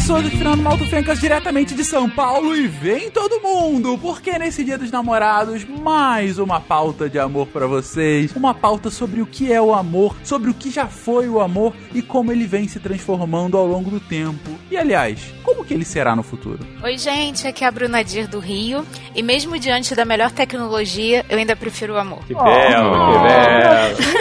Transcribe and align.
sou 0.00 0.18
o 0.18 0.30
Fernando 0.30 0.62
Malto 0.62 0.84
Fencas 0.86 1.20
diretamente 1.20 1.74
de 1.74 1.84
São 1.84 2.08
Paulo 2.08 2.56
e 2.56 2.66
vem 2.66 3.10
todo 3.10 3.40
mundo, 3.40 3.98
porque 3.98 4.38
nesse 4.38 4.64
Dia 4.64 4.78
dos 4.78 4.90
Namorados, 4.90 5.64
mais 5.64 6.38
uma 6.38 6.60
pauta 6.60 7.08
de 7.08 7.18
amor 7.18 7.46
para 7.48 7.66
vocês, 7.66 8.34
uma 8.34 8.54
pauta 8.54 8.90
sobre 8.90 9.20
o 9.20 9.26
que 9.26 9.52
é 9.52 9.60
o 9.60 9.74
amor, 9.74 10.16
sobre 10.24 10.50
o 10.50 10.54
que 10.54 10.70
já 10.70 10.86
foi 10.86 11.28
o 11.28 11.40
amor 11.40 11.74
e 11.94 12.00
como 12.00 12.32
ele 12.32 12.46
vem 12.46 12.66
se 12.66 12.80
transformando 12.80 13.58
ao 13.58 13.66
longo 13.66 13.90
do 13.90 14.00
tempo. 14.00 14.50
E 14.70 14.76
aliás, 14.76 15.20
como 15.42 15.64
que 15.64 15.74
ele 15.74 15.84
será 15.84 16.16
no 16.16 16.22
futuro? 16.22 16.60
Oi, 16.82 16.96
gente, 16.96 17.46
aqui 17.46 17.64
é 17.64 17.68
a 17.68 17.70
Bruna 17.70 18.02
Dir 18.02 18.26
do 18.26 18.38
Rio, 18.38 18.86
e 19.14 19.22
mesmo 19.22 19.58
diante 19.58 19.94
da 19.94 20.04
melhor 20.04 20.30
tecnologia, 20.30 21.26
eu 21.28 21.36
ainda 21.36 21.54
prefiro 21.54 21.94
o 21.94 21.98
amor. 21.98 22.24
Que 22.26 22.34
belo, 22.34 23.12
que 23.12 23.18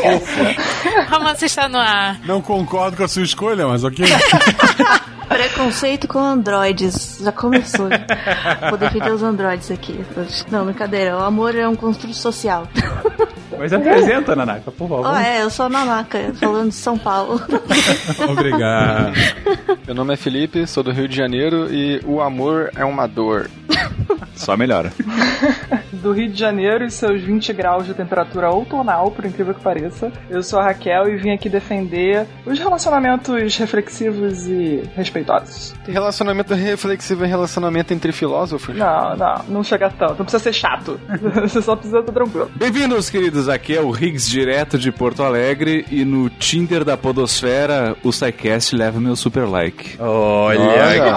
belo. 0.03 1.09
Romance 1.09 1.45
está 1.45 1.69
no 1.69 1.77
ar. 1.77 2.19
Não 2.25 2.41
concordo 2.41 2.97
com 2.97 3.03
a 3.03 3.07
sua 3.07 3.23
escolha, 3.23 3.65
mas 3.67 3.83
ok. 3.83 4.05
Preconceito 5.29 5.68
com 6.07 6.19
androides. 6.19 7.19
Já 7.21 7.31
começou. 7.31 7.89
Vou 8.69 8.77
defender 8.77 9.11
os 9.11 9.23
androides 9.23 9.71
aqui. 9.71 10.03
Não, 10.51 10.65
brincadeira. 10.65 11.17
O 11.17 11.23
amor 11.23 11.55
é 11.55 11.67
um 11.67 11.75
construto 11.75 12.13
social. 12.13 12.67
Mas 13.57 13.73
apresenta, 13.73 14.35
Nanaka, 14.35 14.71
por 14.71 14.87
favor. 14.87 15.05
Ah, 15.05 15.25
é, 15.25 15.41
eu 15.43 15.49
sou 15.49 15.65
a 15.65 15.69
Nanaka, 15.69 16.33
falando 16.39 16.69
de 16.69 16.75
São 16.75 16.97
Paulo. 16.97 17.41
Obrigado. 18.29 19.13
Meu 19.85 19.95
nome 19.95 20.13
é 20.13 20.17
Felipe, 20.17 20.65
sou 20.65 20.81
do 20.81 20.91
Rio 20.91 21.07
de 21.07 21.15
Janeiro 21.15 21.67
e 21.73 21.99
o 22.05 22.21
amor 22.21 22.71
é 22.75 22.85
uma 22.85 23.05
dor. 23.07 23.49
Só 24.33 24.55
melhora. 24.55 24.93
Do 25.91 26.11
Rio 26.11 26.29
de 26.29 26.39
Janeiro 26.39 26.85
e 26.85 26.91
seus 26.91 27.21
20 27.21 27.53
graus 27.53 27.85
de 27.85 27.93
temperatura 27.93 28.49
outonal, 28.49 29.11
por 29.11 29.25
incrível 29.25 29.53
que 29.53 29.61
pareça. 29.61 30.11
Eu 30.29 30.43
sou 30.43 30.59
a 30.59 30.63
Raquel 30.63 31.09
e 31.09 31.17
vim 31.17 31.31
aqui 31.31 31.49
defender 31.49 32.27
os 32.45 32.59
relacionamentos 32.59 33.57
reflexivos 33.57 34.47
e 34.47 34.83
respeitosos. 34.95 35.73
Relacionamento 35.87 36.53
reflexivo 36.53 37.23
é 37.23 37.27
relacionamento 37.27 37.93
entre 37.93 38.11
filósofos? 38.11 38.75
Não, 38.75 39.15
não, 39.15 39.45
não 39.47 39.63
chega 39.63 39.89
tanto. 39.89 40.19
Não 40.19 40.25
precisa 40.25 40.43
ser 40.43 40.53
chato. 40.53 40.99
Você 41.41 41.61
só 41.61 41.75
precisa 41.75 41.99
estar 41.99 42.11
tranquilo. 42.11 42.51
Bem-vindos, 42.55 43.09
queridos. 43.09 43.49
Aqui 43.49 43.75
é 43.75 43.81
o 43.81 43.91
Riggs, 43.91 44.29
direto 44.29 44.77
de 44.77 44.91
Porto 44.91 45.23
Alegre. 45.23 45.85
E 45.89 46.05
no 46.05 46.29
Tinder 46.29 46.83
da 46.83 46.95
Podosfera, 46.97 47.95
o 48.03 48.11
SciCast 48.11 48.75
leva 48.75 48.99
meu 48.99 49.15
super 49.15 49.47
like. 49.47 49.97
Olha, 49.99 50.59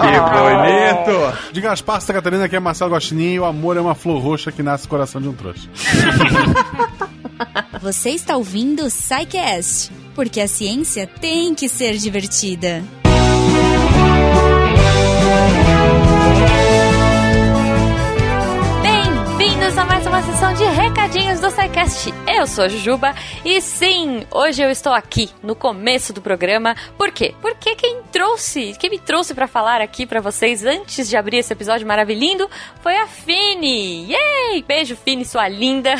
que 0.01 1.13
bonito! 1.13 1.51
De 1.51 1.61
Gaspar, 1.61 2.01
Santa 2.01 2.13
Catarina, 2.13 2.45
aqui 2.45 2.55
é 2.55 2.59
Marcelo 2.59 2.91
Gostinho 2.91 3.21
e 3.21 3.39
o 3.39 3.45
amor 3.45 3.77
é 3.77 3.81
uma 3.81 3.95
flor 3.95 4.21
roxa 4.21 4.51
que 4.51 4.62
nasce 4.63 4.85
no 4.85 4.89
coração 4.89 5.21
de 5.21 5.27
um 5.27 5.33
trouxa. 5.33 5.69
Você 7.81 8.11
está 8.11 8.37
ouvindo 8.37 8.85
o 8.85 8.89
SciCast, 8.89 9.91
porque 10.15 10.39
a 10.39 10.47
ciência 10.47 11.05
tem 11.05 11.53
que 11.53 11.67
ser 11.67 11.97
divertida. 11.97 12.81
Bem-vindos 19.63 19.81
a 19.81 19.85
mais 19.85 20.05
uma 20.05 20.21
sessão 20.21 20.53
de 20.55 20.63
recadinhos 20.65 21.39
do 21.39 21.49
SciCast. 21.49 22.13
Eu 22.27 22.45
sou 22.45 22.65
a 22.65 22.67
Jujuba 22.67 23.15
e 23.45 23.61
sim, 23.61 24.27
hoje 24.29 24.61
eu 24.61 24.69
estou 24.69 24.91
aqui 24.91 25.29
no 25.41 25.55
começo 25.55 26.11
do 26.11 26.21
programa. 26.21 26.75
Por 26.97 27.11
quê? 27.11 27.33
Porque 27.41 27.73
quem 27.73 28.01
trouxe, 28.11 28.75
quem 28.77 28.89
me 28.89 28.99
trouxe 28.99 29.33
para 29.33 29.47
falar 29.47 29.79
aqui 29.79 30.05
para 30.05 30.19
vocês 30.19 30.65
antes 30.65 31.07
de 31.07 31.15
abrir 31.15 31.37
esse 31.37 31.53
episódio 31.53 31.87
maravilhoso 31.87 32.49
foi 32.81 32.97
a 32.97 33.07
Fini. 33.07 34.11
Yay! 34.11 34.63
Beijo, 34.67 34.97
Fini, 34.97 35.23
sua 35.23 35.47
linda. 35.47 35.95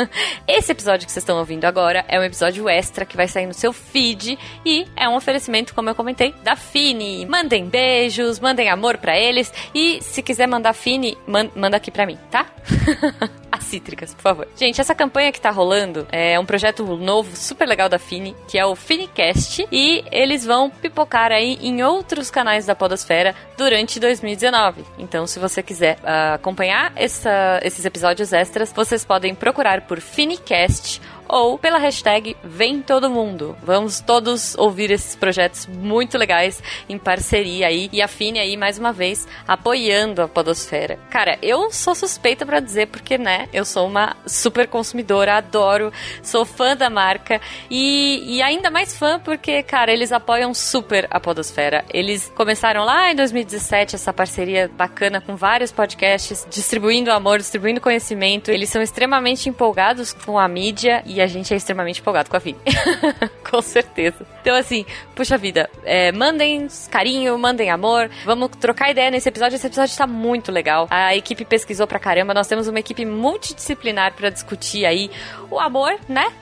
esse 0.46 0.72
episódio 0.72 1.06
que 1.06 1.12
vocês 1.12 1.22
estão 1.22 1.38
ouvindo 1.38 1.64
agora 1.64 2.04
é 2.08 2.20
um 2.20 2.22
episódio 2.22 2.68
extra 2.68 3.06
que 3.06 3.16
vai 3.16 3.28
sair 3.28 3.46
no 3.46 3.54
seu 3.54 3.72
feed 3.72 4.38
e 4.62 4.86
é 4.94 5.08
um 5.08 5.16
oferecimento, 5.16 5.74
como 5.74 5.88
eu 5.88 5.94
comentei, 5.94 6.34
da 6.44 6.54
Fini. 6.54 7.24
Mandem 7.24 7.64
beijos, 7.64 8.38
mandem 8.38 8.68
amor 8.68 8.98
para 8.98 9.18
eles 9.18 9.50
e 9.74 10.02
se 10.02 10.22
quiser 10.22 10.46
mandar 10.46 10.74
Fini, 10.74 11.16
man 11.26 11.48
manda 11.56 11.78
aqui 11.78 11.90
para 11.90 12.04
mim, 12.04 12.18
tá? 12.30 12.44
As 13.50 13.64
cítricas, 13.64 14.14
por 14.14 14.22
favor. 14.22 14.48
Gente, 14.56 14.80
essa 14.80 14.94
campanha 14.94 15.32
que 15.32 15.40
tá 15.40 15.50
rolando 15.50 16.06
é 16.10 16.38
um 16.38 16.44
projeto 16.44 16.84
novo, 16.96 17.34
super 17.36 17.66
legal 17.66 17.88
da 17.88 17.98
Fini, 17.98 18.36
que 18.48 18.58
é 18.58 18.66
o 18.66 18.76
Finicast, 18.76 19.66
e 19.72 20.04
eles 20.10 20.44
vão 20.44 20.68
pipocar 20.70 21.32
aí 21.32 21.58
em 21.62 21.82
outros 21.82 22.30
canais 22.30 22.66
da 22.66 22.74
Podosfera 22.74 23.34
durante 23.56 23.98
2019. 23.98 24.84
Então, 24.98 25.26
se 25.26 25.38
você 25.38 25.62
quiser 25.62 25.96
uh, 25.98 26.34
acompanhar 26.34 26.92
essa, 26.96 27.60
esses 27.62 27.84
episódios 27.84 28.32
extras, 28.32 28.72
vocês 28.72 29.04
podem 29.04 29.34
procurar 29.34 29.82
por 29.82 30.00
Finicast 30.00 31.00
ou 31.28 31.58
pela 31.58 31.78
hashtag 31.78 32.36
Vem 32.42 32.82
Todo 32.82 33.10
Mundo. 33.10 33.56
Vamos 33.62 34.00
todos 34.00 34.56
ouvir 34.56 34.90
esses 34.90 35.16
projetos 35.16 35.66
muito 35.66 36.16
legais 36.18 36.62
em 36.88 36.98
parceria 36.98 37.66
aí 37.66 37.88
e 37.92 38.02
a 38.02 38.08
Fini 38.08 38.38
aí 38.38 38.56
mais 38.56 38.78
uma 38.78 38.92
vez 38.92 39.26
apoiando 39.46 40.22
a 40.22 40.28
Podosfera. 40.28 40.98
Cara, 41.10 41.38
eu 41.42 41.70
sou 41.70 41.94
suspeita 41.94 42.44
para 42.44 42.60
dizer 42.60 42.88
porque, 42.88 43.18
né, 43.18 43.48
eu 43.52 43.64
sou 43.64 43.86
uma 43.86 44.16
super 44.26 44.66
consumidora, 44.66 45.36
adoro, 45.36 45.92
sou 46.22 46.44
fã 46.44 46.76
da 46.76 46.90
marca 46.90 47.40
e, 47.70 48.36
e 48.36 48.42
ainda 48.42 48.70
mais 48.70 48.96
fã 48.96 49.18
porque, 49.18 49.62
cara, 49.62 49.92
eles 49.92 50.12
apoiam 50.12 50.52
super 50.54 51.06
a 51.10 51.20
Podosfera. 51.20 51.84
Eles 51.92 52.32
começaram 52.34 52.84
lá 52.84 53.10
em 53.10 53.16
2017 53.16 53.96
essa 53.96 54.12
parceria 54.12 54.70
bacana 54.74 55.20
com 55.20 55.36
vários 55.36 55.72
podcasts, 55.72 56.46
distribuindo 56.50 57.10
amor, 57.10 57.38
distribuindo 57.38 57.80
conhecimento. 57.80 58.50
Eles 58.50 58.70
são 58.70 58.82
extremamente 58.82 59.48
empolgados 59.48 60.12
com 60.12 60.38
a 60.38 60.48
mídia 60.48 61.02
e 61.06 61.15
a 61.20 61.26
gente 61.26 61.52
é 61.52 61.56
extremamente 61.56 62.00
empolgado 62.00 62.30
com 62.30 62.36
a 62.36 62.40
Vini. 62.40 62.58
com 63.48 63.62
certeza. 63.62 64.26
Então, 64.40 64.54
assim, 64.54 64.84
puxa 65.14 65.36
vida, 65.36 65.68
é, 65.84 66.12
mandem 66.12 66.68
carinho, 66.90 67.38
mandem 67.38 67.70
amor, 67.70 68.10
vamos 68.24 68.50
trocar 68.60 68.90
ideia 68.90 69.10
nesse 69.10 69.28
episódio. 69.28 69.56
Esse 69.56 69.66
episódio 69.66 69.92
está 69.92 70.06
muito 70.06 70.52
legal. 70.52 70.86
A 70.90 71.14
equipe 71.14 71.44
pesquisou 71.44 71.86
pra 71.86 71.98
caramba, 71.98 72.34
nós 72.34 72.46
temos 72.46 72.68
uma 72.68 72.78
equipe 72.78 73.04
multidisciplinar 73.04 74.14
para 74.14 74.30
discutir 74.30 74.84
aí 74.84 75.10
o 75.50 75.58
amor, 75.58 75.98
né? 76.08 76.32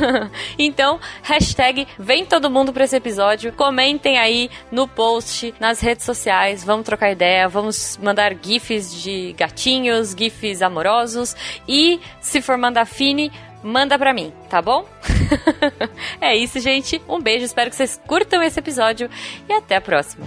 então, 0.58 0.98
hashtag 1.22 1.86
vem 1.98 2.24
todo 2.24 2.50
mundo 2.50 2.72
pra 2.72 2.84
esse 2.84 2.96
episódio, 2.96 3.52
comentem 3.52 4.18
aí 4.18 4.50
no 4.70 4.86
post, 4.88 5.54
nas 5.60 5.80
redes 5.80 6.04
sociais, 6.04 6.64
vamos 6.64 6.84
trocar 6.84 7.10
ideia, 7.10 7.48
vamos 7.48 7.98
mandar 8.02 8.34
gifs 8.34 9.02
de 9.02 9.34
gatinhos, 9.34 10.14
gifs 10.16 10.62
amorosos 10.62 11.36
e, 11.68 12.00
se 12.20 12.40
for 12.40 12.56
mandar 12.56 12.86
fine, 12.86 13.30
manda 13.64 13.98
pra 13.98 14.12
mim, 14.12 14.32
tá 14.50 14.60
bom? 14.60 14.86
é 16.20 16.36
isso, 16.36 16.60
gente. 16.60 17.00
Um 17.08 17.20
beijo, 17.20 17.44
espero 17.44 17.70
que 17.70 17.76
vocês 17.76 17.98
curtam 18.06 18.42
esse 18.42 18.60
episódio 18.60 19.08
e 19.48 19.52
até 19.52 19.76
a 19.76 19.80
próxima. 19.80 20.24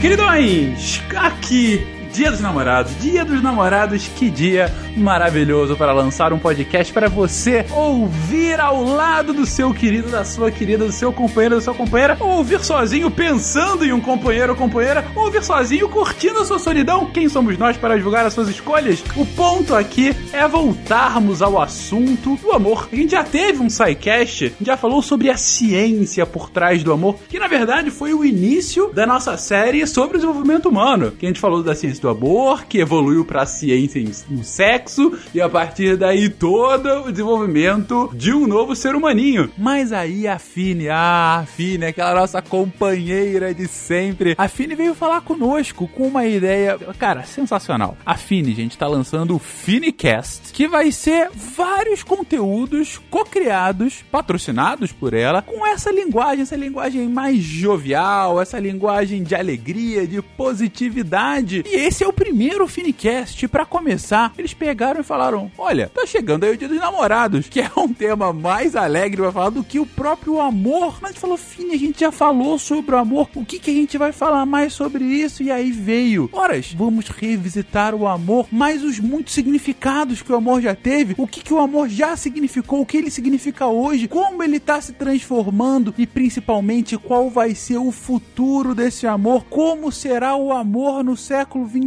Queridões, 0.00 1.02
aqui 1.16 1.95
Dia 2.16 2.30
dos 2.30 2.40
Namorados. 2.40 2.98
Dia 2.98 3.26
dos 3.26 3.42
Namorados, 3.42 4.08
que 4.08 4.30
dia 4.30 4.72
maravilhoso 4.96 5.76
para 5.76 5.92
lançar 5.92 6.32
um 6.32 6.38
podcast 6.38 6.90
para 6.90 7.10
você 7.10 7.66
ouvir 7.70 8.58
ao 8.58 8.82
lado 8.82 9.34
do 9.34 9.44
seu 9.44 9.74
querido, 9.74 10.08
da 10.08 10.24
sua 10.24 10.50
querida, 10.50 10.86
do 10.86 10.92
seu 10.92 11.12
companheiro, 11.12 11.56
da 11.56 11.60
sua 11.60 11.74
companheira, 11.74 12.16
ou 12.18 12.38
ouvir 12.38 12.64
sozinho 12.64 13.10
pensando 13.10 13.84
em 13.84 13.92
um 13.92 14.00
companheiro 14.00 14.52
ou 14.52 14.58
companheira, 14.58 15.04
ou 15.14 15.24
ouvir 15.24 15.44
sozinho 15.44 15.90
curtindo 15.90 16.40
a 16.40 16.44
sua 16.46 16.58
solidão. 16.58 17.10
Quem 17.10 17.28
somos 17.28 17.58
nós 17.58 17.76
para 17.76 17.98
julgar 17.98 18.24
as 18.24 18.32
suas 18.32 18.48
escolhas? 18.48 19.04
O 19.14 19.26
ponto 19.26 19.74
aqui 19.74 20.16
é 20.32 20.48
voltarmos 20.48 21.42
ao 21.42 21.60
assunto 21.60 22.36
do 22.36 22.52
amor. 22.52 22.88
A 22.90 22.96
gente 22.96 23.10
já 23.10 23.24
teve 23.24 23.62
um 23.62 23.68
SciCast, 23.68 24.54
já 24.62 24.78
falou 24.78 25.02
sobre 25.02 25.28
a 25.28 25.36
ciência 25.36 26.24
por 26.24 26.48
trás 26.48 26.82
do 26.82 26.92
amor, 26.92 27.16
que 27.28 27.38
na 27.38 27.46
verdade 27.46 27.90
foi 27.90 28.14
o 28.14 28.24
início 28.24 28.90
da 28.94 29.06
nossa 29.06 29.36
série 29.36 29.86
sobre 29.86 30.16
o 30.16 30.20
desenvolvimento 30.20 30.70
humano, 30.70 31.12
que 31.12 31.26
a 31.26 31.28
gente 31.28 31.40
falou 31.40 31.62
da 31.62 31.74
ciência 31.74 32.00
do 32.00 32.05
amor, 32.08 32.64
que 32.64 32.78
evoluiu 32.78 33.24
para 33.24 33.42
a 33.42 33.46
ciência 33.46 34.02
no 34.28 34.44
sexo, 34.44 35.18
e 35.34 35.40
a 35.40 35.48
partir 35.48 35.96
daí 35.96 36.28
todo 36.28 37.04
o 37.04 37.10
desenvolvimento 37.10 38.10
de 38.14 38.32
um 38.32 38.46
novo 38.46 38.74
ser 38.74 38.94
humaninho. 38.94 39.50
Mas 39.56 39.92
aí 39.92 40.26
a 40.26 40.38
Fine, 40.38 40.88
ah, 40.88 41.40
a 41.42 41.46
Fine, 41.46 41.86
aquela 41.86 42.14
nossa 42.14 42.40
companheira 42.42 43.54
de 43.54 43.66
sempre, 43.66 44.34
a 44.38 44.48
Fine 44.48 44.74
veio 44.74 44.94
falar 44.94 45.20
conosco 45.20 45.88
com 45.88 46.06
uma 46.08 46.26
ideia, 46.26 46.78
cara, 46.98 47.24
sensacional. 47.24 47.96
A 48.04 48.16
Fine, 48.16 48.54
gente, 48.54 48.78
tá 48.78 48.86
lançando 48.86 49.34
o 49.34 49.38
Finecast, 49.38 50.52
que 50.52 50.68
vai 50.68 50.92
ser 50.92 51.30
vários 51.34 52.02
conteúdos 52.02 53.00
co-criados, 53.10 54.04
patrocinados 54.10 54.92
por 54.92 55.14
ela, 55.14 55.42
com 55.42 55.66
essa 55.66 55.90
linguagem, 55.90 56.42
essa 56.42 56.56
linguagem 56.56 57.08
mais 57.08 57.38
jovial, 57.38 58.40
essa 58.40 58.58
linguagem 58.58 59.22
de 59.22 59.34
alegria, 59.34 60.06
de 60.06 60.20
positividade. 60.22 61.64
E 61.66 61.76
esse 61.76 61.95
esse 61.96 62.04
é 62.04 62.06
o 62.06 62.12
primeiro 62.12 62.68
Finicast. 62.68 63.48
Pra 63.48 63.64
começar, 63.64 64.30
eles 64.36 64.52
pegaram 64.52 65.00
e 65.00 65.02
falaram: 65.02 65.50
Olha, 65.56 65.88
tá 65.88 66.04
chegando 66.04 66.44
aí 66.44 66.52
o 66.52 66.56
Dia 66.56 66.68
dos 66.68 66.78
Namorados, 66.78 67.48
que 67.48 67.58
é 67.58 67.70
um 67.74 67.90
tema 67.90 68.34
mais 68.34 68.76
alegre 68.76 69.22
pra 69.22 69.32
falar 69.32 69.48
do 69.48 69.64
que 69.64 69.80
o 69.80 69.86
próprio 69.86 70.38
amor. 70.38 70.98
Mas 71.00 71.16
falou: 71.16 71.38
Fini, 71.38 71.72
a 71.72 71.78
gente 71.78 72.00
já 72.00 72.12
falou 72.12 72.58
sobre 72.58 72.94
o 72.94 72.98
amor, 72.98 73.30
o 73.34 73.46
que, 73.46 73.58
que 73.58 73.70
a 73.70 73.74
gente 73.74 73.96
vai 73.96 74.12
falar 74.12 74.44
mais 74.44 74.74
sobre 74.74 75.04
isso? 75.04 75.42
E 75.42 75.50
aí 75.50 75.72
veio: 75.72 76.28
Horas, 76.34 76.70
vamos 76.70 77.08
revisitar 77.08 77.94
o 77.94 78.06
amor, 78.06 78.46
mais 78.52 78.84
os 78.84 79.00
muitos 79.00 79.32
significados 79.32 80.20
que 80.20 80.30
o 80.30 80.36
amor 80.36 80.60
já 80.60 80.74
teve, 80.74 81.14
o 81.16 81.26
que, 81.26 81.42
que 81.42 81.54
o 81.54 81.60
amor 81.60 81.88
já 81.88 82.14
significou, 82.14 82.82
o 82.82 82.86
que 82.86 82.98
ele 82.98 83.10
significa 83.10 83.68
hoje, 83.68 84.06
como 84.06 84.42
ele 84.42 84.60
tá 84.60 84.78
se 84.82 84.92
transformando 84.92 85.94
e 85.96 86.06
principalmente 86.06 86.98
qual 86.98 87.30
vai 87.30 87.54
ser 87.54 87.78
o 87.78 87.90
futuro 87.90 88.74
desse 88.74 89.06
amor, 89.06 89.46
como 89.48 89.90
será 89.90 90.36
o 90.36 90.52
amor 90.52 91.02
no 91.02 91.16
século 91.16 91.64
21. 91.64 91.85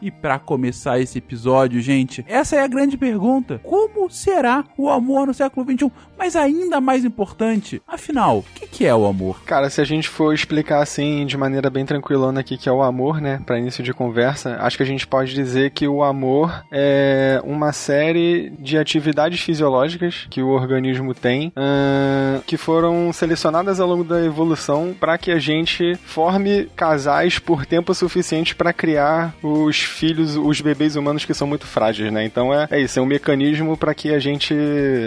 E 0.00 0.10
para 0.10 0.38
começar 0.38 0.98
esse 0.98 1.18
episódio, 1.18 1.80
gente, 1.80 2.24
essa 2.28 2.56
é 2.56 2.60
a 2.60 2.66
grande 2.66 2.96
pergunta: 2.96 3.60
como 3.62 4.10
será 4.10 4.64
o 4.76 4.88
amor 4.88 5.26
no 5.26 5.34
século 5.34 5.66
21? 5.66 5.90
Mas 6.16 6.36
ainda 6.36 6.80
mais 6.80 7.04
importante, 7.04 7.82
afinal, 7.86 8.38
o 8.38 8.42
que, 8.54 8.66
que 8.66 8.86
é 8.86 8.94
o 8.94 9.06
amor? 9.06 9.42
Cara, 9.44 9.68
se 9.68 9.80
a 9.80 9.84
gente 9.84 10.08
for 10.08 10.32
explicar 10.32 10.82
assim 10.82 11.26
de 11.26 11.36
maneira 11.36 11.68
bem 11.68 11.84
tranquilona 11.84 12.40
aqui 12.40 12.56
que 12.56 12.68
é 12.68 12.72
o 12.72 12.82
amor, 12.82 13.20
né, 13.20 13.40
para 13.44 13.58
início 13.58 13.82
de 13.82 13.92
conversa, 13.92 14.56
acho 14.60 14.76
que 14.76 14.82
a 14.82 14.86
gente 14.86 15.06
pode 15.06 15.34
dizer 15.34 15.70
que 15.70 15.86
o 15.88 16.02
amor 16.02 16.64
é 16.70 17.40
uma 17.44 17.72
série 17.72 18.50
de 18.58 18.78
atividades 18.78 19.40
fisiológicas 19.40 20.26
que 20.30 20.42
o 20.42 20.48
organismo 20.48 21.14
tem, 21.14 21.52
hum, 21.56 22.40
que 22.46 22.56
foram 22.56 23.12
selecionadas 23.12 23.80
ao 23.80 23.88
longo 23.88 24.04
da 24.04 24.24
evolução 24.24 24.94
para 24.98 25.18
que 25.18 25.30
a 25.30 25.38
gente 25.38 25.96
forme 26.04 26.66
casais 26.76 27.38
por 27.38 27.66
tempo 27.66 27.94
suficiente 27.94 28.54
para 28.54 28.72
criar 28.72 29.33
os 29.42 29.80
filhos, 29.80 30.36
os 30.36 30.60
bebês 30.60 30.96
humanos 30.96 31.24
que 31.24 31.34
são 31.34 31.46
muito 31.46 31.66
frágeis, 31.66 32.12
né? 32.12 32.24
Então 32.24 32.52
é, 32.52 32.66
é 32.70 32.80
isso, 32.80 32.98
é 32.98 33.02
um 33.02 33.06
mecanismo 33.06 33.76
para 33.76 33.94
que 33.94 34.12
a 34.12 34.18
gente 34.18 34.54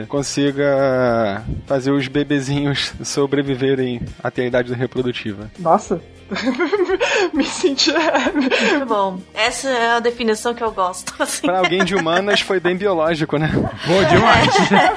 consiga 0.08 1.44
fazer 1.66 1.92
os 1.92 2.08
bebezinhos 2.08 2.94
sobreviverem 3.04 4.02
até 4.24 4.44
a 4.44 4.48
idade 4.48 4.74
reprodutiva. 4.74 5.50
Nossa, 5.60 6.02
me 7.34 7.44
senti. 7.44 7.92
Muito 8.34 8.86
bom. 8.86 9.20
Essa 9.34 9.70
é 9.70 9.88
a 9.96 10.00
definição 10.00 10.54
que 10.54 10.64
eu 10.64 10.72
gosto. 10.72 11.14
Assim. 11.22 11.48
Pra 11.48 11.60
alguém 11.60 11.84
de 11.84 11.96
humanas 11.96 12.42
foi 12.42 12.60
bem 12.60 12.76
biológico, 12.76 13.38
né? 13.38 13.50
Boa 13.86 14.06
demais! 14.06 14.48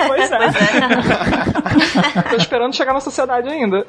pois 0.07 0.31
é. 0.31 0.39
Pois 0.39 0.57
é. 0.57 2.23
Tô 2.31 2.37
esperando 2.37 2.75
chegar 2.75 2.93
na 2.93 3.01
sociedade 3.01 3.49
ainda. 3.49 3.85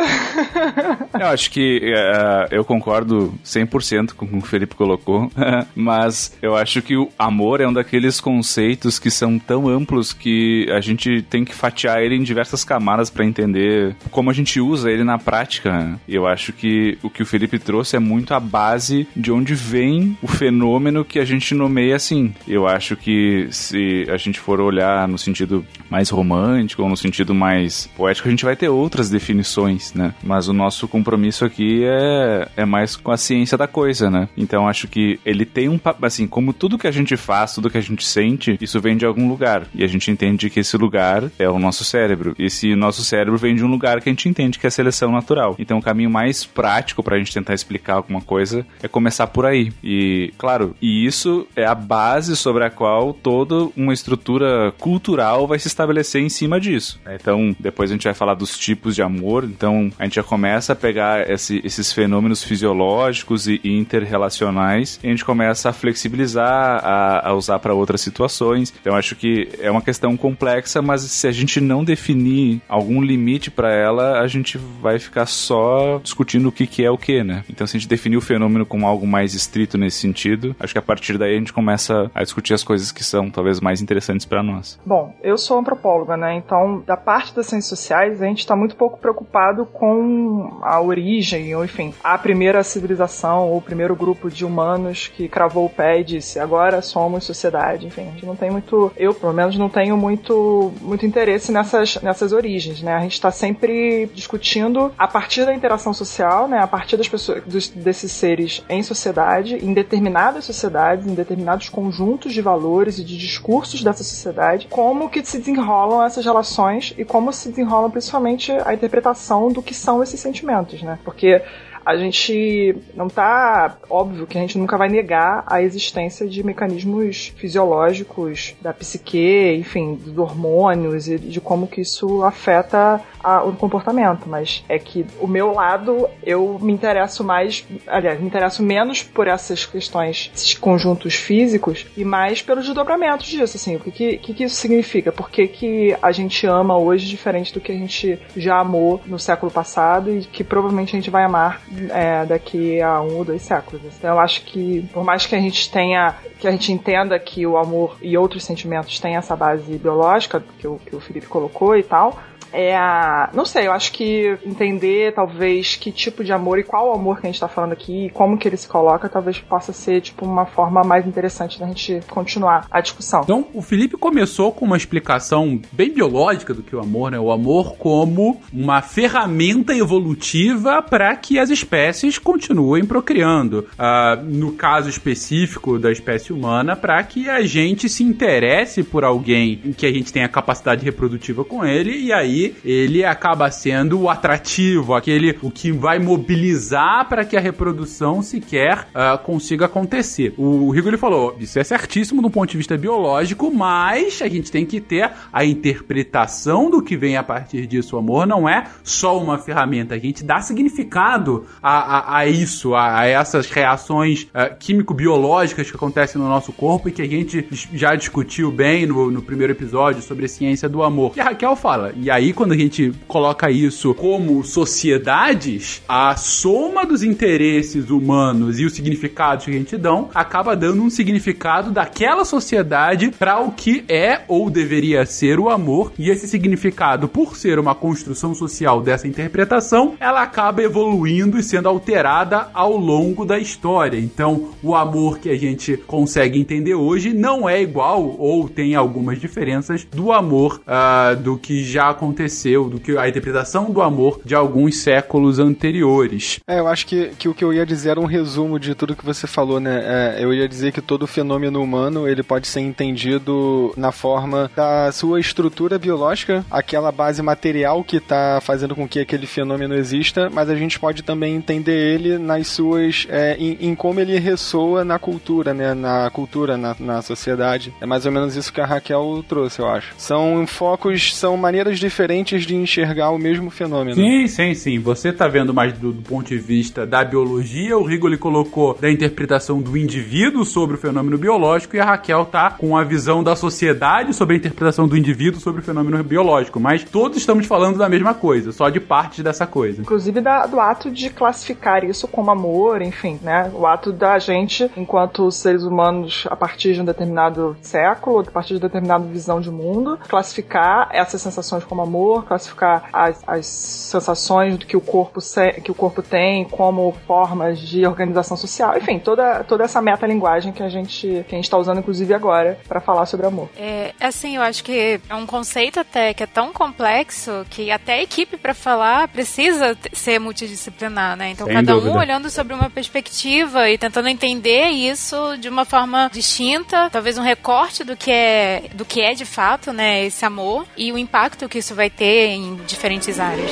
Eu 1.20 1.28
acho 1.28 1.52
que 1.52 1.82
eh, 1.84 2.48
eu 2.52 2.64
concordo 2.64 3.34
100% 3.44 4.14
com 4.14 4.26
o 4.26 4.28
que 4.28 4.38
o 4.38 4.42
Felipe 4.42 4.76
colocou, 4.76 5.32
mas 5.76 6.38
eu 6.42 6.56
acho 6.56 6.82
que 6.82 6.96
o 6.96 7.10
amor 7.18 7.62
é 7.62 7.68
um 7.68 7.74
daqueles 7.74 8.20
conceitos 8.20 9.00
que 9.00 9.10
são 9.10 9.38
tão 9.40 9.68
amplos 9.68 10.14
que 10.14 10.68
a 10.72 10.80
gente 10.80 11.22
tem 11.24 11.44
que 11.44 11.54
fatiar 11.54 12.00
ele 12.02 12.16
em 12.16 12.24
diversas 12.24 12.64
camadas 12.64 13.10
para 13.10 13.26
entender 13.26 13.96
como 14.10 14.30
a 14.30 14.34
gente 14.34 14.60
usa 14.60 14.92
ele 14.92 15.04
na 15.04 15.18
prática. 15.18 16.00
E 16.08 16.16
eu 16.16 16.28
acho 16.28 16.54
que 16.54 16.98
o 17.04 17.10
que 17.10 17.24
o 17.24 17.26
Felipe 17.32 17.58
trouxe 17.58 17.96
é 17.96 18.00
muito 18.00 18.34
a 18.34 18.40
base 18.42 19.08
de 19.16 19.32
onde 19.32 19.56
vem 19.56 20.18
o 20.22 20.28
fenômeno 20.28 21.06
que 21.06 21.18
a 21.18 21.24
gente 21.24 21.56
nomeia 21.56 21.96
assim. 21.96 22.34
Eu 22.46 22.68
acho 22.68 22.98
que 22.98 23.48
se 23.52 24.06
a 24.10 24.18
gente 24.18 24.38
for 24.38 24.60
olhar 24.60 25.08
no 25.08 25.18
sentido 25.18 25.66
mais 25.90 26.10
romântico 26.10 26.84
ou 26.84 26.90
no 26.90 26.98
sentido 26.98 27.34
mais 27.34 27.88
poético, 27.96 28.28
a 28.28 28.32
gente 28.32 28.44
vai 28.44 28.58
ter 28.58 28.68
outras 28.68 29.10
definições, 29.10 29.94
né? 29.94 30.14
Mas 30.22 30.50
o 30.50 30.54
nosso 30.54 30.90
compromisso 30.90 31.46
aqui 31.46 31.86
é, 31.86 32.50
é 32.58 32.66
mais 32.66 32.98
com 32.98 33.12
a 33.12 33.18
ciência 33.18 33.58
da 33.58 33.68
coisa, 33.68 34.10
né? 34.10 34.28
Então 34.36 34.68
acho 34.68 34.90
que 34.90 35.18
ele 35.26 35.46
tem 35.46 35.70
um. 35.70 35.80
Assim, 36.02 36.28
como 36.28 36.52
tudo 36.52 36.78
que 36.78 36.88
a 36.88 36.92
gente 36.92 37.16
faz, 37.16 37.56
tudo 37.56 37.70
que 37.70 37.78
a 37.78 37.82
gente 37.82 38.06
sente, 38.06 38.58
isso 38.60 38.82
vem 38.82 38.98
de 38.98 39.06
algum 39.06 39.30
lugar. 39.30 39.68
E 39.74 39.86
a 39.86 39.88
gente 39.88 40.12
entende 40.12 40.50
que 40.50 40.60
esse 40.60 40.76
lugar 40.76 41.32
é 41.40 41.50
o 41.50 41.58
nosso 41.58 41.86
cérebro. 41.86 42.36
E 42.38 42.48
esse 42.48 42.76
nosso 42.76 43.06
cérebro 43.06 43.38
vem 43.38 43.56
de 43.56 43.64
um 43.64 43.70
lugar 43.70 44.02
que 44.02 44.10
a 44.10 44.12
gente 44.12 44.28
entende 44.28 44.60
que 44.60 44.68
é 44.68 44.70
a 44.70 44.72
seleção 44.72 45.14
natural. 45.14 45.56
Então 45.58 45.78
o 45.78 45.82
caminho 45.82 46.10
mais 46.10 46.44
prático 46.44 47.02
pra 47.02 47.21
gente 47.24 47.34
tentar 47.34 47.54
explicar 47.54 47.96
alguma 47.96 48.22
coisa 48.22 48.66
é 48.82 48.88
começar 48.88 49.28
por 49.28 49.46
aí. 49.46 49.72
E, 49.84 50.34
claro, 50.38 50.76
e 50.82 51.06
isso 51.06 51.48
é 51.56 51.66
a 51.66 51.76
base 51.76 52.36
sobre 52.36 52.64
a 52.64 52.70
qual 52.70 53.14
toda 53.14 53.70
uma 53.76 53.94
estrutura 53.94 54.72
cultural 54.80 55.48
vai 55.48 55.60
se 55.60 55.68
estabelecer 55.68 56.22
em 56.22 56.30
cima 56.30 56.60
disso. 56.60 57.00
né? 57.06 57.18
Então, 57.20 57.56
depois 57.60 57.90
a 57.92 57.94
gente 57.94 58.04
vai 58.06 58.14
falar 58.14 58.34
dos 58.34 58.58
tipos 58.58 58.96
de 58.96 59.02
amor. 59.02 59.44
Então, 59.44 59.92
a 59.98 60.04
gente 60.04 60.16
já 60.16 60.24
começa 60.24 60.74
a 60.74 60.76
pegar 60.76 61.30
esse- 61.30 61.62
esses 61.64 61.92
fenômenos 61.94 62.44
fisiológicos 62.44 63.48
e 63.48 63.60
interrelacionais 63.64 65.00
e 65.04 65.08
a 65.08 65.10
gente 65.10 65.26
começa 65.26 65.70
a 65.70 65.74
flexibilizar, 65.74 66.82
a, 66.84 67.30
a 67.30 67.34
usar 67.34 67.60
para 67.60 67.74
outras 67.74 68.02
situações. 68.02 68.74
Então, 68.82 68.96
acho 68.96 69.16
que 69.16 69.50
é 69.60 69.70
uma 69.72 69.82
questão 69.82 70.16
complexa, 70.18 70.82
mas 70.82 71.02
se 71.02 71.28
a 71.28 71.32
gente 71.32 71.60
não 71.62 71.84
definir 71.84 72.62
algum 72.68 73.02
limite 73.02 73.50
para 73.50 73.72
ela, 73.74 74.20
a 74.20 74.28
gente 74.28 74.58
vai 74.82 75.00
ficar 75.00 75.26
só 75.26 76.00
discutindo 76.04 76.50
o 76.50 76.52
que, 76.52 76.68
que 76.68 76.84
é 76.84 76.92
o 76.92 76.98
que, 76.98 77.11
né? 77.24 77.44
Então, 77.50 77.68
se 77.68 77.76
a 77.76 77.80
gente 77.80 77.90
definir 77.90 78.18
o 78.18 78.22
fenômeno 78.22 78.66
como 78.66 78.88
algo 78.88 79.06
mais 79.06 79.34
estrito 79.34 79.78
nesse 79.78 80.00
sentido, 80.00 80.56
acho 80.60 80.74
que 80.74 80.80
a 80.80 80.82
partir 80.82 81.18
daí 81.18 81.36
a 81.36 81.40
gente 81.40 81.54
começa 81.54 82.10
a 82.14 82.24
discutir 82.24 82.54
as 82.54 82.64
coisas 82.64 82.92
que 82.92 83.04
são 83.04 83.30
talvez 83.30 83.60
mais 83.60 83.82
interessantes 83.82 84.26
para 84.26 84.42
nós. 84.42 84.80
Bom, 84.86 85.14
eu 85.22 85.38
sou 85.38 85.60
antropóloga, 85.60 86.16
né? 86.16 86.36
Então, 86.36 86.84
da 86.86 86.98
parte 86.98 87.36
das 87.36 87.48
ciências 87.48 87.70
sociais, 87.70 88.22
a 88.22 88.26
gente 88.26 88.40
está 88.40 88.56
muito 88.56 88.76
pouco 88.76 88.98
preocupado 88.98 89.66
com 89.66 90.60
a 90.62 90.82
origem, 90.82 91.54
ou 91.56 91.66
enfim, 91.66 91.94
a 92.04 92.18
primeira 92.18 92.64
civilização, 92.64 93.50
ou 93.50 93.58
o 93.58 93.62
primeiro 93.62 93.96
grupo 93.96 94.30
de 94.30 94.46
humanos 94.46 95.08
que 95.08 95.28
cravou 95.28 95.66
o 95.66 95.70
pé 95.70 96.00
e 96.00 96.04
disse, 96.04 96.40
agora 96.40 96.82
somos 96.82 97.24
sociedade. 97.24 97.88
Enfim, 97.88 98.02
a 98.02 98.12
gente 98.12 98.26
não 98.26 98.36
tem 98.36 98.52
muito, 98.52 98.92
eu 98.98 99.14
pelo 99.14 99.34
menos 99.34 99.58
não 99.58 99.70
tenho 99.70 99.98
muito, 99.98 100.72
muito 100.82 101.06
interesse 101.06 101.52
nessas, 101.52 102.02
nessas 102.02 102.32
origens, 102.32 102.82
né? 102.82 102.94
A 102.94 103.02
gente 103.02 103.14
está 103.14 103.32
sempre 103.32 104.10
discutindo 104.14 104.92
a 104.98 105.08
partir 105.08 105.46
da 105.46 105.54
interação 105.54 105.94
social, 105.94 106.48
né? 106.48 106.60
A 106.60 106.68
partir 106.68 106.98
das 107.02 107.10
pessoas, 107.10 107.44
dos, 107.44 107.68
desses 107.70 108.12
seres 108.12 108.64
em 108.70 108.84
sociedade, 108.84 109.56
em 109.56 109.74
determinadas 109.74 110.46
sociedades, 110.46 111.08
em 111.08 111.16
determinados 111.16 111.68
conjuntos 111.70 112.34
de 112.34 112.42
valores 112.42 113.00
e 113.00 113.04
de 113.04 113.18
discursos 113.18 113.84
dessa 113.84 114.04
sociedade, 114.04 114.68
como 114.70 115.10
que 115.10 115.26
se 115.26 115.40
desenrolam 115.40 116.04
essas 116.04 116.24
relações 116.24 116.94
e 116.98 117.04
como 117.04 117.34
se 117.34 117.50
desenrolam 117.50 117.90
principalmente 117.90 118.52
a 118.52 118.74
interpretação 118.74 119.52
do 119.52 119.62
que 119.62 119.74
são 119.74 120.04
esses 120.04 120.20
sentimentos, 120.20 120.82
né? 120.84 121.00
Porque 121.04 121.42
a 121.86 121.96
gente 121.98 122.76
não 122.96 123.08
tá 123.08 123.78
óbvio 123.90 124.28
que 124.28 124.38
a 124.38 124.42
gente 124.42 124.58
nunca 124.58 124.78
vai 124.78 124.90
negar 124.90 125.44
a 125.48 125.62
existência 125.62 126.28
de 126.28 126.44
mecanismos 126.44 127.34
fisiológicos 127.38 128.56
da 128.62 128.74
psique, 128.74 129.56
enfim, 129.58 129.96
dos 129.96 130.18
hormônios 130.18 131.08
e 131.08 131.18
de 131.18 131.40
como 131.42 131.68
que 131.68 131.82
isso 131.82 132.24
afeta 132.24 133.02
a- 133.24 133.44
o 133.44 133.54
comportamento, 133.54 134.28
mas 134.28 134.64
é 134.68 134.78
que 134.80 135.06
o 135.20 135.28
meu 135.28 135.54
lado 135.54 136.08
eu 136.24 136.58
me 136.62 136.72
interesso 136.74 137.24
mais, 137.24 137.66
aliás, 137.88 138.20
me 138.20 138.28
interesso 138.28 138.64
menos 138.64 139.04
por 139.04 139.28
essas 139.28 139.66
questões, 139.66 140.32
esses 140.34 140.54
conjuntos 140.56 141.16
físicos 141.16 141.86
e 141.96 142.04
mais 142.04 142.42
pelos 142.42 142.66
desdobramentos 142.66 143.28
disso, 143.28 143.58
assim, 143.58 143.76
o 143.76 143.80
que 143.80 143.92
que, 143.92 144.34
que, 144.34 144.44
isso 144.44 144.56
significa? 144.56 145.12
Por 145.12 145.30
que, 145.30 145.48
que 145.48 145.96
a 146.02 146.12
gente 146.12 146.46
ama 146.48 146.78
hoje 146.78 147.08
diferente 147.08 147.54
do 147.54 147.60
que 147.60 147.72
a 147.72 147.76
gente 147.76 148.20
já 148.36 148.60
amou 148.60 149.02
no 149.06 149.20
século 149.20 149.52
passado 149.52 150.12
e 150.16 150.22
que 150.22 150.44
provavelmente 150.44 150.96
a 150.96 151.00
gente 151.00 151.10
vai 151.10 151.24
amar 151.24 151.62
é, 151.90 152.26
daqui 152.26 152.82
a 152.82 153.02
um 153.02 153.18
ou 153.18 153.26
dois 153.26 153.42
séculos. 153.42 153.82
Então 153.86 154.12
eu 154.12 154.20
acho 154.20 154.44
que 154.44 154.88
por 154.94 155.04
mais 155.04 155.26
que 155.26 155.36
a 155.36 155.40
gente 155.40 155.72
tenha, 155.72 156.16
que 156.40 156.48
a 156.48 156.52
gente 156.52 156.72
entenda 156.72 157.18
que 157.20 157.46
o 157.46 157.58
amor 157.58 157.98
e 158.02 158.18
outros 158.18 158.44
sentimentos 158.44 159.00
têm 159.00 159.16
essa 159.16 159.36
base 159.36 159.78
biológica 159.78 160.44
que 160.60 160.68
o, 160.68 160.78
que 160.78 160.96
o 160.96 161.00
Felipe 161.00 161.28
colocou 161.28 161.76
e 161.76 161.84
tal, 161.84 162.18
é 162.54 162.76
a. 162.76 163.30
Não 163.34 163.46
sei, 163.46 163.68
eu 163.68 163.72
acho 163.72 163.92
que 163.92 164.38
entender 164.46 165.14
talvez 165.14 165.76
que 165.76 165.92
tipo 165.92 166.24
de 166.24 166.32
amor 166.32 166.60
e 166.60 166.64
qual 166.64 166.94
amor 166.94 167.20
que 167.20 167.28
a 167.28 167.32
gente 167.32 167.40
tá 167.40 167.48
falando 167.48 167.74
aqui 167.74 168.08
e 168.08 168.10
como 168.10 168.38
que 168.38 168.48
ele 168.48 168.58
se 168.58 168.68
coloca, 168.68 169.10
talvez 169.10 169.40
possa 169.40 169.74
ser, 169.74 170.02
tipo, 170.02 170.26
uma 170.26 170.46
forma 170.46 170.84
mais 170.84 171.06
interessante 171.06 171.60
da 171.60 171.68
gente 171.68 172.00
continuar 172.10 172.68
a 172.70 172.82
discussão. 172.82 173.22
Então, 173.24 173.48
o 173.54 173.62
Felipe 173.62 173.98
começou 173.98 174.52
com 174.52 174.66
uma 174.66 174.78
explicação 174.78 175.60
bem 175.72 175.92
biológica 175.92 176.54
do 176.54 176.64
que 176.64 176.76
o 176.76 176.80
amor, 176.80 177.12
né? 177.12 177.20
O 177.20 177.32
amor 177.32 177.76
como 177.78 178.42
uma 178.54 178.82
ferramenta 178.82 179.74
evolutiva 179.74 180.82
para 180.82 181.16
que 181.16 181.40
as 181.40 181.50
espécies 181.50 182.18
continuem 182.18 182.86
procriando. 182.86 183.68
Ah, 183.78 184.20
no 184.24 184.54
caso 184.54 184.90
específico 184.90 185.80
da 185.80 185.92
espécie 185.92 186.34
humana, 186.34 186.76
para 186.76 187.02
que 187.04 187.30
a 187.30 187.42
gente 187.44 187.88
se 187.88 188.04
interesse 188.04 188.84
por 188.84 189.04
alguém 189.04 189.62
em 189.66 189.74
que 189.74 189.86
a 189.86 189.92
gente 189.92 190.12
tenha 190.12 190.28
capacidade 190.28 190.84
reprodutiva 190.84 191.44
com 191.44 191.66
ele 191.66 191.98
e 191.98 192.12
aí 192.14 192.41
ele 192.64 193.04
acaba 193.04 193.50
sendo 193.52 194.02
o 194.02 194.10
atrativo, 194.10 194.94
aquele 194.94 195.38
o 195.42 195.50
que 195.50 195.72
vai 195.72 196.00
mobilizar 196.00 197.08
para 197.08 197.26
que 197.26 197.38
a 197.38 197.40
reprodução 197.40 198.22
sequer 198.22 198.88
uh, 198.90 199.18
consiga 199.24 199.66
acontecer. 199.66 200.34
O 200.38 200.70
Rigo 200.72 200.90
ele 200.90 200.98
falou, 200.98 201.36
isso 201.40 201.60
é 201.60 201.64
certíssimo 201.64 202.22
do 202.22 202.30
ponto 202.30 202.52
de 202.52 202.58
vista 202.58 202.78
biológico, 202.78 203.52
mas 203.52 204.22
a 204.22 204.28
gente 204.28 204.52
tem 204.52 204.66
que 204.66 204.80
ter 204.80 205.10
a 205.32 205.46
interpretação 205.46 206.70
do 206.70 206.82
que 206.82 206.98
vem 206.98 207.18
a 207.18 207.24
partir 207.24 207.66
disso. 207.68 207.96
O 207.96 208.00
amor 208.00 208.26
não 208.26 208.48
é 208.48 208.66
só 208.84 209.18
uma 209.18 209.38
ferramenta, 209.38 209.96
a 209.96 210.00
gente 210.00 210.24
dá 210.24 210.42
significado 210.42 211.46
a, 211.62 211.98
a, 211.98 212.18
a 212.20 212.28
isso, 212.28 212.76
a, 212.76 213.00
a, 213.00 213.08
essas 213.08 213.50
reações 213.50 214.24
uh, 214.24 214.56
químico-biológicas 214.58 215.70
que 215.70 215.76
acontecem 215.76 216.22
no 216.22 216.28
nosso 216.28 216.52
corpo 216.52 216.90
e 216.90 216.92
que 216.92 217.02
a 217.02 217.08
gente 217.08 217.48
já 217.74 217.96
discutiu 217.96 218.52
bem 218.52 218.86
no, 218.86 219.12
no 219.12 219.22
primeiro 219.22 219.54
episódio 219.54 220.02
sobre 220.02 220.26
a 220.26 220.30
ciência 220.30 220.68
do 220.70 220.84
amor. 220.84 221.14
E 221.16 221.22
a 221.22 221.26
Raquel 221.26 221.56
fala, 221.56 221.94
e 221.96 222.10
aí 222.10 222.31
quando 222.34 222.54
a 222.54 222.58
gente 222.58 222.92
coloca 223.08 223.50
isso 223.50 223.94
como 223.94 224.44
sociedades, 224.44 225.82
a 225.88 226.16
soma 226.16 226.86
dos 226.86 227.04
interesses 227.04 227.90
humanos 227.90 228.60
e 228.60 228.66
os 228.66 228.74
significados 228.74 229.46
que 229.46 229.52
a 229.52 229.54
gente 229.54 229.78
dão 229.78 230.10
acaba 230.14 230.56
dando 230.56 230.82
um 230.82 230.90
significado 230.90 231.72
daquela 231.72 232.26
sociedade 232.26 233.12
para 233.12 233.40
o 233.40 233.52
que 233.52 233.84
é 233.88 234.22
ou 234.28 234.50
deveria 234.50 235.06
ser 235.06 235.40
o 235.40 235.50
amor, 235.50 235.92
e 235.98 236.10
esse 236.10 236.28
significado, 236.28 237.08
por 237.08 237.36
ser 237.36 237.60
uma 237.60 237.76
construção 237.76 238.34
social 238.34 238.82
dessa 238.82 239.08
interpretação, 239.08 239.96
ela 240.00 240.22
acaba 240.22 240.64
evoluindo 240.64 241.38
e 241.38 241.44
sendo 241.44 241.70
alterada 241.70 242.50
ao 242.54 242.76
longo 242.78 243.26
da 243.26 243.38
história. 243.38 243.98
Então, 243.98 244.50
o 244.64 244.76
amor 244.76 245.20
que 245.20 245.30
a 245.30 245.38
gente 245.38 245.78
consegue 245.78 246.40
entender 246.40 246.76
hoje 246.76 247.14
não 247.14 247.48
é 247.48 247.62
igual 247.62 248.16
ou 248.18 248.48
tem 248.48 248.76
algumas 248.76 249.20
diferenças 249.20 249.86
do 249.86 250.12
amor 250.12 250.62
uh, 250.62 251.16
do 251.16 251.38
que 251.38 251.64
já 251.64 251.90
aconteceu, 251.90 252.21
do 252.70 252.80
que 252.80 252.98
a 252.98 253.08
interpretação 253.08 253.72
do 253.72 253.82
amor 253.82 254.22
de 254.24 254.36
alguns 254.36 254.82
séculos 254.82 255.40
anteriores. 255.40 256.40
É, 256.48 256.60
eu 256.60 256.68
acho 256.68 256.86
que, 256.86 257.12
que 257.18 257.28
o 257.28 257.34
que 257.34 257.44
eu 257.44 257.54
ia 257.54 257.66
dizer 257.66 257.92
era 257.92 258.00
um 258.00 258.06
resumo 258.06 258.60
de 258.60 258.76
tudo 258.76 258.96
que 258.96 259.06
você 259.06 259.28
falou, 259.28 259.60
né? 259.60 259.82
É, 259.84 260.24
eu 260.24 260.34
ia 260.34 260.48
dizer 260.48 260.72
que 260.72 260.82
todo 260.82 261.08
fenômeno 261.08 261.62
humano 261.62 262.08
ele 262.08 262.24
pode 262.24 262.48
ser 262.48 262.60
entendido 262.60 263.74
na 263.76 263.92
forma 263.92 264.52
da 264.56 264.92
sua 264.92 265.20
estrutura 265.20 265.80
biológica, 265.80 266.46
aquela 266.50 266.92
base 266.92 267.22
material 267.22 267.84
que 267.84 267.98
está 267.98 268.40
fazendo 268.42 268.76
com 268.76 268.88
que 268.88 269.00
aquele 269.00 269.26
fenômeno 269.26 269.76
exista, 269.76 270.30
mas 270.30 270.50
a 270.50 270.56
gente 270.56 270.80
pode 270.80 271.04
também 271.04 271.36
entender 271.36 271.96
ele 271.96 272.18
nas 272.18 272.48
suas. 272.48 273.08
É, 273.10 273.36
em, 273.40 273.58
em, 273.62 273.76
como 273.76 274.00
ele 274.00 274.18
ressoa 274.20 274.84
na 274.84 275.00
cultura, 275.00 275.54
né? 275.54 275.74
Na 275.74 276.10
cultura, 276.10 276.58
na, 276.58 276.76
na 276.80 277.02
sociedade. 277.02 277.74
É 277.82 277.86
mais 277.86 278.06
ou 278.06 278.12
menos 278.12 278.36
isso 278.36 278.54
que 278.54 278.62
a 278.62 278.66
Raquel 278.66 279.24
trouxe, 279.28 279.60
eu 279.60 279.68
acho. 279.68 279.94
São 279.98 280.46
focos, 280.46 281.16
são 281.16 281.36
maneiras 281.38 281.80
diferentes 281.80 282.11
de 282.46 282.56
enxergar 282.56 283.10
o 283.12 283.18
mesmo 283.18 283.50
fenômeno. 283.50 283.96
Sim, 283.96 284.28
sim, 284.28 284.54
sim. 284.54 284.80
Você 284.80 285.12
tá 285.12 285.28
vendo 285.28 285.54
mais 285.54 285.74
do, 285.74 285.92
do 285.92 286.02
ponto 286.02 286.28
de 286.28 286.38
vista 286.38 286.86
da 286.86 287.04
biologia, 287.04 287.78
o 287.78 287.84
Rigoli 287.84 288.18
colocou 288.18 288.78
da 288.80 288.92
interpretação 288.92 289.62
do 289.62 289.78
indivíduo 289.78 290.46
sobre 290.46 290.76
o 290.76 290.80
fenômeno 290.80 291.18
biológico 291.18 291.76
e 291.76 291.80
a 291.80 291.86
Raquel 291.86 292.26
tá 292.26 292.52
com 292.52 292.78
a 292.78 292.84
visão 292.84 293.24
da 293.24 293.36
sociedade 293.36 294.14
sobre 294.14 294.36
a 294.36 294.38
interpretação 294.38 294.88
do 294.88 294.98
indivíduo 294.98 295.40
sobre 295.40 295.62
o 295.62 295.64
fenômeno 295.64 296.04
biológico. 296.04 296.60
Mas 296.60 296.84
todos 296.84 297.18
estamos 297.18 297.46
falando 297.46 297.78
da 297.78 297.90
mesma 297.90 298.14
coisa, 298.14 298.52
só 298.52 298.70
de 298.70 298.80
parte 298.80 299.24
dessa 299.24 299.48
coisa. 299.48 299.82
Inclusive 299.82 300.22
da, 300.22 300.46
do 300.46 300.60
ato 300.60 300.92
de 300.92 301.10
classificar 301.10 301.84
isso 301.84 302.08
como 302.08 302.32
amor, 302.32 302.82
enfim, 302.82 303.20
né? 303.22 303.52
O 303.54 303.66
ato 303.66 303.92
da 303.92 304.20
gente, 304.20 304.70
enquanto 304.76 305.32
seres 305.32 305.64
humanos, 305.64 306.28
a 306.30 306.36
partir 306.36 306.74
de 306.74 306.82
um 306.82 306.86
determinado 306.86 307.56
século, 307.62 308.20
a 308.20 308.32
partir 308.32 308.50
de 308.50 308.56
uma 308.56 308.68
determinada 308.68 309.06
visão 309.06 309.40
de 309.40 309.50
mundo, 309.50 309.98
classificar 310.08 310.90
essas 310.92 311.22
sensações 311.22 311.64
como 311.64 311.82
amor, 311.82 312.01
classificar 312.28 312.90
as, 312.92 313.22
as 313.28 313.46
sensações 313.46 314.58
que 314.64 314.78
o 314.78 314.82
corpo 314.82 315.20
que 315.64 315.72
o 315.72 315.76
corpo 315.76 316.02
tem 316.02 316.46
como 316.46 316.94
formas 317.06 317.60
de 317.60 317.86
organização 317.86 318.36
social, 318.38 318.78
enfim, 318.78 319.00
toda, 319.00 319.44
toda 319.44 319.64
essa 319.64 319.82
metalinguagem 319.82 320.52
que 320.52 320.64
a 320.64 320.70
gente 320.70 321.08
que 321.28 321.36
a 321.36 321.38
gente 321.38 321.46
está 321.46 321.58
usando 321.58 321.80
inclusive 321.80 322.14
agora 322.14 322.60
para 322.68 322.80
falar 322.80 323.06
sobre 323.06 323.26
amor. 323.26 323.50
É, 323.58 323.94
assim, 324.00 324.36
eu 324.36 324.42
acho 324.42 324.64
que 324.64 325.00
é 325.10 325.16
um 325.16 325.26
conceito 325.26 325.80
até 325.80 326.14
que 326.14 326.24
é 326.24 326.28
tão 326.28 326.52
complexo 326.52 327.46
que 327.50 327.72
até 327.72 327.94
a 327.94 328.04
equipe 328.04 328.38
para 328.38 328.54
falar 328.54 329.08
precisa 329.08 329.78
ser 329.94 330.20
multidisciplinar, 330.20 331.16
né? 331.16 331.32
Então 331.32 331.46
Sem 331.46 331.56
cada 331.56 331.74
dúvida. 331.74 331.92
um 331.92 331.98
olhando 331.98 332.30
sobre 332.30 332.54
uma 332.54 332.70
perspectiva 332.70 333.70
e 333.70 333.78
tentando 333.78 334.08
entender 334.08 334.70
isso 334.70 335.38
de 335.38 335.50
uma 335.50 335.66
forma 335.66 336.10
distinta, 336.12 336.90
talvez 336.90 337.18
um 337.18 337.22
recorte 337.22 337.84
do 337.84 337.96
que 337.96 338.12
é 338.12 338.70
do 338.74 338.86
que 338.86 339.02
é 339.02 339.14
de 339.14 339.26
fato, 339.26 339.72
né, 339.72 340.06
esse 340.06 340.26
amor 340.26 340.66
e 340.76 340.92
o 340.92 340.98
impacto 340.98 341.48
que 341.50 341.60
isso 341.60 341.76
vai 341.76 341.90
ter 341.98 342.28
em 342.30 342.56
diferentes 342.68 343.20
áreas. 343.20 343.52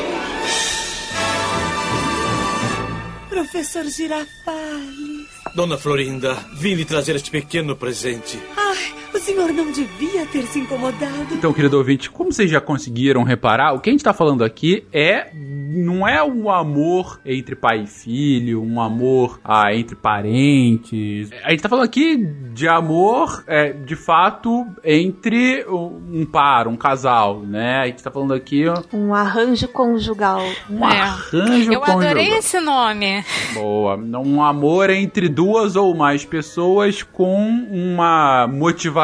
Professor 3.30 3.86
Girafales. 3.86 5.28
Dona 5.56 5.78
Florinda, 5.78 6.36
vim 6.54 6.76
lhe 6.76 6.86
trazer 6.86 7.16
este 7.16 7.32
pequeno 7.32 7.76
presente. 7.76 8.40
Ai, 8.56 8.94
o 9.14 9.20
senhor 9.20 9.52
não 9.52 9.72
devia 9.72 10.26
ter 10.26 10.44
se 10.44 10.60
incomodado. 10.60 11.34
Então, 11.34 11.52
querido 11.54 11.78
ouvinte, 11.78 12.10
como 12.10 12.32
vocês 12.32 12.50
já 12.50 12.62
conseguiram 12.62 13.24
reparar, 13.24 13.74
o 13.74 13.80
que 13.80 13.90
a 13.90 13.94
gente 13.94 14.04
tá 14.04 14.14
falando 14.14 14.44
aqui 14.44 14.86
é. 14.94 15.32
Não 15.72 16.08
é 16.08 16.24
um 16.24 16.50
amor 16.50 17.22
entre 17.24 17.56
pai 17.56 17.84
e 17.84 17.88
filho, 17.88 18.62
um 18.62 18.82
amor 18.82 19.40
ah, 19.44 19.72
entre 19.74 19.96
parentes. 19.96 21.30
A 21.44 21.52
gente 21.52 21.62
tá 21.62 21.70
falando 21.70 21.86
aqui 21.86 22.18
de 22.54 22.68
amor, 22.68 23.44
é, 23.46 23.72
de 23.72 23.96
fato, 23.96 24.66
entre 24.84 25.64
um 25.70 26.26
par, 26.26 26.68
um 26.68 26.76
casal, 26.76 27.42
né? 27.42 27.82
A 27.82 27.86
gente 27.86 28.02
tá 28.02 28.10
falando 28.10 28.34
aqui. 28.34 28.66
Um 28.92 29.14
arranjo 29.14 29.68
conjugal. 29.68 30.42
Um 30.70 30.84
arranjo 30.84 31.72
Eu 31.72 31.84
adorei 31.84 32.14
conjugal. 32.16 32.40
esse 32.40 32.60
nome. 32.60 33.24
Boa. 33.54 33.96
Um 33.96 34.42
amor 34.44 34.90
entre 34.90 35.30
duas 35.30 35.76
ou 35.76 35.96
mais 35.96 36.26
pessoas 36.26 37.04
com 37.04 37.38
uma 37.70 38.48
motivação 38.48 38.99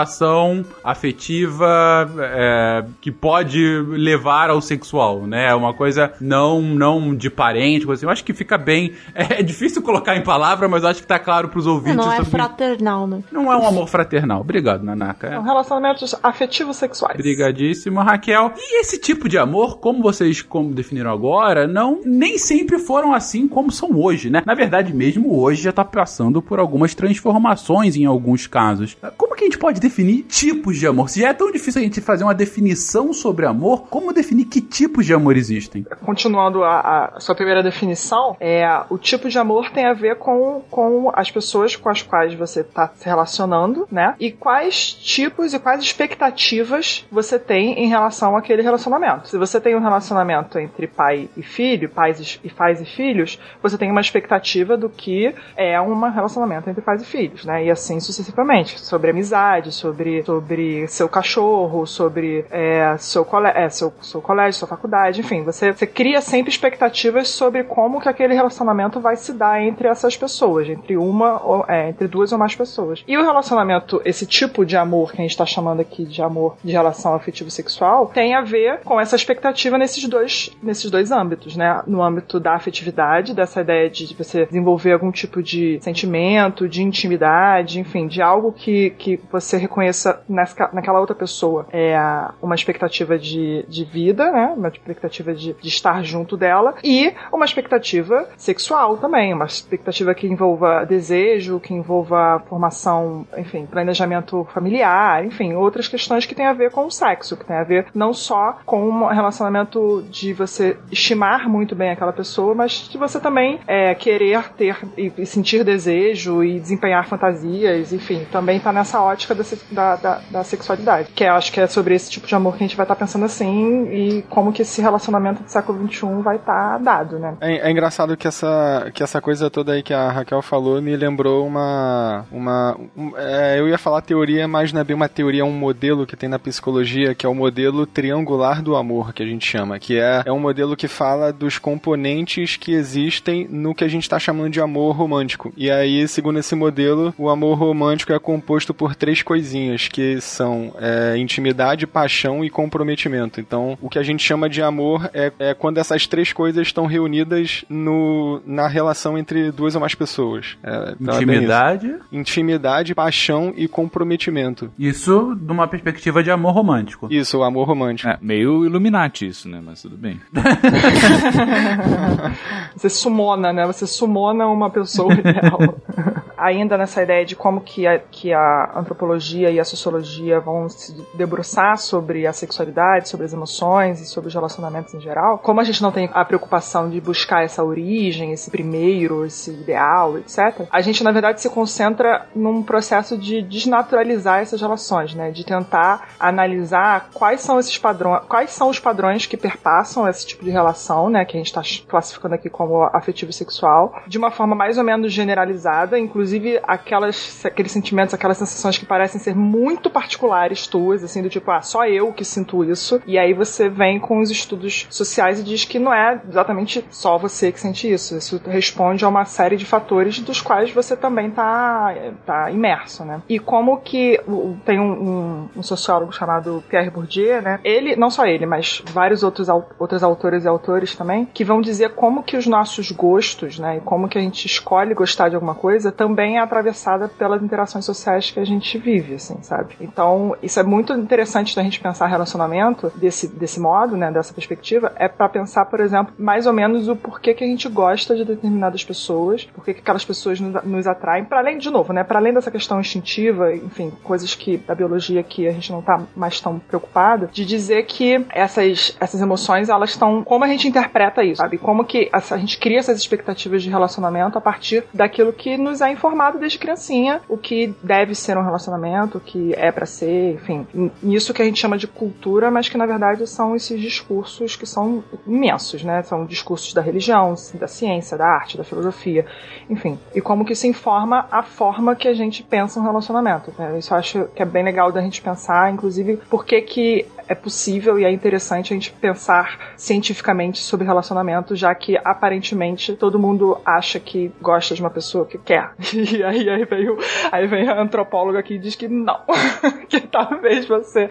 afetiva 0.84 2.10
é, 2.20 2.86
que 3.02 3.12
pode 3.12 3.64
levar 3.90 4.50
ao 4.50 4.62
sexual, 4.62 5.22
né? 5.28 5.54
Uma 5.54 5.74
coisa 5.74 6.14
não 6.20 6.62
não 6.62 7.16
de 7.16 7.30
parente, 7.30 7.86
coisa 7.86 8.00
assim. 8.00 8.06
Eu 8.06 8.12
acho 8.12 8.24
que 8.24 8.34
fica 8.34 8.58
bem. 8.58 8.94
É, 9.18 9.42
difícil 9.42 9.82
colocar 9.82 10.16
em 10.16 10.22
palavra, 10.24 10.68
mas 10.68 10.84
eu 10.84 10.90
acho 10.90 11.02
que 11.02 11.08
tá 11.08 11.18
claro 11.18 11.48
pros 11.50 11.66
ouvintes. 11.66 11.96
Não 11.96 12.12
é 12.12 12.18
sobre- 12.18 12.32
fraternal, 12.32 13.08
né? 13.08 13.24
Não 13.32 13.52
é 13.52 13.58
um 13.58 13.66
amor 13.66 13.88
fraternal. 13.88 14.42
Obrigado, 14.42 14.84
Nanaka. 14.84 15.30
São 15.30 15.42
relacionamentos 15.44 16.16
afetivos 16.22 16.76
sexuais. 16.78 17.16
Obrigadíssimo, 17.18 18.02
Raquel. 18.02 18.52
E 18.58 18.82
esse 18.82 19.00
tipo 19.00 19.28
de 19.30 19.38
amor, 19.38 19.80
como 19.80 20.02
vocês 20.04 20.42
como 20.42 20.74
definiram 20.74 21.12
agora, 21.12 21.66
não 21.68 22.02
nem 22.06 22.38
sempre 22.38 22.78
foram 22.78 23.14
assim 23.14 23.48
como 23.48 23.72
são 23.72 23.98
hoje, 23.98 24.30
né? 24.30 24.44
Na 24.46 24.54
verdade, 24.54 24.94
mesmo 24.94 25.40
hoje 25.40 25.64
já 25.64 25.72
tá 25.72 25.84
passando 25.86 26.42
por 26.42 26.60
algumas 26.60 26.94
transformações 26.94 27.96
em 27.96 28.06
alguns 28.06 28.48
casos. 28.48 28.96
Como 29.18 29.36
que 29.36 29.44
a 29.44 29.48
gente 29.48 29.58
pode 29.58 29.80
definir 29.86 30.24
tipos 30.24 30.78
de 30.78 30.88
amor? 30.88 31.10
Se 31.10 31.22
já 31.22 31.30
é 31.30 31.34
tão 31.34 31.52
difícil 31.52 31.80
a 31.80 31.84
gente 31.84 32.02
fazer 32.02 32.24
uma 32.24 32.34
definição 32.34 33.14
sobre 33.14 33.46
amor, 33.46 33.88
como 33.88 34.12
definir 34.12 34.46
que 34.46 34.60
tipos 34.60 35.06
de 35.06 35.14
amor 35.14 35.38
existem? 35.38 35.84
Continuando 36.04 36.64
a, 36.64 37.12
a 37.16 37.20
sua 37.20 37.36
primeira 37.36 37.62
definição, 37.62 38.36
é 38.40 38.66
o 38.90 38.98
tipo 38.98 39.30
de 39.30 39.38
amor 39.38 39.70
tem 39.70 39.86
a 39.86 39.94
ver 39.94 40.16
com, 40.18 40.64
com 40.72 41.12
as 41.14 41.30
pessoas 41.30 41.76
com 41.76 41.90
as 41.90 42.02
quais 42.02 42.34
você 42.34 42.62
está 42.62 42.92
se 42.96 43.06
relacionando, 43.06 43.88
né? 43.92 44.16
E 44.20 44.32
quais 44.32 44.94
tipos 44.94 45.54
e 45.54 45.60
quais 45.60 45.82
expectativas 45.82 47.06
você 47.12 47.38
tem 47.38 47.84
em 47.84 47.88
relação 47.88 48.36
àquele 48.36 48.62
relacionamento. 48.62 49.28
Se 49.28 49.38
você 49.38 49.62
tem 49.62 49.76
um 49.76 49.82
relacionamento 49.82 50.58
entre 50.58 50.88
pai 50.88 51.30
e 51.38 51.44
filho, 51.44 51.90
pais 51.90 52.40
e 52.44 52.50
pais 52.50 52.82
e 52.82 52.86
filhos, 52.86 53.40
você 53.62 53.78
tem 53.78 53.92
uma 53.92 54.02
expectativa 54.02 54.76
do 54.76 54.90
que 54.90 55.34
é 55.56 55.80
um 55.80 56.00
relacionamento 56.10 56.70
entre 56.70 56.82
pais 56.82 57.04
e 57.04 57.06
filhos, 57.06 57.46
né? 57.46 57.66
E 57.66 57.70
assim 57.70 58.00
sucessivamente, 58.00 58.80
sobre 58.80 59.12
amizade, 59.12 59.72
sobre, 59.76 60.24
sobre 60.24 60.88
seu 60.88 61.08
cachorro, 61.08 61.86
sobre 61.86 62.46
é, 62.50 62.96
seu, 62.98 63.24
cole 63.26 63.48
é, 63.48 63.70
seu, 63.70 63.94
seu 64.02 64.22
colégio, 64.22 64.60
sua 64.60 64.68
faculdade, 64.68 65.22
enfim, 65.22 65.44
você, 65.44 65.72
você 65.72 65.86
cria 65.86 66.22
sempre 66.22 66.50
expectativas 66.50 67.30
sobre 67.30 67.64
como 67.64 68.00
que 68.02 68.10
aquele 68.10 68.34
relacionamento 68.34 69.00
vai 69.00 69.16
se 69.16 69.34
dar 69.34 69.62
entre 69.62 69.88
essas 69.88 70.16
pessoas, 70.18 70.70
entre 70.70 70.98
uma 70.98 71.42
ou 71.44 71.66
é, 71.68 71.90
entre 71.90 72.08
duas 72.08 72.32
ou 72.32 72.38
mais 72.38 72.56
pessoas. 72.56 73.04
E 73.08 73.18
o 73.18 73.24
relacionamento, 73.24 74.02
esse 74.06 74.26
tipo 74.26 74.66
de 74.66 74.78
amor 74.78 75.12
que 75.12 75.18
a 75.20 75.22
gente 75.22 75.32
está 75.32 75.46
chamando 75.46 75.80
aqui 75.80 76.06
de 76.06 76.22
amor 76.22 76.58
de 76.64 76.72
relação 76.72 77.14
afetivo 77.14 77.50
sexual, 77.52 78.08
tem 78.14 78.34
a 78.34 78.42
ver 78.42 78.80
com 78.84 79.00
essa 79.00 79.16
expectativa 79.16 79.78
nesses 79.78 80.08
dois, 80.08 80.56
nesses 80.62 80.90
dois 80.90 81.12
âmbitos, 81.12 81.56
né? 81.56 81.82
No 81.86 82.02
âmbito 82.02 82.40
da 82.40 82.54
afetividade, 82.54 83.34
dessa 83.34 83.62
ideia 83.62 83.90
de 83.90 84.14
você 84.16 84.46
desenvolver 84.46 84.94
algum 84.94 85.12
tipo 85.12 85.42
de 85.42 85.80
sentimento, 85.82 86.68
de 86.68 86.82
intimidade, 86.82 87.80
enfim, 87.80 88.08
de 88.08 88.22
algo 88.22 88.52
que, 88.52 88.92
que 88.92 89.20
você 89.32 89.65
reconheça 89.66 90.22
nessa, 90.28 90.70
naquela 90.74 91.00
outra 91.00 91.16
pessoa 91.16 91.68
é, 91.72 91.98
uma 92.42 92.56
expectativa 92.56 93.18
de, 93.18 93.66
de 93.68 93.84
vida, 93.84 94.32
né? 94.32 94.54
Uma 94.56 94.70
expectativa 94.70 95.34
de, 95.34 95.54
de 95.54 95.68
estar 95.68 96.04
junto 96.04 96.38
dela 96.38 96.76
e 96.84 97.14
uma 97.32 97.46
expectativa 97.46 98.28
sexual 98.38 98.98
também, 98.98 99.34
uma 99.34 99.46
expectativa 99.46 100.14
que 100.14 100.28
envolva 100.28 100.86
desejo, 100.86 101.60
que 101.60 101.74
envolva 101.74 102.44
formação, 102.48 103.28
enfim, 103.38 103.66
planejamento 103.66 104.48
familiar, 104.54 105.26
enfim, 105.26 105.54
outras 105.54 105.88
questões 105.88 106.26
que 106.26 106.36
têm 106.36 106.46
a 106.46 106.54
ver 106.54 106.72
com 106.72 106.86
o 106.86 106.92
sexo, 106.92 107.38
que 107.38 107.46
tem 107.46 107.56
a 107.56 107.64
ver 107.64 107.88
não 107.94 108.14
só 108.14 108.60
com 108.66 108.88
um 108.88 109.08
relacionamento 109.08 110.06
de 110.10 110.34
você 110.34 110.78
estimar 110.92 111.50
muito 111.50 111.76
bem 111.76 111.92
aquela 111.92 112.14
pessoa, 112.14 112.54
mas 112.54 112.88
de 112.90 112.98
você 112.98 113.20
também 113.20 113.60
é, 113.68 113.94
querer 113.96 114.50
ter 114.54 114.78
e, 114.98 115.26
sentir 115.26 115.64
desejo 115.64 116.44
e 116.44 116.60
desempenhar 116.60 117.08
fantasias, 117.08 117.92
enfim, 117.92 118.26
também 118.32 118.60
tá 118.60 118.72
nessa 118.72 119.02
ótica 119.02 119.34
da, 119.72 119.96
da, 119.96 120.22
da, 120.30 120.44
sexualidade. 120.44 121.10
Que 121.16 121.24
eu 121.24 121.34
acho 121.34 121.52
que 121.52 121.60
é 121.60 121.68
sobre 121.68 121.96
esse 121.96 122.10
tipo 122.10 122.28
de 122.28 122.36
amor 122.36 122.56
que 122.56 122.64
a 122.64 122.68
gente 122.68 122.78
vai 122.78 122.84
estar 122.84 122.96
tá 122.96 123.00
pensando 123.00 123.26
assim 123.26 123.86
e 123.92 124.22
como 124.30 124.52
que 124.52 124.62
esse 124.62 124.82
relacionamento 124.82 125.44
do 125.44 125.50
século 125.50 125.88
XXI 125.88 126.22
vai 126.22 126.38
estar 126.38 126.74
tá 126.74 126.78
dado, 126.78 127.20
né? 127.20 127.36
É, 127.42 127.68
é, 127.68 127.72
engraçado 127.72 128.16
que 128.18 128.28
essa, 128.28 128.92
que 128.94 129.04
essa 129.04 129.22
coisa 129.22 129.50
toda 129.50 129.74
aí 129.74 129.84
que 129.84 129.94
a 129.94 130.12
Raquel 130.12 130.42
falou 130.42 130.82
me 130.82 130.96
lembrou 130.96 131.46
uma. 131.46 132.26
uma 132.32 132.78
um, 132.96 133.14
é, 133.18 133.60
eu 133.60 133.68
ia 133.68 133.78
falar 133.78 134.02
teoria, 134.02 134.48
mas 134.48 134.72
não 134.72 134.82
é 134.82 134.84
bem 134.84 134.96
uma 134.96 135.10
teoria, 135.10 135.42
é 135.42 135.46
um 135.46 135.52
modelo 135.52 136.06
que 136.06 136.16
tem 136.16 136.30
na 136.30 136.40
psicologia, 136.40 137.16
que 137.16 137.26
é 137.26 137.30
o 137.30 137.36
modelo 137.36 137.86
triangular 137.86 138.62
do 138.62 138.76
amor, 138.76 139.14
que 139.14 139.24
a 139.24 139.26
gente 139.26 139.46
chama, 139.46 139.80
que 139.80 139.98
é, 140.00 140.24
é 140.26 140.32
um 140.32 140.40
modelo 140.40 140.76
que 140.76 140.88
fala 140.88 141.32
dos 141.32 141.58
componentes 141.58 142.56
que 142.56 142.74
existem 142.74 143.48
no 143.50 143.74
que 143.74 143.84
a 143.84 143.88
gente 143.88 144.04
está 144.04 144.20
chamando 144.20 144.50
de 144.50 144.62
amor 144.62 144.96
romântico. 144.96 145.54
E 145.56 145.70
aí, 145.70 146.08
segundo 146.08 146.40
esse 146.40 146.56
modelo, 146.56 147.14
o 147.18 147.30
amor 147.30 147.58
romântico 147.58 148.14
é 148.14 148.20
composto 148.20 148.74
por 148.74 148.96
três 148.96 149.22
coisinhas, 149.22 149.45
que 149.92 150.20
são 150.22 150.74
é, 150.80 151.18
intimidade, 151.18 151.86
paixão 151.86 152.44
e 152.44 152.50
comprometimento. 152.50 153.40
Então, 153.40 153.78
o 153.82 153.90
que 153.90 154.00
a 154.00 154.04
gente 154.04 154.24
chama 154.24 154.50
de 154.50 154.62
amor 154.62 155.10
é, 155.14 155.32
é 155.40 155.54
quando 155.54 155.78
essas 155.78 156.08
três 156.08 156.34
coisas 156.34 156.68
estão 156.68 156.86
reunidas 156.86 157.64
no, 157.70 158.42
na 158.46 158.68
relação 158.68 159.18
entre 159.18 159.52
duas 159.52 159.76
ou 159.76 159.82
mais 159.82 159.96
pessoas. 159.96 160.58
É, 160.64 160.96
então 161.00 161.16
é 161.16 161.18
Intimidade? 161.18 161.88
É 161.88 162.18
Intimidade, 162.18 162.96
paixão 162.96 163.54
e 163.56 163.68
comprometimento. 163.68 164.72
Isso 164.78 165.38
numa 165.42 165.68
perspectiva 165.68 166.24
de 166.24 166.32
amor 166.32 166.54
romântico. 166.54 167.08
Isso, 167.12 167.40
o 167.40 167.44
amor 167.44 167.68
romântico. 167.68 168.10
É, 168.10 168.18
meio 168.22 168.66
Illuminati 168.66 169.28
isso, 169.28 169.50
né? 169.50 169.62
Mas 169.64 169.82
tudo 169.82 169.98
bem. 169.98 170.20
Você 172.76 172.90
sumona, 172.90 173.54
né? 173.54 173.66
Você 173.66 173.88
sumona 173.88 174.48
uma 174.48 174.70
pessoa 174.70 175.14
ideal. 175.14 175.76
Ainda 176.46 176.78
nessa 176.78 177.02
ideia 177.02 177.26
de 177.26 177.36
como 177.36 177.60
que 177.60 177.88
a, 177.88 177.98
que 177.98 178.32
a 178.32 178.72
antropologia 178.76 179.50
e 179.50 179.60
a 179.60 179.66
sociologia 179.66 180.40
vão 180.40 180.70
se 180.70 180.96
debruçar 181.16 181.76
sobre 181.80 182.28
a 182.28 182.32
sexualidade, 182.32 183.10
sobre 183.10 183.26
as 183.26 183.34
emoções 183.34 184.00
e 184.00 184.06
sobre 184.06 184.28
os 184.28 184.34
relacionamentos 184.36 184.94
em 184.94 185.02
geral, 185.02 185.40
como 185.40 185.60
a 185.60 185.64
gente 185.64 185.82
não 185.82 185.92
tem 185.92 186.08
a 186.14 186.24
preocupação 186.24 186.88
de 186.88 187.02
buscar 187.02 187.44
essa 187.44 187.64
origem, 187.64 188.32
esse 188.32 188.52
primeiro, 188.52 189.26
esse 189.26 189.50
ideal, 189.50 190.20
etc., 190.20 190.68
a 190.70 190.82
gente, 190.82 191.04
na 191.04 191.12
verdade, 191.12 191.42
se 191.42 191.50
concentra 191.50 192.28
num 192.36 192.62
processo 192.62 193.18
de 193.18 193.42
desnaturalizar 193.42 194.42
essas 194.42 194.62
relações, 194.62 195.16
né? 195.16 195.32
De 195.32 195.44
tentar 195.44 196.10
analisar 196.20 197.10
quais 197.12 197.42
são 197.42 197.60
esses 197.60 197.80
padrões, 197.80 198.22
quais 198.30 198.52
são 198.52 198.70
os 198.70 198.80
padrões 198.80 199.26
que 199.26 199.36
perpassam 199.36 200.08
esse 200.08 200.28
tipo 200.28 200.44
de 200.44 200.52
relação, 200.52 201.10
né? 201.10 201.26
Que 201.26 201.38
a 201.38 201.40
gente 201.40 201.48
está 201.48 201.64
classificando 201.88 202.36
aqui 202.36 202.52
como 202.52 202.84
afetivo 202.94 203.34
sexual, 203.34 203.96
de 204.06 204.20
uma 204.20 204.30
forma 204.30 204.54
mais 204.56 204.78
ou 204.78 204.84
menos 204.84 205.12
generalizada, 205.12 205.98
inclusive 205.98 206.35
aquelas, 206.64 207.46
aqueles 207.46 207.72
sentimentos, 207.72 208.14
aquelas 208.14 208.38
sensações 208.38 208.78
que 208.78 208.86
parecem 208.86 209.20
ser 209.20 209.36
muito 209.36 209.90
particulares 209.90 210.68
tuas, 210.68 211.04
assim, 211.04 211.22
do 211.22 211.30
tipo, 211.30 211.50
ah, 211.52 211.62
só 211.62 211.86
eu 211.88 212.12
que 212.14 212.24
sinto 212.24 212.64
isso. 212.64 213.02
E 213.06 213.18
aí 213.18 213.34
você 213.34 213.70
vem 213.70 214.00
com 214.00 214.20
os 214.20 214.30
estudos 214.30 214.88
sociais 214.90 215.40
e 215.40 215.44
diz 215.44 215.66
que 215.66 215.80
não 215.80 215.94
é 215.94 216.22
exatamente 216.28 216.86
só 216.90 217.18
você 217.18 217.52
que 217.52 217.60
sente 217.60 217.92
isso. 217.92 218.18
Isso 218.18 218.42
responde 218.46 219.06
a 219.06 219.10
uma 219.10 219.26
série 219.26 219.58
de 219.58 219.66
fatores 219.66 220.20
dos 220.20 220.42
quais 220.42 220.72
você 220.72 220.96
também 220.96 221.32
tá, 221.32 221.94
tá 222.26 222.52
imerso, 222.52 223.04
né? 223.06 223.22
E 223.30 223.40
como 223.40 223.78
que 223.78 224.20
tem 224.66 224.80
um, 224.80 224.92
um, 224.92 225.50
um 225.58 225.64
sociólogo 225.64 226.12
chamado 226.12 226.64
Pierre 226.70 226.90
Bourdieu, 226.90 227.42
né? 227.42 227.60
Ele, 227.64 227.96
não 227.96 228.10
só 228.10 228.26
ele, 228.26 228.46
mas 228.46 228.82
vários 228.92 229.24
outros, 229.24 229.48
outros 229.80 230.04
autores 230.04 230.46
e 230.46 230.48
autores 230.48 230.96
também, 230.96 231.26
que 231.34 231.44
vão 231.44 231.62
dizer 231.62 231.92
como 231.92 232.24
que 232.24 232.38
os 232.38 232.48
nossos 232.48 232.92
gostos, 232.92 233.60
né? 233.60 233.78
E 233.78 233.82
como 233.82 234.08
que 234.08 234.18
a 234.18 234.22
gente 234.22 234.46
escolhe 234.46 234.94
gostar 234.94 235.30
de 235.30 235.36
alguma 235.36 235.56
coisa 235.56 235.92
também 235.92 236.25
é 236.34 236.40
atravessada 236.40 237.08
pelas 237.08 237.42
interações 237.42 237.86
sociais 237.86 238.32
que 238.32 238.40
a 238.40 238.46
gente 238.46 238.78
vive, 238.78 239.16
assim, 239.16 239.38
sabe? 239.42 239.76
Então, 239.80 240.36
isso 240.42 240.60
é 240.60 240.64
muito 240.64 240.94
interessante 240.94 241.56
da 241.56 241.64
gente 241.64 241.80
pensar 241.80 242.08
relacionamento 242.08 242.92
desse, 242.96 243.28
desse 243.28 243.60
modo, 243.60 243.96
né? 243.96 244.12
Dessa 244.12 244.34
perspectiva, 244.34 244.92
é 244.96 245.08
para 245.08 245.30
pensar, 245.30 245.66
por 245.66 245.80
exemplo, 245.80 246.14
mais 246.18 246.48
ou 246.48 246.54
menos 246.54 246.88
o 246.88 246.96
porquê 246.96 247.34
que 247.34 247.44
a 247.44 247.48
gente 247.48 247.70
gosta 247.70 248.16
de 248.16 248.26
determinadas 248.26 248.84
pessoas, 248.84 249.46
porquê 249.46 249.74
que 249.74 249.82
aquelas 249.82 250.04
pessoas 250.04 250.40
nos, 250.40 250.64
nos 250.64 250.88
atraem, 250.88 251.26
para 251.26 251.40
além, 251.40 251.58
de 251.58 251.70
novo, 251.70 251.94
né? 251.94 252.04
Para 252.04 252.20
além 252.20 252.34
dessa 252.34 252.50
questão 252.50 252.80
instintiva, 252.80 253.54
enfim, 253.54 253.92
coisas 254.04 254.34
que 254.34 254.58
da 254.58 254.74
biologia 254.74 255.22
que 255.22 255.48
a 255.48 255.52
gente 255.52 255.72
não 255.72 255.82
tá 255.82 256.02
mais 256.16 256.40
tão 256.40 256.60
preocupado, 256.60 257.30
de 257.32 257.46
dizer 257.46 257.86
que 257.86 258.26
essas, 258.32 258.96
essas 259.00 259.22
emoções, 259.22 259.70
elas 259.70 259.92
estão. 259.92 260.24
Como 260.24 260.44
a 260.44 260.48
gente 260.48 260.68
interpreta 260.68 261.24
isso, 261.24 261.42
sabe? 261.42 261.58
Como 261.58 261.86
que 261.86 262.10
a, 262.12 262.18
a 262.18 262.38
gente 262.38 262.58
cria 262.58 262.80
essas 262.80 262.98
expectativas 262.98 263.62
de 263.62 263.70
relacionamento 263.70 264.38
a 264.38 264.42
partir 264.42 264.84
daquilo 264.94 265.34
que 265.34 265.58
nos 265.58 265.82
é 265.82 265.92
informado 265.92 266.05
desde 266.40 266.60
criancinha, 266.60 267.22
o 267.28 267.38
que 267.38 267.74
deve 267.82 268.14
ser 268.16 268.38
um 268.38 268.44
relacionamento, 268.44 269.18
o 269.18 269.22
que 269.22 269.54
é 269.56 269.72
para 269.72 269.86
ser, 269.86 270.34
enfim. 270.36 270.68
Isso 271.04 271.34
que 271.34 271.42
a 271.42 271.46
gente 271.46 271.60
chama 271.60 271.78
de 271.78 271.88
cultura, 271.88 272.52
mas 272.52 272.70
que 272.70 272.78
na 272.78 272.86
verdade 272.86 273.26
são 273.28 273.56
esses 273.56 273.80
discursos 273.80 274.56
que 274.56 274.66
são 274.66 275.04
imensos, 275.26 275.84
né? 275.84 276.04
São 276.04 276.26
discursos 276.26 276.74
da 276.74 276.82
religião, 276.82 277.36
da 277.56 277.68
ciência, 277.68 278.18
da 278.18 278.28
arte, 278.28 278.58
da 278.58 278.64
filosofia, 278.64 279.26
enfim. 279.70 280.00
E 280.14 280.22
como 280.22 280.46
que 280.46 280.54
isso 280.54 280.68
informa 280.68 281.28
a 281.32 281.44
forma 281.44 281.96
que 281.96 282.08
a 282.08 282.14
gente 282.14 282.44
pensa 282.44 282.80
um 282.80 282.84
relacionamento. 282.84 283.54
Né? 283.58 283.80
Isso 283.80 283.94
eu 283.94 283.98
acho 283.98 284.26
que 284.36 284.42
é 284.42 284.46
bem 284.46 284.64
legal 284.64 284.92
da 284.92 285.02
gente 285.02 285.22
pensar, 285.22 285.72
inclusive, 285.72 286.18
por 286.30 286.46
que 286.46 286.62
que 286.62 287.06
é 287.28 287.36
possível 287.36 288.00
e 288.00 288.06
é 288.06 288.12
interessante 288.12 288.74
a 288.74 288.76
gente 288.76 288.92
pensar 288.92 289.74
cientificamente 289.78 290.60
sobre 290.60 290.86
relacionamento, 290.86 291.56
já 291.56 291.74
que 291.74 291.98
aparentemente 292.04 292.94
todo 292.94 293.20
mundo 293.20 293.60
acha 293.66 294.00
que 294.00 294.32
gosta 294.42 294.76
de 294.76 294.82
uma 294.82 294.90
pessoa 294.90 295.26
que 295.26 295.38
quer. 295.38 295.72
E 296.16 296.24
aí, 296.24 296.50
aí, 296.50 296.66
vem, 296.66 296.90
o, 296.90 296.98
aí 297.32 297.48
vem 297.48 297.68
a 297.68 297.82
antropóloga 297.82 298.42
que 298.44 298.58
diz 298.58 298.76
que 298.76 298.88
não, 298.88 299.22
que 299.90 300.00
talvez 300.02 300.66
você 300.66 301.10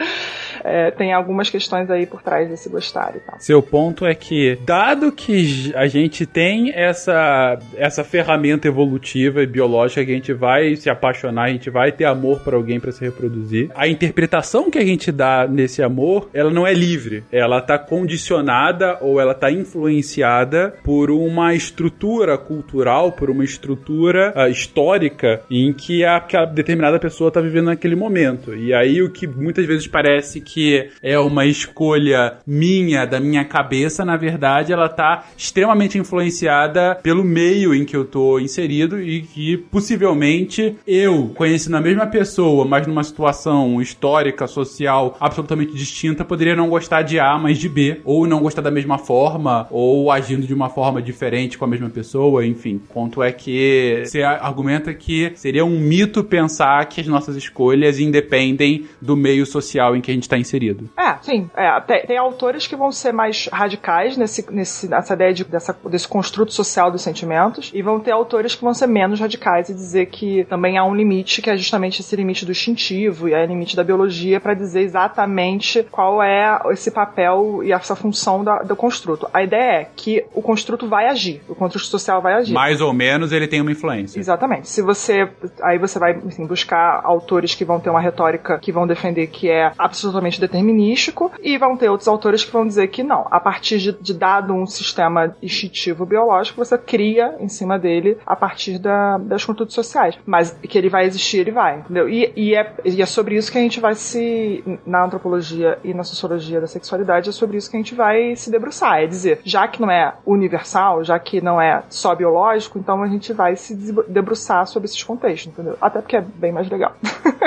é, 0.63 0.91
tenha 0.93 1.17
algumas 1.17 1.51
questões 1.51 1.91
aí 1.91 2.07
por 2.07 2.23
trás 2.23 2.49
desse 2.49 2.69
gostar 2.69 3.15
e 3.17 3.21
tal. 3.21 3.41
Seu 3.41 3.63
ponto 3.63 4.07
é 4.07 4.15
que, 4.15 4.57
dado 4.65 5.11
que 5.11 5.73
a 5.75 5.87
gente 5.87 6.27
tem 6.27 6.73
essa, 6.75 7.59
essa 7.77 8.05
ferramenta 8.05 8.69
evolutiva 8.69 9.43
e 9.43 9.47
biológica 9.47 10.05
que 10.05 10.13
a 10.13 10.15
gente 10.15 10.33
vai 10.33 10.77
se 10.77 10.89
apaixonar, 10.89 11.45
a 11.45 11.53
gente 11.53 11.71
vai 11.71 11.91
ter 11.91 12.05
amor 12.05 12.41
por 12.41 12.55
alguém 12.55 12.79
para 12.79 12.93
se 12.93 13.05
reproduzir, 13.05 13.71
a 13.75 13.89
interpretação 13.89 14.71
que 14.71 14.79
a 14.79 14.85
gente 14.85 15.11
dá 15.11 15.47
nesse 15.49 15.83
amor 15.83 16.04
amor, 16.05 16.29
ela 16.35 16.51
não 16.51 16.67
é 16.67 16.73
livre. 16.73 17.25
Ela 17.33 17.61
tá 17.61 17.79
condicionada 17.79 18.99
ou 19.01 19.21
ela 19.21 19.35
tá 19.35 19.51
influenciada 19.51 20.75
por 20.85 21.11
uma 21.11 21.55
estrutura 21.55 22.37
cultural, 22.37 23.13
por 23.13 23.31
uma 23.31 23.45
estrutura 23.45 24.35
uh, 24.37 24.51
histórica 24.51 25.41
em 25.51 25.73
que 25.73 26.05
a, 26.05 26.19
determinada 26.53 26.99
pessoa 26.99 27.31
tá 27.31 27.41
vivendo 27.41 27.67
naquele 27.67 27.97
momento. 27.97 28.55
E 28.55 28.75
aí 28.75 29.03
o 29.03 29.11
que 29.11 29.27
muitas 29.27 29.65
vezes 29.65 29.87
parece 29.87 30.41
que 30.41 30.91
é 31.03 31.19
uma 31.19 31.47
escolha 31.47 32.39
minha, 32.47 33.07
da 33.07 33.19
minha 33.19 33.45
cabeça, 33.45 34.05
na 34.05 34.17
verdade, 34.17 34.73
ela 34.73 34.89
tá 34.89 35.25
extremamente 35.37 35.99
influenciada 35.99 36.97
pelo 37.03 37.25
meio 37.25 37.75
em 37.75 37.85
que 37.85 37.97
eu 37.97 38.05
tô 38.05 38.39
inserido 38.39 39.01
e 39.01 39.23
que 39.23 39.57
possivelmente 39.57 40.77
eu, 40.87 41.33
conhecendo 41.35 41.77
a 41.77 41.81
mesma 41.81 42.07
pessoa, 42.07 42.65
mas 42.65 42.87
numa 42.87 43.03
situação 43.03 43.81
histórica, 43.81 44.47
social 44.47 45.17
absolutamente 45.21 45.73
distinta, 45.73 45.94
distinta 45.95 46.25
poderia 46.25 46.57
não 46.57 46.69
gostar 46.69 47.03
de 47.03 47.21
A, 47.21 47.39
mas 47.39 47.57
de 47.57 47.69
B, 47.69 48.01
ou 48.05 48.27
não 48.27 48.41
gostar 48.41 48.61
da 48.61 48.71
mesma 48.71 48.99
forma, 48.99 49.69
ou 49.71 50.11
agindo 50.11 50.45
de 50.45 50.53
uma 50.53 50.69
forma 50.69 51.01
diferente 51.01 51.57
com 51.57 51.65
a 51.65 51.69
mesma 51.69 51.89
pessoa, 51.89 52.45
enfim. 52.45 52.81
Ponto 52.93 53.23
é 53.23 53.31
que 53.31 54.03
você 54.05 54.23
argumenta 54.23 54.93
que 54.93 55.33
seria 55.37 55.65
um 55.65 55.79
mito 55.79 56.25
pensar 56.25 56.85
que 56.87 57.01
as 57.01 57.07
nossas 57.07 57.37
escolhas 57.37 58.01
independem 58.01 58.87
do 59.01 59.17
meio 59.17 59.47
social 59.47 59.95
em 59.95 60.01
que 60.01 60.11
a 60.11 60.15
gente 60.15 60.25
está 60.25 60.37
inserido. 60.37 60.91
É, 60.99 61.17
sim. 61.23 61.49
É, 61.55 61.81
tem, 61.81 62.07
tem 62.07 62.19
autores 62.19 62.67
que 62.67 62.75
vão 62.75 62.91
ser 62.91 63.13
mais 63.13 63.49
radicais 63.53 64.17
nesse, 64.17 64.45
nesse, 64.51 64.89
nessa 64.89 65.15
ideia 65.15 65.33
de, 65.33 65.45
dessa, 65.45 65.77
desse 65.89 66.09
construto 66.09 66.53
social 66.53 66.91
dos 66.91 67.03
sentimentos, 67.03 67.71
e 67.73 67.83
vão 67.83 68.01
ter 68.01 68.11
autores 68.11 68.57
que 68.57 68.65
vão 68.65 68.75
ser 68.75 68.89
menos 68.89 69.21
radicais 69.21 69.69
e 69.69 69.75
dizer 69.75 70.07
que 70.07 70.45
também 70.45 70.77
há 70.77 70.85
um 70.85 70.95
limite, 70.95 71.41
que 71.41 71.51
é 71.51 71.57
justamente 71.57 72.01
esse 72.01 72.17
limite 72.17 72.45
do 72.45 72.51
instintivo 72.51 73.29
e 73.29 73.33
é 73.33 73.45
o 73.45 73.47
limite 73.47 73.77
da 73.77 73.85
biologia, 73.85 74.41
para 74.41 74.55
dizer 74.55 74.81
exatamente 74.81 75.84
qual 75.91 76.23
é 76.23 76.59
esse 76.71 76.91
papel 76.91 77.63
e 77.63 77.73
essa 77.73 77.95
função 77.97 78.45
da, 78.45 78.63
do 78.63 78.77
construto. 78.77 79.29
A 79.33 79.43
ideia 79.43 79.81
é 79.81 79.89
que 79.97 80.25
o 80.35 80.43
construto 80.43 80.89
vai 80.89 81.07
agir, 81.07 81.43
o 81.49 81.55
construto 81.55 81.87
social 81.87 82.21
vai 82.21 82.35
agir. 82.35 82.53
Mais 82.53 82.81
ou 82.81 82.93
menos 82.93 83.33
ele 83.33 83.47
tem 83.47 83.61
uma 83.61 83.73
influência. 83.73 84.19
Exatamente. 84.19 84.69
Se 84.69 84.83
você. 84.83 85.29
Aí 85.63 85.79
você 85.79 85.99
vai 85.99 86.15
buscar 86.15 87.01
autores 87.05 87.55
que 87.55 87.65
vão 87.65 87.81
ter 87.81 87.91
uma 87.91 88.01
retórica 88.01 88.59
que 88.59 88.73
vão 88.73 88.87
defender 88.87 89.27
que 89.27 89.51
é 89.51 89.73
absolutamente 89.79 90.41
determinístico, 90.41 91.31
e 91.43 91.59
vão 91.59 91.77
ter 91.77 91.89
outros 91.89 92.09
autores 92.09 92.45
que 92.45 92.53
vão 92.53 92.67
dizer 92.67 92.89
que 92.89 93.03
não. 93.03 93.27
A 93.31 93.41
partir 93.41 93.79
de, 93.79 93.93
de 93.93 94.15
dado 94.15 94.53
um 94.55 94.67
sistema 94.67 95.35
instintivo 95.43 96.07
biológico, 96.07 96.65
você 96.65 96.77
cria 96.79 97.35
em 97.41 97.49
cima 97.49 97.79
dele 97.79 98.19
a 98.27 98.37
partir 98.37 98.79
da, 98.79 99.19
das 99.19 99.45
condutas 99.45 99.75
sociais. 99.75 100.19
Mas 100.27 100.53
que 100.63 100.79
ele 100.79 100.89
vai 100.89 101.05
existir, 101.05 101.39
ele 101.39 101.51
vai, 101.51 101.79
entendeu? 101.79 102.09
E, 102.09 102.33
e, 102.37 102.55
é, 102.55 102.73
e 102.85 103.03
é 103.03 103.07
sobre 103.07 103.37
isso 103.37 103.51
que 103.51 103.59
a 103.59 103.61
gente 103.61 103.81
vai 103.81 103.95
se. 103.95 104.63
Na 104.87 105.05
antropologia 105.05 105.74
e 105.83 105.95
na 105.95 106.05
sociologia 106.05 106.61
da 106.61 106.67
sexualidade, 106.67 107.29
é 107.29 107.33
sobre 107.33 107.57
isso 107.57 107.71
que 107.71 107.77
a 107.77 107.81
gente 107.81 107.95
vai 107.95 108.37
se 108.37 108.51
debruçar. 108.51 109.01
É 109.01 109.07
dizer, 109.07 109.41
já 109.45 109.67
que 109.67 109.81
não 109.81 109.91
é 109.91 110.15
universal, 110.27 111.03
já 111.05 111.19
que 111.19 111.41
não 111.41 111.61
é 111.61 111.83
só 111.89 112.15
biológico, 112.15 112.79
então 112.79 113.03
a 113.03 113.09
gente 113.09 113.33
vai 113.33 113.57
se 113.57 113.75
debruçar 114.09 114.67
sobre 114.67 114.87
esses 114.87 115.03
contextos, 115.03 115.53
entendeu? 115.53 115.77
Até 115.81 116.01
porque 116.01 116.17
é 116.17 116.21
bem 116.21 116.53
mais 116.53 116.69
legal. 116.69 116.97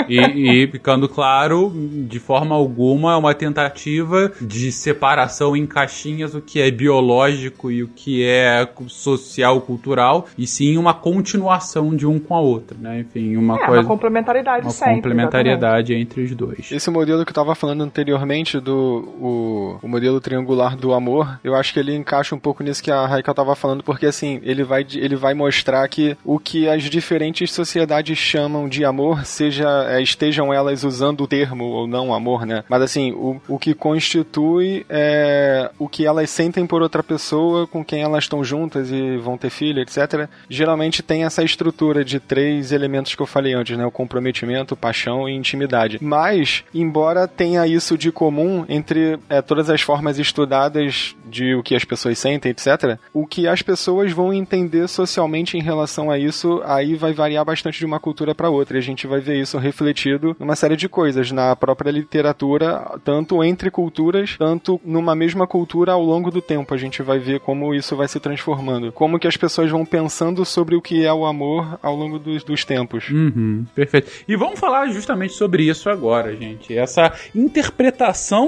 e, 0.08 0.64
e 0.64 0.68
ficando 0.72 1.08
claro, 1.08 1.72
de 2.08 2.20
forma 2.20 2.56
alguma, 2.56 3.14
é 3.14 3.16
uma 3.16 3.34
tentativa 3.34 4.32
de 4.42 4.72
separação 4.72 5.56
em 5.56 5.66
caixinhas 5.66 6.36
o 6.36 6.42
que 6.42 6.62
é 6.62 6.70
biológico 6.72 7.72
e 7.72 7.84
o 7.84 7.88
que 7.88 8.26
é 8.26 8.68
social, 8.88 9.62
cultural, 9.62 10.28
e 10.38 10.48
sim 10.48 10.78
uma 10.78 10.94
continuação 10.94 11.96
de 11.96 12.06
um 12.06 12.20
com 12.20 12.36
a 12.36 12.40
outra, 12.40 12.78
né? 12.80 13.00
Enfim, 13.00 13.36
uma 13.36 13.56
é, 13.56 13.66
coisa. 13.66 13.82
Uma 13.82 13.88
complementariedade 13.88 14.66
uma 14.66 14.72
sempre. 14.72 14.96
complementariedade 14.96 15.94
entre 15.94 16.22
os 16.24 16.36
dois. 16.36 16.72
Esse 16.72 16.90
modelo 16.90 17.24
que 17.26 17.32
eu 17.32 17.36
tava 17.36 17.56
falando 17.56 17.84
anteriormente, 18.18 18.60
do 18.60 19.08
o, 19.20 19.80
o 19.82 19.88
modelo 19.88 20.20
triangular 20.20 20.76
do 20.76 20.94
amor, 20.94 21.40
eu 21.44 21.56
acho 21.56 21.74
que 21.74 21.80
ele 21.80 21.96
encaixa 21.96 22.36
um 22.36 22.40
pouco 22.40 22.64
nisso 22.64 22.84
que 22.84 22.92
a 22.92 23.06
Raika 23.06 23.34
tava 23.34 23.56
falando, 23.56 23.84
porque 23.84 24.06
assim, 24.06 24.40
ele 24.44 24.64
vai, 24.64 24.86
ele 24.96 25.16
vai 25.16 25.34
mostrar 25.34 25.88
que 25.88 26.18
o 26.24 26.40
que 26.40 26.68
as 26.68 26.84
diferentes 26.84 27.52
sociedades 27.52 28.18
chamam 28.18 28.68
de 28.68 28.84
amor, 28.84 29.26
seja 29.26 29.68
é, 29.90 30.02
estejam 30.02 30.54
elas 30.54 30.84
usando 30.84 31.22
o 31.22 31.28
termo 31.28 31.66
ou 31.66 31.88
não 31.88 32.14
amor, 32.14 32.46
né? 32.46 32.64
Mas 32.70 32.82
assim, 32.82 33.12
o, 33.12 33.42
o 33.48 33.60
que 33.60 33.74
constitui 33.74 34.86
é 34.90 35.72
o 35.80 35.88
que 35.88 36.06
elas 36.06 36.30
sentem 36.30 36.66
por 36.66 36.82
outra 36.82 37.04
pessoa 37.04 37.68
com 37.68 37.84
quem 37.84 38.02
elas 38.02 38.24
estão 38.24 38.44
juntas 38.44 38.92
e 38.92 39.18
vão 39.18 39.38
ter 39.38 39.50
filho, 39.50 39.82
etc. 39.82 40.28
Geralmente 40.50 41.02
tem 41.02 41.24
essa 41.24 41.44
estrutura 41.44 42.04
de 42.04 42.20
três 42.20 42.72
elementos 42.72 43.16
que 43.16 43.22
eu 43.22 43.28
falei 43.28 43.54
antes, 43.54 43.78
né? 43.78 43.86
O 43.86 43.92
comprometimento, 43.92 44.76
paixão 44.76 45.28
e 45.28 45.34
intimidade. 45.34 45.98
Mas, 46.02 46.64
embora 46.74 47.28
tenha 47.28 47.66
isso 47.68 47.98
de 47.98 48.07
comum 48.12 48.66
entre 48.68 49.20
é, 49.30 49.42
todas 49.42 49.70
as 49.70 49.82
formas 49.82 50.20
estudadas 50.20 51.16
de 51.26 51.56
o 51.56 51.64
que 51.64 51.76
as 51.76 51.84
pessoas 51.84 52.18
sentem, 52.18 52.52
etc., 52.52 52.98
o 53.14 53.26
que 53.26 53.48
as 53.48 53.62
pessoas 53.62 54.12
vão 54.12 54.34
entender 54.34 54.88
socialmente 54.88 55.58
em 55.58 55.62
relação 55.62 56.10
a 56.10 56.18
isso, 56.18 56.62
aí 56.66 56.96
vai 56.96 57.14
variar 57.14 57.44
bastante 57.44 57.80
de 57.80 57.86
uma 57.86 58.00
cultura 58.00 58.34
para 58.34 58.50
outra. 58.50 58.78
E 58.78 58.80
a 58.80 58.84
gente 58.84 59.08
vai 59.08 59.20
ver 59.20 59.40
isso 59.40 59.58
refletido 59.58 60.36
numa 60.40 60.56
série 60.56 60.76
de 60.76 60.88
coisas, 60.88 61.32
na 61.32 61.56
própria 61.56 61.92
literatura, 61.92 63.00
tanto 63.04 63.44
entre 63.44 63.70
culturas, 63.70 64.36
tanto 64.38 64.80
numa 64.84 65.16
mesma 65.16 65.46
cultura 65.46 65.92
ao 65.92 66.02
longo 66.02 66.32
do 66.32 66.42
tempo. 66.42 66.74
A 66.74 66.78
gente 66.78 67.02
vai 67.02 67.20
ver 67.20 67.40
como 67.40 67.74
isso 67.74 67.96
vai 67.96 68.08
se 68.08 68.20
transformando. 68.20 68.92
Como 68.92 69.20
que 69.20 69.28
as 69.28 69.38
pessoas 69.38 69.70
vão 69.70 69.86
pensando 69.86 70.46
sobre 70.46 70.76
o 70.76 70.82
que 70.82 71.06
é 71.06 71.14
o 71.14 71.26
amor 71.26 71.78
ao 71.82 71.96
longo 71.96 72.20
dos, 72.20 72.44
dos 72.44 72.64
tempos. 72.64 73.10
Uhum, 73.10 73.66
perfeito. 73.76 74.12
E 74.28 74.36
vamos 74.36 74.60
falar 74.60 74.88
justamente 74.88 75.34
sobre 75.34 75.64
isso 75.64 75.90
agora, 75.90 76.36
gente. 76.36 76.78
Essa 76.78 77.12
interpretação 77.36 77.87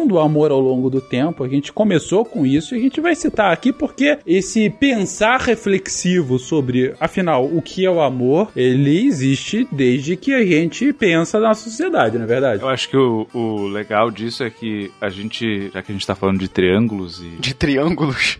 do 0.07 0.19
amor 0.19 0.51
ao 0.51 0.59
longo 0.59 0.89
do 0.89 1.01
tempo, 1.01 1.43
a 1.43 1.47
gente 1.47 1.71
começou 1.71 2.25
com 2.25 2.45
isso 2.45 2.75
e 2.75 2.77
a 2.77 2.81
gente 2.81 3.01
vai 3.01 3.15
citar 3.15 3.51
aqui 3.51 3.71
porque 3.71 4.19
esse 4.25 4.69
pensar 4.69 5.39
reflexivo 5.39 6.37
sobre, 6.39 6.93
afinal, 6.99 7.45
o 7.45 7.61
que 7.61 7.85
é 7.85 7.91
o 7.91 8.01
amor, 8.01 8.51
ele 8.55 9.05
existe 9.05 9.67
desde 9.71 10.15
que 10.15 10.33
a 10.33 10.45
gente 10.45 10.91
pensa 10.93 11.39
na 11.39 11.53
sociedade, 11.53 12.17
não 12.17 12.25
é 12.25 12.27
verdade? 12.27 12.61
Eu 12.61 12.69
acho 12.69 12.89
que 12.89 12.97
o, 12.97 13.27
o 13.33 13.67
legal 13.67 14.11
disso 14.11 14.43
é 14.43 14.49
que 14.49 14.91
a 14.99 15.09
gente, 15.09 15.69
já 15.73 15.81
que 15.81 15.91
a 15.91 15.95
gente 15.95 16.07
tá 16.07 16.15
falando 16.15 16.39
de 16.39 16.47
triângulos 16.47 17.21
e. 17.21 17.29
De 17.39 17.53
triângulos? 17.53 18.39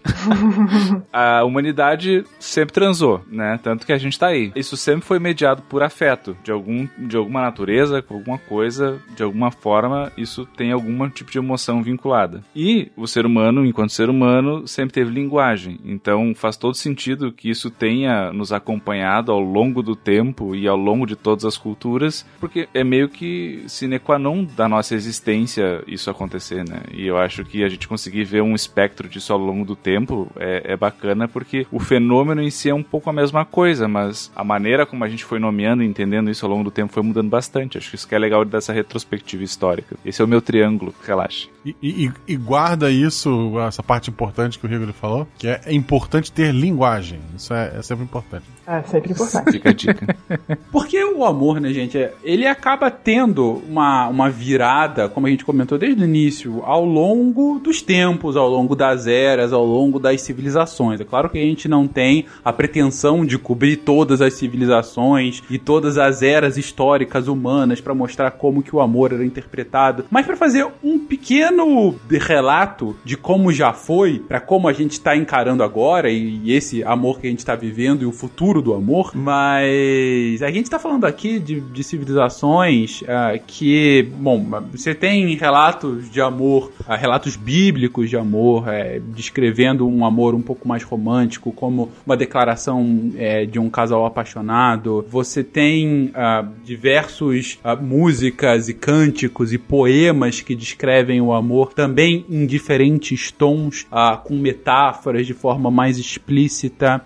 a 1.11 1.43
humanidade 1.43 2.23
sempre 2.39 2.73
transou, 2.73 3.21
né? 3.27 3.59
Tanto 3.61 3.85
que 3.85 3.93
a 3.93 3.97
gente 3.97 4.17
tá 4.17 4.27
aí. 4.27 4.51
Isso 4.55 4.75
sempre 4.77 5.05
foi 5.05 5.19
mediado 5.19 5.61
por 5.63 5.83
afeto, 5.83 6.35
de, 6.43 6.51
algum, 6.51 6.87
de 6.97 7.15
alguma 7.17 7.41
natureza, 7.41 8.01
com 8.01 8.15
alguma 8.15 8.37
coisa, 8.37 8.99
de 9.15 9.23
alguma 9.23 9.51
forma, 9.51 10.11
isso 10.17 10.45
tem 10.45 10.71
algum 10.71 10.88
tipo 11.09 11.31
de 11.31 11.37
emoção 11.37 11.81
vinculada. 11.83 12.43
E 12.55 12.91
o 12.95 13.07
ser 13.07 13.25
humano, 13.25 13.65
enquanto 13.65 13.91
ser 13.91 14.09
humano, 14.09 14.67
sempre 14.67 14.93
teve 14.93 15.11
linguagem. 15.11 15.79
Então 15.83 16.33
faz 16.35 16.57
todo 16.57 16.75
sentido 16.75 17.31
que 17.31 17.49
isso 17.49 17.69
tenha 17.69 18.31
nos 18.31 18.51
acompanhado 18.51 19.31
ao 19.31 19.39
longo 19.39 19.81
do 19.81 19.95
tempo 19.95 20.55
e 20.55 20.67
ao 20.67 20.77
longo 20.77 21.05
de 21.05 21.15
todas 21.15 21.45
as 21.45 21.57
culturas, 21.57 22.25
porque 22.39 22.67
é 22.73 22.83
meio 22.83 23.09
que 23.09 23.63
sine 23.67 23.99
qua 23.99 24.19
non 24.19 24.43
da 24.43 24.67
nossa 24.67 24.95
existência 24.95 25.83
isso 25.87 26.09
acontecer, 26.09 26.67
né? 26.67 26.81
E 26.93 27.05
eu 27.05 27.17
acho 27.17 27.43
que 27.43 27.63
a 27.63 27.69
gente 27.69 27.87
conseguir 27.87 28.23
ver 28.23 28.41
um 28.41 28.55
espectro 28.55 29.07
disso 29.07 29.33
ao 29.33 29.39
longo 29.39 29.65
do 29.65 29.75
tempo 29.75 30.27
é, 30.37 30.73
é 30.73 30.77
bacana, 30.77 31.27
porque 31.27 31.65
o 31.71 31.79
fenômeno 31.79 32.41
em 32.41 32.49
si 32.49 32.69
é 32.69 32.73
um 32.73 32.83
pouco 32.83 33.09
a 33.09 33.13
mesma 33.13 33.45
coisa, 33.45 33.87
mas 33.87 34.31
a 34.35 34.43
maneira 34.43 34.85
como 34.85 35.03
a 35.03 35.09
gente 35.09 35.25
foi 35.25 35.39
nomeando 35.39 35.83
e 35.83 35.87
entendendo 35.87 36.29
isso 36.29 36.45
ao 36.45 36.51
longo 36.51 36.63
do 36.63 36.71
tempo 36.71 36.93
foi 36.93 37.03
mudando 37.03 37.29
bastante. 37.29 37.77
Acho 37.77 37.89
que 37.89 37.95
isso 37.95 38.07
que 38.07 38.15
é 38.15 38.19
legal 38.19 38.45
dessa 38.45 38.73
retrospectiva 38.73 39.43
histórica. 39.43 39.95
Esse 40.05 40.21
é 40.21 40.25
o 40.25 40.27
meu 40.27 40.41
triângulo, 40.41 40.78
relaxa. 41.05 41.47
E, 41.65 41.75
e, 41.81 42.11
e 42.27 42.35
guarda 42.35 42.89
isso, 42.89 43.59
essa 43.59 43.83
parte 43.83 44.09
importante 44.09 44.57
que 44.57 44.65
o 44.65 44.69
Rigor 44.69 44.91
falou, 44.93 45.27
que 45.37 45.47
é, 45.47 45.61
é 45.65 45.73
importante 45.73 46.31
ter 46.31 46.53
linguagem. 46.53 47.19
Isso 47.35 47.53
é, 47.53 47.77
é 47.77 47.81
sempre 47.81 48.03
importante. 48.03 48.45
É 48.71 48.83
sempre 48.83 49.13
importante. 49.13 49.51
Fica 49.53 49.69
a 49.71 49.73
dica. 49.73 50.15
Porque 50.71 51.03
o 51.03 51.25
amor, 51.25 51.59
né, 51.59 51.73
gente, 51.73 51.97
é- 51.97 52.13
ele 52.23 52.45
acaba 52.45 52.91
tendo 52.91 53.63
uma, 53.67 54.07
uma 54.07 54.29
virada, 54.29 55.09
como 55.09 55.25
a 55.25 55.29
gente 55.31 55.43
comentou 55.43 55.75
desde 55.75 56.03
o 56.03 56.05
início, 56.05 56.61
ao 56.63 56.85
longo 56.85 57.57
dos 57.57 57.81
tempos, 57.81 58.37
ao 58.37 58.47
longo 58.47 58.75
das 58.75 59.07
eras, 59.07 59.51
ao 59.51 59.65
longo 59.65 59.97
das 59.97 60.21
civilizações. 60.21 61.01
É 61.01 61.03
claro 61.03 61.31
que 61.31 61.39
a 61.39 61.41
gente 61.41 61.67
não 61.67 61.87
tem 61.87 62.27
a 62.45 62.53
pretensão 62.53 63.25
de 63.25 63.39
cobrir 63.39 63.77
todas 63.77 64.21
as 64.21 64.35
civilizações 64.35 65.41
e 65.49 65.57
todas 65.57 65.97
as 65.97 66.21
eras 66.21 66.55
históricas 66.55 67.27
humanas 67.27 67.81
para 67.81 67.95
mostrar 67.95 68.29
como 68.31 68.61
que 68.61 68.75
o 68.75 68.81
amor 68.81 69.11
era 69.13 69.25
interpretado, 69.25 70.05
mas 70.11 70.27
para 70.27 70.37
fazer 70.37 70.67
um 70.83 70.99
pequeno 70.99 71.95
relato 72.07 72.95
de 73.03 73.17
como 73.17 73.51
já 73.51 73.73
foi, 73.73 74.19
para 74.19 74.39
como 74.39 74.67
a 74.67 74.73
gente 74.73 74.91
está 74.91 75.17
encarando 75.17 75.63
agora 75.63 76.11
e, 76.11 76.39
e 76.43 76.53
esse 76.53 76.83
amor 76.83 77.19
que 77.19 77.25
a 77.25 77.29
gente 77.31 77.39
está 77.39 77.55
vivendo 77.55 78.03
e 78.03 78.05
o 78.05 78.11
futuro 78.11 78.58
do 78.61 78.73
amor. 78.73 79.11
Mas 79.15 80.41
a 80.41 80.51
gente 80.51 80.65
está 80.65 80.79
falando 80.79 81.05
aqui 81.05 81.39
de, 81.39 81.59
de 81.59 81.83
civilizações 81.83 83.03
ah, 83.07 83.37
que, 83.45 84.07
bom, 84.17 84.45
você 84.71 84.93
tem 84.93 85.35
relatos 85.35 86.09
de 86.09 86.21
amor, 86.21 86.71
ah, 86.87 86.95
relatos 86.95 87.35
bíblicos 87.35 88.09
de 88.09 88.17
amor, 88.17 88.67
eh, 88.67 89.01
descrevendo 89.13 89.87
um 89.87 90.05
amor 90.05 90.33
um 90.33 90.41
pouco 90.41 90.67
mais 90.67 90.83
romântico, 90.83 91.51
como 91.51 91.91
uma 92.05 92.15
declaração 92.15 93.11
eh, 93.15 93.45
de 93.45 93.59
um 93.59 93.69
casal 93.69 94.05
apaixonado. 94.05 95.05
Você 95.09 95.43
tem 95.43 96.11
ah, 96.13 96.45
diversos 96.63 97.59
músicas 97.81 98.69
e 98.69 98.73
cânticos 98.73 99.53
e 99.53 99.57
poemas 99.57 100.41
que 100.41 100.55
descrevem 100.55 101.21
o 101.21 101.33
amor 101.33 101.73
também 101.73 102.25
em 102.29 102.45
diferentes 102.45 103.31
tons, 103.31 103.87
com 104.23 104.35
metáforas 104.35 105.25
de 105.27 105.33
forma 105.33 105.69
mais 105.69 105.97
explícita. 105.97 107.01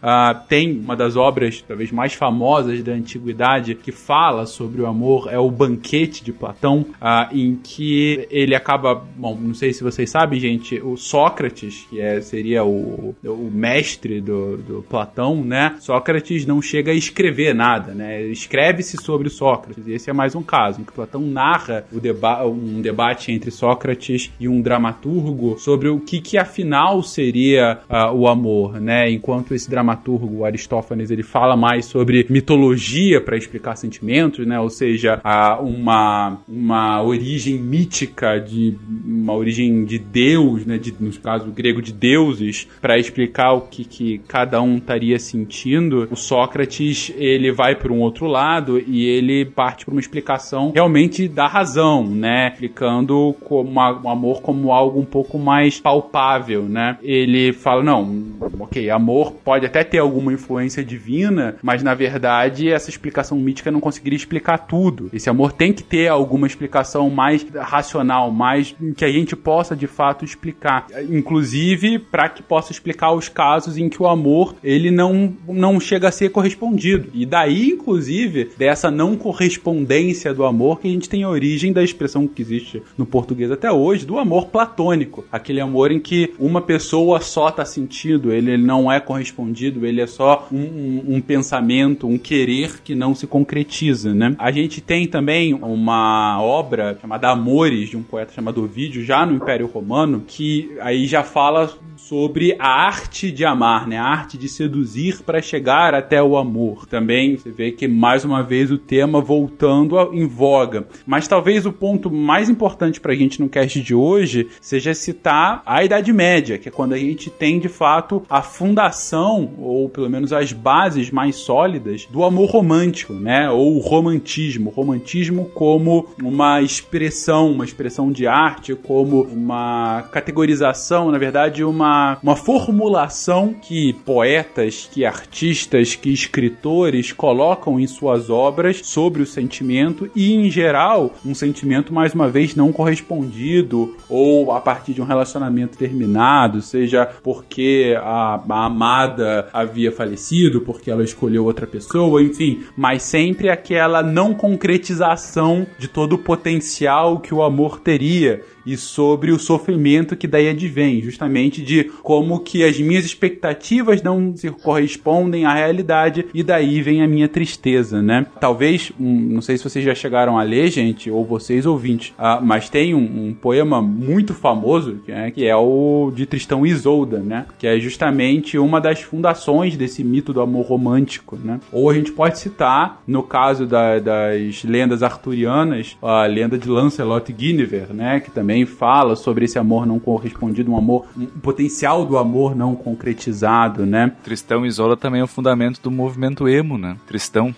Tem 0.48 0.80
uma 0.80 0.96
das 0.96 1.16
obras 1.16 1.43
talvez 1.68 1.92
mais 1.92 2.14
famosas 2.14 2.82
da 2.84 2.92
antiguidade 2.92 3.76
que 3.76 3.92
fala 3.92 4.46
sobre 4.46 4.82
o 4.82 4.86
amor 4.86 5.30
é 5.32 5.38
o 5.38 5.50
Banquete 5.50 6.24
de 6.24 6.32
Platão, 6.32 6.86
ah, 7.00 7.30
em 7.32 7.56
que 7.56 8.28
ele 8.30 8.56
acaba, 8.56 8.96
bom, 8.96 9.38
não 9.40 9.54
sei 9.54 9.74
se 9.74 9.84
vocês 9.84 10.10
sabem, 10.10 10.40
gente, 10.40 10.80
o 10.82 10.98
Sócrates, 10.98 11.86
que 11.90 12.00
é, 12.00 12.22
seria 12.22 12.64
o, 12.64 13.16
o 13.24 13.50
mestre 13.52 14.22
do, 14.22 14.58
do 14.58 14.82
Platão, 14.84 15.44
né? 15.44 15.76
Sócrates 15.80 16.46
não 16.46 16.62
chega 16.62 16.92
a 16.92 16.96
escrever 16.96 17.54
nada, 17.54 17.94
né? 17.94 18.22
Escreve-se 18.24 18.98
sobre 18.98 19.30
Sócrates. 19.30 19.88
E 19.88 19.94
esse 19.94 20.10
é 20.10 20.14
mais 20.14 20.36
um 20.36 20.44
caso 20.44 20.82
em 20.82 20.84
que 20.84 20.92
Platão 20.92 21.22
narra 21.22 21.86
deba 21.92 22.46
um 22.46 22.82
debate 22.82 23.32
entre 23.32 23.52
Sócrates 23.52 24.32
e 24.40 24.48
um 24.48 24.62
dramaturgo 24.62 25.58
sobre 25.58 25.90
o 25.90 26.00
que, 26.00 26.20
que 26.20 26.38
afinal 26.38 27.02
seria 27.02 27.80
ah, 27.90 28.12
o 28.12 28.28
amor, 28.28 28.80
né? 28.80 29.10
Enquanto 29.10 29.54
esse 29.54 29.70
dramaturgo, 29.70 30.46
Aristófanes, 30.46 31.12
ele 31.12 31.24
fala 31.34 31.58
mais 31.58 31.86
sobre 31.86 32.28
mitologia 32.30 33.20
para 33.20 33.36
explicar 33.36 33.76
sentimentos, 33.76 34.46
né? 34.46 34.60
Ou 34.60 34.70
seja, 34.70 35.20
a, 35.24 35.60
uma, 35.60 36.38
uma 36.48 37.02
origem 37.02 37.58
mítica 37.58 38.40
de 38.40 38.78
uma 39.04 39.34
origem 39.34 39.84
de 39.84 39.98
Deus, 39.98 40.64
né? 40.64 40.78
De, 40.78 40.94
no 41.00 41.12
caso 41.14 41.50
grego 41.50 41.82
de 41.82 41.92
deuses, 41.92 42.68
para 42.80 43.00
explicar 43.00 43.54
o 43.54 43.62
que, 43.62 43.84
que 43.84 44.20
cada 44.28 44.62
um 44.62 44.78
estaria 44.78 45.18
sentindo. 45.18 46.08
O 46.12 46.16
Sócrates 46.16 47.12
ele 47.18 47.52
vai 47.52 47.76
para 47.76 47.92
um 47.92 48.02
outro 48.02 48.28
lado 48.28 48.80
e 48.80 49.04
ele 49.04 49.44
parte 49.44 49.86
para 49.86 49.92
uma 49.92 50.02
explicação 50.02 50.72
realmente 50.72 51.28
da 51.28 51.48
razão, 51.48 52.08
né? 52.08 52.50
Explicando 52.54 53.36
como 53.44 53.80
o 53.80 54.10
amor 54.10 54.44
como 54.44 54.72
algo 54.72 55.00
um 55.00 55.06
pouco 55.06 55.40
mais 55.40 55.80
palpável, 55.80 56.64
né? 56.64 56.96
Ele 57.02 57.52
fala 57.54 57.82
não, 57.82 58.24
ok, 58.60 58.88
amor 58.92 59.32
pode 59.44 59.66
até 59.66 59.84
ter 59.84 59.98
alguma 59.98 60.32
influência 60.32 60.84
divina, 60.84 61.13
mas 61.62 61.84
na 61.84 61.94
verdade 61.94 62.70
essa 62.70 62.90
explicação 62.90 63.38
mítica 63.38 63.72
não 63.72 63.80
conseguiria 63.80 64.18
explicar 64.18 64.58
tudo. 64.60 65.10
Esse 65.14 65.30
amor 65.30 65.52
tem 65.52 65.74
que 65.74 65.84
ter 65.84 66.08
alguma 66.08 66.48
explicação 66.48 67.10
mais 67.10 67.46
racional, 67.56 68.32
mais 68.32 68.76
que 68.96 69.06
a 69.06 69.12
gente 69.12 69.36
possa 69.36 69.76
de 69.76 69.88
fato 69.88 70.26
explicar, 70.26 70.88
inclusive 71.10 72.00
para 72.00 72.30
que 72.30 72.42
possa 72.42 72.72
explicar 72.72 73.12
os 73.12 73.30
casos 73.30 73.78
em 73.78 73.90
que 73.90 74.02
o 74.02 74.08
amor 74.08 74.56
ele 74.64 74.92
não 74.92 75.34
não 75.48 75.80
chega 75.80 76.10
a 76.10 76.12
ser 76.12 76.30
correspondido. 76.30 77.10
E 77.14 77.26
daí, 77.26 77.70
inclusive, 77.70 78.52
dessa 78.58 78.90
não 78.90 79.16
correspondência 79.16 80.34
do 80.34 80.46
amor 80.46 80.80
que 80.80 80.88
a 80.88 80.92
gente 80.92 81.10
tem 81.10 81.24
a 81.24 81.30
origem 81.30 81.74
da 81.74 81.84
expressão 81.84 82.28
que 82.28 82.42
existe 82.42 82.82
no 82.98 83.06
português 83.06 83.52
até 83.52 83.72
hoje, 83.72 84.06
do 84.06 84.18
amor 84.18 84.48
platônico, 84.48 85.26
aquele 85.32 85.62
amor 85.62 85.92
em 85.92 86.00
que 86.00 86.34
uma 86.40 86.62
pessoa 86.62 87.20
só 87.20 87.50
está 87.50 87.66
sentindo, 87.66 88.32
ele, 88.32 88.52
ele 88.52 88.64
não 88.66 88.92
é 88.92 89.00
correspondido, 89.00 89.86
ele 89.86 90.02
é 90.02 90.08
só 90.08 90.48
um, 90.52 91.03
um, 91.08 91.22
pensamento, 91.22 92.08
um 92.08 92.18
querer 92.18 92.82
que 92.84 92.96
não 92.96 93.16
se 93.16 93.28
concretiza, 93.28 94.14
né? 94.14 94.36
A 94.38 94.52
gente 94.52 94.82
tem 94.82 95.08
também 95.08 95.54
uma 95.54 96.42
obra 96.42 96.98
chamada 97.00 97.30
Amores, 97.30 97.90
de 97.90 97.98
um 97.98 98.04
poeta 98.04 98.34
chamado 98.34 98.64
Ovídio, 98.64 99.04
já 99.04 99.26
no 99.26 99.36
Império 99.36 99.68
Romano, 99.68 100.24
que 100.26 100.72
aí 100.82 101.06
já 101.06 101.24
fala 101.24 101.72
sobre 101.96 102.56
a 102.60 102.68
arte 102.68 103.32
de 103.32 103.46
amar, 103.46 103.88
né? 103.88 103.98
A 103.98 104.06
arte 104.06 104.38
de 104.38 104.50
seduzir 104.50 105.22
para 105.24 105.42
chegar 105.42 105.94
até 105.94 106.22
o 106.22 106.38
amor. 106.38 106.86
Também 106.86 107.36
você 107.36 107.52
vê 107.52 107.72
que 107.72 107.88
mais 107.88 108.26
uma 108.26 108.44
vez 108.44 108.72
o 108.72 108.78
tema 108.78 109.22
voltando 109.22 109.98
em 110.14 110.28
voga. 110.28 110.88
Mas 111.06 111.28
talvez 111.28 111.66
o 111.66 111.72
ponto 111.72 112.12
mais 112.12 112.50
importante 112.50 113.00
para 113.00 113.14
a 113.14 113.16
gente 113.16 113.40
no 113.40 113.50
cast 113.50 113.82
de 113.82 113.96
hoje 113.96 114.48
seja 114.60 114.94
citar 114.94 115.62
a 115.66 115.84
Idade 115.84 116.12
Média, 116.12 116.58
que 116.58 116.68
é 116.68 116.72
quando 116.72 116.94
a 116.94 116.98
gente 116.98 117.30
tem 117.30 117.60
de 117.60 117.70
fato 117.70 118.24
a 118.30 118.42
fundação 118.42 119.54
ou 119.58 119.90
pelo 119.90 120.10
menos 120.10 120.34
as 120.34 120.52
bases 120.52 120.93
mais 121.12 121.36
sólidas 121.38 122.08
do 122.10 122.24
amor 122.24 122.50
romântico, 122.50 123.14
né? 123.14 123.50
Ou 123.50 123.76
o 123.76 123.80
romantismo, 123.80 124.70
o 124.70 124.74
romantismo 124.74 125.46
como 125.54 126.08
uma 126.22 126.62
expressão, 126.62 127.52
uma 127.52 127.66
expressão 127.66 128.12
de 128.12 128.28
arte, 128.28 128.76
como 128.76 129.22
uma 129.24 130.04
categorização, 130.12 131.12
na 131.12 131.18
verdade, 131.18 131.64
uma 131.64 131.84
uma, 132.22 132.36
formulação 132.36 133.54
que 133.54 133.94
poetas, 134.06 134.90
que 134.92 135.06
artistas, 135.06 135.96
que 135.96 136.12
escritores 136.12 137.12
colocam 137.12 137.80
em 137.80 137.88
suas 137.88 138.30
obras 138.30 138.82
sobre 138.84 139.22
o 139.22 139.26
sentimento 139.26 140.10
e, 140.16 140.34
em 140.34 140.50
geral, 140.50 141.14
um 141.26 141.34
sentimento, 141.34 141.94
mais 141.94 142.14
uma 142.14 142.30
vez, 142.30 142.56
não 142.56 142.72
correspondido 142.72 143.96
ou 144.10 144.52
a 144.52 144.60
partir 144.60 144.94
de 144.94 145.02
um 145.02 145.06
relacionamento 145.06 145.78
terminado, 145.78 146.62
seja 146.62 147.06
porque 147.06 147.96
a, 148.00 148.42
a 148.48 148.66
amada 148.66 149.48
havia 149.54 149.92
falecido, 149.92 150.62
porque 150.62 150.83
ela 150.92 151.04
escolheu 151.04 151.46
outra 151.46 151.68
pessoa, 151.68 152.22
enfim, 152.22 152.62
mas 152.76 153.04
sempre 153.04 153.50
aquela 153.50 154.02
não 154.02 154.34
concretização 154.34 155.66
de 155.78 155.88
todo 155.88 156.14
o 156.14 156.18
potencial 156.18 157.20
que 157.20 157.34
o 157.34 157.42
amor 157.42 157.80
teria 157.80 158.42
e 158.66 158.78
sobre 158.78 159.32
o 159.32 159.40
sofrimento 159.40 160.16
que 160.16 160.28
daí 160.28 160.50
advém, 160.50 161.02
justamente 161.02 161.62
de 161.62 161.86
como 162.02 162.40
que 162.40 162.64
as 162.64 162.80
minhas 162.80 163.06
expectativas 163.06 164.02
não 164.02 164.36
se 164.36 164.50
correspondem 164.50 165.46
à 165.46 165.54
realidade 165.54 166.26
e 166.34 166.44
daí 166.44 166.82
vem 166.82 167.02
a 167.02 167.08
minha 167.08 167.28
tristeza, 167.28 168.02
né? 168.02 168.26
Talvez, 168.40 168.92
um, 169.00 169.20
não 169.20 169.42
sei 169.42 169.58
se 169.58 169.64
vocês 169.64 169.84
já 169.84 169.94
chegaram 169.94 170.38
a 170.38 170.44
ler, 170.44 170.70
gente, 170.70 171.10
ou 171.12 171.26
vocês 171.26 171.66
ouvintes, 171.66 172.10
uh, 172.12 172.44
mas 172.44 172.70
tem 172.70 172.94
um, 172.94 173.28
um, 173.28 173.34
poema 173.34 173.82
muito 173.82 174.34
famoso, 174.34 175.00
né, 175.08 175.32
que 175.32 175.46
é 175.46 175.56
o 175.56 176.12
de 176.16 176.26
Tristão 176.26 176.66
Isolda, 176.66 177.20
né? 177.20 177.46
Que 177.60 177.68
é 177.68 177.80
justamente 177.80 178.58
uma 178.58 178.80
das 178.80 179.02
fundações 179.02 179.76
desse 179.76 180.04
mito 180.04 180.34
do 180.34 180.42
amor 180.42 180.72
romântico, 180.74 181.38
né? 181.42 181.60
Ou 181.72 181.90
a 181.90 181.94
gente 181.94 182.12
pode 182.12 182.40
citar, 182.40 183.02
no 183.08 183.24
caso 183.24 183.66
da, 183.66 184.00
das 184.00 184.64
lendas 184.64 185.04
arturianas, 185.04 185.96
a 186.02 186.26
lenda 186.26 186.58
de 186.58 186.68
Lancelot 186.68 187.30
e 187.30 187.34
Guinevere, 187.34 187.94
né? 187.94 188.20
Que 188.20 188.32
também 188.32 188.66
fala 188.66 189.16
sobre 189.16 189.46
esse 189.46 189.60
amor 189.60 189.86
não 189.86 190.00
correspondido, 190.00 190.72
um 190.72 190.78
amor, 190.78 191.06
um 191.16 191.26
potencial 191.26 192.06
do 192.06 192.18
amor 192.18 192.56
não 192.56 192.76
concretizado, 192.76 193.86
né? 193.86 194.12
Tristão 194.24 194.66
Isola 194.66 194.98
também 194.98 195.22
é 195.22 195.24
o 195.24 195.28
fundamento 195.28 195.80
do 195.82 195.92
movimento 195.92 196.48
emo, 196.48 196.78
né? 196.78 196.98
Tristão. 197.08 197.54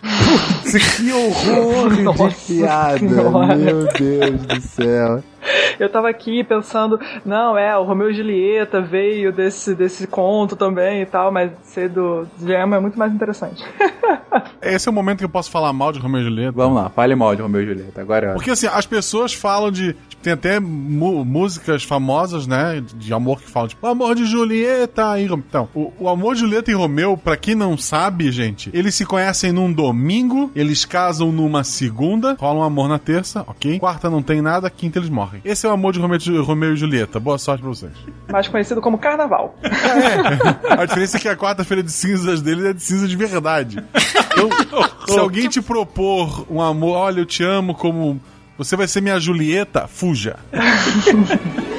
que 0.97 1.11
horror 1.11 1.89
de 2.29 2.35
piada, 2.47 3.55
meu 3.55 3.87
Deus 3.93 4.45
do 4.45 4.61
céu. 4.61 5.23
Eu 5.79 5.89
tava 5.89 6.09
aqui 6.09 6.43
pensando, 6.43 6.99
não, 7.25 7.57
é, 7.57 7.77
o 7.77 7.83
Romeu 7.83 8.09
e 8.09 8.13
Julieta 8.13 8.81
veio 8.81 9.31
desse, 9.31 9.75
desse 9.75 10.07
conto 10.07 10.55
também 10.55 11.01
e 11.01 11.05
tal, 11.05 11.31
mas 11.31 11.51
ser 11.63 11.89
do 11.89 12.27
Gemma 12.39 12.77
é 12.77 12.79
muito 12.79 12.97
mais 12.97 13.13
interessante. 13.13 13.63
Esse 14.61 14.87
é 14.87 14.91
o 14.91 14.93
momento 14.93 15.19
que 15.19 15.25
eu 15.25 15.29
posso 15.29 15.49
falar 15.49 15.71
mal 15.71 15.91
de 15.91 15.99
Romeu 15.99 16.21
e 16.21 16.23
Julieta. 16.23 16.51
Vamos 16.53 16.75
lá, 16.75 16.89
fale 16.89 17.15
mal 17.15 17.35
de 17.35 17.41
Romeu 17.41 17.61
e 17.61 17.65
Julieta. 17.65 18.01
Agora. 18.01 18.33
Porque 18.33 18.51
assim, 18.51 18.67
as 18.67 18.85
pessoas 18.85 19.33
falam 19.33 19.71
de. 19.71 19.93
Tipo, 20.09 20.23
tem 20.23 20.33
até 20.33 20.59
músicas 20.59 21.83
famosas, 21.83 22.47
né? 22.47 22.83
De 22.95 23.13
amor 23.13 23.39
que 23.39 23.49
falam, 23.49 23.69
tipo, 23.69 23.85
amor 23.85 24.15
de 24.15 24.25
Julieta 24.25 25.19
e 25.19 25.25
Então, 25.25 25.69
o, 25.73 25.91
o 25.99 26.09
amor 26.09 26.33
de 26.33 26.41
Julieta 26.41 26.71
e 26.71 26.73
Romeu, 26.73 27.15
pra 27.15 27.37
quem 27.37 27.55
não 27.55 27.77
sabe, 27.77 28.31
gente, 28.31 28.69
eles 28.73 28.95
se 28.95 29.05
conhecem 29.05 29.51
num 29.51 29.71
domingo, 29.71 30.51
eles 30.55 30.83
casam 30.83 31.31
numa 31.31 31.63
segunda, 31.63 32.35
rolam 32.39 32.63
amor 32.63 32.89
na 32.89 32.99
terça, 32.99 33.43
ok? 33.47 33.79
Quarta 33.79 34.09
não 34.09 34.21
tem 34.21 34.41
nada, 34.41 34.69
quinta 34.69 34.99
eles 34.99 35.09
morrem. 35.09 35.34
Esse 35.43 35.65
é 35.65 35.69
o 35.69 35.73
amor 35.73 35.93
de 35.93 35.99
Romeu, 35.99 36.19
Romeu 36.43 36.73
e 36.73 36.77
Julieta. 36.77 37.19
Boa 37.19 37.37
sorte 37.37 37.61
pra 37.61 37.69
vocês. 37.69 37.91
Mais 38.31 38.47
conhecido 38.47 38.81
como 38.81 38.97
Carnaval. 38.97 39.55
É. 39.63 40.81
A 40.81 40.85
diferença 40.85 41.17
é 41.17 41.19
que 41.19 41.27
a 41.27 41.35
quarta-feira 41.35 41.83
de 41.83 41.91
cinzas 41.91 42.41
deles 42.41 42.65
é 42.65 42.73
de 42.73 42.81
cinza 42.81 43.07
de 43.07 43.15
verdade. 43.15 43.83
Então, 44.31 44.49
se 45.07 45.19
alguém 45.19 45.49
te 45.49 45.61
propor 45.61 46.45
um 46.49 46.61
amor, 46.61 46.97
olha, 46.97 47.19
eu 47.21 47.25
te 47.25 47.43
amo 47.43 47.73
como 47.75 48.21
você 48.57 48.75
vai 48.75 48.87
ser 48.87 49.01
minha 49.01 49.19
Julieta, 49.19 49.87
fuja. 49.87 50.37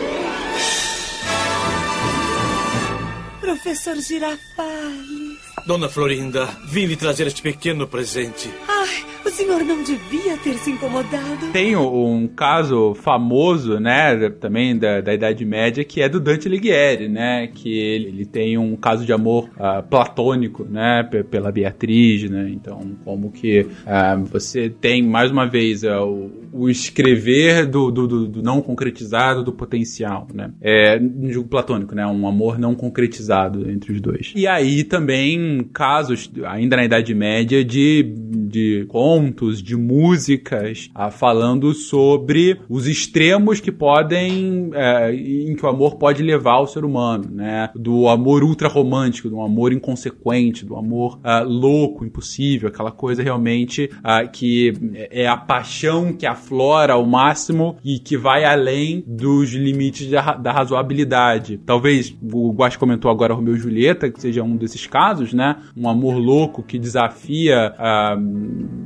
Professor 3.40 3.96
Girafales. 3.96 5.38
Dona 5.66 5.88
Florinda, 5.88 6.48
vim 6.68 6.86
lhe 6.86 6.96
trazer 6.96 7.26
este 7.26 7.42
pequeno 7.42 7.86
presente. 7.88 8.50
Ai, 8.78 9.04
o 9.24 9.30
senhor 9.30 9.64
não 9.64 9.82
devia 9.82 10.36
ter 10.36 10.54
se 10.58 10.70
incomodado. 10.70 11.50
Tem 11.50 11.74
um 11.74 12.28
caso 12.28 12.94
famoso, 12.94 13.80
né, 13.80 14.28
também 14.28 14.76
da, 14.76 15.00
da 15.00 15.14
Idade 15.14 15.46
Média, 15.46 15.82
que 15.82 16.02
é 16.02 16.08
do 16.10 16.20
Dante 16.20 16.46
Alighieri, 16.46 17.08
né, 17.08 17.46
que 17.46 17.72
ele, 17.72 18.08
ele 18.08 18.26
tem 18.26 18.58
um 18.58 18.76
caso 18.76 19.06
de 19.06 19.14
amor 19.14 19.48
uh, 19.56 19.82
platônico, 19.88 20.64
né, 20.64 21.02
pela 21.30 21.50
Beatriz, 21.50 22.28
né, 22.28 22.50
então 22.50 22.80
como 23.02 23.32
que 23.32 23.60
uh, 23.60 24.24
você 24.30 24.68
tem, 24.68 25.02
mais 25.02 25.30
uma 25.30 25.46
vez, 25.46 25.82
uh, 25.82 26.04
o, 26.04 26.30
o, 26.52 26.70
escrever 26.70 27.66
do, 27.66 27.90
do, 27.90 28.06
do, 28.06 28.28
do, 28.28 28.42
não 28.42 28.60
concretizado 28.60 29.42
do 29.42 29.52
potencial, 29.52 30.28
né, 30.34 30.50
é, 30.60 30.98
no 31.00 31.32
jogo 31.32 31.48
platônico, 31.48 31.94
né, 31.94 32.06
um 32.06 32.28
amor 32.28 32.58
não 32.58 32.74
concretizado 32.74 33.70
entre 33.70 33.92
os 33.94 34.02
dois. 34.02 34.34
E 34.36 34.46
aí 34.46 34.84
também 34.84 35.66
casos, 35.72 36.30
ainda 36.44 36.76
na 36.76 36.84
Idade 36.84 37.14
Média, 37.14 37.64
de, 37.64 38.02
de 38.02 38.66
contos, 38.84 39.62
de 39.62 39.76
músicas, 39.76 40.90
ah, 40.94 41.10
falando 41.10 41.72
sobre 41.72 42.60
os 42.68 42.86
extremos 42.86 43.60
que 43.60 43.72
podem, 43.72 44.70
é, 44.74 45.14
em 45.14 45.54
que 45.54 45.64
o 45.64 45.68
amor 45.68 45.96
pode 45.96 46.22
levar 46.22 46.60
o 46.60 46.66
ser 46.66 46.84
humano, 46.84 47.28
né? 47.30 47.70
Do 47.74 48.08
amor 48.08 48.42
ultra 48.42 48.68
romântico, 48.68 49.28
do 49.28 49.40
amor 49.40 49.72
inconsequente, 49.72 50.64
do 50.64 50.76
amor 50.76 51.18
ah, 51.22 51.40
louco, 51.40 52.04
impossível, 52.04 52.68
aquela 52.68 52.90
coisa 52.90 53.22
realmente 53.22 53.90
ah, 54.02 54.26
que 54.26 54.72
é 55.10 55.26
a 55.26 55.36
paixão 55.36 56.12
que 56.12 56.26
aflora 56.26 56.94
ao 56.94 57.06
máximo 57.06 57.76
e 57.84 57.98
que 57.98 58.16
vai 58.16 58.44
além 58.44 59.02
dos 59.06 59.52
limites 59.52 60.10
da, 60.10 60.34
da 60.34 60.52
razoabilidade. 60.52 61.58
Talvez 61.64 62.16
o 62.22 62.52
Guax 62.52 62.76
comentou 62.76 63.10
agora 63.10 63.34
Romeu 63.34 63.54
e 63.54 63.58
Julieta, 63.58 64.10
que 64.10 64.20
seja 64.20 64.42
um 64.42 64.56
desses 64.56 64.86
casos, 64.86 65.32
né? 65.32 65.56
Um 65.76 65.88
amor 65.88 66.16
louco 66.16 66.62
que 66.62 66.78
desafia 66.78 67.74
uh, 67.74 68.20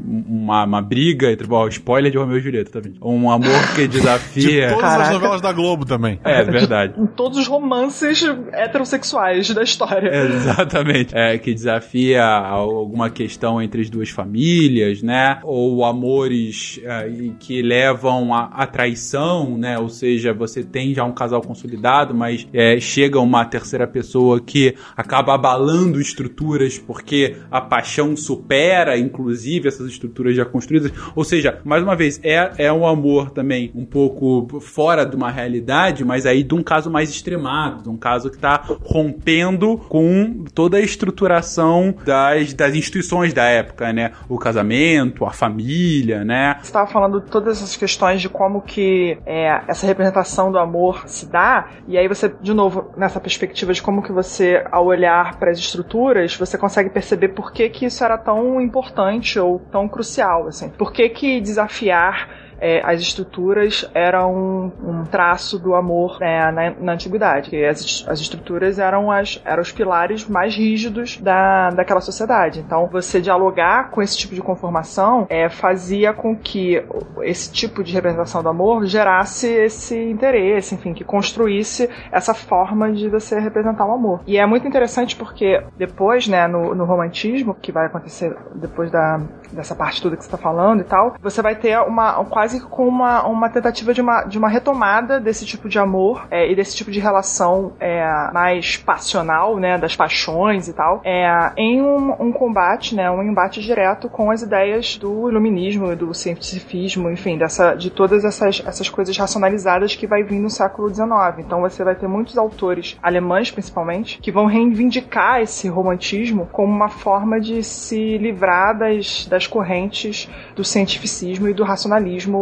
uma, 0.06 0.64
uma 0.64 0.82
briga 0.82 1.30
entre. 1.30 1.46
Bom, 1.46 1.66
spoiler 1.68 2.10
de 2.10 2.18
Romeu 2.18 2.38
e 2.38 2.40
Julieta 2.40 2.70
também. 2.70 2.94
Um 3.02 3.30
amor 3.30 3.74
que 3.74 3.86
De 3.90 3.98
desafia. 3.98 4.68
todas 4.68 4.82
Caraca. 4.82 5.02
as 5.02 5.10
novelas 5.10 5.40
da 5.40 5.52
Globo 5.52 5.84
também. 5.84 6.20
É, 6.24 6.42
verdade. 6.44 6.94
Em 7.00 7.06
todos 7.06 7.38
os 7.38 7.46
romances 7.46 8.22
heterossexuais 8.52 9.50
da 9.50 9.62
história. 9.62 10.08
Exatamente. 10.14 11.16
É, 11.16 11.38
que 11.38 11.52
desafia 11.52 12.24
alguma 12.24 13.10
questão 13.10 13.60
entre 13.60 13.82
as 13.82 13.90
duas 13.90 14.10
famílias, 14.10 15.02
né? 15.02 15.40
Ou 15.44 15.84
amores 15.84 16.80
é, 16.84 17.10
que 17.38 17.62
levam 17.62 18.34
à 18.34 18.60
à 18.60 18.66
traição, 18.66 19.56
né? 19.56 19.78
Ou 19.78 19.88
seja, 19.88 20.32
você 20.32 20.62
tem 20.62 20.94
já 20.94 21.04
um 21.04 21.12
casal 21.12 21.40
consolidado, 21.40 22.14
mas 22.14 22.46
é, 22.52 22.78
chega 22.78 23.18
uma 23.18 23.44
terceira 23.44 23.86
pessoa 23.86 24.40
que 24.40 24.74
acaba 24.96 25.34
abalando 25.34 26.00
estruturas 26.00 26.78
porque 26.78 27.36
a 27.50 27.60
paixão 27.60 28.16
supera, 28.16 28.98
inclusive, 28.98 29.59
essas 29.68 29.86
estruturas 29.88 30.34
já 30.34 30.44
construídas. 30.44 30.92
Ou 31.14 31.24
seja, 31.24 31.60
mais 31.64 31.82
uma 31.82 31.96
vez, 31.96 32.20
é, 32.22 32.52
é 32.58 32.72
um 32.72 32.86
amor 32.86 33.30
também 33.30 33.70
um 33.74 33.84
pouco 33.84 34.60
fora 34.60 35.04
de 35.04 35.16
uma 35.16 35.30
realidade, 35.30 36.04
mas 36.04 36.26
aí 36.26 36.42
de 36.42 36.54
um 36.54 36.62
caso 36.62 36.90
mais 36.90 37.10
extremado, 37.10 37.82
de 37.82 37.88
um 37.88 37.96
caso 37.96 38.30
que 38.30 38.36
está 38.36 38.62
rompendo 38.82 39.78
com 39.88 40.44
toda 40.54 40.76
a 40.76 40.80
estruturação 40.80 41.94
das, 42.04 42.52
das 42.52 42.74
instituições 42.74 43.32
da 43.32 43.44
época, 43.44 43.92
né? 43.92 44.12
O 44.28 44.38
casamento, 44.38 45.24
a 45.24 45.32
família, 45.32 46.24
né? 46.24 46.56
Você 46.60 46.66
estava 46.66 46.90
falando 46.90 47.20
de 47.20 47.30
todas 47.30 47.58
essas 47.58 47.76
questões 47.76 48.20
de 48.20 48.28
como 48.28 48.62
que 48.62 49.18
é, 49.26 49.62
essa 49.68 49.86
representação 49.86 50.50
do 50.50 50.58
amor 50.58 51.04
se 51.06 51.26
dá, 51.26 51.68
e 51.86 51.96
aí 51.96 52.08
você, 52.08 52.32
de 52.40 52.54
novo, 52.54 52.90
nessa 52.96 53.20
perspectiva 53.20 53.72
de 53.72 53.82
como 53.82 54.02
que 54.02 54.12
você, 54.12 54.64
ao 54.70 54.86
olhar 54.86 55.38
para 55.38 55.50
as 55.50 55.58
estruturas, 55.58 56.36
você 56.36 56.56
consegue 56.56 56.90
perceber 56.90 57.28
por 57.28 57.52
que 57.52 57.68
que 57.68 57.86
isso 57.86 58.04
era 58.04 58.16
tão 58.18 58.60
importante 58.60 59.38
ou 59.38 59.49
tão 59.58 59.88
crucial, 59.88 60.46
assim. 60.46 60.70
Por 60.70 60.92
que 60.92 61.08
que 61.08 61.40
desafiar 61.40 62.28
é, 62.60 62.80
as 62.84 63.00
estruturas 63.00 63.88
eram 63.94 64.34
um, 64.34 64.72
um 64.90 65.04
traço 65.04 65.58
do 65.58 65.74
amor 65.74 66.18
é, 66.20 66.50
na, 66.52 66.70
na 66.70 66.92
antiguidade. 66.92 67.50
Porque 67.50 67.64
as, 67.64 68.04
as 68.08 68.20
estruturas 68.20 68.78
eram, 68.78 69.10
as, 69.10 69.40
eram 69.44 69.62
os 69.62 69.72
pilares 69.72 70.28
mais 70.28 70.54
rígidos 70.54 71.16
da, 71.18 71.70
daquela 71.70 72.00
sociedade. 72.00 72.60
Então, 72.60 72.86
você 72.86 73.20
dialogar 73.20 73.90
com 73.90 74.02
esse 74.02 74.16
tipo 74.16 74.34
de 74.34 74.40
conformação 74.40 75.26
é, 75.28 75.48
fazia 75.48 76.12
com 76.12 76.36
que 76.36 76.82
esse 77.22 77.52
tipo 77.52 77.82
de 77.82 77.92
representação 77.92 78.42
do 78.42 78.48
amor 78.48 78.86
gerasse 78.86 79.46
esse 79.46 79.96
interesse, 80.10 80.74
enfim, 80.74 80.92
que 80.92 81.04
construísse 81.04 81.88
essa 82.12 82.34
forma 82.34 82.92
de 82.92 83.08
você 83.08 83.38
representar 83.38 83.86
o 83.86 83.92
amor. 83.92 84.20
E 84.26 84.38
é 84.38 84.46
muito 84.46 84.66
interessante 84.66 85.16
porque 85.16 85.62
depois, 85.76 86.28
né, 86.28 86.46
no, 86.46 86.74
no 86.74 86.84
romantismo, 86.84 87.54
que 87.54 87.72
vai 87.72 87.86
acontecer 87.86 88.36
depois 88.54 88.90
da, 88.90 89.20
dessa 89.52 89.74
parte 89.74 90.02
toda 90.02 90.16
que 90.16 90.22
você 90.22 90.28
está 90.28 90.38
falando 90.38 90.80
e 90.80 90.84
tal, 90.84 91.14
você 91.20 91.42
vai 91.42 91.54
ter 91.54 91.78
uma 91.80 92.24
quase 92.24 92.49
com 92.58 92.88
uma, 92.88 93.26
uma 93.26 93.48
tentativa 93.48 93.94
de 93.94 94.00
uma, 94.00 94.24
de 94.24 94.38
uma 94.38 94.48
retomada 94.48 95.20
desse 95.20 95.44
tipo 95.46 95.68
de 95.68 95.78
amor 95.78 96.26
é, 96.30 96.50
e 96.50 96.56
desse 96.56 96.76
tipo 96.76 96.90
de 96.90 96.98
relação 96.98 97.72
é, 97.78 98.02
mais 98.32 98.76
passional, 98.76 99.56
né, 99.56 99.78
das 99.78 99.94
paixões 99.94 100.66
e 100.68 100.72
tal, 100.72 101.00
é, 101.04 101.52
em 101.56 101.82
um, 101.82 102.12
um 102.20 102.32
combate, 102.32 102.94
né, 102.94 103.10
um 103.10 103.22
embate 103.22 103.60
direto 103.60 104.08
com 104.08 104.30
as 104.30 104.42
ideias 104.42 104.96
do 104.96 105.28
iluminismo, 105.28 105.94
do 105.94 106.12
cientificismo, 106.14 107.10
enfim, 107.10 107.38
dessa, 107.38 107.74
de 107.74 107.90
todas 107.90 108.24
essas, 108.24 108.62
essas 108.66 108.88
coisas 108.88 109.16
racionalizadas 109.16 109.94
que 109.94 110.06
vai 110.06 110.22
vir 110.22 110.38
no 110.38 110.50
século 110.50 110.88
XIX. 110.88 111.10
Então 111.38 111.60
você 111.60 111.84
vai 111.84 111.94
ter 111.94 112.08
muitos 112.08 112.38
autores 112.38 112.98
alemães, 113.02 113.50
principalmente, 113.50 114.18
que 114.18 114.32
vão 114.32 114.46
reivindicar 114.46 115.40
esse 115.40 115.68
romantismo 115.68 116.48
como 116.50 116.72
uma 116.72 116.88
forma 116.88 117.40
de 117.40 117.62
se 117.62 118.18
livrar 118.18 118.76
das, 118.78 119.26
das 119.26 119.46
correntes 119.46 120.28
do 120.54 120.64
cientificismo 120.64 121.48
e 121.48 121.54
do 121.54 121.64
racionalismo 121.64 122.39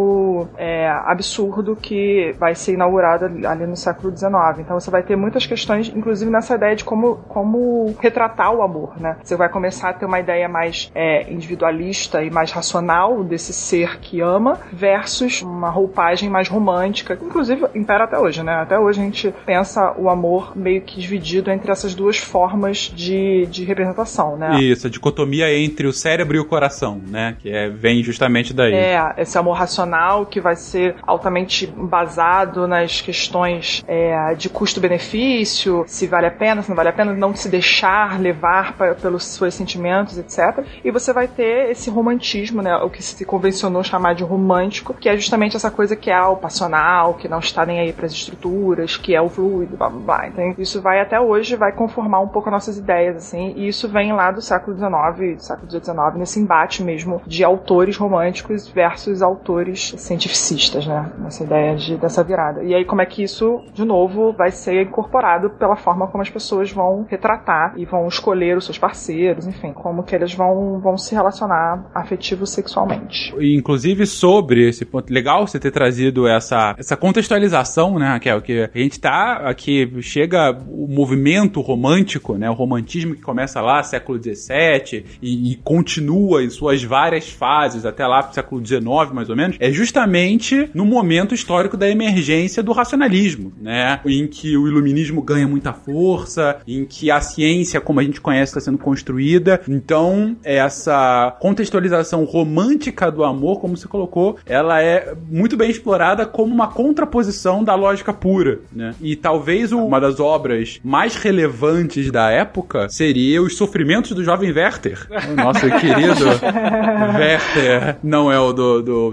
é, 0.57 0.89
absurdo 0.89 1.77
que 1.77 2.35
vai 2.39 2.55
ser 2.55 2.75
inaugurado 2.75 3.25
ali 3.25 3.59
ali 3.59 3.67
no 3.67 3.77
século 3.77 4.17
XIX. 4.17 4.61
Então 4.61 4.79
você 4.79 4.91
vai 4.91 5.03
ter 5.03 5.17
muitas 5.17 5.47
questões, 5.47 5.89
inclusive 5.95 6.31
nessa 6.31 6.55
ideia 6.55 6.77
de 6.77 6.85
como, 6.85 7.17
como 7.29 7.95
retratar 8.01 8.53
o 8.55 8.63
amor, 8.63 9.01
né? 9.01 9.17
Você 9.23 9.37
vai 9.37 9.49
começar 9.49 9.91
a 9.91 9.93
ter 9.93 10.07
uma 10.07 10.21
ideia 10.21 10.49
mais 10.49 10.91
é, 10.95 11.31
individualista 11.33 12.23
e 12.23 12.31
mais 12.31 12.51
racional 12.53 13.25
desse 13.25 13.53
ser 13.53 13.99
que 14.01 14.21
ama 14.21 14.59
versus 14.73 15.43
uma 15.43 15.71
roupagem 15.71 16.29
mais 16.29 16.49
romântica, 16.49 17.17
que 17.17 17.25
inclusive 17.25 17.67
impera 17.75 18.05
até 18.05 18.19
hoje, 18.19 18.43
né? 18.43 18.55
Até 18.55 18.79
hoje 18.79 19.01
a 19.01 19.05
gente 19.05 19.35
pensa 19.45 19.95
o 19.99 20.09
amor 20.09 20.57
meio 20.57 20.81
que 20.83 21.01
dividido 21.01 21.51
entre 21.51 21.71
essas 21.71 21.95
duas 21.95 22.19
formas 22.19 22.93
de, 22.95 23.47
de 23.47 23.65
representação, 23.65 24.37
né? 24.37 24.59
Isso, 24.61 24.87
a 24.87 24.91
dicotomia 24.91 25.53
entre 25.53 25.87
o 25.87 25.93
cérebro 25.93 26.37
e 26.37 26.41
o 26.41 26.45
coração, 26.45 27.01
né? 27.09 27.37
Que 27.39 27.51
é, 27.51 27.69
vem 27.69 28.03
justamente 28.03 28.53
daí. 28.53 28.75
É, 28.75 29.15
esse 29.19 29.37
amor 29.37 29.57
racional 29.57 29.88
que 30.27 30.41
vai 30.41 30.57
ser 30.57 30.97
altamente 31.07 31.67
basado 31.67 32.67
nas 32.67 33.01
questões 33.01 33.83
é, 33.87 34.35
de 34.35 34.49
custo-benefício, 34.49 35.85
se 35.87 36.07
vale 36.07 36.27
a 36.27 36.31
pena, 36.31 36.63
se 36.63 36.69
não 36.69 36.77
vale 36.77 36.89
a 36.89 36.93
pena, 36.93 37.13
não 37.13 37.35
se 37.35 37.49
deixar 37.49 38.21
levar 38.21 38.75
pa- 38.75 38.95
pelos 38.95 39.25
seus 39.25 39.55
sentimentos, 39.55 40.19
etc. 40.19 40.65
E 40.85 40.91
você 40.91 41.13
vai 41.13 41.29
ter 41.29 41.71
esse 41.71 41.91
romantismo, 41.91 42.63
né, 42.63 42.77
o 42.77 42.91
que 42.91 43.03
se 43.03 43.25
convencionou 43.25 43.83
chamar 43.83 44.15
de 44.15 44.25
romântico, 44.25 44.95
que 44.95 45.09
é 45.09 45.17
justamente 45.17 45.57
essa 45.57 45.71
coisa 45.71 45.95
que 45.97 46.11
é 46.11 46.21
o 46.23 46.37
passional, 46.37 47.15
que 47.15 47.29
não 47.29 47.39
está 47.39 47.65
nem 47.65 47.81
aí 47.81 47.93
para 47.93 48.07
as 48.07 48.13
estruturas, 48.13 48.97
que 48.97 49.15
é 49.15 49.21
o 49.21 49.29
fluido, 49.29 49.77
blá 49.77 49.89
blá 49.89 50.01
blá. 50.01 50.29
Então 50.29 50.55
isso 50.59 50.81
vai 50.81 51.01
até 51.01 51.21
hoje, 51.21 51.57
vai 51.57 51.73
conformar 51.73 52.21
um 52.21 52.29
pouco 52.29 52.51
nossas 52.51 52.77
ideias, 52.79 53.17
assim, 53.17 53.55
e 53.57 53.69
isso 53.69 53.89
vem 53.89 54.13
lá 54.13 54.31
do 54.31 54.41
século 54.43 54.77
XIX, 54.77 55.37
do 55.37 55.43
século 55.43 55.71
XIX, 55.71 55.95
nesse 56.17 56.41
embate 56.41 56.83
mesmo 56.83 57.21
de 57.27 57.45
autores 57.45 57.97
românticos 57.97 58.69
versus 58.69 59.23
autores 59.23 59.68
cientificistas, 59.77 60.87
né? 60.87 61.13
Nessa 61.19 61.45
ideia 61.45 61.77
de, 61.77 61.97
dessa 61.97 62.23
virada. 62.23 62.63
E 62.63 62.75
aí, 62.75 62.85
como 62.85 63.03
é 63.03 63.07
que 63.07 63.23
isso, 63.23 63.63
de 63.73 63.85
novo, 63.85 64.33
vai 64.33 64.51
ser 64.51 64.83
incorporado 64.83 65.51
pela 65.51 65.77
forma 65.77 66.07
como 66.07 66.23
as 66.23 66.31
pessoas 66.31 66.71
vão 66.71 67.07
retratar 67.09 67.75
e 67.77 67.85
vão 67.85 68.07
escolher 68.09 68.57
os 68.57 68.65
seus 68.65 68.79
parceiros, 68.79 69.47
enfim, 69.47 69.73
como 69.73 70.03
que 70.03 70.15
eles 70.15 70.35
vão, 70.35 70.81
vão 70.81 70.97
se 70.97 71.15
relacionar 71.15 71.91
afetivo-sexualmente. 71.95 73.35
E, 73.39 73.59
Inclusive 73.69 74.07
sobre 74.07 74.69
esse 74.69 74.85
ponto. 74.85 75.13
Legal 75.13 75.47
você 75.47 75.59
ter 75.59 75.71
trazido 75.71 76.27
essa, 76.27 76.75
essa 76.79 76.97
contextualização, 76.97 77.99
né, 77.99 78.07
Raquel? 78.09 78.41
Que 78.41 78.71
a 78.75 78.79
gente 78.79 78.99
tá 78.99 79.43
aqui, 79.45 79.91
chega 80.01 80.57
o 80.71 80.87
movimento 80.89 81.61
romântico, 81.61 82.37
né? 82.37 82.49
O 82.49 82.55
romantismo 82.55 83.15
que 83.15 83.21
começa 83.21 83.61
lá, 83.61 83.83
século 83.83 84.19
XVII, 84.19 85.05
e, 85.21 85.53
e 85.53 85.57
continua 85.57 86.43
em 86.43 86.51
suas 86.51 86.83
várias 86.83 87.31
fases, 87.31 87.85
até 87.85 88.07
lá 88.07 88.23
século 88.33 88.65
XIX, 88.65 89.13
mais 89.13 89.29
ou 89.29 89.37
menos, 89.37 89.58
é 89.59 89.71
justamente 89.71 90.71
no 90.75 90.85
momento 90.85 91.35
histórico 91.35 91.77
da 91.77 91.89
emergência 91.89 92.63
do 92.63 92.73
racionalismo, 92.73 93.53
né? 93.61 94.01
Em 94.07 94.27
que 94.27 94.57
o 94.57 94.67
iluminismo 94.67 95.23
ganha 95.23 95.47
muita 95.47 95.73
força, 95.73 96.59
em 96.67 96.85
que 96.85 97.11
a 97.11 97.21
ciência, 97.21 97.81
como 97.81 98.01
a 98.01 98.03
gente 98.03 98.21
conhece, 98.21 98.51
está 98.51 98.61
sendo 98.61 98.79
construída. 98.79 99.61
Então, 99.69 100.37
essa 100.43 101.37
contextualização 101.41 102.25
romântica 102.25 103.11
do 103.11 103.25
amor, 103.25 103.61
como 103.61 103.77
você 103.77 103.89
colocou, 103.89 104.39
ela 104.47 104.83
é 104.83 105.15
muito 105.31 105.57
bem 105.57 105.71
explorada 105.71 106.27
como 106.27 106.53
uma 106.53 106.69
contraposição 106.69 107.65
da 107.65 107.75
lógica 107.75 108.13
pura, 108.13 108.61
né? 108.73 108.95
E 109.01 109.17
talvez 109.17 109.73
uma 109.73 110.01
das 110.01 110.21
obras 110.21 110.81
mais 110.85 111.17
relevantes 111.17 112.11
da 112.11 112.31
época 112.31 112.89
seria 112.89 113.43
Os 113.43 113.57
Sofrimentos 113.57 114.13
do 114.13 114.25
Jovem 114.25 114.53
Werther. 114.53 115.07
O 115.31 115.35
nosso 115.35 115.61
querido 115.61 116.25
Werther 117.19 117.97
não 118.03 118.31
é 118.31 118.39
o 118.39 118.53
do, 118.53 118.83
do 118.83 119.11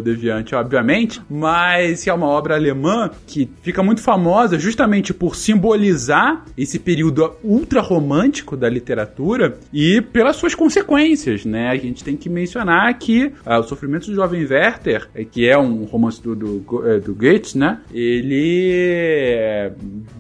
Obviamente, 0.56 1.22
mas 1.30 2.04
que 2.04 2.10
é 2.10 2.14
uma 2.14 2.28
obra 2.28 2.56
alemã 2.56 3.10
que 3.28 3.50
fica 3.62 3.84
muito 3.84 4.02
famosa 4.02 4.58
justamente 4.58 5.14
por 5.14 5.36
simbolizar 5.36 6.46
esse 6.58 6.80
período 6.80 7.34
ultra 7.44 7.82
romântico 7.82 8.58
da 8.58 8.70
literatura 8.70 9.58
e 9.74 10.02
pelas 10.02 10.36
suas 10.36 10.56
consequências, 10.56 11.46
né? 11.46 11.70
A 11.70 11.76
gente 11.76 12.04
tem 12.04 12.16
que 12.16 12.30
mencionar 12.30 12.98
que 12.98 13.32
ah, 13.46 13.60
O 13.60 13.64
Sofrimento 13.64 14.08
do 14.08 14.16
Jovem 14.16 14.46
Werther, 14.46 15.08
eh, 15.14 15.24
que 15.24 15.48
é 15.48 15.58
um 15.58 15.84
romance 15.86 16.22
do, 16.22 16.36
do, 16.36 16.84
eh, 16.88 17.00
do 17.00 17.14
Goethe, 17.14 17.58
né? 17.58 17.80
Ele 17.94 19.72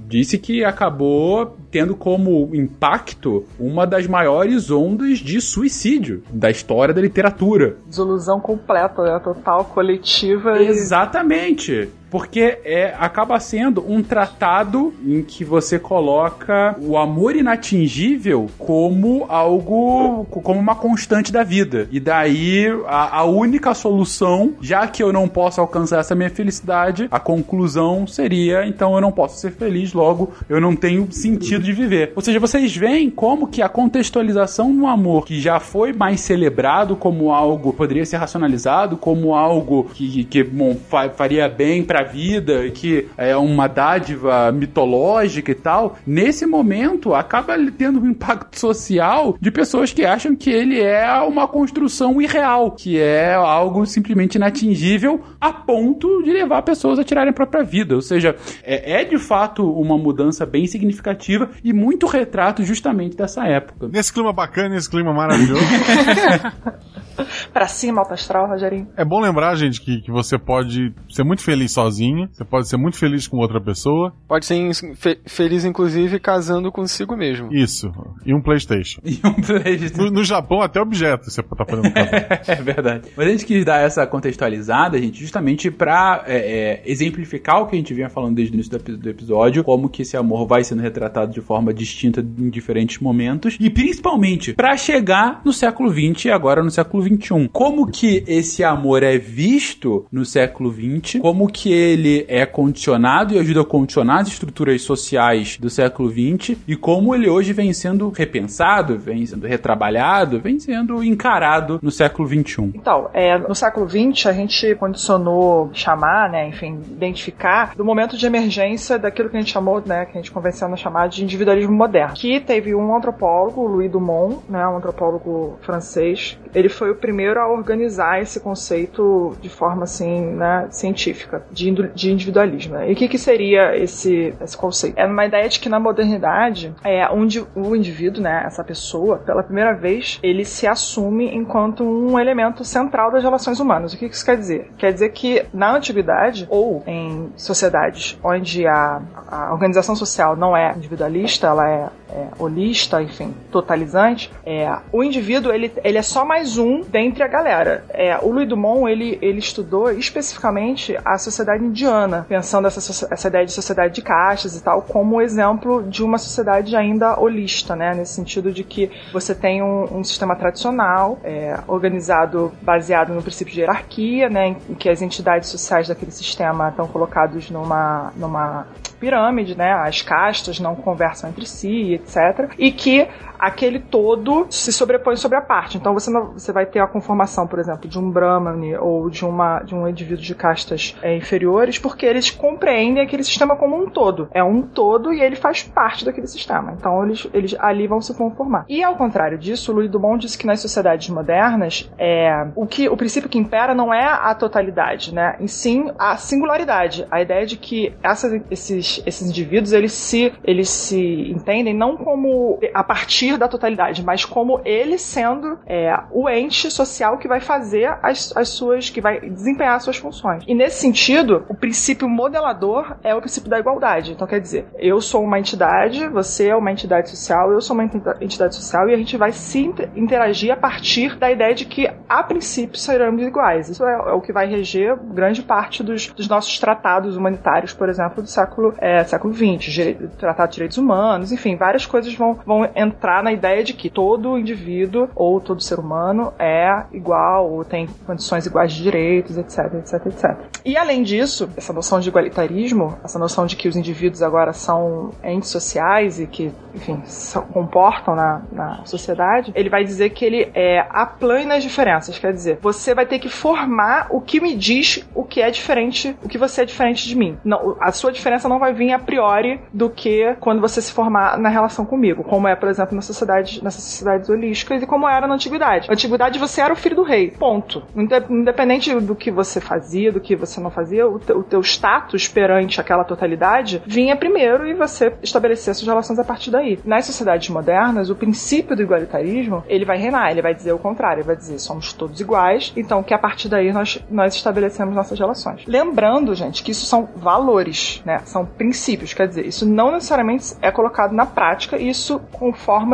disse 0.08 0.38
que 0.38 0.64
acabou 0.64 1.58
tendo 1.72 1.96
como 1.96 2.56
impacto 2.56 3.46
uma 3.60 3.86
das 3.86 4.08
maiores 4.08 4.72
ondas 4.72 5.20
de 5.20 5.42
suicídio 5.42 6.24
da 6.32 6.50
história 6.50 6.94
da 6.94 7.02
literatura. 7.02 7.78
Desilusão 7.88 8.40
completa, 8.40 9.04
né? 9.04 9.20
Total, 9.20 9.66
coletiva 9.66 10.62
e 10.62 10.68
Exatamente. 10.68 11.90
Porque 12.16 12.60
é, 12.64 12.96
acaba 12.98 13.38
sendo 13.42 13.84
um 13.86 14.02
tratado 14.02 14.94
em 15.06 15.22
que 15.22 15.44
você 15.44 15.78
coloca 15.78 16.74
o 16.80 16.98
amor 16.98 17.36
inatingível 17.36 18.50
como 18.58 19.26
algo, 19.28 20.24
como 20.24 20.58
uma 20.58 20.76
constante 20.76 21.30
da 21.30 21.44
vida. 21.44 21.90
E 21.92 22.00
daí 22.00 22.68
a, 22.88 23.18
a 23.18 23.26
única 23.26 23.74
solução, 23.74 24.54
já 24.62 24.88
que 24.88 25.04
eu 25.04 25.12
não 25.12 25.28
posso 25.28 25.60
alcançar 25.60 26.00
essa 26.00 26.16
minha 26.16 26.30
felicidade, 26.30 27.10
a 27.12 27.20
conclusão 27.20 28.08
seria: 28.08 28.66
então 28.66 28.96
eu 28.96 29.02
não 29.02 29.12
posso 29.12 29.38
ser 29.38 29.52
feliz, 29.52 29.92
logo 29.92 30.32
eu 30.48 30.62
não 30.62 30.74
tenho 30.74 31.12
sentido 31.12 31.66
de 31.66 31.74
viver. 31.74 32.14
Ou 32.16 32.22
seja, 32.22 32.40
vocês 32.40 32.74
veem 32.74 33.10
como 33.10 33.48
que 33.50 33.62
a 33.62 33.68
contextualização 33.68 34.72
no 34.72 34.88
amor, 34.88 35.26
que 35.26 35.42
já 35.42 35.60
foi 35.60 35.92
mais 35.92 36.22
celebrado 36.22 36.96
como 36.96 37.34
algo, 37.34 37.74
poderia 37.74 38.06
ser 38.06 38.16
racionalizado 38.16 38.96
como 38.96 39.36
algo 39.36 39.90
que, 39.94 40.24
que 40.24 40.46
bom, 40.46 40.78
fa 40.90 41.10
faria 41.10 41.50
bem 41.50 41.84
pra 41.84 42.05
vida, 42.06 42.70
que 42.70 43.08
é 43.18 43.36
uma 43.36 43.68
dádiva 43.68 44.52
mitológica 44.52 45.52
e 45.52 45.56
tal, 45.56 45.98
nesse 46.06 46.46
momento 46.46 47.14
acaba 47.14 47.56
tendo 47.78 48.00
um 48.00 48.10
impacto 48.10 48.58
social 48.60 49.36
de 49.40 49.52
pessoas 49.52 49.92
que 49.92 50.06
acham 50.06 50.36
que 50.36 50.50
ele 50.50 50.82
é 50.82 51.12
uma 51.22 51.48
construção 51.48 52.22
irreal, 52.22 52.72
que 52.72 53.00
é 53.00 53.34
algo 53.34 53.86
simplesmente 53.86 54.36
inatingível 54.36 55.22
a 55.40 55.52
ponto 55.52 56.24
de 56.24 56.32
levar 56.32 56.62
pessoas 56.62 57.00
a 57.00 57.04
tirarem 57.04 57.32
a 57.32 57.34
própria 57.34 57.64
vida. 57.64 57.96
Ou 57.96 58.02
seja, 58.02 58.36
é, 58.64 59.02
é 59.02 59.04
de 59.04 59.18
fato 59.18 59.70
uma 59.70 59.98
mudança 59.98 60.46
bem 60.46 60.68
significativa 60.68 61.50
e 61.64 61.74
muito 61.74 62.06
retrato 62.06 62.64
justamente 62.64 63.18
dessa 63.18 63.46
época. 63.46 63.88
Nesse 63.88 64.14
clima 64.14 64.32
bacana, 64.32 64.70
nesse 64.70 64.90
clima 64.90 65.14
maravilhoso. 65.14 65.64
pra 67.54 67.68
cima, 67.68 68.02
alto 68.02 68.14
astral, 68.14 68.48
Rogerinho. 68.48 68.88
É 68.96 69.06
bom 69.06 69.20
lembrar, 69.20 69.56
gente, 69.56 69.82
que, 69.82 70.02
que 70.02 70.12
você 70.12 70.38
pode 70.38 70.94
ser 71.10 71.24
muito 71.24 71.42
feliz 71.42 71.72
sozinho, 71.72 72.28
você 72.32 72.44
pode 72.44 72.68
ser 72.68 72.78
muito 72.78 72.98
feliz 72.98 73.28
com 73.28 73.38
outra 73.38 73.62
pessoa. 73.62 74.14
Pode 74.28 74.46
ser 74.46 74.74
fe 74.96 75.20
feliz, 75.26 75.66
inclusive, 75.66 76.20
casando 76.20 76.72
consigo 76.72 77.16
mesmo. 77.16 77.50
Isso. 77.52 77.92
E 78.26 78.34
um 78.34 78.42
Playstation. 78.42 79.02
E 79.16 79.20
um 79.26 79.34
Playstation. 79.34 80.04
No, 80.04 80.12
no 80.12 80.24
Japão, 80.24 80.62
até 80.62 80.82
objeto 80.82 81.30
você 81.30 81.42
tá 81.42 81.66
podendo 81.66 81.94
é 81.96 82.56
verdade. 82.56 83.10
Mas 83.16 83.28
a 83.28 83.32
gente 83.32 83.46
quis 83.46 83.64
dar 83.64 83.82
essa 83.82 84.06
contextualizada, 84.06 84.98
gente, 84.98 85.20
justamente 85.20 85.72
pra 85.72 86.24
é, 86.28 86.38
é, 86.38 86.84
exemplificar 86.86 87.62
o 87.62 87.68
que 87.68 87.76
a 87.76 87.80
gente 87.80 87.94
vinha 87.94 88.10
falando 88.10 88.36
desde 88.36 88.54
o 88.54 88.56
início 88.56 88.78
do, 88.78 88.98
do 88.98 89.10
episódio, 89.10 89.64
como 89.64 89.90
que 89.90 90.02
esse 90.02 90.18
amor 90.18 90.48
vai 90.48 90.64
sendo 90.64 90.82
retratado 90.82 91.32
de 91.32 91.42
forma 91.42 91.74
distinta 91.74 92.22
em 92.22 92.50
diferentes 92.50 93.00
momentos, 93.00 93.58
e 93.60 93.70
principalmente 93.70 94.54
para 94.54 94.76
chegar 94.78 95.42
no 95.46 95.54
século 95.54 95.92
XX 95.92 96.26
e 96.26 96.32
agora 96.32 96.64
no 96.64 96.72
século 96.72 97.04
XXI. 97.06 97.50
Como 97.52 97.88
que 97.88 98.24
esse 98.28 98.64
amor 98.64 99.04
é 99.04 99.18
visto 99.18 100.06
no 100.12 100.26
século 100.26 100.72
XX, 100.72 101.20
como 101.22 101.48
que 101.48 101.72
ele 101.72 102.26
é 102.28 102.46
condicionado 102.46 103.34
e 103.34 103.40
ajuda 103.40 103.62
a 103.62 103.66
condicionar 103.66 104.22
as 104.22 104.28
estruturas 104.28 104.82
sociais 104.82 105.58
do 105.58 105.70
século 105.70 106.10
XX 106.10 106.58
e 106.68 106.76
como 106.76 107.14
ele 107.14 107.30
hoje 107.30 107.54
vem 107.54 107.74
sendo 107.74 108.10
repensado, 108.10 108.98
vem 108.98 109.26
sendo 109.26 109.48
retrabalhado, 109.48 110.40
vem 110.40 110.60
sendo 110.60 111.04
encarado 111.04 111.80
no 111.82 111.92
século 111.92 112.28
XXI. 112.28 112.72
Então, 112.76 113.10
é, 113.14 113.38
no 113.38 113.56
século 113.56 113.88
XX 113.88 114.28
a 114.28 114.34
gente 114.34 114.76
condicionou 114.76 115.70
chamar, 115.74 116.30
né, 116.30 116.48
enfim, 116.48 116.80
identificar 116.90 117.76
do 117.76 117.86
momento 117.86 118.18
de 118.18 118.26
emergência 118.26 118.98
daquilo 118.98 119.30
que 119.30 119.38
a 119.38 119.40
gente 119.40 119.52
chamou, 119.52 119.82
né, 119.86 120.06
que 120.06 120.18
a 120.18 120.22
gente 120.22 120.32
convenciona 120.32 120.76
chamar 120.76 121.08
de 121.08 121.24
individualismo 121.24 121.74
moderno, 121.74 122.14
que 122.16 122.40
teve 122.40 122.74
um 122.74 122.96
antropólogo, 122.96 123.68
Louis 123.68 123.92
Dumont, 123.92 124.40
né, 124.50 124.68
um 124.68 124.78
antropólogo 124.78 125.58
francês, 125.62 126.38
ele 126.54 126.70
foi 126.70 126.95
o 126.96 126.98
primeiro 126.98 127.40
a 127.40 127.48
organizar 127.48 128.22
esse 128.22 128.40
conceito 128.40 129.36
de 129.42 129.50
forma 129.50 129.84
assim, 129.84 130.22
né, 130.22 130.68
científica, 130.72 131.46
de, 131.52 131.72
de 131.94 132.12
individualismo. 132.12 132.76
Né? 132.76 132.90
E 132.90 132.94
o 132.94 132.96
que, 132.96 133.08
que 133.08 133.18
seria 133.18 133.76
esse, 133.78 134.34
esse 134.42 134.58
conceito? 134.58 134.98
É 134.98 135.06
uma 135.06 135.26
ideia 135.26 135.48
de 135.48 135.60
que 135.60 135.70
na 135.70 135.80
modernidade, 135.80 136.74
é, 136.84 137.08
onde 137.10 137.46
o 137.56 137.76
indivíduo, 137.76 138.22
né, 138.22 138.44
essa 138.46 138.64
pessoa, 138.64 139.18
pela 139.18 139.44
primeira 139.44 139.74
vez, 139.74 140.20
ele 140.24 140.46
se 140.46 140.66
assume 140.68 141.36
enquanto 141.36 141.84
um 141.84 142.20
elemento 142.20 142.64
central 142.64 143.12
das 143.12 143.24
relações 143.24 143.60
humanas. 143.60 143.94
O 143.94 143.98
que, 143.98 144.10
que 144.10 144.16
isso 144.16 144.26
quer 144.26 144.38
dizer? 144.38 144.72
Quer 144.78 144.94
dizer 144.94 145.10
que 145.10 145.46
na 145.54 145.76
antiguidade, 145.76 146.48
ou 146.50 146.84
em 146.88 147.32
sociedades 147.36 148.18
onde 148.24 148.66
a, 148.66 149.02
a 149.28 149.54
organização 149.54 149.96
social 149.96 150.36
não 150.36 150.56
é 150.56 150.74
individualista, 150.76 151.48
ela 151.48 151.70
é, 151.70 151.90
é 152.10 152.28
holista, 152.38 153.02
enfim, 153.02 153.34
totalizante, 153.52 154.32
é, 154.46 154.78
o 154.92 155.04
indivíduo 155.04 155.52
ele, 155.52 155.72
ele 155.84 155.98
é 155.98 156.02
só 156.02 156.26
mais 156.26 156.58
um 156.58 156.82
dentre 156.82 157.24
a 157.24 157.28
galera. 157.28 157.84
É, 157.90 158.18
o 158.22 158.32
Louis 158.32 158.48
Dumont 158.48 158.90
ele, 158.90 159.18
ele 159.22 159.40
estudou 159.40 159.92
especificamente 159.92 160.98
a 161.04 161.18
sociedade 161.18 161.64
indiana, 161.64 162.26
pensando 162.28 162.68
essa, 162.68 163.08
essa 163.12 163.28
ideia 163.28 163.46
de 163.46 163.52
sociedade 163.52 163.96
de 163.96 164.02
castas 164.02 164.56
e 164.56 164.64
tal 164.64 164.82
como 164.82 165.22
exemplo 165.22 165.84
de 165.84 166.04
uma 166.04 166.18
sociedade 166.18 166.76
ainda 166.76 167.20
holista, 167.20 167.76
né? 167.76 167.94
Nesse 167.94 168.14
sentido 168.14 168.52
de 168.52 168.64
que 168.64 168.92
você 169.12 169.34
tem 169.34 169.62
um, 169.62 170.00
um 170.00 170.04
sistema 170.04 170.36
tradicional, 170.36 171.20
é, 171.24 171.58
organizado 171.68 172.52
baseado 172.62 173.14
no 173.14 173.22
princípio 173.22 173.54
de 173.54 173.62
hierarquia, 173.62 174.30
né? 174.30 174.56
Em 174.70 174.76
que 174.76 174.90
as 174.90 175.02
entidades 175.02 175.50
sociais 175.50 175.88
daquele 175.88 176.12
sistema 176.12 176.70
estão 176.70 176.88
colocados 176.88 177.50
numa, 177.50 178.12
numa 178.16 178.68
pirâmide, 179.06 179.56
né? 179.56 179.72
As 179.72 180.02
castas 180.02 180.60
não 180.60 180.76
conversam 180.76 181.30
entre 181.30 181.46
si, 181.46 181.94
etc. 181.94 182.52
E 182.58 182.72
que 182.72 183.08
aquele 183.40 183.80
todo 183.80 184.48
se 184.50 184.72
sobrepõe 184.72 185.16
sobre 185.16 185.38
a 185.38 185.42
parte. 185.42 185.78
Então 185.78 185.94
você, 185.94 186.10
não, 186.12 186.34
você 186.34 186.52
vai 186.52 186.66
ter 186.66 186.80
a 186.80 186.88
conformação, 186.88 187.48
por 187.48 187.60
exemplo, 187.60 187.90
de 187.90 188.00
um 188.00 188.10
Brahmani 188.10 188.76
ou 188.76 189.10
de, 189.10 189.26
uma, 189.26 189.60
de 189.60 189.76
um 189.76 189.88
indivíduo 189.88 190.24
de 190.24 190.36
castas 190.36 190.96
é, 191.02 191.16
inferiores, 191.16 191.80
porque 191.80 192.06
eles 192.06 192.30
compreendem 192.30 193.04
aquele 193.04 193.24
sistema 193.24 193.56
como 193.56 193.76
um 193.76 193.90
todo. 193.90 194.30
É 194.34 194.44
um 194.44 194.62
todo 194.62 195.14
e 195.14 195.22
ele 195.22 195.36
faz 195.36 195.64
parte 195.64 196.06
daquele 196.06 196.28
sistema. 196.28 196.74
Então 196.78 197.04
eles, 197.04 197.28
eles 197.34 197.56
ali 197.60 197.88
vão 197.88 198.02
se 198.02 198.14
conformar. 198.14 198.66
E 198.68 198.84
ao 198.84 198.96
contrário 198.96 199.38
disso, 199.38 199.72
Louis 199.72 199.90
Dumont 199.90 200.20
disse 200.20 200.38
que 200.38 200.48
nas 200.48 200.60
sociedades 200.60 201.10
modernas 201.10 201.90
é, 201.98 202.48
o, 202.56 202.66
que, 202.66 202.90
o 202.90 202.98
princípio 202.98 203.30
que 203.30 203.38
impera 203.38 203.74
não 203.74 203.94
é 203.94 204.06
a 204.06 204.34
totalidade, 204.34 205.14
né? 205.14 205.36
Em 205.40 205.48
sim 205.48 205.92
a 205.98 206.18
singularidade. 206.18 207.06
A 207.10 207.22
ideia 207.22 207.46
de 207.46 207.58
que 207.58 207.94
essas, 208.02 208.42
esses, 208.50 209.02
esses 209.06 209.30
indivíduos 209.30 209.74
eles 209.74 209.94
se, 209.94 210.34
eles 210.44 210.70
se 210.70 211.32
entendem 211.32 211.74
não 211.74 211.98
como 211.98 212.60
a 212.74 212.84
partir 212.84 213.25
da 213.34 213.48
totalidade, 213.48 214.04
mas 214.04 214.24
como 214.24 214.62
ele 214.64 214.98
sendo 214.98 215.60
é, 215.66 215.98
o 216.12 216.30
ente 216.30 216.70
social 216.70 217.18
que 217.18 217.28
vai 217.28 217.40
fazer 217.40 217.98
as, 218.02 218.36
as 218.36 218.50
suas, 218.50 218.90
que 218.90 219.02
vai 219.02 219.20
desempenhar 219.20 219.76
as 219.76 219.84
suas 219.84 219.98
funções. 219.98 220.44
E 220.48 220.54
nesse 220.54 220.82
sentido, 220.82 221.46
o 221.50 221.56
princípio 221.56 222.08
modelador 222.08 222.96
é 223.04 223.14
o 223.14 223.20
princípio 223.20 223.50
da 223.50 223.60
igualdade. 223.60 224.12
Então 224.12 224.28
quer 224.28 224.40
dizer, 224.40 224.68
eu 224.78 225.02
sou 225.02 225.24
uma 225.24 225.40
entidade, 225.40 226.08
você 226.08 226.50
é 226.50 226.56
uma 226.56 226.72
entidade 226.72 227.10
social, 227.10 227.52
eu 227.52 227.62
sou 227.62 227.76
uma 227.76 227.84
entidade 228.22 228.56
social 228.56 228.90
e 228.90 228.94
a 228.94 228.98
gente 228.98 229.18
vai 229.18 229.32
se 229.32 229.74
interagir 229.96 230.52
a 230.52 230.58
partir 230.58 231.18
da 231.18 231.32
ideia 231.32 231.54
de 231.54 231.66
que 231.66 231.90
a 232.08 232.24
princípio 232.24 232.78
seremos 232.78 233.22
iguais. 233.24 233.70
Isso 233.70 233.86
é, 233.86 233.94
é 233.94 234.14
o 234.14 234.22
que 234.22 234.32
vai 234.32 234.48
reger 234.48 234.96
grande 234.98 235.42
parte 235.42 235.84
dos, 235.84 236.08
dos, 236.08 236.28
nossos 236.28 236.60
tratados 236.60 237.16
humanitários, 237.16 237.74
por 237.74 237.90
exemplo, 237.90 238.22
do 238.22 238.30
século, 238.30 238.74
é, 238.78 239.04
século 239.04 239.34
XX, 239.34 239.96
Tratado 240.18 240.50
de 240.50 240.56
Direitos 240.56 240.78
Humanos, 240.78 241.32
enfim, 241.32 241.56
várias 241.56 241.86
coisas 241.86 242.14
vão, 242.14 242.40
vão 242.46 242.70
entrar 242.76 243.15
na 243.24 243.32
ideia 243.32 243.64
de 243.64 243.74
que 243.74 243.90
todo 243.90 244.38
indivíduo 244.38 245.10
ou 245.16 245.40
todo 245.40 245.62
ser 245.62 245.80
humano 245.80 246.34
é 246.40 246.84
igual 246.92 247.52
ou 247.52 247.64
tem 247.64 247.88
condições 248.06 248.46
iguais 248.46 248.74
de 248.74 248.84
direitos, 248.84 249.38
etc, 249.38 249.74
etc, 249.76 250.06
etc. 250.06 250.38
E 250.64 250.78
além 250.78 251.04
disso, 251.04 251.50
essa 251.56 251.72
noção 251.72 252.00
de 252.00 252.10
igualitarismo, 252.10 252.98
essa 253.04 253.20
noção 253.20 253.46
de 253.46 253.56
que 253.56 253.68
os 253.68 253.76
indivíduos 253.76 254.22
agora 254.22 254.54
são 254.54 255.12
entes 255.24 255.50
sociais 255.50 256.20
e 256.20 256.28
que, 256.28 256.52
enfim, 256.74 257.02
se 257.06 257.40
comportam 257.54 258.16
na, 258.16 258.42
na 258.52 258.86
sociedade, 258.86 259.52
ele 259.56 259.70
vai 259.70 259.84
dizer 259.84 260.10
que 260.10 260.26
ele 260.26 260.50
é 260.54 260.86
aplana 260.90 261.56
as 261.56 261.64
diferenças, 261.64 262.18
quer 262.18 262.34
dizer, 262.34 262.60
você 262.62 262.94
vai 262.94 263.06
ter 263.06 263.20
que 263.20 263.30
formar 263.30 264.08
o 264.10 264.22
que 264.22 264.40
me 264.40 264.56
diz 264.56 265.08
o 265.14 265.24
que 265.24 265.42
é 265.42 265.50
diferente, 265.52 266.16
o 266.24 266.28
que 266.28 266.38
você 266.38 266.62
é 266.62 266.66
diferente 266.66 267.08
de 267.08 267.16
mim. 267.16 267.38
Não, 267.44 267.78
a 267.80 267.92
sua 267.92 268.12
diferença 268.12 268.50
não 268.50 268.60
vai 268.60 268.74
vir 268.74 268.92
a 268.92 269.00
priori 269.00 269.60
do 269.74 269.90
que 269.90 270.36
quando 270.40 270.62
você 270.62 270.82
se 270.82 270.92
formar 270.92 271.38
na 271.38 271.50
relação 271.50 271.86
comigo, 271.86 272.24
como 272.24 272.48
é, 272.48 272.56
por 272.56 272.70
exemplo, 272.70 272.96
sociedade, 273.06 273.64
nessas 273.64 273.84
sociedades 273.84 274.30
holísticas 274.30 274.82
e 274.82 274.86
como 274.86 275.08
era 275.08 275.28
na 275.28 275.36
antiguidade. 275.36 275.88
Na 275.88 275.94
antiguidade 275.94 276.40
você 276.40 276.62
era 276.62 276.74
o 276.74 276.76
filho 276.76 276.96
do 276.96 277.04
rei, 277.04 277.32
ponto. 277.32 277.84
Independente 277.96 278.94
do 279.00 279.16
que 279.16 279.32
você 279.32 279.60
fazia, 279.60 280.12
do 280.12 280.20
que 280.20 280.36
você 280.36 280.60
não 280.60 280.70
fazia, 280.70 281.08
o, 281.08 281.20
te, 281.20 281.32
o 281.34 281.44
teu 281.44 281.62
status 281.62 282.28
perante 282.28 282.80
aquela 282.80 283.04
totalidade 283.04 283.82
vinha 283.86 284.16
primeiro 284.16 284.68
e 284.68 284.74
você 284.74 285.14
estabelecia 285.22 285.74
suas 285.74 285.88
relações 285.88 286.20
a 286.20 286.24
partir 286.24 286.52
daí. 286.52 286.80
Nas 286.86 287.06
sociedades 287.06 287.50
modernas, 287.50 288.10
o 288.10 288.16
princípio 288.16 288.76
do 288.76 288.82
igualitarismo, 288.82 289.64
ele 289.68 289.86
vai 289.86 289.98
reinar, 289.98 290.32
ele 290.32 290.42
vai 290.42 290.54
dizer 290.54 290.74
o 290.74 290.80
contrário, 290.80 291.22
ele 291.22 291.28
vai 291.28 291.36
dizer 291.36 291.60
somos 291.60 291.94
todos 291.94 292.20
iguais, 292.20 292.74
então 292.76 293.04
que 293.04 293.14
a 293.14 293.18
partir 293.18 293.50
daí 293.50 293.72
nós, 293.72 294.04
nós 294.10 294.36
estabelecemos 294.36 294.96
nossas 294.96 295.18
relações. 295.20 295.64
Lembrando, 295.68 296.36
gente, 296.36 296.64
que 296.64 296.72
isso 296.72 296.86
são 296.86 297.10
valores, 297.16 298.02
né? 298.06 298.20
São 298.26 298.46
princípios, 298.46 299.14
quer 299.14 299.28
dizer, 299.28 299.46
isso 299.46 299.66
não 299.66 299.92
necessariamente 299.92 300.56
é 300.62 300.72
colocado 300.72 301.14
na 301.14 301.26
prática, 301.26 301.78
isso 301.78 302.20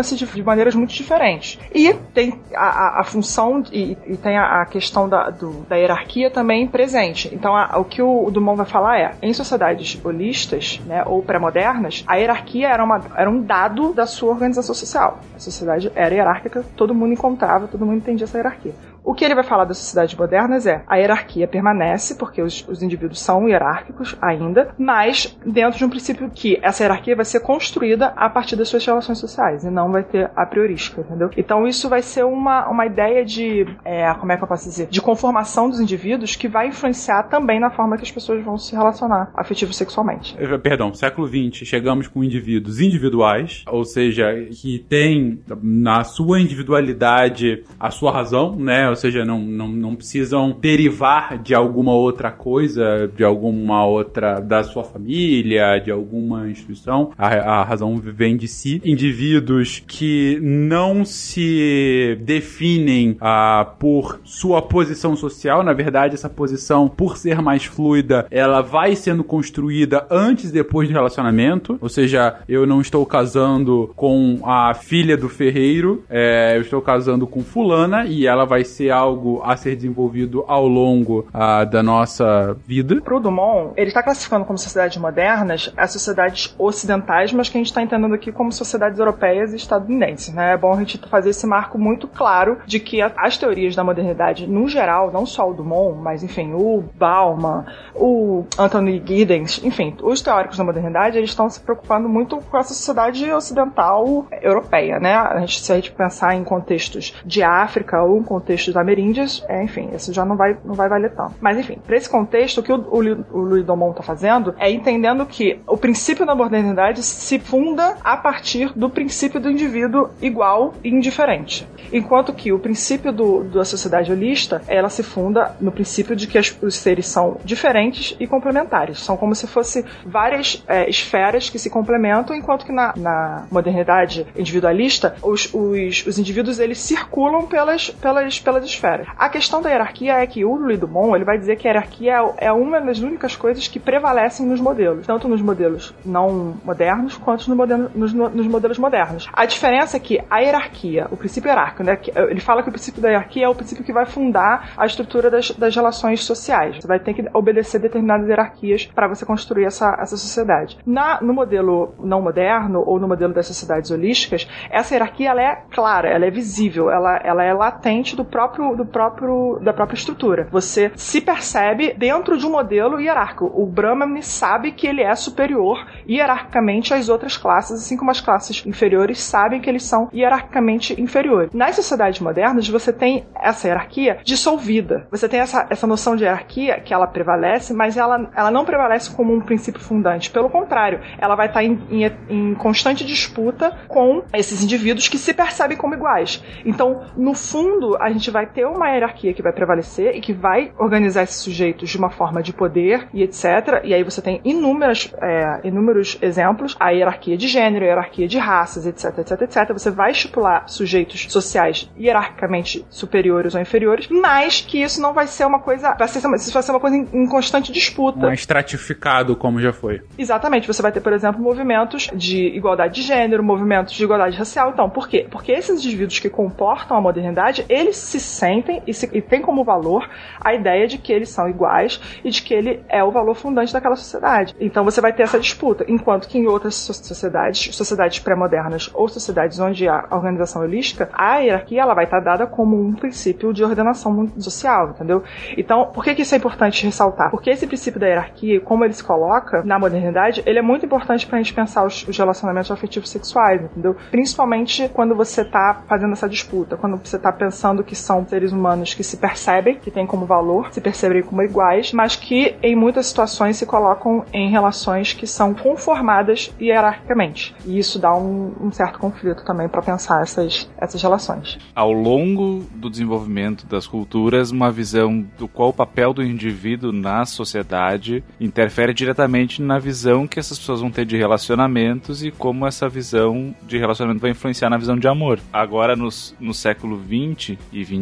conforma-se 0.01 0.15
de, 0.15 0.25
de, 0.25 0.43
maneiras 0.43 0.75
muito 0.75 0.93
diferentes. 0.93 1.59
E 1.73 1.93
tem 2.13 2.39
a, 2.53 2.65
a, 2.65 3.01
a 3.01 3.03
função 3.03 3.63
e, 3.71 3.97
e, 4.05 4.17
tem 4.17 4.37
a, 4.37 4.61
a 4.61 4.65
questão 4.65 5.07
da, 5.07 5.29
do, 5.29 5.65
da 5.69 5.75
hierarquia 5.75 6.29
também 6.29 6.67
presente. 6.67 7.29
Então, 7.33 7.53
o 7.75 7.83
que 7.83 8.01
o, 8.01 8.25
o 8.25 8.31
Dumont 8.31 8.57
vai 8.57 8.65
falar 8.65 8.99
é, 8.99 9.15
em 9.21 9.33
sociedades 9.33 9.99
holistas, 10.03 10.81
né, 10.85 11.03
ou 11.05 11.21
pré-modernas, 11.21 12.03
a 12.07 12.15
hierarquia 12.15 12.67
era, 12.67 12.83
uma, 12.83 13.01
era 13.15 13.29
um 13.29 13.41
dado 13.41 13.93
da 13.93 14.05
sua 14.05 14.31
organização 14.31 14.73
social. 14.73 15.19
A 15.35 15.39
sociedade 15.39 15.91
era 15.95 16.13
hierárquica, 16.13 16.65
todo 16.75 16.93
mundo 16.93 17.13
encontrava, 17.13 17.67
todo 17.67 17.85
mundo 17.85 17.97
entendia 17.97 18.25
essa 18.25 18.37
hierarquia. 18.37 18.73
O 19.03 19.13
que 19.13 19.25
ele 19.25 19.35
vai 19.35 19.43
falar 19.43 19.65
das 19.65 19.77
sociedades 19.77 20.15
modernas 20.15 20.67
é 20.67 20.83
a 20.87 20.97
hierarquia 20.97 21.47
permanece, 21.47 22.15
porque 22.15 22.41
os, 22.41 22.65
os, 22.67 22.83
indivíduos 22.83 23.19
são 23.19 23.47
hierárquicos 23.47 24.15
ainda, 24.21 24.73
mas 24.77 25.37
dentro 25.45 25.77
de 25.77 25.85
um 25.85 25.89
princípio 25.89 26.29
que 26.29 26.59
essa 26.61 26.83
hierarquia 26.83 27.15
vai 27.15 27.25
ser 27.25 27.39
construída 27.39 28.07
a 28.15 28.29
partir 28.29 28.55
das 28.55 28.69
suas 28.69 28.85
relações 28.85 29.17
sociais 29.17 29.63
e 29.63 29.69
não 29.69 29.91
vai 29.91 30.03
ter 30.03 30.29
a 30.35 30.45
priorística, 30.45 31.01
entendeu? 31.01 31.31
Então 31.35 31.67
isso 31.67 31.89
vai 31.89 32.01
ser 32.01 32.23
uma, 32.25 32.69
uma 32.69 32.85
ideia 32.85 33.25
de, 33.25 33.65
é, 33.83 34.13
como 34.13 34.31
é 34.31 34.37
que 34.37 34.43
eu 34.43 34.47
posso 34.47 34.69
dizer, 34.69 34.87
de 34.87 35.01
conformação 35.01 35.69
dos 35.69 35.79
indivíduos 35.79 36.35
que 36.35 36.47
vai 36.47 36.67
influenciar 36.67 37.23
também 37.23 37.59
na 37.59 37.71
forma 37.71 37.97
que 37.97 38.03
as 38.03 38.11
pessoas 38.11 38.43
vão 38.43 38.57
se 38.57 38.75
relacionar 38.75 39.31
afetivo 39.33 39.73
sexualmente. 39.73 40.35
Eh, 40.37 40.57
perdão, 40.57 40.93
século 40.93 41.27
XX, 41.27 41.67
chegamos 41.67 42.07
com 42.07 42.23
indivíduos 42.23 42.79
individuais, 42.79 43.63
ou 43.67 43.83
seja, 43.83 44.31
que 44.51 44.79
têm 44.87 45.41
na 45.61 46.03
sua 46.03 46.39
individualidade 46.39 47.63
a 47.79 47.89
sua 47.89 48.11
razão, 48.11 48.55
né? 48.55 48.90
Ou 48.91 48.95
seja, 48.95 49.25
não, 49.25 49.39
não, 49.39 49.67
não 49.67 49.95
precisam 49.95 50.55
derivar 50.59 51.37
de 51.37 51.53
alguma 51.53 51.93
outra 51.93 52.31
coisa, 52.31 53.11
de 53.15 53.23
alguma 53.23 53.85
outra, 53.85 54.39
da 54.39 54.63
sua 54.63 54.83
família, 54.83 55.79
de 55.79 55.91
alguma 55.91 56.49
instituição. 56.49 57.11
A, 57.17 57.27
a 57.27 57.63
razão 57.63 57.95
vem 57.97 58.37
de 58.37 58.47
si. 58.47 58.81
Indivíduos 58.83 59.83
que 59.87 60.39
não 60.41 61.03
se 61.03 62.17
definem 62.21 63.17
ah, 63.19 63.73
por 63.79 64.19
sua 64.23 64.61
posição 64.61 65.15
social, 65.15 65.63
na 65.63 65.73
verdade, 65.73 66.13
essa 66.13 66.29
posição, 66.29 66.87
por 66.87 67.17
ser 67.17 67.41
mais 67.41 67.65
fluida, 67.65 68.27
ela 68.29 68.61
vai 68.61 68.95
sendo 68.95 69.23
construída 69.23 70.05
antes 70.09 70.49
e 70.49 70.53
depois 70.53 70.87
do 70.87 70.93
relacionamento. 70.93 71.77
Ou 71.81 71.89
seja, 71.89 72.39
eu 72.47 72.65
não 72.65 72.81
estou 72.81 73.05
casando 73.05 73.91
com 73.95 74.39
a 74.43 74.73
filha 74.73 75.17
do 75.17 75.29
ferreiro, 75.29 76.03
é, 76.09 76.57
eu 76.57 76.61
estou 76.61 76.81
casando 76.81 77.25
com 77.25 77.43
fulana 77.43 78.05
e 78.05 78.25
ela 78.25 78.45
vai 78.45 78.63
ser 78.63 78.80
ser 78.81 78.89
algo 78.89 79.41
a 79.43 79.55
ser 79.55 79.75
desenvolvido 79.75 80.43
ao 80.47 80.67
longo 80.67 81.27
uh, 81.33 81.65
da 81.69 81.83
nossa 81.83 82.57
vida. 82.65 82.99
Pro 83.01 83.19
Dumont, 83.19 83.73
ele 83.77 83.89
está 83.89 84.01
classificando 84.01 84.45
como 84.45 84.57
sociedades 84.57 84.97
modernas 84.97 85.71
as 85.77 85.91
sociedades 85.91 86.55
ocidentais, 86.57 87.31
mas 87.31 87.47
que 87.47 87.57
a 87.57 87.59
gente 87.59 87.67
está 87.67 87.81
entendendo 87.81 88.15
aqui 88.15 88.31
como 88.31 88.51
sociedades 88.51 88.99
europeias 88.99 89.53
e 89.53 89.55
estadunidenses. 89.55 90.33
Né? 90.33 90.53
É 90.53 90.57
bom 90.57 90.73
a 90.73 90.77
gente 90.77 90.97
fazer 91.09 91.29
esse 91.29 91.45
marco 91.45 91.77
muito 91.77 92.07
claro 92.07 92.57
de 92.65 92.79
que 92.79 93.01
as 93.01 93.37
teorias 93.37 93.75
da 93.75 93.83
modernidade, 93.83 94.47
no 94.47 94.67
geral, 94.67 95.11
não 95.11 95.25
só 95.25 95.49
o 95.49 95.53
Dumont, 95.53 95.99
mas 96.01 96.23
enfim, 96.23 96.53
o 96.53 96.83
Bauman, 96.97 97.65
o 97.95 98.45
Anthony 98.57 99.01
Giddens, 99.05 99.63
enfim, 99.63 99.95
os 100.01 100.21
teóricos 100.21 100.57
da 100.57 100.63
modernidade, 100.63 101.17
eles 101.17 101.29
estão 101.29 101.49
se 101.49 101.59
preocupando 101.59 102.09
muito 102.09 102.37
com 102.37 102.57
essa 102.57 102.73
sociedade 102.73 103.31
ocidental 103.31 104.25
europeia, 104.41 104.99
né? 104.99 105.15
A 105.15 105.39
gente, 105.41 105.61
se 105.61 105.71
a 105.71 105.75
gente 105.75 105.91
pensar 105.91 106.35
em 106.35 106.43
contextos 106.43 107.13
de 107.25 107.43
África 107.43 108.01
ou 108.01 108.17
em 108.17 108.23
contextos 108.23 108.70
dos 108.71 108.77
ameríndios, 108.77 109.43
é, 109.47 109.63
enfim, 109.63 109.89
isso 109.93 110.13
já 110.13 110.25
não 110.25 110.35
vai, 110.35 110.57
não 110.63 110.73
vai 110.73 110.89
valer 110.89 111.11
tanto. 111.11 111.35
Mas 111.39 111.57
enfim, 111.57 111.77
para 111.85 111.95
esse 111.95 112.09
contexto, 112.09 112.59
o 112.59 112.63
que 112.63 112.71
o, 112.71 112.77
o, 112.77 112.97
o 112.97 113.39
Louis 113.39 113.65
Domont 113.65 113.91
está 113.91 114.03
fazendo 114.03 114.55
é 114.57 114.71
entendendo 114.71 115.25
que 115.25 115.59
o 115.67 115.77
princípio 115.77 116.25
da 116.25 116.33
modernidade 116.35 117.03
se 117.03 117.39
funda 117.39 117.97
a 118.03 118.17
partir 118.17 118.71
do 118.75 118.89
princípio 118.89 119.39
do 119.39 119.49
indivíduo 119.49 120.09
igual 120.21 120.73
e 120.83 120.89
indiferente. 120.89 121.67
Enquanto 121.91 122.33
que 122.33 122.51
o 122.51 122.59
princípio 122.59 123.11
do, 123.11 123.43
da 123.43 123.65
sociedade 123.65 124.11
holista, 124.11 124.61
ela 124.67 124.89
se 124.89 125.03
funda 125.03 125.55
no 125.59 125.71
princípio 125.71 126.15
de 126.15 126.27
que 126.27 126.37
as, 126.37 126.57
os 126.61 126.75
seres 126.75 127.07
são 127.07 127.37
diferentes 127.43 128.15
e 128.19 128.27
complementares. 128.27 128.99
São 128.99 129.17
como 129.17 129.35
se 129.35 129.47
fossem 129.47 129.83
várias 130.05 130.63
é, 130.67 130.89
esferas 130.89 131.49
que 131.49 131.59
se 131.59 131.69
complementam, 131.69 132.35
enquanto 132.35 132.65
que 132.65 132.71
na, 132.71 132.93
na 132.95 133.45
modernidade 133.51 134.25
individualista, 134.35 135.15
os, 135.21 135.53
os, 135.53 136.05
os 136.05 136.19
indivíduos 136.19 136.59
eles 136.59 136.79
circulam 136.79 137.45
pelas, 137.47 137.89
pelas, 137.89 138.39
pelas 138.39 138.60
das 138.61 138.69
esferas. 138.69 139.07
A 139.17 139.29
questão 139.29 139.61
da 139.61 139.69
hierarquia 139.69 140.13
é 140.13 140.27
que 140.27 140.43
Louis 140.43 140.79
Dumont 140.79 141.15
ele 141.15 141.25
vai 141.25 141.37
dizer 141.37 141.57
que 141.57 141.67
a 141.67 141.71
hierarquia 141.71 142.13
é, 142.37 142.47
é 142.47 142.51
uma 142.51 142.79
das 142.79 142.99
únicas 142.99 143.35
coisas 143.35 143.67
que 143.67 143.79
prevalecem 143.79 144.45
nos 144.45 144.59
modelos, 144.59 145.05
tanto 145.05 145.27
nos 145.27 145.41
modelos 145.41 145.93
não 146.05 146.55
modernos 146.63 147.17
quanto 147.17 147.53
no 147.53 147.61
nos, 147.95 148.13
nos, 148.13 148.47
modelos 148.47 148.77
modernos. 148.77 149.29
A 149.33 149.45
diferença 149.45 149.97
é 149.97 149.99
que 149.99 150.21
a 150.29 150.39
hierarquia, 150.39 151.07
o 151.11 151.17
princípio 151.17 151.49
hierárquico, 151.49 151.83
né, 151.83 151.97
ele 152.29 152.39
fala 152.39 152.63
que 152.63 152.69
o 152.69 152.71
princípio 152.71 153.01
da 153.01 153.09
hierarquia 153.09 153.45
é 153.45 153.49
o 153.49 153.55
princípio 153.55 153.83
que 153.83 153.93
vai 153.93 154.05
fundar 154.05 154.71
a 154.77 154.85
estrutura 154.85 155.29
das, 155.29 155.51
das 155.51 155.75
relações 155.75 156.23
sociais. 156.23 156.77
Você 156.77 156.87
vai 156.87 156.99
ter 156.99 157.13
que 157.13 157.25
obedecer 157.33 157.79
determinadas 157.79 158.27
hierarquias 158.27 158.85
para 158.85 159.07
você 159.07 159.25
construir 159.25 159.65
essa, 159.65 159.97
essa 159.99 160.17
sociedade. 160.17 160.77
Na, 160.85 161.19
no 161.21 161.33
modelo 161.33 161.93
não 161.99 162.21
moderno 162.21 162.83
ou 162.85 162.99
no 162.99 163.07
modelo 163.07 163.33
das 163.33 163.47
sociedades 163.47 163.91
holísticas, 163.91 164.47
essa 164.69 164.93
hierarquia 164.93 165.29
ela 165.29 165.41
é 165.41 165.63
clara, 165.71 166.09
ela 166.09 166.25
é 166.25 166.31
visível, 166.31 166.89
ela, 166.89 167.17
ela 167.23 167.43
é 167.43 167.53
latente 167.53 168.15
do 168.15 168.25
próprio 168.25 168.50
próprio, 168.51 168.75
do 168.75 168.85
próprio, 168.85 169.59
da 169.61 169.73
própria 169.73 169.97
estrutura. 169.97 170.47
Você 170.51 170.91
se 170.95 171.21
percebe 171.21 171.93
dentro 171.93 172.37
de 172.37 172.45
um 172.45 172.51
modelo 172.51 172.99
hierárquico. 172.99 173.51
O 173.53 173.65
Brahman 173.65 174.21
sabe 174.21 174.71
que 174.71 174.87
ele 174.87 175.01
é 175.01 175.15
superior 175.15 175.85
hierarquicamente 176.07 176.93
às 176.93 177.09
outras 177.09 177.37
classes, 177.37 177.81
assim 177.81 177.97
como 177.97 178.11
as 178.11 178.21
classes 178.21 178.65
inferiores 178.65 179.21
sabem 179.21 179.61
que 179.61 179.69
eles 179.69 179.83
são 179.83 180.09
hierarquicamente 180.13 180.99
inferiores. 180.99 181.53
Nas 181.53 181.75
sociedades 181.75 182.19
modernas, 182.19 182.67
você 182.67 182.91
tem 182.91 183.25
essa 183.35 183.67
hierarquia 183.67 184.19
dissolvida. 184.23 185.07
Você 185.09 185.27
tem 185.27 185.39
essa, 185.39 185.67
essa 185.69 185.87
noção 185.87 186.15
de 186.15 186.23
hierarquia 186.23 186.79
que 186.79 186.93
ela 186.93 187.07
prevalece, 187.07 187.73
mas 187.73 187.97
ela, 187.97 188.29
ela 188.35 188.51
não 188.51 188.65
prevalece 188.65 189.13
como 189.15 189.33
um 189.33 189.41
princípio 189.41 189.81
fundante. 189.81 190.29
Pelo 190.29 190.49
contrário, 190.49 190.99
ela 191.17 191.35
vai 191.35 191.47
estar 191.47 191.63
em, 191.63 191.79
em, 191.89 192.11
em 192.29 192.53
constante 192.55 193.05
disputa 193.05 193.77
com 193.87 194.23
esses 194.33 194.63
indivíduos 194.63 195.07
que 195.07 195.17
se 195.17 195.33
percebem 195.33 195.77
como 195.77 195.93
iguais. 195.93 196.43
Então, 196.65 197.03
no 197.15 197.33
fundo, 197.33 197.97
a 197.97 198.09
gente 198.09 198.29
vai 198.31 198.40
ter 198.47 198.65
uma 198.65 198.89
hierarquia 198.89 199.33
que 199.33 199.41
vai 199.41 199.51
prevalecer 199.51 200.15
e 200.15 200.21
que 200.21 200.33
vai 200.33 200.71
organizar 200.77 201.23
esses 201.23 201.37
sujeitos 201.37 201.89
de 201.89 201.97
uma 201.97 202.09
forma 202.09 202.41
de 202.41 202.53
poder 202.53 203.07
e 203.13 203.23
etc. 203.23 203.81
E 203.83 203.93
aí 203.93 204.03
você 204.03 204.21
tem 204.21 204.41
inúmeras, 204.43 205.13
é, 205.21 205.67
inúmeros 205.67 206.17
exemplos, 206.21 206.75
a 206.79 206.89
hierarquia 206.89 207.37
de 207.37 207.47
gênero, 207.47 207.85
a 207.85 207.87
hierarquia 207.87 208.27
de 208.27 208.37
raças, 208.37 208.85
etc, 208.85 209.19
etc, 209.19 209.41
etc. 209.41 209.73
Você 209.73 209.91
vai 209.91 210.11
estipular 210.11 210.67
sujeitos 210.67 211.27
sociais 211.29 211.91
hierarquicamente 211.99 212.85
superiores 212.89 213.55
ou 213.55 213.61
inferiores, 213.61 214.07
mas 214.09 214.61
que 214.61 214.81
isso 214.81 215.01
não 215.01 215.13
vai 215.13 215.27
ser 215.27 215.45
uma 215.45 215.59
coisa, 215.59 215.93
vai 215.97 216.07
ser, 216.07 216.19
isso 216.19 216.53
vai 216.53 216.63
ser 216.63 216.71
uma 216.71 216.79
coisa 216.79 216.95
em, 216.95 217.07
em 217.13 217.27
constante 217.27 217.71
disputa. 217.71 218.19
Não 218.19 218.29
é 218.29 218.33
estratificado 218.33 219.35
como 219.35 219.59
já 219.59 219.73
foi. 219.73 220.01
Exatamente. 220.17 220.67
Você 220.67 220.81
vai 220.81 220.91
ter, 220.91 221.01
por 221.01 221.13
exemplo, 221.13 221.41
movimentos 221.41 222.09
de 222.13 222.47
igualdade 222.47 222.95
de 222.95 223.01
gênero, 223.01 223.43
movimentos 223.43 223.93
de 223.93 224.03
igualdade 224.03 224.37
racial. 224.37 224.71
Então, 224.71 224.89
por 224.89 225.07
quê? 225.07 225.27
Porque 225.29 225.51
esses 225.51 225.83
indivíduos 225.83 226.19
que 226.19 226.29
comportam 226.29 226.97
a 226.97 227.01
modernidade, 227.01 227.65
eles 227.69 227.97
se 227.97 228.19
sentem 228.31 228.81
e, 228.87 228.93
se, 228.93 229.09
e 229.13 229.21
têm 229.21 229.41
como 229.41 229.63
valor 229.63 230.09
a 230.39 230.53
ideia 230.53 230.87
de 230.87 230.97
que 230.97 231.11
eles 231.11 231.29
são 231.29 231.49
iguais 231.49 232.01
e 232.23 232.29
de 232.29 232.41
que 232.41 232.53
ele 232.53 232.83
é 232.89 233.03
o 233.03 233.11
valor 233.11 233.35
fundante 233.35 233.73
daquela 233.73 233.95
sociedade. 233.95 234.55
Então 234.59 234.83
você 234.83 235.01
vai 235.01 235.13
ter 235.13 235.23
essa 235.23 235.39
disputa, 235.39 235.85
enquanto 235.87 236.27
que 236.27 236.37
em 236.37 236.47
outras 236.47 236.75
sociedades, 236.75 237.75
sociedades 237.75 238.19
pré-modernas 238.19 238.89
ou 238.93 239.07
sociedades 239.07 239.59
onde 239.59 239.87
há 239.87 240.07
organização 240.11 240.61
holística, 240.61 241.09
a 241.13 241.37
hierarquia 241.37 241.81
ela 241.81 241.93
vai 241.93 242.05
estar 242.05 242.19
dada 242.19 242.47
como 242.47 242.79
um 242.79 242.93
princípio 242.93 243.53
de 243.53 243.63
ordenação 243.63 244.27
social, 244.39 244.91
entendeu? 244.91 245.23
Então, 245.57 245.91
por 245.91 246.03
que, 246.03 246.15
que 246.15 246.21
isso 246.21 246.35
é 246.35 246.37
importante 246.37 246.85
ressaltar? 246.85 247.29
Porque 247.31 247.49
esse 247.49 247.67
princípio 247.67 247.99
da 247.99 248.07
hierarquia, 248.07 248.59
como 248.61 248.85
ele 248.85 248.93
se 248.93 249.03
coloca 249.03 249.63
na 249.63 249.77
modernidade, 249.77 250.41
ele 250.45 250.59
é 250.59 250.61
muito 250.61 250.85
importante 250.85 251.25
para 251.25 251.37
a 251.37 251.41
gente 251.41 251.53
pensar 251.53 251.85
os, 251.85 252.07
os 252.07 252.17
relacionamentos 252.17 252.71
afetivos 252.71 253.09
sexuais, 253.09 253.61
entendeu? 253.63 253.95
Principalmente 254.09 254.89
quando 254.89 255.15
você 255.15 255.41
está 255.41 255.81
fazendo 255.87 256.13
essa 256.13 256.27
disputa, 256.27 256.77
quando 256.77 256.97
você 256.97 257.15
está 257.15 257.31
pensando 257.31 257.83
que 257.83 257.95
são 257.95 258.10
seres 258.27 258.51
humanos 258.51 258.93
que 258.93 259.03
se 259.03 259.17
percebem, 259.17 259.75
que 259.75 259.91
têm 259.91 260.05
como 260.05 260.25
valor, 260.25 260.71
se 260.71 260.81
percebem 260.81 261.23
como 261.23 261.41
iguais, 261.41 261.91
mas 261.93 262.15
que 262.15 262.55
em 262.61 262.75
muitas 262.75 263.07
situações 263.07 263.57
se 263.57 263.65
colocam 263.65 264.25
em 264.33 264.49
relações 264.49 265.13
que 265.13 265.27
são 265.27 265.53
conformadas 265.53 266.53
hierarquicamente. 266.59 267.55
E 267.65 267.77
isso 267.77 267.99
dá 267.99 268.15
um, 268.15 268.53
um 268.61 268.71
certo 268.71 268.99
conflito 268.99 269.43
também 269.43 269.67
para 269.67 269.81
pensar 269.81 270.21
essas, 270.21 270.69
essas 270.77 271.01
relações. 271.01 271.57
Ao 271.75 271.91
longo 271.91 272.65
do 272.75 272.89
desenvolvimento 272.89 273.65
das 273.65 273.87
culturas, 273.87 274.51
uma 274.51 274.71
visão 274.71 275.25
do 275.37 275.47
qual 275.47 275.69
o 275.69 275.73
papel 275.73 276.13
do 276.13 276.23
indivíduo 276.23 276.91
na 276.91 277.25
sociedade 277.25 278.23
interfere 278.39 278.93
diretamente 278.93 279.61
na 279.61 279.79
visão 279.79 280.27
que 280.27 280.39
essas 280.39 280.57
pessoas 280.57 280.81
vão 280.81 280.91
ter 280.91 281.05
de 281.05 281.17
relacionamentos 281.17 282.23
e 282.23 282.31
como 282.31 282.65
essa 282.65 282.87
visão 282.89 283.55
de 283.63 283.77
relacionamento 283.77 284.21
vai 284.21 284.31
influenciar 284.31 284.69
na 284.69 284.77
visão 284.77 284.97
de 284.97 285.07
amor. 285.07 285.39
Agora, 285.51 285.95
nos, 285.95 286.35
no 286.39 286.53
século 286.53 286.97
20 286.97 287.57
e 287.71 287.83
21 287.83 288.00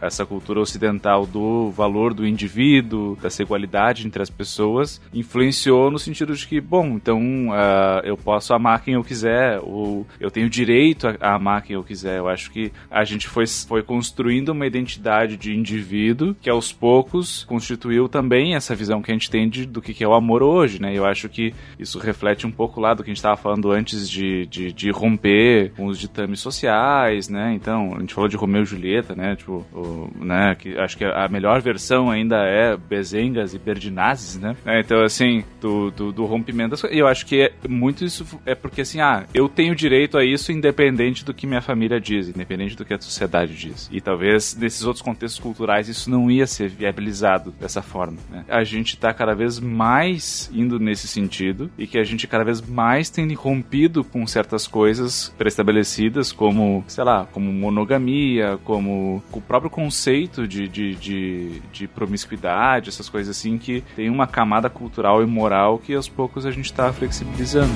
Essa 0.00 0.24
cultura 0.24 0.60
ocidental 0.60 1.26
do 1.26 1.70
valor 1.70 2.14
do 2.14 2.26
indivíduo, 2.26 3.16
dessa 3.20 3.42
igualdade 3.42 4.06
entre 4.06 4.22
as 4.22 4.30
pessoas, 4.30 5.00
influenciou 5.12 5.90
no 5.90 5.98
sentido 5.98 6.34
de 6.34 6.46
que, 6.46 6.60
bom, 6.60 6.86
então 6.96 7.48
uh, 7.48 8.00
eu 8.04 8.16
posso 8.16 8.54
amar 8.54 8.82
quem 8.82 8.94
eu 8.94 9.04
quiser, 9.04 9.60
ou 9.62 10.06
eu 10.20 10.30
tenho 10.30 10.48
direito 10.48 11.06
a, 11.20 11.34
amar 11.34 11.62
quem 11.62 11.74
eu 11.74 11.82
quiser. 11.82 12.18
Eu 12.18 12.28
acho 12.28 12.50
que 12.50 12.72
a 12.90 13.04
gente 13.04 13.28
foi, 13.28 13.46
foi 13.46 13.82
construindo 13.82 14.50
uma 14.50 14.66
identidade 14.66 15.36
de 15.36 15.54
indivíduo 15.54 16.34
que 16.40 16.50
aos 16.50 16.72
poucos 16.72 17.44
constituiu 17.44 18.08
também 18.08 18.54
essa 18.54 18.74
visão 18.74 19.02
que 19.02 19.10
a 19.10 19.14
gente 19.14 19.30
tem 19.30 19.48
de, 19.48 19.66
do 19.66 19.80
que 19.80 20.02
é 20.02 20.08
o 20.08 20.14
amor 20.14 20.42
hoje, 20.42 20.80
né? 20.80 20.96
Eu 20.96 21.04
acho 21.04 21.28
que 21.28 21.54
isso 21.78 21.98
reflete 21.98 22.46
um 22.46 22.50
pouco 22.50 22.80
lá 22.80 22.94
do 22.94 23.02
que 23.02 23.10
a 23.10 23.12
gente 23.12 23.18
estava 23.18 23.36
falando 23.36 23.70
antes 23.70 24.08
de, 24.08 24.46
de, 24.46 24.72
de, 24.72 24.90
romper 24.90 25.72
com 25.76 25.86
os 25.86 25.98
ditames 25.98 26.40
sociais, 26.40 27.28
né? 27.28 27.52
Então, 27.54 27.94
a 27.96 28.00
gente 28.00 28.14
falou 28.14 28.28
de 28.28 28.36
Romeu 28.36 28.62
e 28.62 28.66
Julieta, 28.66 29.14
né? 29.14 29.31
Tipo, 29.36 29.64
o, 29.72 30.10
né? 30.24 30.54
Que 30.58 30.76
acho 30.78 30.96
que 30.96 31.04
a 31.04 31.28
melhor 31.28 31.60
versão 31.60 32.10
ainda 32.10 32.36
é 32.44 32.76
Bezengas 32.76 33.54
e 33.54 33.58
Berdinazes, 33.58 34.38
né? 34.38 34.56
É, 34.64 34.80
então, 34.80 35.02
assim, 35.02 35.44
do, 35.60 35.90
do, 35.90 36.12
do 36.12 36.24
rompimento 36.24 36.70
das 36.70 36.80
coisas. 36.80 36.96
E 36.96 37.00
eu 37.00 37.06
acho 37.06 37.26
que 37.26 37.42
é, 37.42 37.52
muito 37.68 38.04
isso 38.04 38.26
é 38.44 38.54
porque, 38.54 38.82
assim, 38.82 39.00
ah, 39.00 39.24
eu 39.34 39.48
tenho 39.48 39.74
direito 39.74 40.18
a 40.18 40.24
isso 40.24 40.52
independente 40.52 41.24
do 41.24 41.34
que 41.34 41.46
minha 41.46 41.60
família 41.60 42.00
diz, 42.00 42.28
independente 42.28 42.76
do 42.76 42.84
que 42.84 42.94
a 42.94 43.00
sociedade 43.00 43.54
diz. 43.54 43.88
E 43.92 44.00
talvez 44.00 44.56
nesses 44.56 44.84
outros 44.84 45.02
contextos 45.02 45.40
culturais 45.40 45.88
isso 45.88 46.10
não 46.10 46.30
ia 46.30 46.46
ser 46.46 46.68
viabilizado 46.68 47.52
dessa 47.52 47.82
forma. 47.82 48.18
Né? 48.30 48.44
A 48.48 48.64
gente 48.64 48.94
está 48.94 49.12
cada 49.12 49.34
vez 49.34 49.58
mais 49.58 50.50
indo 50.52 50.78
nesse 50.78 51.06
sentido 51.08 51.70
e 51.78 51.86
que 51.86 51.98
a 51.98 52.04
gente 52.04 52.26
cada 52.26 52.44
vez 52.44 52.60
mais 52.60 53.10
tem 53.10 53.32
rompido 53.34 54.04
com 54.04 54.26
certas 54.26 54.66
coisas 54.66 55.32
pré-estabelecidas, 55.38 56.32
como, 56.32 56.84
sei 56.86 57.04
lá, 57.04 57.26
como 57.32 57.52
monogamia, 57.52 58.58
como 58.64 59.21
o 59.30 59.40
próprio 59.40 59.70
conceito 59.70 60.46
de, 60.46 60.68
de, 60.68 60.94
de, 60.94 61.60
de 61.72 61.88
promiscuidade, 61.88 62.88
essas 62.88 63.08
coisas 63.08 63.36
assim, 63.36 63.58
que 63.58 63.82
tem 63.94 64.10
uma 64.10 64.26
camada 64.26 64.68
cultural 64.68 65.22
e 65.22 65.26
moral 65.26 65.78
que 65.78 65.94
aos 65.94 66.08
poucos 66.08 66.44
a 66.46 66.50
gente 66.50 66.66
está 66.66 66.92
flexibilizando. 66.92 67.72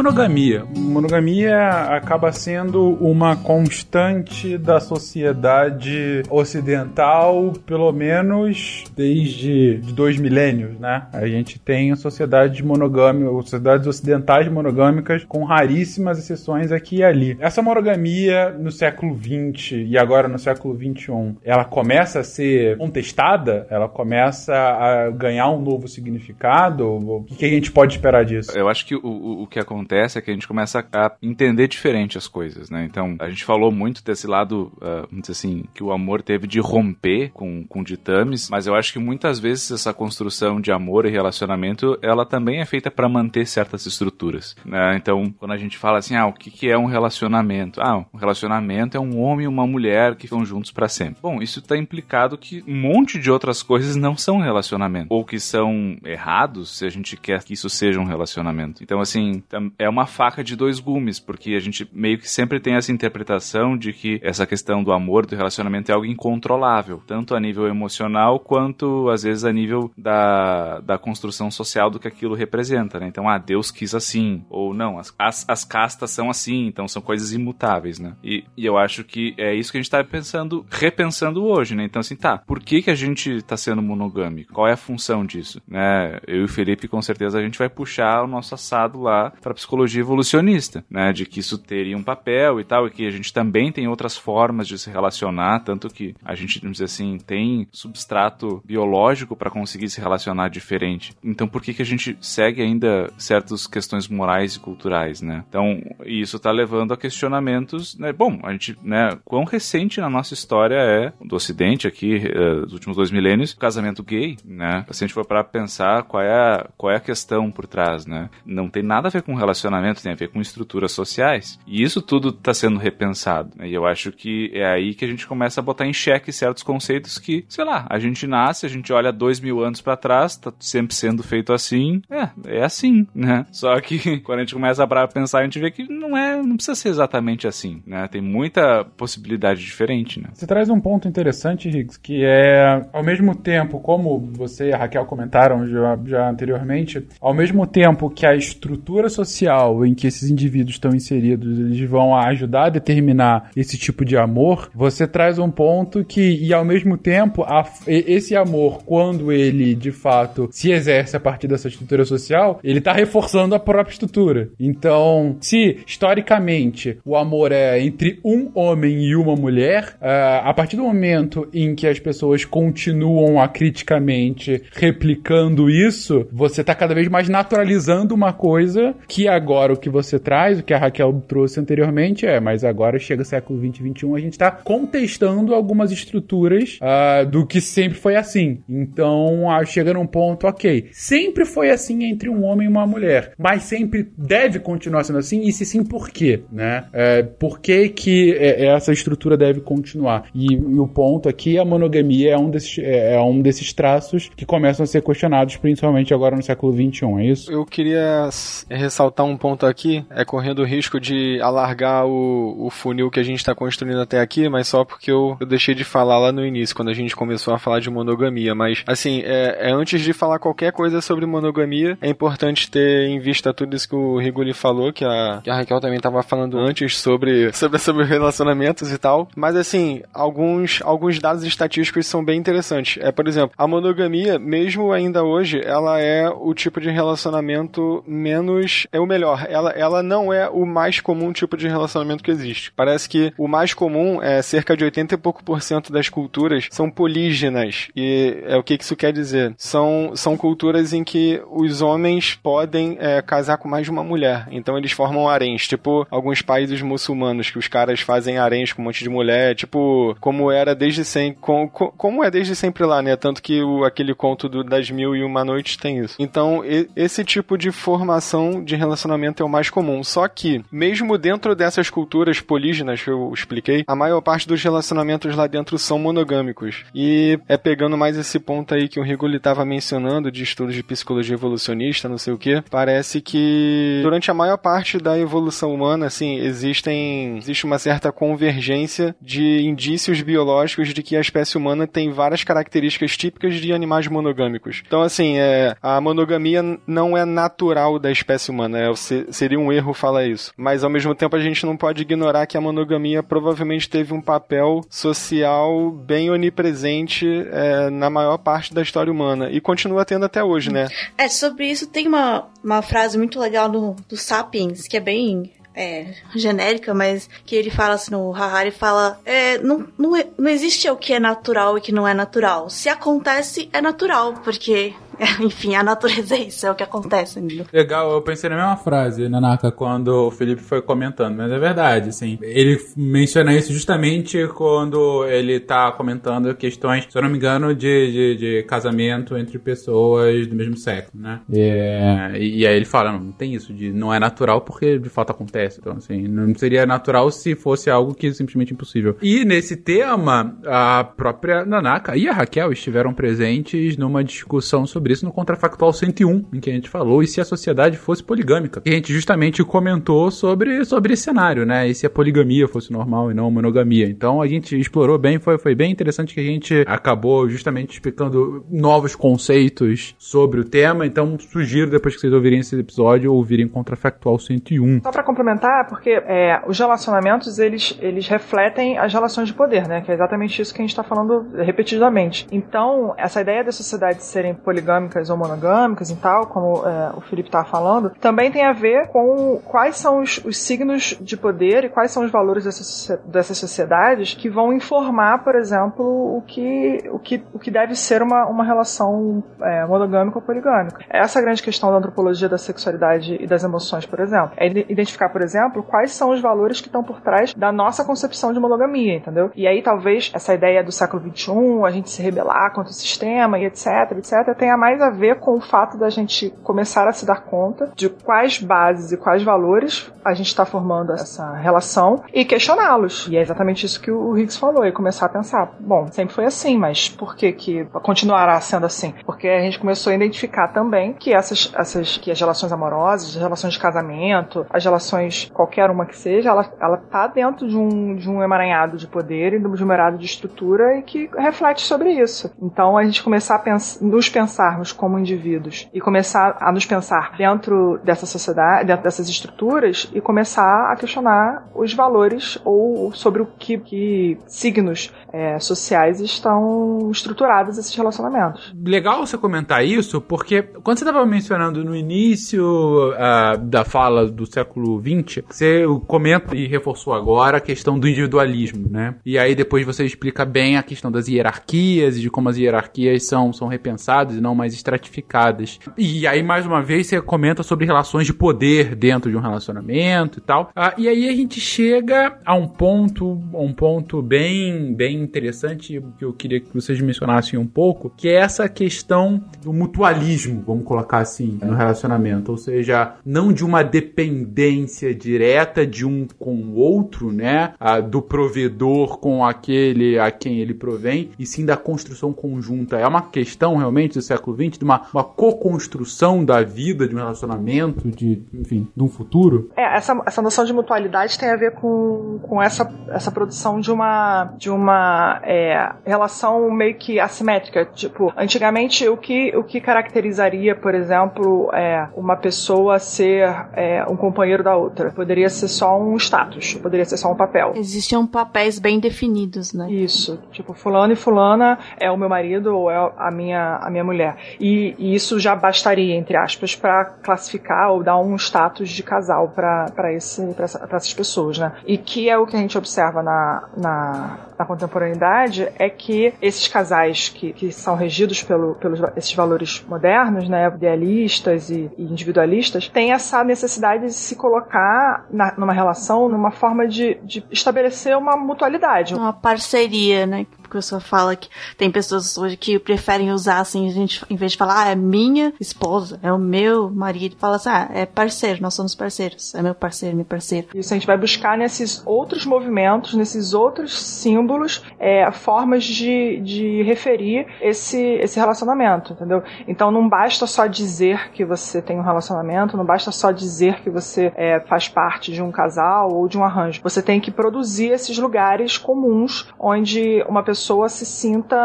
Monogamia. 0.00 0.64
Monogamia 0.74 1.68
acaba 1.94 2.32
sendo 2.32 2.94
uma 3.04 3.36
constante 3.36 4.56
da 4.56 4.80
sociedade 4.80 6.22
ocidental, 6.30 7.52
pelo 7.66 7.92
menos 7.92 8.84
desde 8.96 9.74
dois 9.92 10.16
milênios, 10.16 10.80
né? 10.80 11.06
A 11.12 11.26
gente 11.26 11.58
tem 11.58 11.94
sociedades 11.96 12.62
monogâmicas, 12.62 13.44
sociedades 13.44 13.86
ocidentais 13.86 14.50
monogâmicas 14.50 15.22
com 15.24 15.44
raríssimas 15.44 16.18
exceções 16.18 16.72
aqui 16.72 16.96
e 16.96 17.04
ali. 17.04 17.36
Essa 17.38 17.60
monogamia 17.60 18.50
no 18.58 18.72
século 18.72 19.18
XX 19.18 19.84
e 19.86 19.98
agora 19.98 20.28
no 20.28 20.38
século 20.38 20.74
XXI, 20.74 21.36
ela 21.44 21.66
começa 21.66 22.20
a 22.20 22.24
ser 22.24 22.78
contestada? 22.78 23.66
Ela 23.68 23.86
começa 23.88 24.54
a 24.54 25.10
ganhar 25.10 25.50
um 25.50 25.60
novo 25.60 25.86
significado? 25.86 26.88
O 26.88 27.24
que 27.24 27.44
a 27.44 27.50
gente 27.50 27.70
pode 27.70 27.96
esperar 27.96 28.24
disso? 28.24 28.56
Eu 28.56 28.66
acho 28.66 28.86
que 28.86 28.94
o, 28.94 29.42
o 29.42 29.46
que 29.46 29.58
acontece 29.58 29.89
acontece 29.90 30.18
é 30.18 30.22
que 30.22 30.30
a 30.30 30.34
gente 30.34 30.46
começa 30.46 30.86
a 30.92 31.12
entender 31.20 31.66
diferente 31.66 32.16
as 32.16 32.28
coisas, 32.28 32.70
né? 32.70 32.84
Então, 32.84 33.16
a 33.18 33.28
gente 33.28 33.44
falou 33.44 33.72
muito 33.72 34.04
desse 34.04 34.26
lado, 34.26 34.72
uh, 34.76 35.06
vamos 35.10 35.22
dizer 35.22 35.32
assim, 35.32 35.64
que 35.74 35.82
o 35.82 35.92
amor 35.92 36.22
teve 36.22 36.46
de 36.46 36.60
romper 36.60 37.30
com, 37.32 37.64
com 37.66 37.82
ditames, 37.82 38.48
mas 38.48 38.66
eu 38.66 38.74
acho 38.74 38.92
que 38.92 38.98
muitas 38.98 39.40
vezes 39.40 39.70
essa 39.70 39.92
construção 39.92 40.60
de 40.60 40.70
amor 40.70 41.06
e 41.06 41.10
relacionamento, 41.10 41.98
ela 42.02 42.24
também 42.24 42.60
é 42.60 42.64
feita 42.64 42.90
para 42.90 43.08
manter 43.08 43.46
certas 43.46 43.84
estruturas, 43.86 44.56
né? 44.64 44.96
Então, 44.96 45.32
quando 45.38 45.52
a 45.52 45.56
gente 45.56 45.76
fala 45.76 45.98
assim, 45.98 46.14
ah, 46.14 46.26
o 46.26 46.32
que, 46.32 46.50
que 46.50 46.70
é 46.70 46.78
um 46.78 46.86
relacionamento? 46.86 47.80
Ah, 47.80 48.04
um 48.12 48.18
relacionamento 48.18 48.96
é 48.96 49.00
um 49.00 49.20
homem 49.20 49.44
e 49.44 49.48
uma 49.48 49.66
mulher 49.66 50.14
que 50.14 50.28
ficam 50.28 50.44
juntos 50.44 50.70
para 50.70 50.88
sempre. 50.88 51.20
Bom, 51.20 51.42
isso 51.42 51.58
está 51.58 51.76
implicado 51.76 52.38
que 52.38 52.62
um 52.66 52.80
monte 52.80 53.18
de 53.18 53.30
outras 53.30 53.62
coisas 53.62 53.96
não 53.96 54.16
são 54.16 54.38
relacionamento, 54.38 55.06
ou 55.10 55.24
que 55.24 55.40
são 55.40 55.96
errados 56.04 56.78
se 56.78 56.86
a 56.86 56.88
gente 56.88 57.16
quer 57.16 57.42
que 57.42 57.54
isso 57.54 57.68
seja 57.68 57.98
um 57.98 58.04
relacionamento. 58.04 58.82
Então, 58.82 59.00
assim, 59.00 59.42
é 59.80 59.88
uma 59.88 60.06
faca 60.06 60.44
de 60.44 60.54
dois 60.54 60.78
gumes, 60.78 61.18
porque 61.18 61.54
a 61.54 61.60
gente 61.60 61.88
meio 61.90 62.18
que 62.18 62.28
sempre 62.28 62.60
tem 62.60 62.74
essa 62.74 62.92
interpretação 62.92 63.78
de 63.78 63.94
que 63.94 64.20
essa 64.22 64.46
questão 64.46 64.84
do 64.84 64.92
amor, 64.92 65.24
do 65.24 65.34
relacionamento 65.34 65.90
é 65.90 65.94
algo 65.94 66.04
incontrolável, 66.04 67.02
tanto 67.06 67.34
a 67.34 67.40
nível 67.40 67.66
emocional 67.66 68.38
quanto 68.38 69.08
às 69.08 69.22
vezes 69.22 69.42
a 69.42 69.52
nível 69.52 69.90
da, 69.96 70.80
da 70.80 70.98
construção 70.98 71.50
social 71.50 71.88
do 71.88 71.98
que 71.98 72.06
aquilo 72.06 72.34
representa, 72.34 73.00
né? 73.00 73.06
Então, 73.06 73.26
ah, 73.26 73.38
Deus 73.38 73.70
quis 73.70 73.94
assim, 73.94 74.44
ou 74.50 74.74
não, 74.74 74.98
as, 74.98 75.14
as, 75.18 75.48
as 75.48 75.64
castas 75.64 76.10
são 76.10 76.28
assim, 76.28 76.66
então 76.66 76.86
são 76.86 77.00
coisas 77.00 77.32
imutáveis, 77.32 77.98
né? 77.98 78.14
E, 78.22 78.44
e 78.54 78.66
eu 78.66 78.76
acho 78.76 79.02
que 79.02 79.34
é 79.38 79.54
isso 79.54 79.72
que 79.72 79.78
a 79.78 79.80
gente 79.80 79.90
tá 79.90 80.04
pensando, 80.04 80.66
repensando 80.70 81.42
hoje, 81.42 81.74
né? 81.74 81.84
Então, 81.84 82.00
assim, 82.00 82.16
tá, 82.16 82.36
por 82.36 82.60
que 82.60 82.82
que 82.82 82.90
a 82.90 82.94
gente 82.94 83.40
tá 83.42 83.56
sendo 83.56 83.80
monogâmico? 83.80 84.52
Qual 84.52 84.68
é 84.68 84.72
a 84.72 84.76
função 84.76 85.24
disso, 85.24 85.62
né? 85.66 86.20
Eu 86.26 86.42
e 86.42 86.44
o 86.44 86.48
Felipe, 86.48 86.86
com 86.86 87.00
certeza, 87.00 87.38
a 87.38 87.42
gente 87.42 87.58
vai 87.58 87.70
puxar 87.70 88.22
o 88.22 88.26
nosso 88.26 88.54
assado 88.54 89.00
lá 89.00 89.32
pra 89.40 89.54
psicologia 89.54 89.69
evolucionista, 89.98 90.84
né? 90.90 91.12
De 91.12 91.26
que 91.26 91.40
isso 91.40 91.58
teria 91.58 91.96
um 91.96 92.02
papel 92.02 92.60
e 92.60 92.64
tal, 92.64 92.86
e 92.86 92.90
que 92.90 93.06
a 93.06 93.10
gente 93.10 93.32
também 93.32 93.72
tem 93.72 93.88
outras 93.88 94.16
formas 94.16 94.66
de 94.66 94.78
se 94.78 94.90
relacionar, 94.90 95.60
tanto 95.60 95.88
que 95.88 96.14
a 96.24 96.34
gente, 96.34 96.60
vamos 96.60 96.78
dizer 96.78 96.84
assim, 96.84 97.18
tem 97.18 97.66
substrato 97.72 98.62
biológico 98.64 99.36
para 99.36 99.50
conseguir 99.50 99.88
se 99.88 100.00
relacionar 100.00 100.48
diferente. 100.48 101.14
Então, 101.22 101.46
por 101.48 101.62
que 101.62 101.74
que 101.74 101.82
a 101.82 101.86
gente 101.86 102.16
segue 102.20 102.62
ainda 102.62 103.12
certas 103.18 103.66
questões 103.66 104.08
morais 104.08 104.54
e 104.56 104.60
culturais, 104.60 105.20
né? 105.20 105.44
Então, 105.48 105.80
isso 106.04 106.36
está 106.36 106.50
levando 106.50 106.92
a 106.92 106.96
questionamentos, 106.96 107.96
né? 107.98 108.12
Bom, 108.12 108.38
a 108.42 108.52
gente, 108.52 108.76
né? 108.82 109.18
Quão 109.24 109.44
recente 109.44 110.00
na 110.00 110.10
nossa 110.10 110.34
história 110.34 110.76
é 110.76 111.12
do 111.24 111.36
Ocidente 111.36 111.86
aqui, 111.86 112.16
uh, 112.16 112.62
dos 112.62 112.72
últimos 112.72 112.96
dois 112.96 113.10
milênios, 113.10 113.52
o 113.52 113.58
casamento 113.58 114.02
gay, 114.02 114.36
né? 114.44 114.84
Se 114.90 115.04
a 115.04 115.06
gente 115.06 115.14
for 115.14 115.24
para 115.24 115.42
pensar 115.44 116.02
qual 116.04 116.22
é 116.22 116.32
a, 116.32 116.68
qual 116.76 116.92
é 116.92 116.96
a 116.96 117.00
questão 117.00 117.50
por 117.50 117.66
trás, 117.66 118.06
né? 118.06 118.28
Não 118.44 118.68
tem 118.68 118.82
nada 118.82 119.08
a 119.08 119.10
ver 119.10 119.22
com 119.22 119.34
relacionamento, 119.34 119.59
tem 120.02 120.12
a 120.12 120.14
ver 120.14 120.28
com 120.28 120.40
estruturas 120.40 120.92
sociais. 120.92 121.58
E 121.66 121.82
isso 121.82 122.00
tudo 122.00 122.30
está 122.30 122.54
sendo 122.54 122.78
repensado. 122.78 123.50
Né? 123.56 123.68
E 123.68 123.74
eu 123.74 123.86
acho 123.86 124.12
que 124.12 124.50
é 124.54 124.64
aí 124.64 124.94
que 124.94 125.04
a 125.04 125.08
gente 125.08 125.26
começa 125.26 125.60
a 125.60 125.62
botar 125.62 125.86
em 125.86 125.92
xeque 125.92 126.32
certos 126.32 126.62
conceitos 126.62 127.18
que, 127.18 127.44
sei 127.48 127.64
lá, 127.64 127.86
a 127.88 127.98
gente 127.98 128.26
nasce, 128.26 128.66
a 128.66 128.68
gente 128.68 128.92
olha 128.92 129.12
dois 129.12 129.40
mil 129.40 129.62
anos 129.62 129.80
para 129.80 129.96
trás, 129.96 130.36
tá 130.36 130.52
sempre 130.58 130.94
sendo 130.94 131.22
feito 131.22 131.52
assim. 131.52 132.02
É, 132.10 132.58
é 132.58 132.64
assim, 132.64 133.06
né? 133.14 133.46
Só 133.52 133.80
que 133.80 134.20
quando 134.20 134.38
a 134.38 134.42
gente 134.42 134.54
começa 134.54 134.84
a 134.84 135.08
pensar, 135.08 135.40
a 135.40 135.44
gente 135.44 135.58
vê 135.58 135.70
que 135.70 135.88
não 135.88 136.16
é, 136.16 136.36
não 136.36 136.56
precisa 136.56 136.74
ser 136.74 136.88
exatamente 136.88 137.46
assim, 137.46 137.82
né? 137.86 138.06
Tem 138.08 138.20
muita 138.20 138.84
possibilidade 138.96 139.60
diferente, 139.60 140.20
né? 140.20 140.28
Você 140.32 140.46
traz 140.46 140.68
um 140.68 140.80
ponto 140.80 141.08
interessante, 141.08 141.68
Riggs, 141.68 141.98
que 141.98 142.24
é, 142.24 142.86
ao 142.92 143.02
mesmo 143.02 143.34
tempo, 143.34 143.80
como 143.80 144.18
você 144.32 144.68
e 144.68 144.72
a 144.72 144.78
Raquel 144.78 145.04
comentaram 145.04 145.66
já, 145.66 145.98
já 146.04 146.28
anteriormente, 146.28 147.06
ao 147.20 147.34
mesmo 147.34 147.66
tempo 147.66 148.10
que 148.10 148.26
a 148.26 148.34
estrutura 148.34 149.08
social 149.08 149.49
em 149.84 149.94
que 149.94 150.06
esses 150.06 150.30
indivíduos 150.30 150.76
estão 150.76 150.94
inseridos, 150.94 151.58
eles 151.58 151.88
vão 151.88 152.14
ajudar 152.16 152.66
a 152.66 152.70
determinar 152.70 153.50
esse 153.56 153.76
tipo 153.76 154.04
de 154.04 154.16
amor, 154.16 154.70
você 154.74 155.06
traz 155.06 155.38
um 155.38 155.50
ponto 155.50 156.04
que, 156.04 156.20
e 156.20 156.52
ao 156.52 156.64
mesmo 156.64 156.96
tempo, 156.96 157.42
a, 157.42 157.64
esse 157.86 158.36
amor, 158.36 158.84
quando 158.84 159.32
ele 159.32 159.74
de 159.74 159.90
fato 159.90 160.48
se 160.50 160.70
exerce 160.70 161.16
a 161.16 161.20
partir 161.20 161.48
dessa 161.48 161.68
estrutura 161.68 162.04
social, 162.04 162.60
ele 162.62 162.78
está 162.78 162.92
reforçando 162.92 163.54
a 163.54 163.58
própria 163.58 163.92
estrutura. 163.92 164.50
Então, 164.58 165.36
se 165.40 165.78
historicamente 165.86 166.98
o 167.04 167.16
amor 167.16 167.52
é 167.52 167.80
entre 167.80 168.20
um 168.24 168.50
homem 168.54 169.04
e 169.04 169.16
uma 169.16 169.34
mulher, 169.36 169.96
uh, 170.00 170.48
a 170.48 170.54
partir 170.54 170.76
do 170.76 170.82
momento 170.82 171.48
em 171.52 171.74
que 171.74 171.86
as 171.86 171.98
pessoas 171.98 172.44
continuam 172.44 173.40
acriticamente 173.40 174.62
replicando 174.72 175.70
isso, 175.70 176.26
você 176.32 176.60
está 176.60 176.74
cada 176.74 176.94
vez 176.94 177.08
mais 177.08 177.28
naturalizando 177.28 178.14
uma 178.14 178.32
coisa 178.32 178.94
que 179.08 179.28
agora 179.40 179.72
o 179.72 179.76
que 179.76 179.88
você 179.88 180.18
traz, 180.18 180.60
o 180.60 180.62
que 180.62 180.74
a 180.74 180.78
Raquel 180.78 181.12
trouxe 181.26 181.58
anteriormente 181.58 182.26
é, 182.26 182.38
mas 182.40 182.64
agora 182.64 182.98
chega 182.98 183.22
o 183.22 183.24
século 183.24 183.58
20 183.58 183.78
e 183.78 183.82
21, 183.82 184.14
a 184.14 184.20
gente 184.20 184.38
tá 184.38 184.50
contestando 184.50 185.54
algumas 185.54 185.90
estruturas 185.90 186.78
uh, 186.80 187.26
do 187.26 187.46
que 187.46 187.60
sempre 187.60 187.98
foi 187.98 188.16
assim. 188.16 188.62
Então, 188.68 189.46
uh, 189.46 189.66
chega 189.66 189.94
num 189.94 190.06
ponto, 190.06 190.46
ok, 190.46 190.88
sempre 190.92 191.44
foi 191.44 191.70
assim 191.70 192.04
entre 192.04 192.28
um 192.28 192.44
homem 192.44 192.66
e 192.66 192.70
uma 192.70 192.86
mulher, 192.86 193.32
mas 193.38 193.62
sempre 193.62 194.08
deve 194.16 194.58
continuar 194.58 195.04
sendo 195.04 195.18
assim, 195.18 195.40
e 195.42 195.52
se 195.52 195.64
sim, 195.64 195.84
por 195.84 196.10
quê, 196.10 196.42
né? 196.50 196.84
É, 196.92 197.22
por 197.22 197.60
que 197.60 197.88
que 197.88 198.32
é, 198.34 198.66
essa 198.66 198.92
estrutura 198.92 199.36
deve 199.36 199.60
continuar? 199.60 200.24
E, 200.34 200.52
e, 200.52 200.78
o 200.78 200.86
ponto 200.86 201.28
aqui, 201.28 201.58
a 201.58 201.64
monogamia 201.64 202.32
é 202.32 202.38
um, 202.38 202.50
desses, 202.50 202.78
é, 202.78 203.14
é 203.14 203.20
um 203.20 203.40
desses 203.40 203.72
traços 203.72 204.30
que 204.36 204.44
começam 204.44 204.84
a 204.84 204.86
ser 204.86 205.02
questionados, 205.02 205.56
principalmente 205.56 206.12
agora 206.12 206.36
no 206.36 206.42
século 206.42 206.72
21, 206.72 207.18
é 207.20 207.26
isso? 207.26 207.52
Eu 207.52 207.64
queria 207.64 208.28
ressaltar 208.68 209.26
um 209.26 209.29
ponto 209.36 209.66
aqui, 209.66 210.04
é 210.10 210.24
correndo 210.24 210.60
o 210.60 210.64
risco 210.64 211.00
de 211.00 211.40
alargar 211.40 212.06
o, 212.06 212.66
o 212.66 212.70
funil 212.70 213.10
que 213.10 213.20
a 213.20 213.22
gente 213.22 213.38
está 213.38 213.54
construindo 213.54 214.00
até 214.00 214.20
aqui, 214.20 214.48
mas 214.48 214.68
só 214.68 214.84
porque 214.84 215.10
eu, 215.10 215.36
eu 215.40 215.46
deixei 215.46 215.74
de 215.74 215.84
falar 215.84 216.18
lá 216.18 216.32
no 216.32 216.44
início, 216.44 216.74
quando 216.74 216.88
a 216.88 216.94
gente 216.94 217.14
começou 217.16 217.54
a 217.54 217.58
falar 217.58 217.80
de 217.80 217.90
monogamia. 217.90 218.54
Mas, 218.54 218.82
assim, 218.86 219.22
é, 219.24 219.68
é 219.68 219.72
antes 219.72 220.00
de 220.00 220.12
falar 220.12 220.38
qualquer 220.38 220.72
coisa 220.72 221.00
sobre 221.00 221.26
monogamia, 221.26 221.96
é 222.00 222.08
importante 222.08 222.70
ter 222.70 223.08
em 223.08 223.18
vista 223.18 223.52
tudo 223.52 223.76
isso 223.76 223.88
que 223.88 223.96
o 223.96 224.18
Rigoli 224.18 224.52
falou, 224.52 224.92
que 224.92 225.04
a, 225.04 225.40
que 225.42 225.50
a 225.50 225.56
Raquel 225.56 225.80
também 225.80 225.96
estava 225.96 226.22
falando 226.22 226.58
antes 226.58 226.98
sobre, 226.98 227.52
sobre, 227.52 227.78
sobre 227.78 228.04
relacionamentos 228.04 228.92
e 228.92 228.98
tal. 228.98 229.28
Mas, 229.36 229.56
assim, 229.56 230.02
alguns, 230.12 230.80
alguns 230.84 231.18
dados 231.18 231.44
estatísticos 231.44 232.06
são 232.06 232.24
bem 232.24 232.38
interessantes. 232.38 233.02
É, 233.02 233.12
por 233.12 233.26
exemplo, 233.28 233.54
a 233.56 233.66
monogamia, 233.66 234.38
mesmo 234.38 234.92
ainda 234.92 235.22
hoje, 235.22 235.60
ela 235.64 236.00
é 236.00 236.28
o 236.28 236.54
tipo 236.54 236.80
de 236.80 236.90
relacionamento 236.90 238.02
menos. 238.06 238.86
é 238.92 239.00
o 239.00 239.06
melhor. 239.06 239.19
Ela, 239.48 239.70
ela 239.70 240.02
não 240.02 240.32
é 240.32 240.48
o 240.48 240.64
mais 240.64 241.00
comum 241.00 241.32
tipo 241.32 241.56
de 241.56 241.68
relacionamento 241.68 242.22
que 242.22 242.30
existe. 242.30 242.72
Parece 242.72 243.08
que 243.08 243.32
o 243.36 243.48
mais 243.48 243.74
comum 243.74 244.22
é 244.22 244.42
cerca 244.42 244.76
de 244.76 244.84
80 244.84 245.14
e 245.14 245.18
pouco 245.18 245.42
por 245.42 245.62
cento 245.62 245.92
das 245.92 246.08
culturas 246.08 246.68
são 246.70 246.90
polígenas. 246.90 247.88
E 247.96 248.42
é 248.46 248.56
o 248.56 248.62
que 248.62 248.74
isso 248.80 248.96
quer 248.96 249.12
dizer? 249.12 249.54
São, 249.56 250.12
são 250.14 250.36
culturas 250.36 250.92
em 250.92 251.04
que 251.04 251.40
os 251.50 251.82
homens 251.82 252.34
podem 252.34 252.96
é, 253.00 253.20
casar 253.22 253.56
com 253.58 253.68
mais 253.68 253.84
de 253.84 253.90
uma 253.90 254.04
mulher. 254.04 254.48
Então 254.50 254.76
eles 254.76 254.92
formam 254.92 255.28
haréns, 255.28 255.66
tipo 255.66 256.06
alguns 256.10 256.42
países 256.42 256.80
muçulmanos 256.82 257.50
que 257.50 257.58
os 257.58 257.68
caras 257.68 258.00
fazem 258.00 258.38
haréns 258.38 258.72
com 258.72 258.82
um 258.82 258.84
monte 258.86 259.02
de 259.02 259.08
mulher, 259.08 259.54
tipo 259.54 260.16
como 260.20 260.50
era 260.50 260.74
desde 260.74 261.04
sempre, 261.04 261.40
com, 261.40 261.68
com, 261.68 261.88
como 261.88 262.24
é 262.24 262.30
desde 262.30 262.54
sempre 262.54 262.84
lá, 262.84 263.02
né? 263.02 263.16
Tanto 263.16 263.42
que 263.42 263.62
o, 263.62 263.84
aquele 263.84 264.14
conto 264.14 264.48
do, 264.48 264.64
das 264.64 264.90
mil 264.90 265.14
e 265.14 265.22
uma 265.22 265.44
noites 265.44 265.76
tem 265.76 265.98
isso. 265.98 266.16
Então 266.18 266.64
e, 266.64 266.88
esse 266.96 267.24
tipo 267.24 267.56
de 267.56 267.70
formação 267.70 268.62
de 268.62 268.76
relacionamento 268.76 268.99
é 269.40 269.44
o 269.44 269.48
mais 269.48 269.70
comum. 269.70 270.02
Só 270.02 270.26
que 270.28 270.64
mesmo 270.70 271.16
dentro 271.18 271.54
dessas 271.54 271.90
culturas 271.90 272.40
polígenas 272.40 273.02
que 273.02 273.10
eu 273.10 273.32
expliquei, 273.32 273.84
a 273.86 273.94
maior 273.94 274.20
parte 274.20 274.46
dos 274.46 274.62
relacionamentos 274.62 275.34
lá 275.34 275.46
dentro 275.46 275.78
são 275.78 275.98
monogâmicos. 275.98 276.84
E 276.94 277.38
é 277.48 277.56
pegando 277.56 277.96
mais 277.96 278.16
esse 278.16 278.38
ponto 278.38 278.74
aí 278.74 278.88
que 278.88 279.00
o 279.00 279.02
Rigoli 279.02 279.36
estava 279.36 279.64
mencionando 279.64 280.30
de 280.30 280.42
estudos 280.42 280.74
de 280.74 280.82
psicologia 280.82 281.34
evolucionista, 281.34 282.08
não 282.08 282.18
sei 282.18 282.32
o 282.32 282.38
que, 282.38 282.62
parece 282.70 283.20
que 283.20 284.00
durante 284.02 284.30
a 284.30 284.34
maior 284.34 284.56
parte 284.56 284.98
da 284.98 285.18
evolução 285.18 285.72
humana, 285.72 286.06
assim, 286.06 286.38
existem 286.38 287.38
existe 287.38 287.64
uma 287.64 287.78
certa 287.78 288.12
convergência 288.12 289.14
de 289.20 289.62
indícios 289.62 290.22
biológicos 290.22 290.92
de 290.92 291.02
que 291.02 291.16
a 291.16 291.20
espécie 291.20 291.56
humana 291.56 291.86
tem 291.86 292.10
várias 292.10 292.44
características 292.44 293.16
típicas 293.16 293.54
de 293.54 293.72
animais 293.72 294.06
monogâmicos. 294.06 294.82
Então, 294.86 295.02
assim, 295.02 295.38
é, 295.38 295.74
a 295.82 296.00
monogamia 296.00 296.62
não 296.86 297.16
é 297.16 297.24
natural 297.24 297.98
da 297.98 298.10
espécie 298.10 298.50
humana, 298.50 298.78
é, 298.78 298.89
seria 298.96 299.58
um 299.58 299.72
erro 299.72 299.94
falar 299.94 300.26
isso. 300.26 300.52
Mas 300.56 300.84
ao 300.84 300.90
mesmo 300.90 301.14
tempo 301.14 301.36
a 301.36 301.40
gente 301.40 301.64
não 301.66 301.76
pode 301.76 302.02
ignorar 302.02 302.46
que 302.46 302.56
a 302.56 302.60
monogamia 302.60 303.22
provavelmente 303.22 303.88
teve 303.88 304.12
um 304.12 304.20
papel 304.20 304.82
social 304.88 305.90
bem 305.90 306.30
onipresente 306.30 307.26
é, 307.50 307.90
na 307.90 308.10
maior 308.10 308.38
parte 308.38 308.74
da 308.74 308.82
história 308.82 309.12
humana 309.12 309.50
e 309.50 309.60
continua 309.60 310.04
tendo 310.04 310.24
até 310.24 310.42
hoje, 310.42 310.70
né? 310.70 310.88
É, 311.16 311.28
sobre 311.28 311.66
isso 311.66 311.86
tem 311.86 312.06
uma, 312.06 312.48
uma 312.62 312.82
frase 312.82 313.16
muito 313.18 313.38
legal 313.38 313.68
do, 313.68 313.96
do 314.08 314.16
Sapiens, 314.16 314.86
que 314.86 314.96
é 314.96 315.00
bem 315.00 315.52
é, 315.74 316.14
genérica, 316.34 316.92
mas 316.92 317.28
que 317.44 317.54
ele 317.54 317.70
fala 317.70 317.94
assim 317.94 318.10
no 318.10 318.34
Harari 318.34 318.70
fala 318.70 319.20
é, 319.24 319.58
não, 319.58 319.86
não, 319.96 320.16
é, 320.16 320.26
não 320.38 320.50
existe 320.50 320.88
o 320.90 320.96
que 320.96 321.12
é 321.12 321.20
natural 321.20 321.76
e 321.76 321.80
o 321.80 321.82
que 321.82 321.92
não 321.92 322.06
é 322.06 322.14
natural. 322.14 322.68
Se 322.68 322.88
acontece, 322.88 323.68
é 323.72 323.80
natural, 323.80 324.34
porque 324.44 324.94
enfim, 325.40 325.74
a 325.74 325.82
natureza 325.82 326.34
é 326.34 326.44
isso, 326.44 326.66
é 326.66 326.70
o 326.70 326.74
que 326.74 326.82
acontece. 326.82 327.38
Amigo. 327.38 327.66
Legal, 327.72 328.12
eu 328.12 328.22
pensei 328.22 328.48
na 328.48 328.56
mesma 328.56 328.76
frase, 328.76 329.28
Nanaka, 329.28 329.70
quando 329.70 330.26
o 330.26 330.30
Felipe 330.30 330.62
foi 330.62 330.80
comentando, 330.82 331.36
mas 331.36 331.50
é 331.50 331.58
verdade, 331.58 332.08
assim. 332.08 332.38
Ele 332.42 332.78
menciona 332.96 333.54
isso 333.54 333.72
justamente 333.72 334.46
quando 334.48 335.24
ele 335.26 335.60
tá 335.60 335.92
comentando 335.92 336.54
questões, 336.54 337.06
se 337.08 337.16
eu 337.16 337.22
não 337.22 337.28
me 337.28 337.36
engano, 337.36 337.74
de, 337.74 338.12
de, 338.12 338.36
de 338.36 338.62
casamento 338.64 339.36
entre 339.36 339.58
pessoas 339.58 340.46
do 340.46 340.54
mesmo 340.54 340.76
sexo, 340.76 341.10
né? 341.14 341.40
É, 341.52 342.32
e, 342.36 342.60
e 342.60 342.66
aí 342.66 342.76
ele 342.76 342.84
fala, 342.84 343.12
não, 343.12 343.20
não 343.20 343.32
tem 343.32 343.54
isso 343.54 343.72
de 343.72 343.92
não 343.92 344.12
é 344.12 344.18
natural 344.18 344.60
porque 344.62 344.98
de 344.98 345.08
fato 345.08 345.30
acontece. 345.30 345.78
Então, 345.80 345.96
assim, 345.96 346.26
não 346.26 346.54
seria 346.54 346.86
natural 346.86 347.30
se 347.30 347.54
fosse 347.54 347.90
algo 347.90 348.14
que 348.14 348.28
é 348.28 348.32
simplesmente 348.32 348.72
impossível. 348.72 349.16
E 349.22 349.44
nesse 349.44 349.76
tema, 349.76 350.56
a 350.66 351.04
própria 351.04 351.64
Nanaka 351.64 352.16
e 352.16 352.28
a 352.28 352.32
Raquel 352.32 352.72
estiveram 352.72 353.12
presentes 353.12 353.96
numa 353.96 354.24
discussão 354.24 354.86
sobre 354.86 355.09
sobre 355.10 355.12
isso 355.12 355.24
no 355.24 355.32
Contrafactual 355.32 355.92
101, 355.92 356.44
em 356.52 356.60
que 356.60 356.70
a 356.70 356.72
gente 356.72 356.88
falou 356.88 357.22
e 357.22 357.26
se 357.26 357.40
a 357.40 357.44
sociedade 357.44 357.96
fosse 357.96 358.22
poligâmica. 358.22 358.82
E 358.84 358.90
a 358.90 358.94
gente 358.94 359.12
justamente 359.12 359.62
comentou 359.64 360.30
sobre, 360.30 360.84
sobre 360.84 361.14
esse 361.14 361.24
cenário, 361.24 361.66
né? 361.66 361.88
E 361.88 361.94
se 361.94 362.06
a 362.06 362.10
poligamia 362.10 362.68
fosse 362.68 362.92
normal 362.92 363.30
e 363.30 363.34
não 363.34 363.46
a 363.46 363.50
monogamia. 363.50 364.06
Então 364.06 364.40
a 364.40 364.46
gente 364.46 364.78
explorou 364.78 365.18
bem, 365.18 365.38
foi, 365.38 365.58
foi 365.58 365.74
bem 365.74 365.90
interessante 365.90 366.34
que 366.34 366.40
a 366.40 366.44
gente 366.44 366.84
acabou 366.86 367.48
justamente 367.48 367.92
explicando 367.94 368.64
novos 368.70 369.14
conceitos 369.16 370.14
sobre 370.18 370.60
o 370.60 370.64
tema. 370.64 371.06
Então 371.06 371.38
sugiro, 371.38 371.90
depois 371.90 372.14
que 372.14 372.20
vocês 372.20 372.32
ouvirem 372.32 372.60
esse 372.60 372.78
episódio, 372.78 373.32
ouvirem 373.32 373.68
Contrafactual 373.68 374.38
101. 374.38 375.02
Só 375.02 375.10
para 375.10 375.22
complementar, 375.22 375.88
porque 375.88 376.10
é, 376.10 376.62
os 376.66 376.78
relacionamentos 376.78 377.58
eles, 377.58 377.98
eles 378.00 378.28
refletem 378.28 378.98
as 378.98 379.12
relações 379.12 379.48
de 379.48 379.54
poder, 379.54 379.88
né? 379.88 380.00
Que 380.02 380.10
é 380.10 380.14
exatamente 380.14 380.60
isso 380.60 380.74
que 380.74 380.80
a 380.80 380.84
gente 380.84 380.90
está 380.90 381.02
falando 381.02 381.50
repetidamente. 381.56 382.46
Então, 382.52 383.14
essa 383.16 383.40
ideia 383.40 383.64
da 383.64 383.72
sociedade 383.72 384.22
serem 384.22 384.54
poligâmicas 384.54 384.99
poligâmicas 385.00 385.30
ou 385.30 385.36
monogâmicas 385.36 386.10
e 386.10 386.16
tal, 386.16 386.46
como 386.46 386.86
é, 386.86 387.12
o 387.16 387.20
Felipe 387.20 387.48
estava 387.48 387.64
falando, 387.64 388.10
também 388.20 388.50
tem 388.50 388.64
a 388.64 388.72
ver 388.72 389.08
com 389.08 389.60
quais 389.64 389.96
são 389.96 390.20
os, 390.20 390.38
os, 390.44 390.58
signos 390.58 391.16
de 391.20 391.36
poder 391.36 391.84
e 391.84 391.88
quais 391.88 392.10
são 392.10 392.24
os 392.24 392.30
valores 392.30 392.64
dessas, 392.64 393.18
dessas 393.24 393.58
sociedades 393.58 394.34
que 394.34 394.48
vão 394.48 394.72
informar, 394.72 395.42
por 395.42 395.54
exemplo, 395.54 396.04
o 396.36 396.42
que, 396.46 397.08
o 397.10 397.18
que, 397.18 397.42
o 397.52 397.58
que 397.58 397.70
deve 397.70 397.94
ser 397.94 398.22
uma, 398.22 398.46
uma 398.46 398.64
relação 398.64 399.42
é, 399.62 399.86
monogâmica 399.86 400.38
ou 400.38 400.42
poligâmica. 400.42 401.04
Essa 401.08 401.38
é 401.38 401.40
a 401.40 401.44
grande 401.44 401.62
questão 401.62 401.90
da 401.90 401.98
antropologia 401.98 402.48
da 402.48 402.58
sexualidade 402.58 403.36
e 403.40 403.46
das 403.46 403.64
emoções, 403.64 404.04
por 404.06 404.20
exemplo. 404.20 404.52
É 404.56 404.66
identificar, 404.66 405.28
por 405.30 405.42
exemplo, 405.42 405.82
quais 405.82 406.12
são 406.12 406.30
os 406.30 406.40
valores 406.40 406.80
que 406.80 406.88
estão 406.88 407.02
por 407.02 407.20
trás 407.20 407.54
da 407.54 407.72
nossa 407.72 408.04
concepção 408.04 408.52
de 408.52 408.60
monogamia, 408.60 409.16
entendeu? 409.16 409.50
E 409.54 409.66
aí 409.66 409.82
talvez 409.82 410.30
essa 410.34 410.54
ideia 410.54 410.82
do 410.82 410.92
século 410.92 411.22
XXI, 411.22 411.84
a 411.84 411.90
gente 411.90 412.10
se 412.10 412.22
rebelar 412.22 412.72
contra 412.72 412.90
o 412.90 412.94
sistema 412.94 413.58
e 413.58 413.64
etc, 413.64 414.12
etc, 414.18 414.56
tenha 414.56 414.76
mais 414.80 415.00
a 415.02 415.10
ver 415.10 415.38
com 415.38 415.56
o 415.56 415.60
fato 415.60 415.98
da 415.98 416.08
gente 416.08 416.50
começar 416.64 417.06
a 417.06 417.12
se 417.12 417.26
dar 417.26 417.42
conta 417.42 417.92
de 417.94 418.08
quais 418.08 418.58
bases 418.58 419.12
e 419.12 419.16
quais 419.16 419.42
valores 419.42 420.10
a 420.24 420.32
gente 420.32 420.46
está 420.46 420.64
formando 420.64 421.12
essa 421.12 421.54
relação 421.56 422.22
e 422.32 422.44
questioná-los. 422.44 423.28
E 423.30 423.36
é 423.36 423.42
exatamente 423.42 423.84
isso 423.84 424.00
que 424.00 424.10
o 424.10 424.36
Higgs 424.36 424.58
falou, 424.58 424.86
e 424.86 424.92
começar 424.92 425.26
a 425.26 425.28
pensar, 425.28 425.72
bom, 425.78 426.06
sempre 426.10 426.34
foi 426.34 426.46
assim, 426.46 426.78
mas 426.78 427.08
por 427.08 427.36
que 427.36 427.52
que 427.52 427.84
continuará 428.02 428.58
sendo 428.60 428.86
assim? 428.86 429.14
Porque 429.26 429.48
a 429.48 429.60
gente 429.60 429.78
começou 429.78 430.10
a 430.10 430.16
identificar 430.16 430.68
também 430.68 431.12
que 431.12 431.32
essas, 431.32 431.72
essas 431.76 432.16
que 432.16 432.30
as 432.30 432.40
relações 432.40 432.72
amorosas, 432.72 433.36
as 433.36 433.42
relações 433.42 433.74
de 433.74 433.78
casamento, 433.78 434.66
as 434.70 434.82
relações 434.82 435.50
qualquer 435.52 435.90
uma 435.90 436.06
que 436.06 436.16
seja, 436.16 436.50
ela, 436.50 436.72
ela 436.80 436.96
tá 436.96 437.26
dentro 437.26 437.68
de 437.68 437.76
um, 437.76 438.16
de 438.16 438.28
um 438.30 438.42
emaranhado 438.42 438.96
de 438.96 439.06
poder 439.06 439.52
e 439.52 439.58
de 439.58 439.66
um 439.66 439.74
emaranhado 439.74 440.18
de 440.18 440.24
estrutura 440.24 440.96
e 440.98 441.02
que 441.02 441.28
reflete 441.36 441.82
sobre 441.82 442.12
isso. 442.12 442.50
Então 442.60 442.96
a 442.96 443.04
gente 443.04 443.22
começar 443.22 443.56
a 443.56 443.58
pens 443.58 444.00
nos 444.00 444.28
pensar 444.28 444.69
pensarmos 444.70 444.92
como 444.92 445.18
indivíduos 445.18 445.88
e 445.92 446.00
começar 446.00 446.56
a 446.60 446.72
nos 446.72 446.86
pensar 446.86 447.34
dentro 447.36 447.98
dessa 448.04 448.26
sociedade, 448.26 448.86
dentro 448.86 449.02
dessas 449.02 449.28
estruturas 449.28 450.08
e 450.14 450.20
começar 450.20 450.92
a 450.92 450.96
questionar 450.96 451.68
os 451.74 451.92
valores 451.92 452.58
ou 452.64 453.12
sobre 453.12 453.42
o 453.42 453.46
que, 453.46 453.78
que 453.78 454.38
signos 454.46 455.12
é, 455.32 455.58
sociais 455.58 456.20
estão 456.20 457.10
estruturados 457.10 457.78
esses 457.78 457.94
relacionamentos. 457.94 458.72
Legal 458.84 459.26
você 459.26 459.36
comentar 459.36 459.84
isso, 459.84 460.20
porque 460.20 460.62
quando 460.62 460.98
você 460.98 461.04
estava 461.04 461.24
mencionando 461.26 461.84
no 461.84 461.94
início 461.94 463.12
uh, 463.12 463.58
da 463.58 463.84
fala 463.84 464.26
do 464.26 464.46
século 464.46 465.00
XX, 465.00 465.42
você 465.48 465.84
comenta 466.06 466.54
e 466.54 466.66
reforçou 466.66 467.12
agora 467.12 467.58
a 467.58 467.60
questão 467.60 467.98
do 467.98 468.08
individualismo, 468.08 468.88
né? 468.90 469.14
E 469.24 469.38
aí 469.38 469.54
depois 469.54 469.84
você 469.86 470.04
explica 470.04 470.44
bem 470.44 470.76
a 470.76 470.82
questão 470.82 471.10
das 471.10 471.28
hierarquias 471.28 472.16
e 472.16 472.20
de 472.20 472.30
como 472.30 472.48
as 472.48 472.56
hierarquias 472.56 473.26
são, 473.26 473.52
são 473.52 473.68
repensadas 473.68 474.36
e 474.36 474.40
não 474.40 474.54
mais 474.60 474.74
estratificadas. 474.74 475.80
E 475.96 476.26
aí, 476.26 476.42
mais 476.42 476.66
uma 476.66 476.82
vez, 476.82 477.06
você 477.06 477.20
comenta 477.20 477.62
sobre 477.62 477.86
relações 477.86 478.26
de 478.26 478.34
poder 478.34 478.94
dentro 478.94 479.30
de 479.30 479.36
um 479.36 479.40
relacionamento 479.40 480.38
e 480.38 480.42
tal. 480.42 480.70
Ah, 480.76 480.94
e 480.98 481.08
aí 481.08 481.28
a 481.28 481.32
gente 481.32 481.58
chega 481.58 482.38
a 482.44 482.54
um 482.54 482.68
ponto, 482.68 483.40
um 483.54 483.72
ponto 483.72 484.20
bem, 484.20 484.94
bem 484.94 485.20
interessante 485.20 486.02
que 486.18 486.24
eu 486.24 486.32
queria 486.32 486.60
que 486.60 486.74
vocês 486.74 487.00
mencionassem 487.00 487.58
um 487.58 487.66
pouco, 487.66 488.12
que 488.14 488.28
é 488.28 488.34
essa 488.34 488.68
questão 488.68 489.42
do 489.62 489.72
mutualismo, 489.72 490.62
vamos 490.66 490.84
colocar 490.84 491.18
assim, 491.18 491.58
no 491.62 491.74
relacionamento. 491.74 492.50
Ou 492.52 492.58
seja, 492.58 493.14
não 493.24 493.52
de 493.52 493.64
uma 493.64 493.82
dependência 493.82 495.14
direta 495.14 495.86
de 495.86 496.04
um 496.04 496.26
com 496.38 496.54
o 496.54 496.74
outro, 496.76 497.32
né? 497.32 497.72
Ah, 497.80 498.00
do 498.00 498.20
provedor 498.20 499.18
com 499.18 499.44
aquele 499.44 500.18
a 500.18 500.30
quem 500.30 500.58
ele 500.58 500.74
provém, 500.74 501.30
e 501.38 501.46
sim 501.46 501.64
da 501.64 501.76
construção 501.76 502.32
conjunta. 502.32 502.98
É 502.98 503.06
uma 503.06 503.22
questão 503.22 503.76
realmente 503.76 504.14
do 504.14 504.22
século 504.50 504.54
XX, 504.54 504.78
de 504.78 504.84
uma, 504.84 505.02
uma 505.12 505.24
co-construção 505.24 506.44
da 506.44 506.62
vida, 506.62 507.06
de 507.06 507.14
um 507.14 507.18
relacionamento, 507.18 508.08
de, 508.10 508.42
enfim, 508.52 508.88
de 508.94 509.02
um 509.02 509.08
futuro. 509.08 509.70
É, 509.76 509.96
essa, 509.96 510.20
essa 510.26 510.42
noção 510.42 510.64
de 510.64 510.72
mutualidade 510.72 511.38
tem 511.38 511.50
a 511.50 511.56
ver 511.56 511.72
com, 511.72 512.38
com 512.42 512.62
essa, 512.62 512.92
essa 513.08 513.30
produção 513.30 513.80
de 513.80 513.90
uma, 513.90 514.52
de 514.56 514.70
uma 514.70 515.40
é, 515.44 515.92
relação 516.04 516.70
meio 516.70 516.94
que 516.96 517.20
assimétrica. 517.20 517.84
Tipo, 517.84 518.32
antigamente 518.36 519.08
o 519.08 519.16
que, 519.16 519.56
o 519.56 519.62
que 519.62 519.80
caracterizaria, 519.80 520.74
por 520.74 520.94
exemplo, 520.94 521.70
é, 521.72 522.08
uma 522.16 522.36
pessoa 522.36 522.98
ser 522.98 523.48
é, 523.72 524.04
um 524.08 524.16
companheiro 524.16 524.62
da 524.62 524.76
outra? 524.76 525.10
Poderia 525.10 525.48
ser 525.48 525.68
só 525.68 525.98
um 525.98 526.16
status, 526.16 526.74
poderia 526.74 527.04
ser 527.04 527.16
só 527.16 527.30
um 527.30 527.36
papel. 527.36 527.72
Existiam 527.76 528.26
papéis 528.26 528.78
bem 528.78 528.98
definidos, 528.98 529.72
né? 529.72 529.90
Isso. 529.90 530.40
Tipo, 530.50 530.72
fulano 530.72 531.12
e 531.12 531.16
fulana 531.16 531.78
é 531.98 532.10
o 532.10 532.16
meu 532.16 532.28
marido 532.28 532.76
ou 532.76 532.90
é 532.90 533.12
a 533.16 533.30
minha, 533.30 533.76
a 533.76 533.90
minha 533.90 534.04
mulher. 534.04 534.36
E, 534.58 534.94
e 534.98 535.14
isso 535.14 535.38
já 535.38 535.54
bastaria, 535.54 536.14
entre 536.14 536.36
aspas, 536.36 536.74
para 536.74 537.04
classificar 537.04 537.92
ou 537.92 538.02
dar 538.02 538.18
um 538.18 538.36
status 538.36 538.90
de 538.90 539.02
casal 539.02 539.48
para 539.48 540.12
essa, 540.12 540.42
essas 540.60 541.14
pessoas, 541.14 541.58
né? 541.58 541.72
E 541.86 541.96
que 541.98 542.28
é 542.28 542.38
o 542.38 542.46
que 542.46 542.56
a 542.56 542.60
gente 542.60 542.76
observa 542.76 543.22
na, 543.22 543.68
na, 543.76 544.38
na 544.58 544.64
contemporaneidade 544.64 545.68
é 545.78 545.88
que 545.88 546.34
esses 546.40 546.68
casais 546.68 547.28
que, 547.28 547.52
que 547.52 547.72
são 547.72 547.96
regidos 547.96 548.42
pelo, 548.42 548.74
pelos 548.74 549.00
esses 549.16 549.32
valores 549.34 549.84
modernos, 549.88 550.48
né, 550.48 550.68
idealistas 550.68 551.70
e, 551.70 551.90
e 551.96 552.02
individualistas, 552.02 552.88
têm 552.88 553.12
essa 553.12 553.42
necessidade 553.42 554.06
de 554.06 554.12
se 554.12 554.36
colocar 554.36 555.26
na, 555.30 555.54
numa 555.56 555.72
relação, 555.72 556.28
numa 556.28 556.50
forma 556.50 556.86
de, 556.86 557.14
de 557.22 557.44
estabelecer 557.50 558.16
uma 558.16 558.36
mutualidade. 558.36 559.14
Uma 559.14 559.32
parceria, 559.32 560.26
né? 560.26 560.46
A 560.76 560.80
pessoa 560.80 561.00
fala 561.00 561.36
que 561.36 561.48
tem 561.76 561.90
pessoas 561.90 562.36
hoje 562.36 562.56
que 562.56 562.78
preferem 562.78 563.32
usar 563.32 563.60
assim, 563.60 563.88
a 563.88 563.92
gente, 563.92 564.24
em 564.28 564.36
vez 564.36 564.52
de 564.52 564.58
falar, 564.58 564.86
ah, 564.86 564.90
é 564.90 564.94
minha 564.94 565.52
esposa, 565.60 566.18
é 566.22 566.32
o 566.32 566.38
meu 566.38 566.90
marido, 566.90 567.36
fala 567.38 567.56
assim, 567.56 567.68
ah, 567.68 567.88
é 567.92 568.06
parceiro, 568.06 568.62
nós 568.62 568.74
somos 568.74 568.94
parceiros, 568.94 569.54
é 569.54 569.62
meu 569.62 569.74
parceiro, 569.74 570.16
meu 570.16 570.24
parceiro. 570.24 570.68
Isso 570.74 570.92
a 570.92 570.96
gente 570.96 571.06
vai 571.06 571.16
buscar 571.16 571.56
nesses 571.56 572.02
outros 572.06 572.44
movimentos, 572.44 573.14
nesses 573.14 573.54
outros 573.54 573.98
símbolos, 573.98 574.84
é, 574.98 575.30
formas 575.32 575.84
de, 575.84 576.40
de 576.40 576.82
referir 576.82 577.46
esse, 577.60 578.00
esse 578.00 578.38
relacionamento, 578.38 579.12
entendeu? 579.12 579.42
Então 579.66 579.90
não 579.90 580.08
basta 580.08 580.46
só 580.46 580.66
dizer 580.66 581.30
que 581.32 581.44
você 581.44 581.82
tem 581.82 581.98
um 581.98 582.02
relacionamento, 582.02 582.76
não 582.76 582.84
basta 582.84 583.10
só 583.10 583.30
dizer 583.30 583.80
que 583.82 583.90
você 583.90 584.32
é, 584.36 584.60
faz 584.60 584.88
parte 584.88 585.32
de 585.32 585.42
um 585.42 585.50
casal 585.50 586.12
ou 586.12 586.28
de 586.28 586.38
um 586.38 586.44
arranjo. 586.44 586.80
Você 586.82 587.02
tem 587.02 587.20
que 587.20 587.30
produzir 587.30 587.90
esses 587.90 588.16
lugares 588.18 588.78
comuns 588.78 589.52
onde 589.58 590.24
uma 590.28 590.42
pessoa 590.42 590.59
pessoa 590.60 590.90
se 590.90 591.06
sinta 591.06 591.56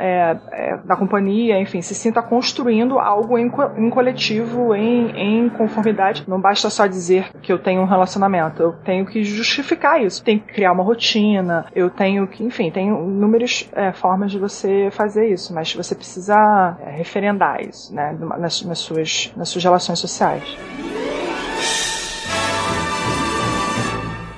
é, 0.00 0.36
é, 0.50 0.80
na 0.84 0.96
companhia, 0.96 1.60
enfim, 1.60 1.80
se 1.80 1.94
sinta 1.94 2.20
construindo 2.20 2.98
algo 2.98 3.38
em, 3.38 3.48
em 3.76 3.88
coletivo, 3.88 4.74
em, 4.74 5.10
em 5.16 5.48
conformidade. 5.48 6.24
Não 6.26 6.40
basta 6.40 6.68
só 6.68 6.88
dizer 6.88 7.30
que 7.40 7.52
eu 7.52 7.60
tenho 7.60 7.80
um 7.80 7.84
relacionamento, 7.84 8.60
eu 8.60 8.72
tenho 8.84 9.06
que 9.06 9.22
justificar 9.22 10.02
isso. 10.02 10.24
Tem 10.24 10.40
que 10.40 10.52
criar 10.52 10.72
uma 10.72 10.82
rotina, 10.82 11.64
eu 11.72 11.88
tenho 11.88 12.26
que, 12.26 12.42
enfim, 12.42 12.72
tem 12.72 12.88
inúmeras 12.88 13.70
é, 13.72 13.92
formas 13.92 14.32
de 14.32 14.38
você 14.38 14.90
fazer 14.90 15.28
isso, 15.32 15.54
mas 15.54 15.72
você 15.72 15.94
precisa 15.94 16.76
é, 16.80 16.90
referendar 16.90 17.60
isso, 17.62 17.94
né, 17.94 18.16
nas, 18.18 18.62
nas, 18.62 18.78
suas, 18.80 19.32
nas 19.36 19.48
suas 19.48 19.62
relações 19.62 20.00
sociais. 20.00 20.42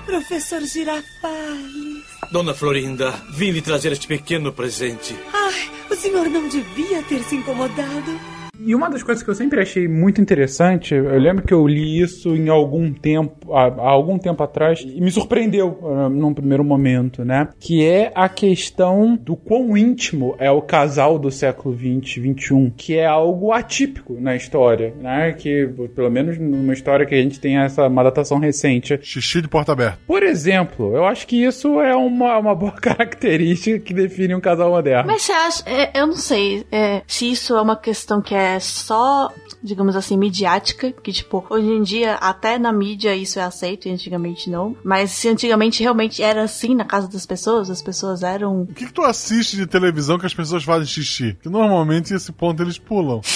Professor 0.04 0.60
Girafales. 0.60 1.91
Dona 2.32 2.54
Florinda, 2.54 3.12
vim 3.28 3.50
lhe 3.50 3.60
trazer 3.60 3.92
este 3.92 4.06
pequeno 4.06 4.54
presente. 4.54 5.14
Ai, 5.34 5.70
o 5.90 5.94
senhor 5.94 6.30
não 6.30 6.48
devia 6.48 7.02
ter 7.02 7.22
se 7.24 7.36
incomodado. 7.36 8.41
E 8.64 8.74
uma 8.74 8.88
das 8.88 9.02
coisas 9.02 9.24
que 9.24 9.30
eu 9.30 9.34
sempre 9.34 9.60
achei 9.60 9.88
muito 9.88 10.20
interessante, 10.20 10.94
eu 10.94 11.18
lembro 11.18 11.44
que 11.44 11.52
eu 11.52 11.66
li 11.66 12.00
isso 12.00 12.36
em 12.36 12.48
algum 12.48 12.92
tempo, 12.92 13.52
há, 13.52 13.64
há 13.64 13.90
algum 13.90 14.18
tempo 14.18 14.40
atrás, 14.42 14.80
e 14.80 15.00
me 15.00 15.10
surpreendeu 15.10 15.78
uh, 15.82 16.08
num 16.08 16.32
primeiro 16.32 16.62
momento, 16.62 17.24
né? 17.24 17.48
Que 17.58 17.84
é 17.84 18.12
a 18.14 18.28
questão 18.28 19.16
do 19.16 19.34
quão 19.34 19.76
íntimo 19.76 20.36
é 20.38 20.50
o 20.50 20.62
casal 20.62 21.18
do 21.18 21.30
século 21.30 21.74
20, 21.74 22.20
21, 22.20 22.70
que 22.70 22.96
é 22.96 23.04
algo 23.04 23.52
atípico 23.52 24.16
na 24.20 24.36
história, 24.36 24.94
né? 25.00 25.32
Que, 25.32 25.66
pelo 25.94 26.10
menos 26.10 26.38
numa 26.38 26.72
história 26.72 27.04
que 27.04 27.14
a 27.14 27.22
gente 27.22 27.40
tem 27.40 27.58
essa 27.58 27.88
uma 27.88 28.04
datação 28.04 28.38
recente. 28.38 28.98
Xixi 29.02 29.42
de 29.42 29.48
porta 29.48 29.72
aberta. 29.72 29.98
Por 30.06 30.22
exemplo, 30.22 30.94
eu 30.94 31.04
acho 31.04 31.26
que 31.26 31.42
isso 31.42 31.80
é 31.80 31.96
uma, 31.96 32.38
uma 32.38 32.54
boa 32.54 32.72
característica 32.80 33.80
que 33.80 33.92
define 33.92 34.34
um 34.36 34.40
casal 34.40 34.70
moderno. 34.70 35.08
Mas 35.08 35.22
você 35.22 35.32
acha, 35.32 35.64
é, 35.66 35.90
eu 36.00 36.06
não 36.06 36.16
sei 36.16 36.64
é, 36.70 37.02
se 37.06 37.30
isso 37.30 37.56
é 37.56 37.60
uma 37.60 37.76
questão 37.76 38.22
que 38.22 38.34
é 38.34 38.51
só, 38.60 39.30
digamos 39.62 39.96
assim, 39.96 40.16
midiática, 40.16 40.92
que 40.92 41.12
tipo, 41.12 41.44
hoje 41.48 41.68
em 41.68 41.82
dia 41.82 42.14
até 42.14 42.58
na 42.58 42.72
mídia 42.72 43.14
isso 43.14 43.38
é 43.38 43.42
aceito 43.42 43.88
e 43.88 43.90
antigamente 43.90 44.50
não. 44.50 44.76
Mas 44.84 45.10
se 45.10 45.28
antigamente 45.28 45.82
realmente 45.82 46.22
era 46.22 46.42
assim 46.42 46.74
na 46.74 46.84
casa 46.84 47.08
das 47.08 47.26
pessoas, 47.26 47.70
as 47.70 47.82
pessoas 47.82 48.22
eram. 48.22 48.62
O 48.62 48.74
que, 48.74 48.86
que 48.86 48.92
tu 48.92 49.02
assiste 49.02 49.56
de 49.56 49.66
televisão 49.66 50.18
que 50.18 50.26
as 50.26 50.34
pessoas 50.34 50.64
fazem 50.64 50.86
xixi? 50.86 51.36
Que 51.42 51.48
normalmente 51.48 52.14
esse 52.14 52.32
ponto 52.32 52.62
eles 52.62 52.78
pulam. 52.78 53.20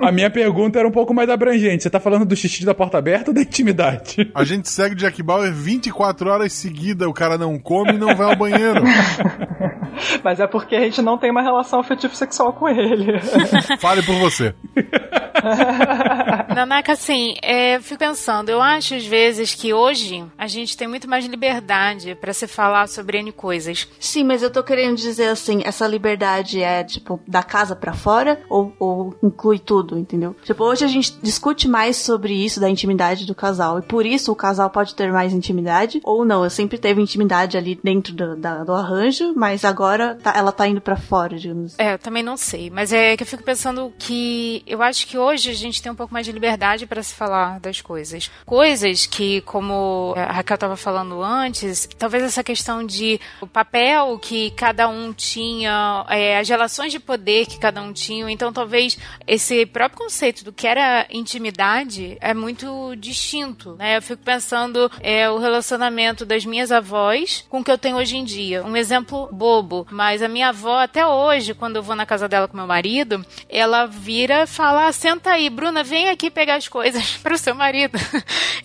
A 0.00 0.12
minha 0.12 0.30
pergunta 0.30 0.78
era 0.78 0.86
um 0.86 0.92
pouco 0.92 1.12
mais 1.12 1.28
abrangente. 1.28 1.82
Você 1.82 1.90
tá 1.90 1.98
falando 1.98 2.24
do 2.24 2.36
xixi 2.36 2.64
da 2.64 2.74
porta 2.74 2.98
aberta 2.98 3.30
ou 3.30 3.34
da 3.34 3.42
intimidade? 3.42 4.30
A 4.34 4.44
gente 4.44 4.68
segue 4.68 4.94
Jack 4.94 5.22
Bauer 5.22 5.52
24 5.52 6.30
horas 6.30 6.52
seguida, 6.52 7.08
o 7.08 7.12
cara 7.12 7.36
não 7.36 7.58
come 7.58 7.94
e 7.94 7.98
não 7.98 8.14
vai 8.14 8.30
ao 8.30 8.36
banheiro. 8.36 8.82
Mas 10.22 10.40
é 10.40 10.46
porque 10.46 10.74
a 10.74 10.80
gente 10.80 11.00
não 11.02 11.18
tem 11.18 11.30
uma 11.30 11.42
relação 11.42 11.80
afetivo 11.80 12.14
sexual 12.14 12.52
com 12.52 12.68
ele. 12.68 13.12
Fale 13.84 14.02
por 14.02 14.14
você. 14.14 14.54
Nanaka, 16.54 16.92
assim, 16.92 17.34
é, 17.42 17.76
eu 17.76 17.82
fico 17.82 17.98
pensando, 17.98 18.48
eu 18.48 18.62
acho 18.62 18.94
às 18.94 19.04
vezes 19.04 19.54
que 19.54 19.74
hoje 19.74 20.24
a 20.38 20.46
gente 20.46 20.76
tem 20.76 20.86
muito 20.86 21.10
mais 21.10 21.26
liberdade 21.26 22.14
para 22.14 22.32
se 22.32 22.46
falar 22.46 22.88
sobre 22.88 23.18
N 23.18 23.32
coisas. 23.32 23.88
Sim, 23.98 24.22
mas 24.22 24.40
eu 24.40 24.50
tô 24.50 24.62
querendo 24.62 24.96
dizer 24.96 25.28
assim, 25.28 25.62
essa 25.64 25.84
liberdade 25.86 26.62
é, 26.62 26.84
tipo, 26.84 27.20
da 27.26 27.42
casa 27.42 27.74
para 27.74 27.92
fora 27.92 28.40
ou, 28.48 28.72
ou 28.78 29.16
inclui 29.20 29.58
tudo, 29.58 29.98
entendeu? 29.98 30.36
Tipo, 30.44 30.62
hoje 30.62 30.84
a 30.84 30.88
gente 30.88 31.14
discute 31.20 31.66
mais 31.66 31.96
sobre 31.96 32.32
isso, 32.32 32.60
da 32.60 32.70
intimidade 32.70 33.26
do 33.26 33.34
casal, 33.34 33.80
e 33.80 33.82
por 33.82 34.06
isso 34.06 34.30
o 34.30 34.36
casal 34.36 34.70
pode 34.70 34.94
ter 34.94 35.10
mais 35.10 35.32
intimidade 35.32 36.00
ou 36.04 36.24
não. 36.24 36.44
Eu 36.44 36.50
sempre 36.50 36.78
teve 36.78 37.02
intimidade 37.02 37.56
ali 37.56 37.78
dentro 37.82 38.14
do, 38.14 38.36
da, 38.36 38.62
do 38.62 38.72
arranjo, 38.72 39.32
mas 39.34 39.64
agora 39.64 40.16
tá, 40.22 40.32
ela 40.36 40.52
tá 40.52 40.68
indo 40.68 40.80
para 40.80 40.96
fora, 40.96 41.36
digamos. 41.36 41.76
É, 41.78 41.94
eu 41.94 41.98
também 41.98 42.22
não 42.22 42.36
sei, 42.36 42.70
mas 42.70 42.92
é 42.92 43.16
que 43.16 43.24
eu 43.24 43.26
fico 43.26 43.42
pensando 43.42 43.92
que 43.98 44.62
eu 44.68 44.80
acho 44.80 45.08
que 45.08 45.18
hoje 45.18 45.50
a 45.50 45.54
gente 45.54 45.82
tem 45.82 45.90
um 45.90 45.96
pouco 45.96 46.14
mais 46.14 46.24
de 46.24 46.30
liberdade 46.30 46.43
para 46.86 47.02
se 47.02 47.14
falar 47.14 47.60
das 47.60 47.80
coisas. 47.80 48.30
Coisas 48.44 49.06
que, 49.06 49.40
como 49.42 50.14
a 50.16 50.32
Raquel 50.32 50.54
estava 50.54 50.76
falando 50.76 51.22
antes, 51.22 51.88
talvez 51.98 52.22
essa 52.22 52.42
questão 52.42 52.84
de 52.84 53.20
o 53.40 53.46
papel 53.46 54.18
que 54.18 54.50
cada 54.52 54.88
um 54.88 55.12
tinha, 55.12 56.04
é, 56.08 56.38
as 56.38 56.48
relações 56.48 56.92
de 56.92 57.00
poder 57.00 57.46
que 57.46 57.58
cada 57.58 57.80
um 57.82 57.92
tinha, 57.92 58.30
então 58.30 58.52
talvez 58.52 58.98
esse 59.26 59.66
próprio 59.66 60.04
conceito 60.04 60.44
do 60.44 60.52
que 60.52 60.66
era 60.66 61.06
intimidade 61.10 62.16
é 62.20 62.34
muito 62.34 62.94
distinto, 62.96 63.74
né? 63.76 63.96
Eu 63.96 64.02
fico 64.02 64.22
pensando 64.22 64.90
é, 65.00 65.28
o 65.30 65.38
relacionamento 65.38 66.24
das 66.24 66.44
minhas 66.44 66.70
avós 66.70 67.44
com 67.48 67.60
o 67.60 67.64
que 67.64 67.70
eu 67.70 67.78
tenho 67.78 67.96
hoje 67.96 68.16
em 68.16 68.24
dia. 68.24 68.64
Um 68.64 68.76
exemplo 68.76 69.28
bobo, 69.32 69.86
mas 69.90 70.22
a 70.22 70.28
minha 70.28 70.48
avó 70.48 70.78
até 70.78 71.06
hoje, 71.06 71.54
quando 71.54 71.76
eu 71.76 71.82
vou 71.82 71.96
na 71.96 72.06
casa 72.06 72.28
dela 72.28 72.48
com 72.48 72.56
meu 72.56 72.66
marido, 72.66 73.24
ela 73.48 73.86
vira 73.86 74.42
e 74.42 74.46
fala: 74.46 74.86
ah, 74.86 74.92
senta 74.92 75.30
aí, 75.30 75.48
Bruna, 75.50 75.82
vem 75.82 76.08
aqui 76.08 76.30
pegar 76.34 76.56
as 76.56 76.68
coisas 76.68 77.16
para 77.22 77.34
o 77.34 77.38
seu 77.38 77.54
marido. 77.54 77.98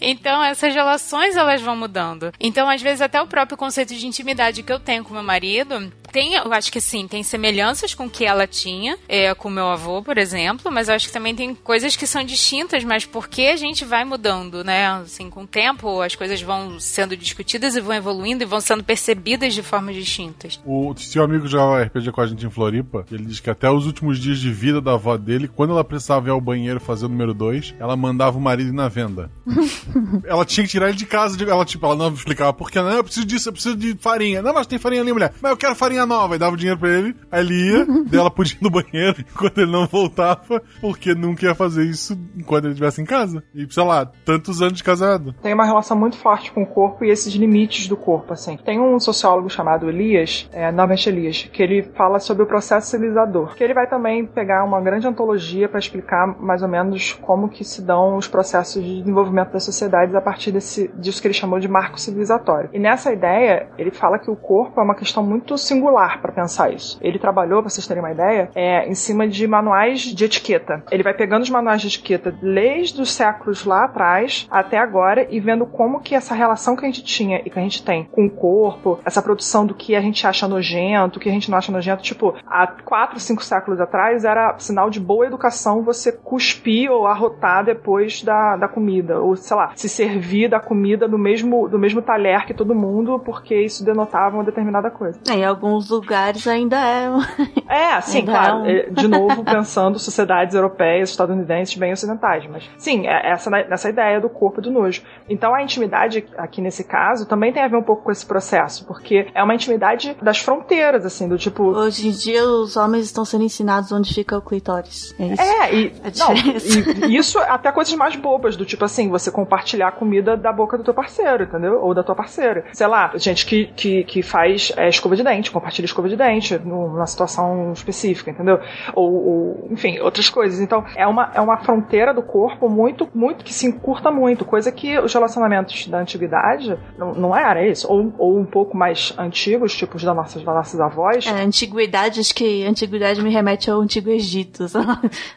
então, 0.01 0.43
essas 0.43 0.74
relações 0.74 1.38
elas 1.38 1.61
vão 1.61 1.76
mudando. 1.76 2.34
Então, 2.39 2.70
às 2.70 2.82
vezes, 2.82 3.01
até 3.01 3.22
o 3.22 3.28
próprio 3.28 3.57
conceito 3.57 3.95
de 3.95 4.07
intimidade 4.07 4.63
que 4.63 4.74
eu 4.74 4.80
tenho 4.80 5.03
com 5.03 5.13
meu 5.13 5.24
marido 5.24 5.91
tem, 6.11 6.34
eu 6.34 6.51
acho 6.51 6.72
que 6.72 6.82
sim, 6.82 7.07
tem 7.07 7.24
semelhanças 7.24 7.93
com 7.93 8.05
o 8.05 8.09
que 8.09 8.26
ela 8.26 8.47
tinha, 8.47 8.97
é, 9.07 9.34
com 9.34 9.49
meu 9.49 9.67
avô, 9.67 10.01
por 10.01 10.17
exemplo, 10.17 10.72
mas 10.72 10.89
eu 10.89 10.95
acho 10.95 11.07
que 11.07 11.13
também 11.13 11.36
tem 11.36 11.53
coisas 11.53 11.95
que 11.95 12.07
são 12.07 12.24
distintas, 12.24 12.84
mas 12.84 13.05
porque 13.05 13.43
a 13.43 13.55
gente 13.55 13.86
vai 13.86 14.03
mudando, 14.03 14.63
né? 14.63 14.88
Assim, 14.88 15.30
com 15.30 15.43
o 15.43 15.47
tempo 15.47 16.01
as 16.01 16.15
coisas 16.15 16.41
vão 16.41 16.80
sendo 16.80 17.15
discutidas 17.15 17.76
e 17.76 17.82
vão 17.82 17.95
evoluindo 17.95 18.43
e 18.43 18.45
vão 18.45 18.59
sendo 18.59 18.84
percebidas 18.84 19.53
de 19.53 19.61
formas 19.61 19.95
distintas. 19.95 20.59
O 20.65 20.93
seu 20.97 21.24
amigo 21.24 21.47
jogava 21.47 21.84
RPG 21.84 22.11
com 22.11 22.22
a 22.22 22.28
gente 22.28 22.45
em 22.45 22.49
Floripa, 22.49 23.05
ele 23.11 23.26
diz 23.26 23.39
que 23.39 23.49
até 23.49 23.70
os 23.70 23.86
últimos 23.86 24.20
dias 24.20 24.39
de 24.39 24.51
vida 24.51 24.82
da 24.82 24.93
avó 24.93 25.15
dele, 25.17 25.47
quando 25.47 25.72
ela 25.72 25.84
precisava 25.84 26.28
ir 26.28 26.32
ao 26.32 26.41
banheiro 26.41 26.80
fazer 26.80 27.05
o 27.05 27.09
número 27.09 27.34
2, 27.34 27.59
ela 27.80 27.95
mandava 27.95 28.38
o 28.38 28.41
marido 28.41 28.70
ir 28.70 28.74
na 28.74 28.88
venda. 28.88 29.32
ela 30.26 30.45
tinha 30.45 30.66
que 30.66 30.72
tirar 30.72 30.89
ele 30.89 30.97
de 30.97 31.05
casa, 31.05 31.38
ela 31.43 31.66
tipo, 31.66 31.86
ela 31.86 31.95
não 31.95 32.14
explicava 32.14 32.53
por 32.53 32.70
que 32.72 32.80
não, 32.80 32.91
eu 32.91 33.03
preciso 33.03 33.26
disso, 33.26 33.49
eu 33.49 33.53
preciso 33.53 33.76
de 33.76 33.95
farinha. 33.99 34.41
Não, 34.41 34.53
mas 34.53 34.68
tem 34.68 34.80
farinha 34.80 35.01
ali, 35.01 35.12
mulher. 35.12 35.34
Mas 35.41 35.51
eu 35.51 35.57
quero 35.57 35.76
farinha 35.76 36.05
nova. 36.05 36.36
E 36.36 36.39
dava 36.39 36.53
o 36.53 36.57
dinheiro 36.57 36.80
pra 36.80 36.89
ele, 36.89 37.16
aí 37.32 37.41
ele 37.41 37.72
ia, 37.72 37.86
daí 38.10 38.20
ela 38.20 38.32
podia 38.32 38.55
ir 38.55 38.64
no 38.64 38.70
banheiro 38.70 39.16
enquanto 39.30 39.57
ele 39.60 39.72
não 39.72 39.86
voltava, 39.88 40.62
porque 40.82 41.14
nunca 41.14 41.45
ia 41.45 41.55
fazer 41.55 41.86
isso 41.86 42.18
enquanto 42.38 42.66
ele 42.66 42.74
estivesse 42.74 43.01
em 43.01 43.05
casa. 43.05 43.43
E, 43.53 43.68
sei 43.72 43.84
lá, 43.84 44.05
tantos 44.05 44.62
anos 44.62 44.78
de 44.78 44.84
casado. 44.84 45.34
Tem 45.41 45.53
uma 45.53 45.66
relação 45.66 45.97
muito 45.97 46.18
forte 46.18 46.51
com 46.51 46.64
o 46.64 46.68
corpo 46.68 47.03
e 47.03 47.10
esses 47.10 47.34
limites 47.34 47.88
do 47.88 47.97
corpo, 47.97 48.34
assim. 48.34 48.57
Tem 48.57 48.80
um 48.80 48.99
sociólogo 48.99 49.49
chamado 49.49 49.89
Elias, 49.89 50.49
é, 50.51 50.72
novamente 50.72 51.10
Elias, 51.10 51.49
que 51.51 51.62
ele 51.62 51.84
fala 51.84 52.20
sobre 52.20 52.43
o 52.43 52.47
processo 52.47 52.89
civilizador. 52.89 53.55
Que 53.55 53.64
ele 53.64 53.74
vai 53.74 53.88
também 53.88 54.26
pegar 54.26 54.64
uma 54.64 54.82
grande 54.82 55.07
antologia 55.07 55.68
para 55.68 55.80
explicar 55.80 56.28
mais 56.39 56.62
ou 56.62 56.68
menos 56.68 57.14
como 57.14 57.49
que 57.50 57.64
se 57.64 57.82
dão 57.82 58.18
os 58.18 58.28
processos 58.28 58.84
de 58.84 59.00
desenvolvimento 59.00 59.52
das 59.52 59.64
sociedades 59.64 60.16
a 60.16 60.22
partir 60.22 60.52
desse, 60.52 60.89
disso 60.95 61.22
que 61.22 61.28
ele 61.28 61.34
chamou 61.34 61.60
de 61.60 61.68
marco 61.68 62.00
civilizatório. 62.00 62.70
E 62.74 62.80
nessa 62.80 63.12
ideia, 63.12 63.68
ele 63.78 63.91
fala 63.91 64.20
que 64.20 64.30
o 64.30 64.36
corpo 64.36 64.80
é 64.80 64.84
uma 64.84 64.95
questão 64.95 65.24
muito 65.24 65.58
singular 65.58 66.22
para 66.22 66.32
pensar 66.32 66.74
isso. 66.74 66.97
Ele 67.02 67.20
trabalhou, 67.20 67.62
para 67.62 67.70
vocês 67.70 67.88
terem 67.88 68.04
uma 68.04 68.12
ideia, 68.12 68.50
é, 68.56 68.88
em 68.88 68.95
cima 68.95 69.28
de 69.28 69.47
manuais 69.47 70.02
de 70.02 70.26
etiqueta. 70.26 70.84
Ele 70.91 71.04
vai 71.04 71.14
pegando 71.14 71.43
os 71.43 71.50
manuais 71.50 71.82
de 71.82 71.88
etiqueta 71.88 72.32
desde 72.32 73.02
os 73.02 73.12
séculos 73.12 73.66
lá 73.66 73.86
atrás 73.86 74.47
até 74.50 74.78
agora 74.78 75.28
e 75.30 75.39
vendo 75.39 75.66
como 75.66 76.00
que 76.00 76.16
essa 76.16 76.34
relação 76.34 76.76
que 76.76 76.86
a 76.86 76.88
gente 76.88 77.04
tinha 77.04 77.41
e 77.45 77.50
que 77.50 77.60
a 77.60 77.62
gente 77.62 77.84
tem 77.84 78.04
com 78.04 78.26
o 78.26 78.30
corpo, 78.30 79.00
essa 79.06 79.22
produção 79.22 79.66
do 79.66 79.74
que 79.74 79.95
a 79.95 80.02
gente 80.02 80.26
acha 80.26 80.47
nojento, 80.47 81.18
o 81.18 81.22
que 81.22 81.30
a 81.30 81.32
gente 81.32 81.50
não 81.50 81.58
acha 81.58 81.72
nojento, 81.72 82.04
tipo, 82.04 82.36
há 82.45 82.68
quatro, 82.68 83.20
cinco 83.20 83.43
séculos 83.43 83.80
atrás 83.80 84.24
era 84.24 84.58
sinal 84.58 84.89
de 84.89 85.00
boa 85.00 85.26
educação 85.26 85.84
você 85.84 86.12
cuspir 86.12 86.91
ou 86.91 87.08
arrotar 87.08 87.28
depois 87.65 88.23
da, 88.23 88.55
da 88.55 88.67
comida, 88.67 89.19
ou 89.19 89.36
sei 89.36 89.55
lá, 89.55 89.71
se 89.75 89.88
servir 89.89 90.49
da 90.49 90.59
comida 90.59 91.07
do 91.07 91.17
mesmo, 91.17 91.67
do 91.67 91.77
mesmo 91.80 92.01
talher 92.01 92.45
que 92.45 92.53
todo 92.53 92.73
mundo, 92.75 93.19
porque 93.19 93.55
isso 93.61 93.84
denotava 93.84 94.36
uma 94.38 94.43
determinada 94.43 94.89
coisa. 94.89 95.19
É, 95.30 95.34
em 95.34 95.45
alguns 95.45 95.89
lugares 95.89 96.47
ainda 96.47 96.77
é. 96.77 97.09
É, 97.69 98.01
sim, 98.01 98.19
ainda 98.19 98.32
claro. 98.32 98.55
é 98.55 98.61
um- 98.61 98.65
É, 98.65 98.89
De 98.89 99.07
novo, 99.07 99.43
pensando 99.43 99.99
sociedades 99.99 100.55
europeias, 100.55 101.09
estadunidenses, 101.11 101.75
bem 101.75 101.93
ocidentais. 101.93 102.45
Mas, 102.51 102.67
sim, 102.77 103.05
é 103.07 103.32
essa, 103.32 103.55
essa 103.57 103.89
ideia 103.89 104.19
do 104.19 104.27
corpo 104.30 104.59
e 104.59 104.63
do 104.63 104.71
nojo. 104.71 105.03
Então, 105.30 105.53
a 105.53 105.61
intimidade, 105.61 106.25
aqui 106.38 106.61
nesse 106.61 106.84
caso, 106.84 107.27
também 107.27 107.53
tem 107.53 107.61
a 107.61 107.67
ver 107.67 107.75
um 107.77 107.84
pouco 107.84 108.03
com 108.03 108.11
esse 108.11 108.25
processo, 108.25 108.86
porque 108.88 109.27
é 109.36 109.43
uma 109.43 109.53
intimidade 109.53 110.17
das 110.21 110.39
fronteiras, 110.39 111.05
assim, 111.05 111.27
do 111.27 111.38
tipo. 111.38 111.63
Hoje 111.63 112.07
em 112.07 112.11
dia 112.11 112.43
os 112.43 112.75
homens 112.75 113.05
estão 113.05 113.23
sendo 113.23 113.43
ensinados 113.43 113.91
onde 113.91 114.13
fica 114.13 114.38
o 114.38 114.41
clitóris. 114.41 115.13
É 115.19 115.25
isso. 115.27 115.41
É, 115.41 115.75
e, 115.75 115.93
não, 116.17 116.34
diferença. 116.34 117.05
e 117.07 117.18
isso 117.20 117.39
até 117.39 117.72
coisas 117.72 117.93
mais 117.95 118.15
bobas, 118.15 118.55
do 118.55 118.65
tipo 118.65 118.84
assim, 118.86 119.09
você 119.09 119.32
compartilhar 119.32 119.89
a 119.89 119.91
comida 119.91 120.36
da 120.36 120.51
boca 120.51 120.78
do 120.78 120.84
teu 120.84 120.93
parceiro, 120.93 121.43
entendeu? 121.43 121.80
Ou 121.82 121.93
da 121.93 122.03
tua 122.03 122.15
parceira. 122.15 122.65
Sei 122.74 122.88
lá, 122.88 123.11
gente 123.15 123.45
que, 123.45 123.65
que, 123.67 124.03
que 124.03 124.22
faz 124.22 124.72
é, 124.76 124.89
escova 124.89 125.15
de 125.15 125.24
dente, 125.24 125.51
compartilha 125.51 125.86
escova 125.86 126.09
de 126.09 126.15
dente 126.15 126.57
numa 126.59 127.05
situação 127.05 127.72
específica, 127.74 128.32
entendeu? 128.32 128.59
Ou, 128.93 129.13
ou, 129.13 129.67
enfim, 129.72 129.99
outras 129.99 130.30
coisas. 130.30 130.59
Então, 130.59 130.84
é 130.95 131.05
uma, 131.07 131.32
é 131.34 131.41
uma 131.41 131.57
fronteira 131.57 132.13
do 132.13 132.22
corpo 132.22 132.70
muito, 132.70 133.07
muito, 133.13 133.43
que 133.43 133.53
se 133.53 133.67
encurta 133.67 134.11
muito, 134.11 134.45
coisa 134.45 134.72
que 134.72 134.97
os 134.99 135.13
relacionamentos 135.13 135.88
da 135.88 135.99
antiguidade 135.99 136.78
não, 136.97 137.13
não 137.13 137.36
era 137.36 137.65
isso. 137.65 137.91
Ou, 137.91 138.13
ou 138.17 138.38
um 138.38 138.45
pouco 138.45 138.76
mais 138.76 139.13
antigos, 139.17 139.76
tipo 139.76 139.97
os 139.97 140.03
das 140.03 140.15
nossas, 140.15 140.43
das 140.43 140.55
nossas 140.55 140.80
avós. 140.80 141.28
É, 141.28 141.41
antiguidade, 141.41 142.20
acho 142.20 142.34
que 142.34 142.65
antiguidade 142.65 143.22
me 143.22 143.30
remete 143.30 143.70
ao 143.70 143.82
antigo 143.82 144.09
Egito. 144.09 144.65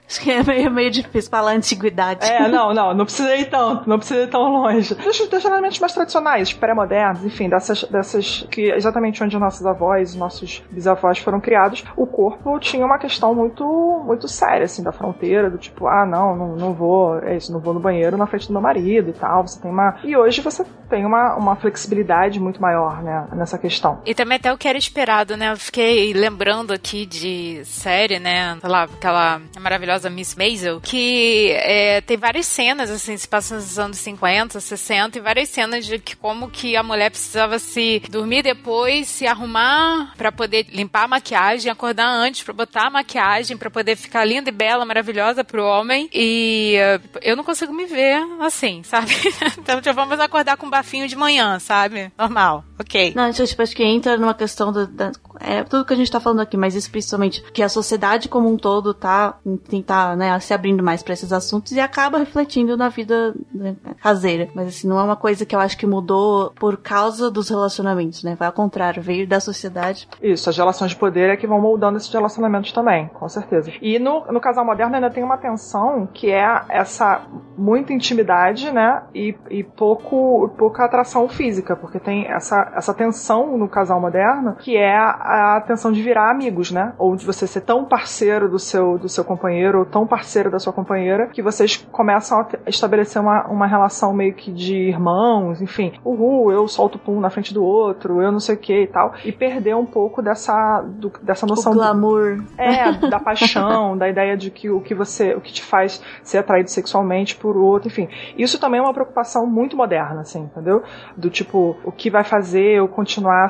Acho 0.09 0.21
que 0.21 0.31
é 0.31 0.43
meio, 0.43 0.71
meio 0.71 0.91
difícil 0.91 1.31
falar 1.31 1.55
antiguidade. 1.73 2.27
É, 2.27 2.49
não, 2.49 2.73
não, 2.75 2.95
não 2.95 3.05
precisa 3.05 3.35
ir 3.37 3.47
tanto, 3.47 3.89
não 3.89 3.99
precisa 3.99 4.23
ir 4.23 4.29
tão 4.29 4.49
longe. 4.51 4.95
Dos, 4.95 5.29
dos 5.29 5.45
elementos 5.45 5.79
mais 5.79 5.93
tradicionais, 5.93 6.53
pré-modernos, 6.53 7.25
enfim, 7.25 7.49
dessas, 7.49 7.85
dessas 7.85 8.47
que 8.51 8.71
exatamente 8.71 9.23
onde 9.23 9.39
nossos 9.39 9.65
avós, 9.67 10.15
nossos 10.15 10.63
bisavós 10.71 11.19
foram 11.19 11.41
criados, 11.41 11.85
o 11.97 12.07
corpo 12.07 12.59
tinha 12.59 12.85
uma 12.85 12.99
questão 12.99 13.35
muito, 13.35 13.65
muito 14.07 14.29
séria, 14.29 14.65
assim, 14.65 14.83
da 14.83 14.93
fronteira, 14.93 15.51
do 15.51 15.59
tipo, 15.59 15.87
ah, 15.87 16.07
não, 16.07 16.37
não, 16.37 16.57
não 16.57 16.73
vou, 16.73 17.19
é 17.19 17.37
isso, 17.37 17.53
não 17.53 17.61
vou 17.61 17.75
no 17.75 17.81
banheiro 17.81 18.17
na 18.17 18.27
frente 18.27 18.47
do 18.47 18.53
meu 18.53 18.63
marido 18.63 19.11
e 19.11 19.13
tal, 19.13 19.47
você 19.47 19.61
tem 19.61 19.71
uma... 19.71 19.97
E 20.05 20.17
hoje 20.17 20.41
você 20.41 20.65
tem 20.93 21.07
uma, 21.07 21.35
uma 21.37 21.57
flexibilidade 21.57 22.39
muito 22.39 22.61
maior, 22.61 23.03
né, 23.03 23.27
nessa 23.33 23.57
questão. 23.57 24.03
E 24.05 24.15
também 24.15 24.37
até 24.37 24.53
o 24.53 24.59
que 24.59 24.69
era 24.69 24.77
esperado, 24.77 25.39
né? 25.39 25.51
Eu 25.51 25.57
fiquei 25.57 26.13
lembrando 26.13 26.71
aqui 26.71 27.07
de 27.07 27.65
série, 27.65 28.19
né? 28.19 28.59
Sei 28.61 28.69
lá, 28.69 28.83
aquela 28.83 29.41
maravilhosa 29.59 30.11
Miss 30.11 30.35
Maisel, 30.35 30.83
que 30.83 31.51
é, 31.53 32.03
tem 32.03 32.19
várias 32.19 32.45
cenas, 32.45 32.91
assim, 32.91 33.17
se 33.17 33.27
passam 33.27 33.57
nos 33.57 33.79
anos 33.79 33.97
50, 33.97 34.61
60, 34.61 35.17
e 35.17 35.23
várias 35.23 35.49
cenas 35.49 35.87
de 35.87 35.99
que 35.99 36.15
como 36.15 36.51
que 36.51 36.77
a 36.77 36.83
mulher 36.83 37.11
precisava 37.11 37.59
se 37.59 38.03
dormir 38.11 38.43
depois, 38.43 39.09
se 39.09 39.27
arrumar 39.27 40.13
pra 40.19 40.31
poder 40.31 40.67
limpar 40.69 41.05
a 41.05 41.09
maquiagem, 41.09 41.73
acordar 41.73 42.07
antes 42.07 42.43
pra 42.43 42.53
botar 42.53 42.89
a 42.89 42.91
maquiagem, 42.91 43.57
pra 43.57 43.71
poder 43.71 43.97
ficar 43.97 44.27
linda 44.27 44.51
e 44.51 44.53
bela, 44.53 44.85
maravilhosa 44.85 45.43
pro 45.43 45.65
homem. 45.65 46.11
E 46.13 46.75
eh, 46.77 47.01
eu 47.23 47.35
não 47.35 47.45
consigo 47.45 47.73
me 47.73 47.87
ver 47.87 48.23
assim, 48.41 48.83
sabe? 48.83 49.15
então 49.59 49.83
já 49.83 49.93
vamos 49.93 50.21
acordar 50.21 50.59
com 50.59 50.69
bafinho 50.83 51.07
de 51.09 51.17
manhã, 51.17 51.59
sabe? 51.59 52.13
Normal, 52.19 52.65
ok. 52.79 53.13
Não, 53.15 53.29
isso, 53.31 53.47
tipo, 53.47 53.63
acho 53.63 53.75
que 53.75 53.85
entra 53.85 54.17
numa 54.19 54.35
questão 54.35 54.73
da, 54.73 54.85
da- 54.85 55.13
É 55.41 55.63
tudo 55.65 55.85
que 55.85 55.93
a 55.93 55.97
gente 55.97 56.11
tá 56.11 56.21
falando 56.21 56.41
aqui, 56.41 56.57
mas 56.57 56.75
isso 56.75 56.91
principalmente 56.91 57.43
que 57.53 57.63
a 57.63 57.69
sociedade 57.69 58.29
como 58.29 58.49
um 58.49 58.57
todo 58.57 58.93
tá 58.95 59.35
tentar, 59.69 60.17
né, 60.17 60.39
se 60.41 60.53
abrindo 60.53 60.83
mais 60.83 61.03
pra 61.03 61.15
esses 61.15 61.33
assuntos 61.33 61.73
e 61.73 61.81
acaba 61.81 62.19
refletindo 62.19 62.77
na 62.77 62.89
vida 62.89 63.35
né, 63.53 63.75
caseira. 64.03 64.49
Mas 64.55 64.69
assim, 64.69 64.87
não 64.89 64.99
é 64.99 65.03
uma 65.03 65.17
coisa 65.17 65.45
que 65.47 65.55
eu 65.55 65.61
acho 65.61 65.77
que 65.79 65.87
mudou 65.87 66.51
por 66.59 66.77
causa 66.77 67.31
dos 67.31 67.49
relacionamentos, 67.49 68.23
né? 68.23 68.37
Vai 68.39 68.47
ao 68.49 68.53
contrário, 68.53 69.03
veio 69.03 69.27
da 69.27 69.41
sociedade. 69.41 70.09
Isso, 70.23 70.49
as 70.51 70.57
relações 70.57 70.91
de 70.91 70.97
poder 70.97 71.31
é 71.31 71.37
que 71.37 71.47
vão 71.47 71.61
moldando 71.61 71.97
esses 71.97 72.13
relacionamentos 72.13 72.73
também, 72.73 73.09
com 73.09 73.29
certeza. 73.29 73.73
E 73.81 73.99
no, 73.99 74.25
no 74.33 74.41
casal 74.41 74.65
moderno 74.65 74.95
ainda 74.95 75.11
tem 75.11 75.23
uma 75.25 75.37
tensão 75.37 76.07
que 76.13 76.31
é 76.31 76.63
essa 76.69 77.23
muita 77.57 77.93
intimidade, 77.93 78.71
né? 78.71 79.03
E, 79.15 79.35
e 79.51 79.63
pouco, 79.65 80.49
pouca 80.73 80.85
atração 80.87 81.29
física, 81.29 81.77
porque 81.77 82.01
tem 82.01 82.27
essa, 82.29 82.73
essa 82.75 82.95
tensão 82.95 83.59
no 83.59 83.69
casal 83.69 84.01
moderno 84.01 84.57
que 84.59 84.75
é 84.75 84.97
a, 84.97 85.57
a 85.57 85.61
tensão 85.61 85.93
de 85.93 86.01
virar 86.03 86.31
amigos, 86.31 86.71
né? 86.71 86.95
Ou 86.99 87.15
de 87.15 87.27
você 87.27 87.47
ser 87.47 87.61
tão 87.61 87.85
parceiro 87.85 88.49
do 88.49 88.59
seu, 88.59 88.97
do 88.99 89.07
seu 89.09 89.23
companheiro, 89.23 89.81
ou 89.81 89.85
tão 89.85 90.07
parceiro 90.07 90.51
da 90.51 90.59
sua 90.59 90.73
companheira, 90.73 91.27
que 91.27 91.43
vocês 91.43 91.77
começam 91.93 92.41
a 92.41 92.47
estabelecer 92.67 93.21
uma, 93.21 93.47
uma 93.49 93.67
relação 93.67 94.15
meio 94.15 94.33
que 94.33 94.51
de 94.51 94.75
irmãos, 94.89 95.61
enfim. 95.61 95.93
Uhul, 96.03 96.51
eu 96.51 96.67
solto 96.67 96.95
o 96.95 96.99
pum 96.99 97.21
na 97.21 97.29
frente 97.29 97.53
do 97.53 97.63
outro, 97.63 98.23
eu 98.23 98.33
não 98.33 98.41
sei 98.41 98.55
o 98.55 98.59
que 98.59 98.85
e 98.85 98.87
tal. 98.87 99.13
E 99.27 99.31
perder 99.31 99.77
um 99.77 99.85
pouco 99.85 100.23
dessa, 100.23 100.81
do- 100.81 101.13
dessa 101.23 101.45
noção 101.47 101.73
o 101.73 101.75
do- 101.75 101.81
glamour. 101.83 102.43
é, 102.57 102.93
da 103.11 103.21
paixão, 103.21 103.97
da 103.99 104.09
ideia 104.09 104.39
de 104.39 104.51
que 104.51 104.71
o 104.71 104.81
que 104.81 104.95
você, 104.95 105.35
o 105.35 105.41
que 105.43 105.53
te 105.53 105.63
faz 105.63 106.03
ser 106.23 106.39
atraído 106.39 106.71
sexualmente 106.71 107.37
por 107.37 107.59
outro, 107.59 107.89
enfim. 107.89 108.09
Isso 108.39 108.59
também 108.59 108.81
é 108.81 108.83
uma 108.83 108.95
preocupação 108.95 109.47
muito 109.47 109.77
moderna, 109.77 110.23
assim, 110.23 110.51
entendeu? 110.63 110.83
Do 111.17 111.29
tipo, 111.29 111.77
o 111.85 111.91
que 111.93 112.09
vai 112.09 112.25
fazer 112.25 112.77
eu 112.77 112.89
continuar 112.89 113.49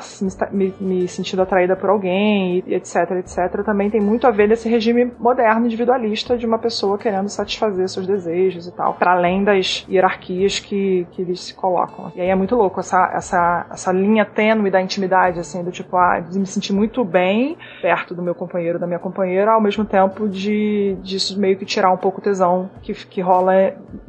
me, 0.51 0.73
me 0.79 1.07
sentindo 1.07 1.41
atraída 1.41 1.75
por 1.75 1.89
alguém, 1.89 2.63
etc, 2.67 3.11
etc, 3.19 3.63
também 3.63 3.89
tem 3.89 4.01
muito 4.01 4.25
a 4.27 4.31
ver 4.31 4.49
desse 4.49 4.67
regime 4.67 5.11
moderno 5.19 5.65
individualista 5.65 6.35
de 6.37 6.45
uma 6.45 6.57
pessoa 6.57 6.97
querendo 6.97 7.29
satisfazer 7.29 7.87
seus 7.87 8.07
desejos 8.07 8.67
e 8.67 8.71
tal, 8.71 8.93
para 8.95 9.11
além 9.13 9.43
das 9.43 9.85
hierarquias 9.89 10.59
que, 10.59 11.07
que 11.11 11.21
eles 11.21 11.39
se 11.39 11.53
colocam. 11.53 12.11
E 12.15 12.21
aí 12.21 12.29
é 12.29 12.35
muito 12.35 12.55
louco 12.55 12.79
essa, 12.79 13.11
essa, 13.13 13.67
essa 13.71 13.91
linha 13.91 14.25
tênue 14.25 14.71
da 14.71 14.81
intimidade, 14.81 15.39
assim, 15.39 15.63
do 15.63 15.71
tipo, 15.71 15.95
ah, 15.95 16.19
de 16.19 16.39
me 16.39 16.45
sentir 16.45 16.73
muito 16.73 17.03
bem 17.05 17.55
perto 17.81 18.15
do 18.15 18.21
meu 18.21 18.33
companheiro, 18.33 18.79
da 18.79 18.87
minha 18.87 18.99
companheira, 18.99 19.51
ao 19.51 19.61
mesmo 19.61 19.85
tempo 19.85 20.27
de 20.27 20.97
disso 21.01 21.39
meio 21.39 21.57
que 21.57 21.65
tirar 21.65 21.91
um 21.91 21.97
pouco 21.97 22.19
o 22.19 22.23
tesão 22.23 22.69
que, 22.81 22.93
que 22.93 23.21
rola 23.21 23.53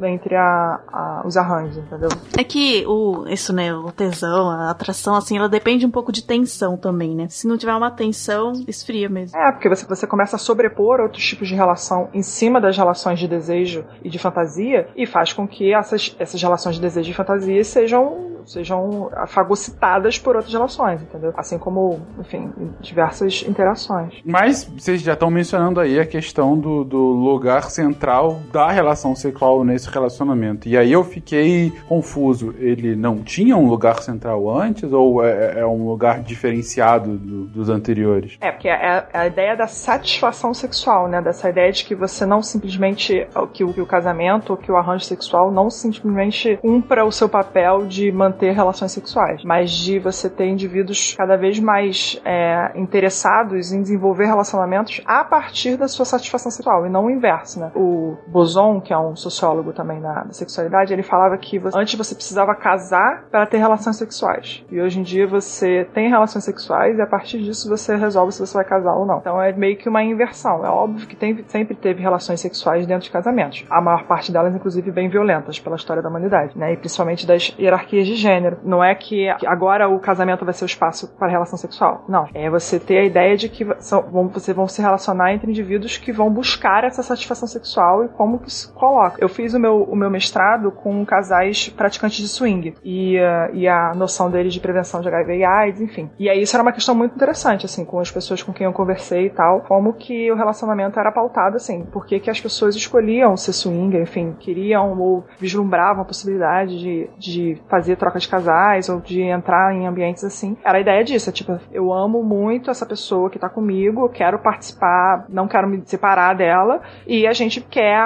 entre 0.02 0.34
a, 0.36 0.80
a- 0.92 1.22
os 1.24 1.36
arranjos, 1.36 1.76
entendeu? 1.78 2.08
É 2.38 2.44
que 2.44 2.83
o, 2.86 3.26
isso, 3.28 3.52
né, 3.52 3.74
o 3.74 3.90
tesão, 3.92 4.50
a 4.50 4.70
atração, 4.70 5.14
assim, 5.14 5.36
ela 5.36 5.48
depende 5.48 5.86
um 5.86 5.90
pouco 5.90 6.12
de 6.12 6.22
tensão 6.22 6.76
também, 6.76 7.14
né? 7.14 7.26
Se 7.28 7.46
não 7.46 7.56
tiver 7.56 7.74
uma 7.74 7.90
tensão, 7.90 8.52
esfria 8.66 9.08
mesmo. 9.08 9.38
É, 9.38 9.52
porque 9.52 9.68
você, 9.68 9.86
você 9.86 10.06
começa 10.06 10.36
a 10.36 10.38
sobrepor 10.38 11.00
outros 11.00 11.24
tipos 11.24 11.48
de 11.48 11.54
relação 11.54 12.08
em 12.12 12.22
cima 12.22 12.60
das 12.60 12.76
relações 12.76 13.18
de 13.18 13.28
desejo 13.28 13.84
e 14.02 14.08
de 14.08 14.18
fantasia 14.18 14.88
e 14.96 15.06
faz 15.06 15.32
com 15.32 15.46
que 15.46 15.72
essas, 15.72 16.14
essas 16.18 16.40
relações 16.40 16.76
de 16.76 16.80
desejo 16.80 17.10
e 17.10 17.14
fantasia 17.14 17.62
sejam 17.64 18.33
sejam 18.46 19.10
fagocitadas 19.28 20.18
por 20.18 20.36
outras 20.36 20.52
relações, 20.52 21.02
entendeu? 21.02 21.32
Assim 21.36 21.58
como, 21.58 22.00
enfim, 22.18 22.52
diversas 22.80 23.44
interações. 23.46 24.14
Mas 24.24 24.64
vocês 24.64 25.00
já 25.00 25.14
estão 25.14 25.30
mencionando 25.30 25.80
aí 25.80 25.98
a 25.98 26.06
questão 26.06 26.56
do, 26.58 26.84
do 26.84 26.98
lugar 26.98 27.70
central 27.70 28.40
da 28.52 28.70
relação 28.70 29.14
sexual 29.14 29.64
nesse 29.64 29.88
relacionamento. 29.88 30.68
E 30.68 30.76
aí 30.76 30.92
eu 30.92 31.04
fiquei 31.04 31.72
confuso. 31.88 32.54
Ele 32.58 32.94
não 32.94 33.18
tinha 33.18 33.56
um 33.56 33.68
lugar 33.68 34.02
central 34.02 34.50
antes 34.50 34.92
ou 34.92 35.24
é, 35.24 35.60
é 35.60 35.66
um 35.66 35.86
lugar 35.88 36.22
diferenciado 36.22 37.16
do, 37.16 37.44
dos 37.46 37.68
anteriores? 37.68 38.36
É, 38.40 38.50
porque 38.50 38.68
é, 38.68 39.06
é 39.12 39.18
a 39.18 39.26
ideia 39.26 39.56
da 39.56 39.66
satisfação 39.66 40.52
sexual, 40.52 41.08
né? 41.08 41.20
Dessa 41.20 41.48
ideia 41.48 41.72
de 41.72 41.84
que 41.84 41.94
você 41.94 42.26
não 42.26 42.42
simplesmente. 42.42 43.26
que 43.52 43.64
o, 43.64 43.72
que 43.72 43.80
o 43.80 43.86
casamento, 43.86 44.56
que 44.56 44.70
o 44.70 44.76
arranjo 44.76 45.04
sexual 45.04 45.50
não 45.50 45.70
simplesmente 45.70 46.56
cumpra 46.58 47.04
o 47.04 47.12
seu 47.12 47.28
papel 47.28 47.86
de 47.86 48.10
manter 48.12 48.33
relações 48.42 48.92
sexuais, 48.92 49.42
mas 49.44 49.70
de 49.70 49.98
você 49.98 50.28
ter 50.28 50.46
indivíduos 50.46 51.14
cada 51.16 51.36
vez 51.36 51.58
mais 51.58 52.20
é, 52.24 52.72
interessados 52.74 53.72
em 53.72 53.82
desenvolver 53.82 54.26
relacionamentos 54.26 55.00
a 55.04 55.24
partir 55.24 55.76
da 55.76 55.88
sua 55.88 56.04
satisfação 56.04 56.50
sexual 56.50 56.86
e 56.86 56.90
não 56.90 57.06
o 57.06 57.10
inverso, 57.10 57.60
né? 57.60 57.70
O 57.74 58.16
Boson, 58.26 58.80
que 58.80 58.92
é 58.92 58.98
um 58.98 59.16
sociólogo 59.16 59.72
também 59.72 60.00
na, 60.00 60.26
sexualidade, 60.30 60.92
ele 60.92 61.02
falava 61.02 61.36
que 61.38 61.58
você, 61.58 61.78
antes 61.78 61.94
você 61.94 62.14
precisava 62.14 62.54
casar 62.54 63.24
para 63.30 63.46
ter 63.46 63.58
relações 63.58 63.96
sexuais 63.96 64.64
e 64.70 64.80
hoje 64.80 65.00
em 65.00 65.02
dia 65.02 65.26
você 65.26 65.86
tem 65.92 66.08
relações 66.08 66.44
sexuais 66.44 66.98
e 66.98 67.02
a 67.02 67.06
partir 67.06 67.38
disso 67.38 67.68
você 67.68 67.96
resolve 67.96 68.32
se 68.32 68.40
você 68.40 68.54
vai 68.54 68.64
casar 68.64 68.94
ou 68.94 69.06
não. 69.06 69.18
Então 69.18 69.40
é 69.40 69.52
meio 69.52 69.76
que 69.76 69.88
uma 69.88 70.02
inversão. 70.02 70.64
É 70.64 70.68
óbvio 70.68 71.06
que 71.06 71.16
tem, 71.16 71.44
sempre 71.48 71.74
teve 71.74 72.00
relações 72.00 72.40
sexuais 72.40 72.86
dentro 72.86 73.04
de 73.04 73.10
casamentos. 73.10 73.64
A 73.70 73.80
maior 73.80 74.04
parte 74.04 74.32
delas, 74.32 74.54
inclusive, 74.54 74.90
bem 74.90 75.08
violentas 75.08 75.58
pela 75.58 75.76
história 75.76 76.02
da 76.02 76.08
humanidade, 76.08 76.56
né? 76.58 76.72
E 76.72 76.76
principalmente 76.76 77.26
das 77.26 77.54
hierarquias 77.58 78.06
de 78.06 78.16
gênero. 78.24 78.58
Não 78.64 78.82
é 78.82 78.94
que 78.94 79.28
agora 79.46 79.88
o 79.88 80.00
casamento 80.00 80.44
vai 80.44 80.54
ser 80.54 80.64
o 80.64 80.66
espaço 80.66 81.14
para 81.16 81.28
relação 81.28 81.58
sexual. 81.58 82.04
Não. 82.08 82.26
É 82.34 82.48
você 82.50 82.80
ter 82.80 82.98
a 82.98 83.04
ideia 83.04 83.36
de 83.36 83.48
que 83.48 83.66
são, 83.78 84.02
vão, 84.02 84.28
você 84.28 84.52
vão 84.52 84.66
se 84.66 84.80
relacionar 84.80 85.32
entre 85.32 85.50
indivíduos 85.50 85.96
que 85.98 86.12
vão 86.12 86.30
buscar 86.30 86.84
essa 86.84 87.02
satisfação 87.02 87.46
sexual 87.46 88.04
e 88.04 88.08
como 88.08 88.38
que 88.38 88.50
se 88.50 88.72
coloca. 88.72 89.16
Eu 89.20 89.28
fiz 89.28 89.54
o 89.54 89.60
meu, 89.60 89.82
o 89.82 89.94
meu 89.94 90.10
mestrado 90.10 90.70
com 90.72 91.04
casais 91.04 91.68
praticantes 91.68 92.18
de 92.18 92.28
swing 92.28 92.74
e, 92.82 93.18
uh, 93.18 93.54
e 93.54 93.68
a 93.68 93.92
noção 93.94 94.30
deles 94.30 94.54
de 94.54 94.60
prevenção 94.60 95.00
de 95.00 95.08
HIV 95.08 95.36
e 95.36 95.44
AIDS, 95.44 95.80
enfim. 95.80 96.10
E 96.18 96.28
aí 96.28 96.40
isso 96.40 96.56
era 96.56 96.62
uma 96.62 96.72
questão 96.72 96.94
muito 96.94 97.14
interessante, 97.14 97.66
assim, 97.66 97.84
com 97.84 97.98
as 97.98 98.10
pessoas 98.10 98.42
com 98.42 98.52
quem 98.52 98.66
eu 98.66 98.72
conversei 98.72 99.26
e 99.26 99.30
tal, 99.30 99.60
como 99.62 99.92
que 99.92 100.30
o 100.32 100.36
relacionamento 100.36 100.98
era 100.98 101.12
pautado, 101.12 101.56
assim, 101.56 101.84
por 101.84 102.06
que 102.06 102.30
as 102.30 102.40
pessoas 102.40 102.74
escolhiam 102.74 103.36
ser 103.36 103.52
swinger, 103.52 104.02
enfim, 104.02 104.34
queriam 104.38 104.98
ou 104.98 105.24
vislumbravam 105.38 106.02
a 106.02 106.06
possibilidade 106.06 106.78
de, 106.78 107.10
de 107.18 107.62
fazer 107.68 107.96
troca 107.96 108.13
de 108.18 108.28
casais 108.28 108.88
ou 108.88 109.00
de 109.00 109.20
entrar 109.22 109.74
em 109.74 109.86
ambientes 109.86 110.24
assim. 110.24 110.56
Era 110.64 110.78
a 110.78 110.80
ideia 110.80 111.04
disso, 111.04 111.28
é 111.28 111.32
tipo, 111.32 111.58
eu 111.72 111.92
amo 111.92 112.22
muito 112.22 112.70
essa 112.70 112.86
pessoa 112.86 113.30
que 113.30 113.38
tá 113.38 113.48
comigo, 113.48 114.08
quero 114.08 114.38
participar, 114.38 115.26
não 115.28 115.46
quero 115.46 115.68
me 115.68 115.82
separar 115.84 116.34
dela 116.34 116.80
e 117.06 117.26
a 117.26 117.32
gente 117.32 117.60
quer 117.60 118.04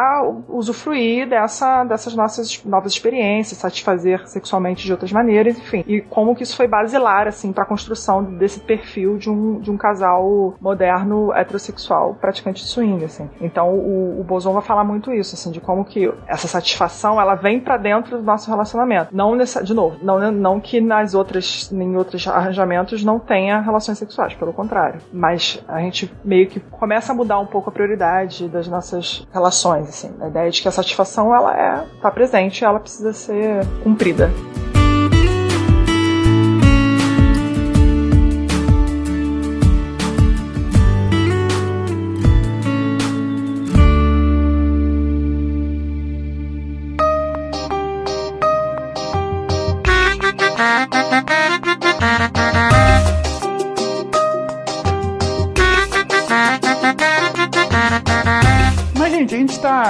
usufruir 0.48 1.28
dessa, 1.28 1.84
dessas 1.84 2.14
nossas 2.14 2.64
novas 2.64 2.92
experiências, 2.92 3.58
satisfazer 3.58 4.26
sexualmente 4.28 4.84
de 4.84 4.92
outras 4.92 5.12
maneiras, 5.12 5.56
enfim. 5.58 5.84
E 5.86 6.00
como 6.00 6.34
que 6.34 6.42
isso 6.42 6.56
foi 6.56 6.66
basilar, 6.66 7.26
assim, 7.26 7.52
para 7.52 7.64
a 7.64 7.66
construção 7.66 8.22
desse 8.22 8.60
perfil 8.60 9.18
de 9.18 9.30
um, 9.30 9.60
de 9.60 9.70
um 9.70 9.76
casal 9.76 10.54
moderno 10.60 11.32
heterossexual 11.32 12.14
praticante 12.14 12.62
de 12.62 12.68
swing, 12.68 13.04
assim. 13.04 13.28
Então 13.40 13.74
o, 13.74 14.20
o 14.20 14.24
Boson 14.24 14.52
vai 14.52 14.62
falar 14.62 14.84
muito 14.84 15.12
isso, 15.12 15.34
assim, 15.34 15.50
de 15.50 15.60
como 15.60 15.84
que 15.84 16.12
essa 16.26 16.48
satisfação 16.48 17.20
ela 17.20 17.34
vem 17.34 17.60
para 17.60 17.76
dentro 17.76 18.18
do 18.18 18.22
nosso 18.22 18.50
relacionamento. 18.50 19.14
Não 19.14 19.34
nessa, 19.34 19.62
de 19.62 19.74
novo, 19.74 19.87
não, 20.02 20.30
não 20.30 20.60
que 20.60 20.80
nas 20.80 21.14
outras, 21.14 21.70
em 21.72 21.96
outros 21.96 22.26
arranjamentos 22.26 23.04
não 23.04 23.18
tenha 23.18 23.60
relações 23.60 23.98
sexuais, 23.98 24.34
pelo 24.34 24.52
contrário. 24.52 25.00
Mas 25.12 25.62
a 25.68 25.80
gente 25.80 26.12
meio 26.24 26.48
que 26.48 26.60
começa 26.60 27.12
a 27.12 27.14
mudar 27.14 27.38
um 27.38 27.46
pouco 27.46 27.70
a 27.70 27.72
prioridade 27.72 28.48
das 28.48 28.68
nossas 28.68 29.26
relações, 29.32 29.88
assim. 29.88 30.14
A 30.20 30.28
ideia 30.28 30.50
de 30.50 30.62
que 30.62 30.68
a 30.68 30.72
satisfação 30.72 31.34
ela 31.34 31.56
é 31.56 31.86
tá 32.00 32.10
presente, 32.10 32.64
ela 32.64 32.80
precisa 32.80 33.12
ser 33.12 33.66
cumprida. 33.82 34.30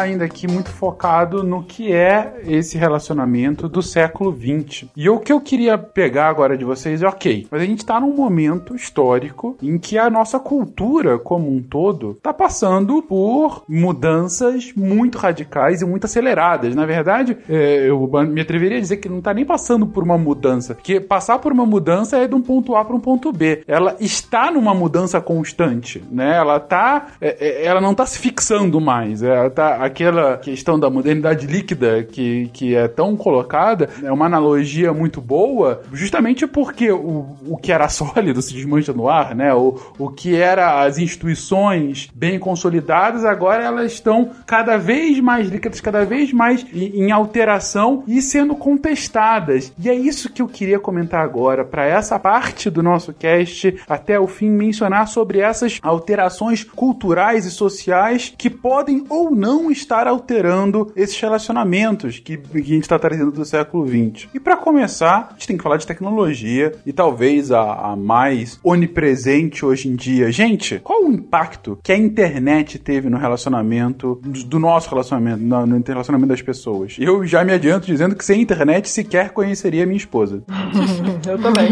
Ainda 0.08 0.24
aqui 0.24 0.46
muito 0.46 0.70
focado 0.70 1.42
no 1.42 1.62
que 1.62 1.92
é 1.92 2.40
esse 2.46 2.78
relacionamento 2.78 3.68
do 3.68 3.82
século 3.82 4.32
XX. 4.32 4.86
E 4.96 5.08
o 5.08 5.18
que 5.18 5.32
eu 5.32 5.40
queria 5.40 5.76
pegar 5.76 6.28
agora 6.28 6.56
de 6.56 6.64
vocês 6.64 7.02
é, 7.02 7.06
ok, 7.08 7.46
mas 7.50 7.60
a 7.60 7.64
gente 7.64 7.80
está 7.80 8.00
num 8.00 8.14
momento 8.14 8.74
histórico 8.74 9.56
em 9.62 9.78
que 9.78 9.98
a 9.98 10.08
nossa 10.08 10.38
cultura 10.38 11.18
como 11.18 11.50
um 11.50 11.62
todo 11.62 12.12
está 12.12 12.32
passando 12.32 13.02
por 13.02 13.62
mudanças 13.68 14.72
muito 14.74 15.18
radicais 15.18 15.82
e 15.82 15.84
muito 15.84 16.04
aceleradas. 16.04 16.74
Na 16.74 16.86
verdade, 16.86 17.36
é, 17.48 17.88
eu 17.88 18.08
me 18.26 18.40
atreveria 18.40 18.78
a 18.78 18.80
dizer 18.80 18.98
que 18.98 19.08
não 19.08 19.18
está 19.18 19.34
nem 19.34 19.44
passando 19.44 19.86
por 19.86 20.02
uma 20.02 20.16
mudança, 20.16 20.74
porque 20.74 21.00
passar 21.00 21.38
por 21.38 21.52
uma 21.52 21.66
mudança 21.66 22.16
é 22.16 22.26
de 22.26 22.34
um 22.34 22.40
ponto 22.42 22.74
A 22.74 22.84
para 22.84 22.96
um 22.96 23.00
ponto 23.00 23.32
B. 23.32 23.62
Ela 23.66 23.96
está 24.00 24.50
numa 24.50 24.74
mudança 24.74 25.20
constante, 25.20 26.02
né? 26.10 26.36
Ela 26.36 26.60
tá, 26.60 27.08
é, 27.20 27.36
é 27.40 27.64
ela 27.66 27.80
não 27.80 27.92
está 27.92 28.06
se 28.06 28.18
fixando 28.18 28.80
mais. 28.80 29.22
Tá, 29.50 29.76
aquela 29.84 30.36
questão 30.36 30.78
da 30.78 30.90
modernidade 30.90 31.46
líquida 31.46 32.02
que, 32.02 32.50
que 32.52 32.74
é 32.74 32.88
tão 32.88 33.16
colocada 33.16 33.88
é 34.02 34.10
uma 34.10 34.26
analogia 34.26 34.92
muito 34.92 35.20
boa, 35.20 35.82
justamente 35.92 36.46
porque 36.46 36.90
o, 36.90 37.36
o 37.46 37.56
que 37.56 37.72
era 37.72 37.88
sólido 37.90 38.42
se 38.42 38.54
desmancha 38.54 38.92
no 38.92 39.08
ar, 39.08 39.34
né? 39.34 39.54
O, 39.54 39.78
o 39.98 40.08
que 40.10 40.36
era 40.36 40.82
as 40.82 40.98
instituições 40.98 42.08
bem 42.14 42.38
consolidadas, 42.38 43.24
agora 43.24 43.62
elas 43.62 43.92
estão 43.92 44.30
cada 44.46 44.76
vez 44.76 45.20
mais 45.20 45.48
líquidas, 45.48 45.80
cada 45.80 46.04
vez 46.04 46.32
mais 46.32 46.66
em, 46.72 47.04
em 47.04 47.10
alteração 47.12 48.04
e 48.06 48.20
sendo 48.20 48.54
contestadas. 48.54 49.72
E 49.78 49.88
é 49.88 49.94
isso 49.94 50.32
que 50.32 50.42
eu 50.42 50.48
queria 50.48 50.78
comentar 50.78 51.22
agora, 51.22 51.64
para 51.64 51.86
essa 51.86 52.18
parte 52.18 52.70
do 52.70 52.82
nosso 52.82 53.12
cast, 53.12 53.76
até 53.88 54.18
o 54.18 54.26
fim, 54.26 54.50
mencionar 54.50 55.08
sobre 55.08 55.40
essas 55.40 55.78
alterações 55.82 56.64
culturais 56.64 57.44
e 57.44 57.50
sociais 57.50 58.32
que 58.36 58.50
podem 58.50 59.04
ou 59.08 59.30
não 59.38 59.70
estar 59.70 60.06
alterando 60.06 60.92
esses 60.96 61.18
relacionamentos 61.20 62.18
que, 62.18 62.36
que 62.36 62.58
a 62.58 62.60
gente 62.60 62.82
está 62.82 62.98
trazendo 62.98 63.30
do 63.30 63.44
século 63.44 63.86
XX. 63.86 64.28
E 64.34 64.40
para 64.40 64.56
começar, 64.56 65.28
a 65.30 65.32
gente 65.34 65.46
tem 65.46 65.56
que 65.56 65.62
falar 65.62 65.76
de 65.76 65.86
tecnologia 65.86 66.72
e 66.84 66.92
talvez 66.92 67.52
a, 67.52 67.92
a 67.92 67.96
mais 67.96 68.58
onipresente 68.62 69.64
hoje 69.64 69.88
em 69.88 69.94
dia. 69.94 70.32
Gente, 70.32 70.80
qual 70.80 71.04
o 71.04 71.12
impacto 71.12 71.78
que 71.82 71.92
a 71.92 71.96
internet 71.96 72.78
teve 72.78 73.08
no 73.08 73.16
relacionamento, 73.16 74.20
do 74.22 74.58
nosso 74.58 74.90
relacionamento, 74.90 75.40
no, 75.40 75.66
no 75.66 75.84
relacionamento 75.86 76.28
das 76.28 76.42
pessoas? 76.42 76.96
Eu 76.98 77.24
já 77.24 77.44
me 77.44 77.52
adianto 77.52 77.86
dizendo 77.86 78.16
que 78.16 78.24
sem 78.24 78.40
internet 78.40 78.88
sequer 78.88 79.30
conheceria 79.30 79.86
minha 79.86 79.96
esposa. 79.96 80.42
Eu 81.28 81.38
também. 81.38 81.68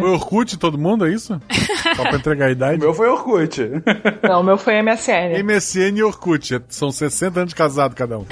Foi 0.00 0.10
Orkut 0.10 0.58
todo 0.58 0.78
mundo, 0.78 1.06
é 1.06 1.12
isso? 1.12 1.40
Só 1.96 2.02
pra 2.02 2.16
entregar 2.16 2.46
a 2.46 2.50
idade? 2.50 2.78
O 2.78 2.80
meu 2.80 2.94
foi 2.94 3.08
Orkut. 3.08 3.60
Não, 4.22 4.40
o 4.40 4.44
meu 4.44 4.56
foi 4.56 4.80
MSN. 4.82 5.42
MSN 5.42 5.98
e 5.98 6.02
Orkut. 6.02 6.45
São 6.68 6.90
60 6.90 7.40
anos 7.40 7.50
de 7.50 7.54
casado 7.54 7.94
cada 7.94 8.18
um. 8.18 8.26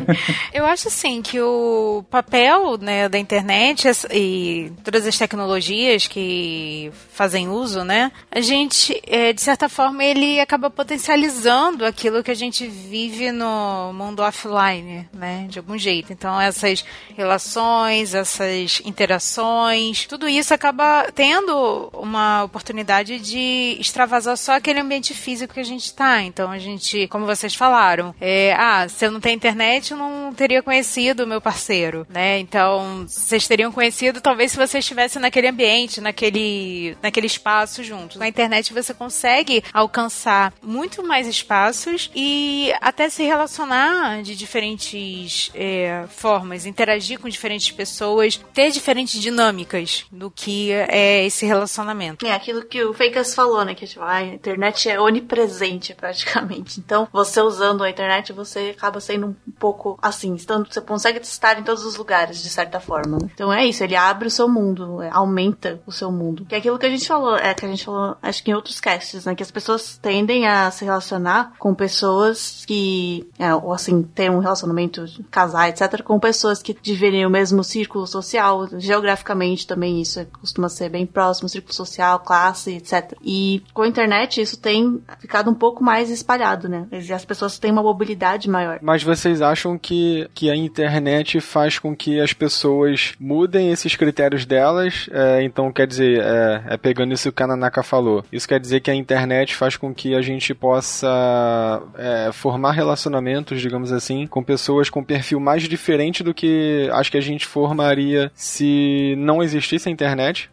Eu 0.52 0.66
acho 0.66 0.88
assim 0.88 1.22
que 1.22 1.40
o 1.40 2.04
papel 2.10 2.78
né, 2.78 3.08
da 3.08 3.18
internet 3.18 3.88
e 4.10 4.72
todas 4.84 5.06
as 5.06 5.16
tecnologias 5.16 6.06
que 6.06 6.90
fazem 7.12 7.48
uso, 7.48 7.84
né? 7.84 8.12
A 8.30 8.40
gente, 8.40 9.00
é, 9.06 9.32
de 9.32 9.40
certa 9.40 9.68
forma, 9.68 10.04
ele 10.04 10.40
acaba 10.40 10.70
potencializando 10.70 11.84
aquilo 11.84 12.22
que 12.22 12.30
a 12.30 12.34
gente 12.34 12.66
vive 12.66 13.32
no 13.32 13.92
mundo 13.92 14.20
offline, 14.20 15.08
né? 15.12 15.46
De 15.48 15.58
algum 15.58 15.76
jeito. 15.76 16.12
Então, 16.12 16.40
essas 16.40 16.84
relações, 17.16 18.14
essas 18.14 18.80
interações, 18.84 20.06
tudo 20.06 20.28
isso 20.28 20.54
acaba 20.54 21.10
tendo 21.14 21.90
uma 21.92 22.44
oportunidade 22.44 23.18
de 23.18 23.76
extravasar 23.80 24.36
só 24.36 24.52
aquele 24.52 24.80
ambiente 24.80 25.14
físico 25.14 25.54
que 25.54 25.60
a 25.60 25.64
gente 25.64 25.84
está. 25.84 26.22
Então 26.22 26.50
a 26.50 26.58
gente, 26.58 27.06
como 27.08 27.26
vocês 27.26 27.54
falaram, 27.58 28.14
é, 28.20 28.54
ah, 28.56 28.88
se 28.88 29.04
eu 29.04 29.10
não 29.10 29.20
tenho 29.20 29.34
internet, 29.34 29.90
eu 29.90 29.96
não 29.96 30.32
teria 30.32 30.62
conhecido 30.62 31.24
o 31.24 31.26
meu 31.26 31.40
parceiro, 31.40 32.06
né? 32.08 32.38
Então 32.38 33.04
vocês 33.06 33.48
teriam 33.48 33.72
conhecido 33.72 34.20
talvez 34.20 34.52
se 34.52 34.56
você 34.56 34.78
estivesse 34.78 35.18
naquele 35.18 35.48
ambiente, 35.48 36.00
naquele, 36.00 36.96
naquele 37.02 37.26
espaço 37.26 37.82
juntos. 37.82 38.16
Com 38.16 38.22
a 38.22 38.28
internet 38.28 38.72
você 38.72 38.94
consegue 38.94 39.64
alcançar 39.72 40.52
muito 40.62 41.02
mais 41.02 41.26
espaços 41.26 42.10
e 42.14 42.72
até 42.80 43.08
se 43.08 43.24
relacionar 43.24 44.22
de 44.22 44.36
diferentes 44.36 45.50
é, 45.52 46.04
formas, 46.08 46.64
interagir 46.64 47.18
com 47.18 47.28
diferentes 47.28 47.72
pessoas, 47.72 48.40
ter 48.54 48.70
diferentes 48.70 49.20
dinâmicas 49.20 50.06
do 50.12 50.30
que 50.30 50.70
é 50.70 51.26
esse 51.26 51.44
relacionamento. 51.44 52.24
É 52.24 52.32
aquilo 52.32 52.64
que 52.64 52.84
o 52.84 52.94
Fakers 52.94 53.34
falou, 53.34 53.64
né? 53.64 53.74
Que 53.74 53.86
tipo, 53.86 54.04
a 54.04 54.22
internet 54.22 54.88
é 54.88 55.00
onipresente 55.00 55.92
praticamente. 55.94 56.78
Então, 56.78 57.08
você 57.12 57.37
usando 57.42 57.82
a 57.82 57.90
internet, 57.90 58.32
você 58.32 58.74
acaba 58.76 59.00
sendo 59.00 59.28
um 59.28 59.52
pouco 59.58 59.98
assim, 60.00 60.34
estando, 60.34 60.66
você 60.70 60.80
consegue 60.80 61.20
estar 61.20 61.58
em 61.58 61.62
todos 61.62 61.84
os 61.84 61.96
lugares, 61.96 62.42
de 62.42 62.48
certa 62.48 62.80
forma. 62.80 63.18
Né? 63.18 63.30
Então 63.34 63.52
é 63.52 63.66
isso, 63.66 63.82
ele 63.82 63.96
abre 63.96 64.28
o 64.28 64.30
seu 64.30 64.48
mundo, 64.48 65.02
é, 65.02 65.10
aumenta 65.12 65.80
o 65.86 65.92
seu 65.92 66.10
mundo. 66.10 66.44
Que 66.44 66.54
é 66.54 66.58
aquilo 66.58 66.78
que 66.78 66.86
a 66.86 66.90
gente 66.90 67.06
falou, 67.06 67.36
é 67.36 67.54
que 67.54 67.64
a 67.64 67.68
gente 67.68 67.84
falou, 67.84 68.16
acho 68.22 68.42
que 68.42 68.50
em 68.50 68.54
outros 68.54 68.80
casts, 68.80 69.24
né? 69.24 69.34
Que 69.34 69.42
as 69.42 69.50
pessoas 69.50 69.98
tendem 69.98 70.46
a 70.46 70.70
se 70.70 70.84
relacionar 70.84 71.52
com 71.58 71.74
pessoas 71.74 72.64
que, 72.66 73.28
é, 73.38 73.54
ou 73.54 73.72
assim, 73.72 74.02
ter 74.02 74.30
um 74.30 74.38
relacionamento, 74.38 75.04
casar, 75.30 75.68
etc., 75.68 76.02
com 76.02 76.18
pessoas 76.18 76.62
que 76.62 76.76
dividem 76.80 77.26
o 77.26 77.30
mesmo 77.30 77.62
círculo 77.64 78.06
social, 78.06 78.68
geograficamente 78.78 79.66
também 79.66 80.00
isso 80.00 80.24
costuma 80.40 80.68
ser 80.68 80.88
bem 80.88 81.06
próximo, 81.06 81.48
círculo 81.48 81.74
social, 81.74 82.20
classe, 82.20 82.76
etc. 82.76 83.16
E 83.22 83.62
com 83.72 83.82
a 83.82 83.88
internet 83.88 84.40
isso 84.40 84.58
tem 84.58 85.02
ficado 85.18 85.50
um 85.50 85.54
pouco 85.54 85.82
mais 85.82 86.10
espalhado, 86.10 86.68
né? 86.68 86.86
As 86.92 87.04
pessoas 87.28 87.58
têm 87.58 87.70
uma 87.70 87.82
mobilidade 87.82 88.48
maior. 88.48 88.78
Mas 88.80 89.02
vocês 89.02 89.42
acham 89.42 89.78
que, 89.78 90.28
que 90.34 90.50
a 90.50 90.56
internet 90.56 91.40
faz 91.40 91.78
com 91.78 91.94
que 91.94 92.18
as 92.20 92.32
pessoas 92.32 93.12
mudem 93.20 93.70
esses 93.70 93.94
critérios 93.94 94.46
delas? 94.46 95.08
É, 95.12 95.42
então, 95.42 95.70
quer 95.70 95.86
dizer, 95.86 96.20
é, 96.20 96.62
é, 96.70 96.76
pegando 96.76 97.12
isso 97.12 97.24
que 97.24 97.28
o 97.28 97.32
Kananaka 97.32 97.82
falou, 97.82 98.24
isso 98.32 98.48
quer 98.48 98.58
dizer 98.58 98.80
que 98.80 98.90
a 98.90 98.94
internet 98.94 99.54
faz 99.54 99.76
com 99.76 99.94
que 99.94 100.14
a 100.14 100.22
gente 100.22 100.54
possa 100.54 101.82
é, 101.96 102.30
formar 102.32 102.72
relacionamentos, 102.72 103.60
digamos 103.60 103.92
assim, 103.92 104.26
com 104.26 104.42
pessoas 104.42 104.88
com 104.88 105.04
perfil 105.04 105.38
mais 105.38 105.64
diferente 105.64 106.24
do 106.24 106.32
que 106.32 106.88
acho 106.92 107.10
que 107.10 107.18
a 107.18 107.22
gente 107.22 107.46
formaria 107.46 108.30
se 108.34 109.14
não 109.18 109.42
existisse 109.42 109.88
a 109.88 109.92
internet, 109.92 110.50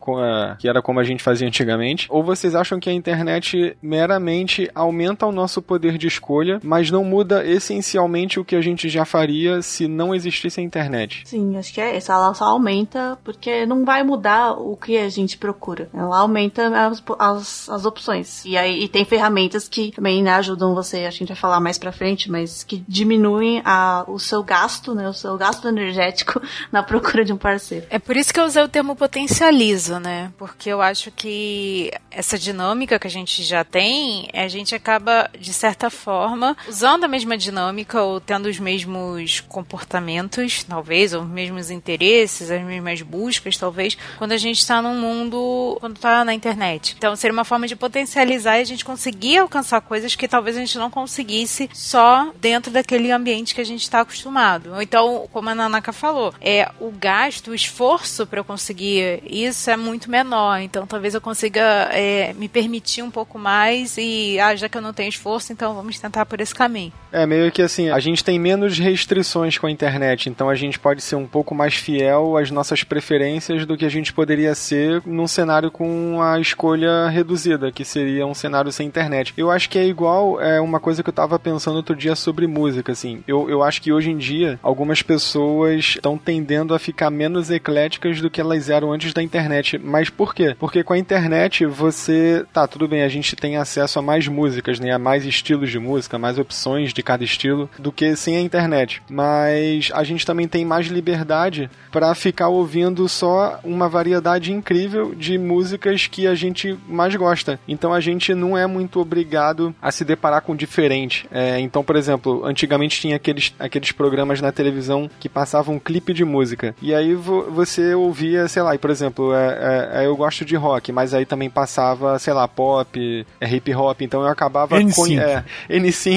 que 0.59 0.67
era 0.67 0.81
como 0.81 0.99
a 0.99 1.03
gente 1.03 1.23
fazia 1.23 1.47
antigamente? 1.47 2.07
Ou 2.09 2.23
vocês 2.23 2.55
acham 2.55 2.79
que 2.79 2.89
a 2.89 2.93
internet 2.93 3.77
meramente 3.81 4.69
aumenta 4.75 5.25
o 5.25 5.31
nosso 5.31 5.61
poder 5.61 5.97
de 5.97 6.07
escolha, 6.07 6.59
mas 6.65 6.91
não 6.91 7.03
muda 7.03 7.45
essencialmente 7.45 8.39
o 8.39 8.45
que 8.45 8.55
a 8.55 8.61
gente 8.61 8.89
já 8.89 9.05
faria 9.05 9.61
se 9.61 9.87
não 9.87 10.13
existisse 10.13 10.59
a 10.59 10.63
internet? 10.63 11.23
Sim, 11.25 11.57
acho 11.57 11.73
que 11.73 11.81
é 11.81 11.97
isso. 11.97 12.11
Ela 12.11 12.33
só 12.33 12.45
aumenta 12.45 13.17
porque 13.23 13.65
não 13.65 13.85
vai 13.85 14.03
mudar 14.03 14.53
o 14.53 14.75
que 14.75 14.97
a 14.97 15.09
gente 15.09 15.37
procura. 15.37 15.89
Ela 15.93 16.19
aumenta 16.19 16.67
as, 16.87 17.03
as, 17.19 17.69
as 17.69 17.85
opções. 17.85 18.43
E 18.45 18.57
aí 18.57 18.83
e 18.83 18.87
tem 18.87 19.05
ferramentas 19.05 19.67
que 19.67 19.91
também 19.91 20.23
né, 20.23 20.33
ajudam 20.33 20.75
você, 20.75 21.05
a 21.05 21.11
gente 21.11 21.29
vai 21.29 21.37
falar 21.37 21.59
mais 21.59 21.77
pra 21.77 21.91
frente, 21.91 22.29
mas 22.29 22.63
que 22.63 22.83
diminuem 22.87 23.61
a, 23.63 24.03
o 24.07 24.19
seu 24.19 24.43
gasto, 24.43 24.93
né? 24.93 25.07
O 25.07 25.13
seu 25.13 25.37
gasto 25.37 25.67
energético 25.67 26.41
na 26.71 26.83
procura 26.83 27.23
de 27.23 27.33
um 27.33 27.37
parceiro. 27.37 27.85
É 27.89 27.99
por 27.99 28.15
isso 28.17 28.33
que 28.33 28.39
eu 28.39 28.45
usei 28.45 28.63
o 28.63 28.67
termo 28.67 28.95
potencializa, 28.95 29.99
né? 29.99 30.31
Porque 30.37 30.69
eu 30.69 30.81
acho 30.81 31.11
que 31.11 31.91
essa 32.11 32.37
dinâmica 32.37 32.99
que 32.99 33.07
a 33.07 33.09
gente 33.09 33.43
já 33.43 33.63
tem, 33.63 34.29
a 34.33 34.47
gente 34.47 34.73
acaba, 34.73 35.29
de 35.37 35.53
certa 35.53 35.89
forma, 35.89 36.54
usando 36.67 37.03
a 37.03 37.07
mesma 37.07 37.37
dinâmica 37.37 38.01
ou 38.01 38.19
tendo 38.19 38.47
os 38.47 38.59
mesmos 38.59 39.39
comportamentos, 39.41 40.63
talvez, 40.63 41.13
ou 41.13 41.21
os 41.21 41.27
mesmos 41.27 41.69
interesses, 41.69 42.51
as 42.51 42.63
mesmas 42.63 43.01
buscas, 43.01 43.57
talvez, 43.57 43.97
quando 44.17 44.31
a 44.31 44.37
gente 44.37 44.59
está 44.59 44.81
num 44.81 44.95
mundo, 44.95 45.77
quando 45.79 45.95
está 45.95 46.23
na 46.25 46.33
internet. 46.33 46.95
Então, 46.97 47.15
seria 47.15 47.33
uma 47.33 47.45
forma 47.45 47.67
de 47.67 47.75
potencializar 47.75 48.57
e 48.57 48.61
a 48.61 48.65
gente 48.65 48.85
conseguir 48.85 49.37
alcançar 49.37 49.81
coisas 49.81 50.15
que 50.15 50.27
talvez 50.27 50.55
a 50.55 50.59
gente 50.59 50.77
não 50.77 50.89
conseguisse 50.89 51.69
só 51.73 52.31
dentro 52.39 52.71
daquele 52.71 53.11
ambiente 53.11 53.55
que 53.55 53.61
a 53.61 53.65
gente 53.65 53.81
está 53.81 54.01
acostumado. 54.01 54.73
Ou 54.73 54.81
então, 54.81 55.27
como 55.31 55.49
a 55.49 55.55
Nanaka 55.55 55.93
falou, 55.93 56.33
é 56.41 56.69
o 56.79 56.91
gasto, 56.91 57.51
o 57.51 57.55
esforço 57.55 58.25
para 58.25 58.39
eu 58.39 58.45
conseguir 58.45 59.21
isso 59.25 59.69
é 59.69 59.77
muito 59.77 60.09
menor. 60.09 60.59
Então, 60.59 60.85
talvez 60.87 61.13
eu 61.13 61.21
consiga 61.21 61.89
é, 61.91 62.33
me 62.33 62.47
permitir 62.47 63.01
um 63.01 63.11
pouco 63.11 63.37
mais 63.37 63.97
e, 63.97 64.39
ah, 64.39 64.55
já 64.55 64.69
que 64.69 64.77
eu 64.77 64.81
não 64.81 64.93
tenho 64.93 65.09
esforço, 65.09 65.51
então 65.51 65.73
vamos 65.73 65.99
tentar 65.99 66.25
por 66.25 66.39
caminho. 66.53 66.91
É 67.11 67.25
meio 67.25 67.51
que 67.51 67.61
assim, 67.61 67.89
a 67.89 67.99
gente 67.99 68.23
tem 68.23 68.37
menos 68.37 68.77
restrições 68.77 69.57
com 69.57 69.67
a 69.67 69.71
internet, 69.71 70.29
então 70.29 70.49
a 70.49 70.55
gente 70.55 70.77
pode 70.77 71.01
ser 71.01 71.15
um 71.15 71.25
pouco 71.25 71.55
mais 71.55 71.75
fiel 71.75 72.35
às 72.35 72.51
nossas 72.51 72.83
preferências 72.83 73.65
do 73.65 73.77
que 73.77 73.85
a 73.85 73.89
gente 73.89 74.11
poderia 74.11 74.53
ser 74.53 75.01
num 75.05 75.27
cenário 75.27 75.71
com 75.71 76.21
a 76.21 76.39
escolha 76.39 77.07
reduzida, 77.07 77.71
que 77.71 77.85
seria 77.85 78.25
um 78.25 78.33
cenário 78.33 78.71
sem 78.71 78.85
internet. 78.85 79.33
Eu 79.37 79.49
acho 79.49 79.69
que 79.69 79.79
é 79.79 79.85
igual 79.85 80.41
é 80.41 80.59
uma 80.59 80.79
coisa 80.79 81.01
que 81.01 81.09
eu 81.09 81.13
tava 81.13 81.39
pensando 81.39 81.77
outro 81.77 81.95
dia 81.95 82.15
sobre 82.15 82.47
música, 82.47 82.91
assim. 82.91 83.23
Eu, 83.27 83.49
eu 83.49 83.63
acho 83.63 83.81
que 83.81 83.93
hoje 83.93 84.11
em 84.11 84.17
dia 84.17 84.59
algumas 84.61 85.01
pessoas 85.01 85.95
estão 85.95 86.17
tendendo 86.17 86.73
a 86.73 86.79
ficar 86.79 87.09
menos 87.09 87.49
ecléticas 87.49 88.19
do 88.21 88.29
que 88.29 88.41
elas 88.41 88.69
eram 88.69 88.91
antes 88.91 89.13
da 89.13 89.23
internet. 89.23 89.77
Mas 89.77 90.09
por 90.09 90.33
quê? 90.33 90.55
Porque 90.59 90.83
com 90.83 90.93
a 90.93 90.97
internet 90.97 91.65
você. 91.65 92.45
Tá, 92.51 92.67
tudo 92.67 92.87
bem, 92.87 93.03
a 93.03 93.09
gente 93.09 93.35
tem 93.35 93.57
acesso 93.57 93.99
a 93.99 94.01
mais 94.01 94.27
músicas, 94.27 94.79
né? 94.79 94.91
A 94.91 94.99
mais 94.99 95.25
estilos 95.25 95.69
de 95.69 95.79
música, 95.79 96.17
mais 96.17 96.34
opções 96.37 96.93
de 96.93 97.03
cada 97.03 97.23
estilo 97.23 97.69
do 97.77 97.91
que 97.91 98.15
sem 98.15 98.37
a 98.37 98.41
internet. 98.41 99.01
Mas 99.09 99.89
a 99.93 100.03
gente 100.03 100.25
também 100.25 100.47
tem 100.47 100.65
mais 100.65 100.87
liberdade 100.87 101.69
para 101.91 102.13
ficar 102.13 102.49
ouvindo 102.49 103.07
só 103.07 103.59
uma 103.63 103.87
variedade 103.87 104.51
incrível 104.51 105.13
de 105.15 105.37
músicas 105.37 106.07
que 106.07 106.27
a 106.27 106.35
gente 106.35 106.77
mais 106.87 107.15
gosta. 107.15 107.59
Então 107.67 107.93
a 107.93 107.99
gente 107.99 108.33
não 108.33 108.57
é 108.57 108.67
muito 108.67 108.99
obrigado 108.99 109.73
a 109.81 109.91
se 109.91 110.03
deparar 110.03 110.41
com 110.41 110.55
diferente. 110.55 111.27
É, 111.31 111.59
então, 111.59 111.83
por 111.83 111.95
exemplo, 111.95 112.45
antigamente 112.45 112.99
tinha 112.99 113.15
aqueles, 113.15 113.53
aqueles 113.59 113.91
programas 113.91 114.41
na 114.41 114.51
televisão 114.51 115.09
que 115.19 115.29
passavam 115.29 115.75
um 115.75 115.79
clipe 115.79 116.13
de 116.13 116.25
música. 116.25 116.75
E 116.81 116.93
aí 116.93 117.13
vo, 117.13 117.43
você 117.51 117.93
ouvia, 117.93 118.47
sei 118.47 118.61
lá, 118.61 118.75
e, 118.75 118.77
por 118.77 118.89
exemplo, 118.89 119.33
é, 119.33 119.93
é, 119.93 120.03
é 120.03 120.07
eu 120.07 120.15
gosto 120.15 120.45
de 120.45 120.55
rock, 120.55 120.91
mas 120.91 121.13
aí 121.13 121.25
também 121.25 121.49
passava, 121.49 122.17
sei 122.19 122.33
lá, 122.33 122.47
pop, 122.47 123.25
é, 123.39 123.47
hip 123.47 123.73
hop. 123.73 124.01
Então 124.01 124.21
eu 124.21 124.27
acabava 124.27 124.77
com 124.79 125.07
é, 125.07 125.43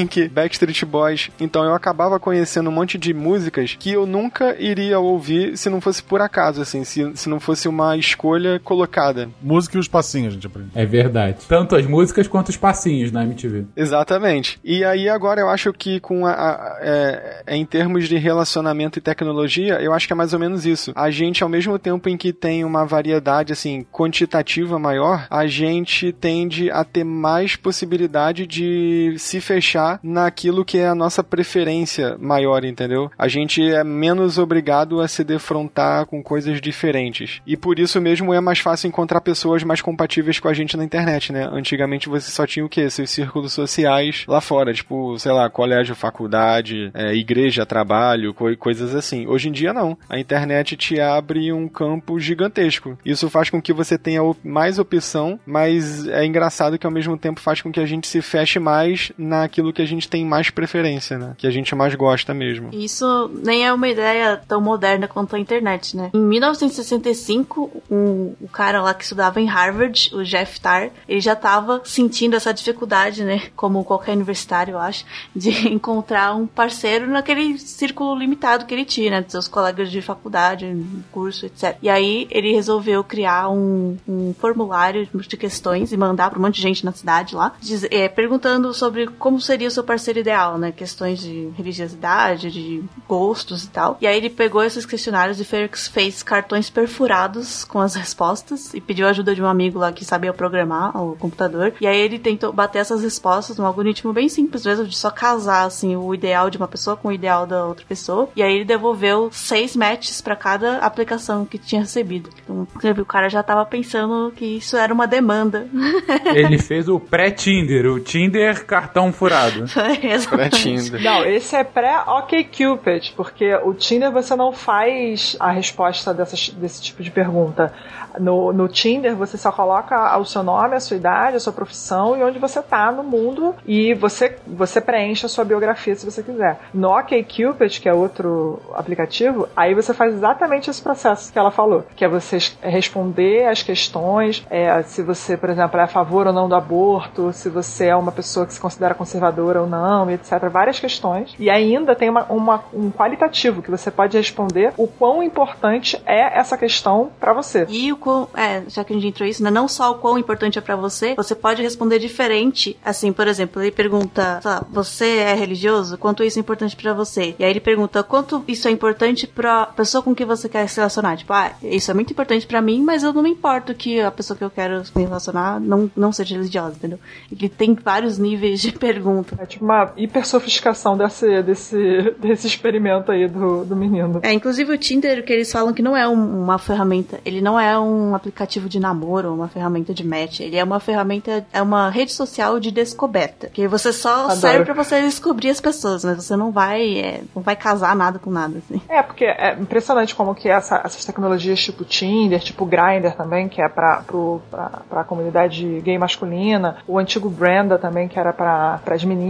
N5, 0.09 0.31
Backstreet 0.31 0.85
Boys. 0.85 1.31
Então 1.39 1.65
eu 1.65 1.75
acabava 1.75 2.19
conhecendo 2.19 2.71
um 2.71 2.73
monte 2.73 2.99
de 2.99 3.13
músicas 3.13 3.77
que 3.79 3.93
eu 3.93 4.07
nunca 4.07 4.57
iria 4.59 4.99
ouvir 4.99 5.57
se 5.57 5.69
não 5.69 5.81
fosse 5.81 6.03
por 6.03 6.21
acaso, 6.21 6.63
assim, 6.63 6.85
se, 6.85 7.13
se 7.15 7.29
não 7.29 7.39
fosse 7.39 7.69
uma 7.69 7.97
escolha 7.97 8.59
colocada. 8.59 9.29
Música 9.41 9.77
e 9.77 9.81
os 9.81 9.89
passinhos, 9.89 10.33
a 10.33 10.35
gente 10.35 10.47
aprende. 10.47 10.71
É 10.75 10.85
verdade. 10.85 11.39
Tanto 11.49 11.77
as 11.77 11.87
músicas 11.87 12.27
quanto 12.27 12.49
os 12.49 12.57
passinhos 12.57 13.13
na 13.13 13.23
MTV. 13.25 13.67
Exatamente. 13.77 14.59
E 14.65 14.85
aí 14.85 15.09
agora 15.09 15.41
eu 15.41 15.49
acho 15.49 15.73
que 15.73 16.01
com 16.01 16.27
a, 16.27 16.33
a 16.33 16.79
é, 16.81 17.57
em 17.57 17.65
termos 17.65 18.09
de 18.09 18.17
relacionamento 18.17 18.99
e 18.99 19.03
tecnologia, 19.03 19.81
eu 19.81 19.93
acho 19.93 20.07
que 20.07 20.13
é 20.13 20.17
mais 20.17 20.33
ou 20.33 20.39
menos 20.39 20.67
isso. 20.67 20.93
A 20.95 21.11
gente, 21.11 21.43
ao 21.43 21.49
mesmo 21.49 21.79
tempo 21.79 22.09
em 22.09 22.17
que 22.17 22.33
tem 22.33 22.65
uma 22.65 22.85
variedade, 22.85 23.53
assim, 23.53 23.85
quantitativa 23.93 24.79
maior, 24.79 25.27
a 25.31 25.47
gente 25.47 26.13
tende 26.13 26.71
a 26.71 26.85
ter 26.85 27.05
mais 27.05 27.57
possibilidade 27.57 28.47
de 28.47 29.15
se 29.19 29.41
fechar 29.41 29.98
naquilo 30.03 30.65
que 30.65 30.79
é 30.79 30.89
a 30.89 30.95
nossa 30.95 31.23
preferência 31.23 32.17
maior, 32.19 32.65
entendeu? 32.65 33.11
A 33.19 33.29
gente 33.29 33.63
é 33.63 33.85
menos 33.85 34.39
obrigado 34.39 35.01
a 35.01 35.09
se 35.09 35.25
defrontar 35.25 36.07
com 36.07 36.23
coisas 36.23 36.61
diferentes. 36.61 37.41
E 37.47 37.57
por 37.57 37.79
isso 37.79 38.01
mesmo 38.01 38.33
é 38.33 38.41
mais 38.41 38.59
fácil 38.59 38.89
encontrar 38.89 39.21
pessoas 39.21 39.63
mais 39.63 39.81
compatíveis 39.81 40.39
com 40.39 40.49
a 40.49 40.55
gente 40.55 40.77
na 40.77 40.85
internet, 40.85 41.33
né? 41.33 41.49
Antigamente 41.51 42.09
você 42.09 42.31
só 42.31 42.47
tinha 42.47 42.65
o 42.65 42.69
quê? 42.69 42.89
Seus 42.91 43.11
círculos 43.11 43.53
sociais 43.53 44.25
lá 44.27 44.41
fora, 44.41 44.73
tipo, 44.73 45.19
sei 45.19 45.33
lá, 45.33 45.49
colégio, 45.51 45.95
faculdade, 45.95 46.91
é, 46.95 47.15
igreja, 47.15 47.67
trabalho, 47.67 48.35
co 48.35 48.49
coisas 48.57 48.95
assim. 48.95 49.27
Hoje 49.27 49.49
em 49.49 49.53
dia 49.53 49.73
não. 49.73 49.97
A 50.09 50.19
internet 50.19 50.77
te 50.77 51.01
abre 51.01 51.53
um 51.53 51.69
campo 51.69 52.19
gigantesco. 52.19 52.99
Isso 53.05 53.31
faz 53.31 53.51
com 53.51 53.61
que 53.61 53.73
você 53.73 53.99
tenha 53.99 54.21
mais 54.43 54.79
opção, 54.79 55.39
mas 55.47 56.07
é 56.09 56.25
engraçado 56.25 56.79
que 56.79 56.87
ao 56.87 56.93
mesmo 56.93 57.17
tempo 57.17 57.41
faz 57.41 57.61
com 57.61 57.71
que 57.71 57.81
a 57.81 57.87
gente 57.87 58.07
se 58.07 58.21
feche 58.23 58.59
mais 58.59 59.13
naquilo 59.17 59.73
que 59.73 59.78
a 59.83 59.87
gente 59.87 60.09
tem 60.09 60.25
mais 60.25 60.51
preferência, 60.51 61.19
né? 61.19 61.35
Que 61.37 61.47
a 61.47 61.51
gente 61.51 61.75
mais 61.75 61.95
gosta 61.95 62.35
mesmo. 62.35 62.71
Isso 62.73 63.31
nem 63.45 63.67
é 63.67 63.73
uma 63.73 63.89
ideia 63.89 64.41
tão 64.49 64.61
moderna 64.61 65.09
quanto 65.09 65.37
a 65.37 65.39
internet, 65.39 65.97
né? 65.97 66.11
Em 66.15 66.21
1965, 66.21 67.83
um, 67.91 68.35
o 68.41 68.49
cara 68.49 68.83
lá 68.83 68.95
que 68.95 69.05
estudava 69.05 69.41
em 69.41 69.47
Harvard, 69.47 70.11
o 70.13 70.23
Jeff 70.25 70.61
Tarr, 70.61 70.91
ele 71.09 71.21
já 71.21 71.33
estava 71.33 71.81
sentindo 71.85 72.37
essa 72.37 72.53
dificuldade, 72.53 73.25
né? 73.25 73.43
Como 73.57 73.85
qualquer 73.85 74.13
universitário, 74.13 74.73
eu 74.73 74.79
acho, 74.79 75.05
de 75.35 75.51
encontrar 75.69 76.35
um 76.35 76.47
parceiro 76.47 77.07
naquele 77.07 77.59
círculo 77.59 78.15
limitado 78.17 78.67
que 78.67 78.75
ele 78.75 78.85
tinha, 78.85 79.11
né? 79.11 79.21
Dos 79.21 79.33
seus 79.33 79.49
colegas 79.49 79.91
de 79.91 80.03
faculdade, 80.03 80.67
curso, 81.11 81.47
etc. 81.47 81.77
E 81.83 81.89
aí 81.89 82.27
ele 82.31 82.53
resolveu 82.53 83.03
criar 83.05 83.49
um, 83.49 83.97
um 84.09 84.35
formulário 84.35 85.09
de 85.15 85.37
questões 85.37 85.93
e 85.93 85.97
mandar 85.97 86.31
para 86.31 86.39
um 86.39 86.43
monte 86.43 86.57
de 86.57 86.63
gente 86.63 86.85
na 86.85 86.93
cidade 86.93 87.35
lá, 87.35 87.55
diz, 87.61 87.85
é, 87.91 88.09
perguntando 88.09 88.73
sobre 88.75 89.07
como 89.07 89.41
seria 89.41 89.68
o 89.69 89.71
seu 89.71 89.85
parceiro 89.85 90.19
ideal, 90.19 90.59
né? 90.59 90.73
Questões 90.73 91.21
de 91.21 91.51
religiosidade, 91.57 92.51
de 92.51 92.83
gostos 93.07 93.65
e 93.65 93.71
tal. 93.71 93.97
E 94.01 94.07
aí 94.07 94.17
ele 94.17 94.31
pegou 94.31 94.63
esses 94.63 94.85
questionários 94.85 95.41
e 95.41 95.45
fez, 95.45 95.89
fez 95.89 96.23
cartões 96.23 96.69
perfurados 96.71 97.65
com 97.65 97.81
as 97.81 97.95
respostas 97.95 98.75
e 98.75 98.81
pediu 98.81 99.07
ajuda 99.07 99.35
de 99.35 99.43
um 99.43 99.47
amigo 99.47 99.79
lá 99.79 99.93
que 99.93 100.05
sabia 100.05 100.33
programar 100.33 100.97
o 100.97 101.17
computador. 101.17 101.75
E 101.81 101.87
aí 101.87 101.99
ele 101.99 102.19
tentou 102.19 102.53
bater 102.53 102.79
essas 102.79 103.03
respostas 103.03 103.59
num 103.59 103.67
algoritmo 103.67 104.13
bem 104.13 104.29
simples 104.29 104.65
mesmo, 104.65 104.87
de 104.87 104.97
só 104.97 105.11
casar 105.11 105.65
assim 105.65 105.97
o 105.97 106.15
ideal 106.15 106.51
de 106.51 106.59
uma 106.59 106.69
pessoa 106.69 106.97
com 106.97 107.09
o 107.09 107.13
ideal 107.13 107.47
da 107.47 107.65
outra 107.65 107.85
pessoa. 107.87 108.29
E 108.35 108.43
aí 108.43 108.55
ele 108.55 108.65
devolveu 108.65 109.29
seis 109.33 109.77
matches 109.77 110.21
para 110.21 110.37
cada 110.37 110.79
aplicação 110.79 111.45
que 111.45 111.59
tinha 111.59 111.83
recebido. 111.83 112.31
Então, 112.43 112.67
o 113.03 113.05
cara 113.05 113.29
já 113.29 113.43
tava 113.43 113.65
pensando 113.65 114.33
que 114.35 114.45
isso 114.45 114.77
era 114.77 114.93
uma 114.93 115.07
demanda. 115.07 115.69
Ele 116.35 116.59
fez 116.59 116.89
o 116.89 116.99
pré-Tinder, 116.99 117.87
o 117.87 118.01
Tinder 118.01 118.65
cartão 118.65 119.13
furado. 119.13 119.58
Exatamente. 120.03 121.03
Não, 121.03 121.25
esse 121.25 121.57
é 121.57 121.65
pré-OkCupid, 121.65 123.13
porque 123.17 123.55
o 123.57 123.75
Tinder 123.75 124.11
você 124.11 124.35
não 124.37 124.53
faz 124.53 125.37
a 125.41 125.51
resposta 125.51 126.13
dessas, 126.13 126.51
desse 126.51 126.83
tipo 126.83 127.03
de 127.03 127.11
pergunta. 127.11 127.73
No, 128.19 128.53
no 128.53 128.69
Tinder 128.69 129.15
você 129.15 129.37
só 129.37 129.53
coloca 129.53 130.17
o 130.19 130.25
seu 130.25 130.43
nome, 130.43 130.75
a 130.75 130.81
sua 130.81 130.97
idade, 130.97 131.37
a 131.37 131.41
sua 131.41 131.53
profissão 131.53 132.17
e 132.17 132.23
onde 132.23 132.39
você 132.39 132.63
tá 132.63 132.91
no 132.91 133.03
mundo 133.03 133.55
e 133.67 133.95
você, 133.95 134.37
você 134.47 134.81
preenche 134.81 135.27
a 135.27 135.29
sua 135.29 135.45
biografia 135.45 135.95
se 135.95 136.05
você 136.05 136.23
quiser. 136.23 136.59
No 136.73 136.97
OkCupid, 136.97 137.81
que 137.81 137.89
é 137.89 137.95
outro 137.95 138.61
aplicativo, 138.75 139.49
aí 139.57 139.75
você 139.75 139.93
faz 139.95 140.15
exatamente 140.15 140.71
esse 140.71 140.83
processo 140.83 141.33
que 141.33 141.39
ela 141.39 141.51
falou, 141.51 141.85
que 141.95 142.05
é 142.05 142.09
você 142.09 142.39
responder 142.63 143.47
as 143.47 143.63
questões, 143.63 144.47
é, 144.51 144.83
se 144.83 145.03
você, 145.03 145.37
por 145.37 145.51
exemplo, 145.51 145.79
é 145.79 145.85
a 145.85 145.89
favor 145.89 146.27
ou 146.27 146.33
não 146.33 146.49
do 146.49 146.55
aborto, 146.55 147.33
se 147.33 147.49
você 147.49 147.87
é 147.87 147.97
uma 147.97 148.13
pessoa 148.13 148.47
que 148.47 148.55
se 148.55 148.61
considera 148.61 148.95
conservadora 148.95 149.48
ou 149.57 149.67
não, 149.67 150.11
etc. 150.11 150.49
Várias 150.51 150.79
questões. 150.79 151.35
E 151.39 151.51
ainda 151.51 151.95
tem 151.95 152.09
uma, 152.09 152.25
uma 152.25 152.65
um 152.73 152.91
qualitativo 152.91 153.63
que 153.63 153.71
você 153.71 153.91
pode 153.91 154.17
responder 154.17 154.73
o 154.77 154.87
quão 154.87 155.23
importante 155.23 156.01
é 156.07 156.39
essa 156.39 156.57
questão 156.57 157.11
para 157.19 157.33
você. 157.33 157.67
E 157.69 157.93
o 157.93 157.97
quão, 157.97 158.29
é, 158.35 158.63
já 158.69 158.85
que 158.85 158.93
a 158.93 158.97
gente 158.97 159.07
entrou 159.07 159.29
isso, 159.29 159.43
né, 159.43 159.51
não 159.51 159.69
só 159.69 159.91
o 159.93 159.97
quão 159.97 160.19
importante 160.19 160.59
é 160.59 160.63
para 160.63 160.77
você, 160.77 161.15
você 161.15 161.35
pode 161.35 161.63
responder 161.63 161.99
diferente. 161.99 162.79
Assim, 162.85 163.13
por 163.13 163.27
exemplo, 163.27 163.63
ele 163.63 163.71
pergunta, 163.71 164.41
lá, 164.45 164.65
você 164.71 165.19
é 165.19 165.35
religioso? 165.35 165.99
Quanto 165.99 166.23
isso 166.23 166.39
é 166.39 166.41
importante 166.41 166.77
para 166.77 166.93
você? 166.93 167.35
E 167.39 167.45
aí 167.45 167.51
ele 167.51 167.61
pergunta, 167.61 168.03
quanto 168.03 168.43
isso 168.47 168.69
é 168.69 168.71
importante 168.71 169.27
pra 169.27 169.67
pessoa 169.67 170.03
com 170.03 170.15
que 170.15 170.25
você 170.25 170.49
quer 170.49 170.69
se 170.69 170.77
relacionar? 170.77 171.17
Tipo, 171.17 171.33
ah, 171.33 171.53
isso 171.63 171.91
é 171.91 171.95
muito 171.95 172.13
importante 172.13 172.47
para 172.47 172.61
mim, 172.61 172.83
mas 172.83 173.03
eu 173.03 173.13
não 173.13 173.23
me 173.23 173.31
importo 173.31 173.75
que 173.75 174.01
a 174.01 174.11
pessoa 174.11 174.37
que 174.37 174.45
eu 174.45 174.51
quero 174.51 174.83
me 174.95 175.05
relacionar 175.05 175.61
não, 175.61 175.91
não 175.97 176.13
seja 176.13 176.35
religiosa, 176.35 176.77
entendeu? 176.77 176.99
Ele 177.31 177.49
tem 177.49 177.75
vários 177.75 178.19
níveis 178.19 178.61
de 178.61 178.73
pergunta. 178.79 179.38
É 179.39 179.47
tipo 179.47 179.65
uma 179.65 179.93
hiper 179.97 180.27
sofisticação 180.27 180.97
desse, 180.97 181.43
desse, 181.43 182.15
desse 182.19 182.47
experimento 182.47 183.13
aí 183.13 183.29
do, 183.29 183.65
do 183.65 183.77
menino. 183.77 184.21
É, 184.23 184.33
inclusive 184.33 184.73
o 184.73 184.79
Tinder, 184.79 185.25
que 185.25 185.33
eles 185.33 185.51
falam 185.51 185.73
que 185.73 185.83
não 185.83 185.97
é 185.97 186.09
um, 186.09 186.43
uma 186.43 186.59
ferramenta, 186.59 187.21
ele 187.25 187.41
não 187.41 187.59
é 187.59 187.79
um 187.79 188.15
aplicativo 188.15 188.69
de 188.69 188.81
namoro, 188.81 189.33
uma 189.33 189.49
ferramenta 189.49 189.95
de 189.95 190.05
match, 190.05 190.41
ele 190.41 190.57
é 190.57 190.65
uma 190.65 190.81
ferramenta, 190.81 191.47
é 191.53 191.63
uma 191.63 191.89
rede 191.89 192.13
social 192.13 192.59
de 192.59 192.71
descoberta, 192.71 193.49
que 193.49 193.69
você 193.69 193.93
só 193.93 194.25
Adoro. 194.25 194.37
serve 194.41 194.65
para 194.65 194.75
você 194.75 195.01
descobrir 195.03 195.51
as 195.51 195.61
pessoas, 195.61 196.05
mas 196.05 196.25
você 196.25 196.37
não 196.37 196.51
vai, 196.51 196.99
é, 196.99 197.21
não 197.35 197.43
vai 197.43 197.55
casar 197.55 197.95
nada 197.95 198.19
com 198.19 198.31
nada, 198.31 198.59
assim. 198.59 198.81
É, 198.89 199.03
porque 199.03 199.25
é 199.25 199.55
impressionante 199.55 200.15
como 200.15 200.35
que 200.35 200.49
essa, 200.49 200.81
essas 200.85 201.05
tecnologias 201.05 201.61
tipo 201.61 201.85
Tinder, 201.85 202.41
tipo 202.41 202.67
Grindr 202.67 203.13
também, 203.17 203.49
que 203.49 203.63
é 203.63 203.69
pra, 203.69 204.03
pro, 204.07 204.41
pra, 204.51 204.83
pra 204.89 205.05
comunidade 205.05 205.81
gay 205.81 205.99
masculina, 205.99 206.79
o 206.87 206.99
antigo 206.99 207.29
Branda 207.29 207.79
também, 207.79 208.09
que 208.09 208.19
era 208.19 208.33
para 208.33 208.81
as 208.87 209.05
meninas, 209.05 209.28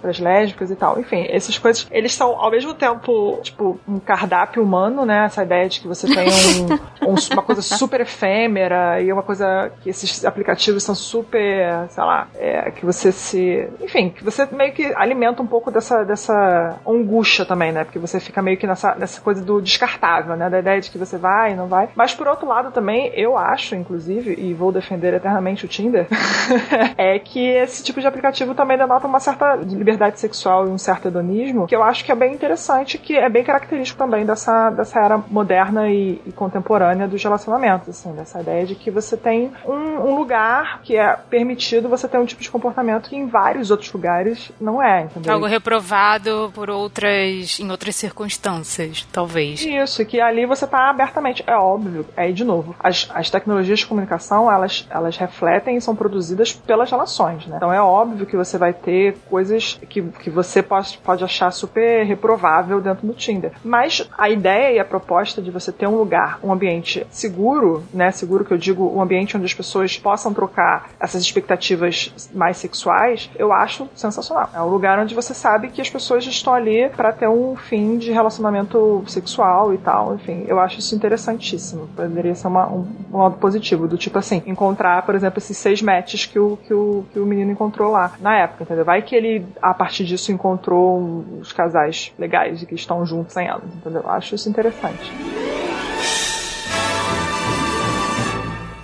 para 0.00 0.10
as 0.10 0.18
lésbicas 0.18 0.70
e 0.70 0.76
tal. 0.76 0.98
Enfim, 0.98 1.26
essas 1.28 1.58
coisas, 1.58 1.86
eles 1.90 2.12
são 2.12 2.38
ao 2.38 2.50
mesmo 2.50 2.74
tempo, 2.74 3.38
tipo, 3.42 3.78
um 3.86 3.98
cardápio 3.98 4.62
humano, 4.62 5.04
né? 5.04 5.26
Essa 5.26 5.42
ideia 5.42 5.68
de 5.68 5.80
que 5.80 5.88
você 5.88 6.06
tem 6.06 6.28
um, 7.02 7.12
um, 7.12 7.14
uma 7.32 7.42
coisa 7.42 7.62
super 7.62 8.00
efêmera 8.00 9.00
e 9.00 9.12
uma 9.12 9.22
coisa 9.22 9.70
que 9.82 9.90
esses 9.90 10.24
aplicativos 10.24 10.82
são 10.82 10.94
super, 10.94 11.88
sei 11.88 12.04
lá, 12.04 12.28
é, 12.36 12.70
que 12.70 12.84
você 12.84 13.12
se. 13.12 13.68
Enfim, 13.80 14.10
que 14.10 14.24
você 14.24 14.46
meio 14.52 14.72
que 14.72 14.92
alimenta 14.94 15.42
um 15.42 15.46
pouco 15.46 15.70
dessa, 15.70 16.04
dessa 16.04 16.78
angústia 16.86 17.44
também, 17.44 17.72
né? 17.72 17.84
Porque 17.84 17.98
você 17.98 18.20
fica 18.20 18.42
meio 18.42 18.56
que 18.56 18.66
nessa, 18.66 18.94
nessa 18.94 19.20
coisa 19.20 19.42
do 19.44 19.60
descartável, 19.60 20.36
né? 20.36 20.48
Da 20.48 20.58
ideia 20.58 20.80
de 20.80 20.90
que 20.90 20.98
você 20.98 21.16
vai 21.16 21.52
e 21.52 21.54
não 21.54 21.66
vai. 21.66 21.88
Mas 21.94 22.14
por 22.14 22.26
outro 22.26 22.46
lado 22.46 22.70
também, 22.70 23.12
eu 23.14 23.36
acho, 23.36 23.74
inclusive, 23.74 24.34
e 24.38 24.54
vou 24.54 24.72
defender 24.72 25.14
eternamente 25.14 25.64
o 25.64 25.68
Tinder, 25.68 26.06
é 26.96 27.18
que 27.18 27.40
esse 27.40 27.82
tipo 27.82 28.00
de 28.00 28.06
aplicativo 28.06 28.54
também 28.54 28.78
denota 28.78 29.06
uma 29.06 29.20
certa 29.28 29.54
liberdade 29.56 30.18
sexual 30.18 30.66
e 30.66 30.70
um 30.70 30.78
certo 30.78 31.08
hedonismo, 31.08 31.66
que 31.66 31.76
eu 31.76 31.82
acho 31.82 32.04
que 32.04 32.10
é 32.10 32.14
bem 32.14 32.32
interessante, 32.32 32.98
que 32.98 33.16
é 33.16 33.28
bem 33.28 33.44
característico 33.44 33.98
também 33.98 34.24
dessa, 34.24 34.70
dessa 34.70 35.00
era 35.00 35.18
moderna 35.18 35.88
e, 35.90 36.20
e 36.26 36.32
contemporânea 36.32 37.06
dos 37.06 37.22
relacionamentos, 37.22 37.88
assim, 37.88 38.12
dessa 38.12 38.40
ideia 38.40 38.64
de 38.66 38.74
que 38.74 38.90
você 38.90 39.16
tem 39.16 39.52
um, 39.66 39.72
um, 39.72 40.16
lugar 40.16 40.80
que 40.82 40.96
é 40.96 41.16
permitido 41.28 41.88
você 41.88 42.08
ter 42.08 42.18
um 42.18 42.24
tipo 42.24 42.42
de 42.42 42.50
comportamento 42.50 43.10
que 43.10 43.16
em 43.16 43.26
vários 43.26 43.70
outros 43.70 43.92
lugares 43.92 44.50
não 44.60 44.82
é, 44.82 45.02
entendeu? 45.02 45.32
Algo 45.32 45.46
reprovado 45.46 46.50
por 46.54 46.70
outras, 46.70 47.58
em 47.60 47.70
outras 47.70 47.96
circunstâncias, 47.96 49.06
talvez. 49.12 49.60
Isso, 49.60 50.04
que 50.06 50.20
ali 50.20 50.46
você 50.46 50.66
tá 50.66 50.90
abertamente, 50.90 51.44
é 51.46 51.54
óbvio, 51.54 52.06
aí 52.16 52.32
de 52.32 52.44
novo, 52.44 52.74
as, 52.78 53.08
as 53.14 53.30
tecnologias 53.30 53.80
de 53.80 53.86
comunicação, 53.86 54.50
elas, 54.50 54.86
elas 54.90 55.16
refletem 55.16 55.76
e 55.76 55.80
são 55.80 55.94
produzidas 55.94 56.52
pelas 56.52 56.90
relações, 56.90 57.46
né? 57.46 57.56
Então 57.56 57.72
é 57.72 57.80
óbvio 57.80 58.26
que 58.26 58.36
você 58.36 58.56
vai 58.56 58.72
ter 58.72 59.17
coisas 59.28 59.78
que, 59.88 60.02
que 60.02 60.30
você 60.30 60.62
pode, 60.62 60.98
pode 60.98 61.24
achar 61.24 61.50
super 61.50 62.04
reprovável 62.04 62.80
dentro 62.80 63.06
do 63.06 63.12
Tinder. 63.12 63.52
Mas 63.64 64.08
a 64.16 64.28
ideia 64.28 64.72
e 64.72 64.78
a 64.78 64.84
proposta 64.84 65.40
de 65.42 65.50
você 65.50 65.72
ter 65.72 65.86
um 65.86 65.96
lugar, 65.96 66.38
um 66.42 66.52
ambiente 66.52 67.06
seguro, 67.10 67.82
né? 67.92 68.10
Seguro 68.10 68.44
que 68.44 68.52
eu 68.52 68.58
digo, 68.58 68.88
um 68.94 69.02
ambiente 69.02 69.36
onde 69.36 69.46
as 69.46 69.54
pessoas 69.54 69.98
possam 69.98 70.32
trocar 70.32 70.90
essas 71.00 71.22
expectativas 71.22 72.28
mais 72.34 72.56
sexuais, 72.56 73.30
eu 73.36 73.52
acho 73.52 73.88
sensacional. 73.94 74.50
É 74.54 74.60
um 74.60 74.68
lugar 74.68 74.98
onde 74.98 75.14
você 75.14 75.34
sabe 75.34 75.68
que 75.68 75.80
as 75.80 75.90
pessoas 75.90 76.26
estão 76.26 76.54
ali 76.54 76.88
para 76.90 77.12
ter 77.12 77.28
um 77.28 77.56
fim 77.56 77.98
de 77.98 78.12
relacionamento 78.12 79.02
sexual 79.06 79.72
e 79.74 79.78
tal. 79.78 80.14
Enfim, 80.14 80.44
eu 80.46 80.58
acho 80.58 80.78
isso 80.78 80.94
interessantíssimo. 80.94 81.88
Poderia 81.94 82.34
ser 82.34 82.48
uma, 82.48 82.68
um, 82.68 82.86
um 83.12 83.18
lado 83.18 83.36
positivo, 83.36 83.86
do 83.86 83.96
tipo 83.96 84.18
assim, 84.18 84.42
encontrar, 84.46 85.04
por 85.04 85.14
exemplo, 85.14 85.38
esses 85.38 85.56
seis 85.56 85.82
matches 85.82 86.26
que 86.26 86.38
o, 86.38 86.58
que 86.66 86.74
o, 86.74 87.04
que 87.12 87.18
o 87.18 87.26
menino 87.26 87.52
encontrou 87.52 87.90
lá 87.90 88.12
na 88.20 88.36
época, 88.36 88.64
entendeu? 88.64 88.84
Vai 88.84 88.97
que 89.02 89.14
ele, 89.14 89.46
a 89.60 89.74
partir 89.74 90.04
disso, 90.04 90.32
encontrou 90.32 91.24
os 91.40 91.52
casais 91.52 92.12
legais 92.18 92.62
e 92.62 92.66
que 92.66 92.74
estão 92.74 93.04
juntos 93.04 93.36
em 93.36 93.48
anos, 93.48 93.74
entendeu? 93.74 94.02
Eu 94.02 94.10
acho 94.10 94.34
isso 94.34 94.48
interessante. 94.48 95.12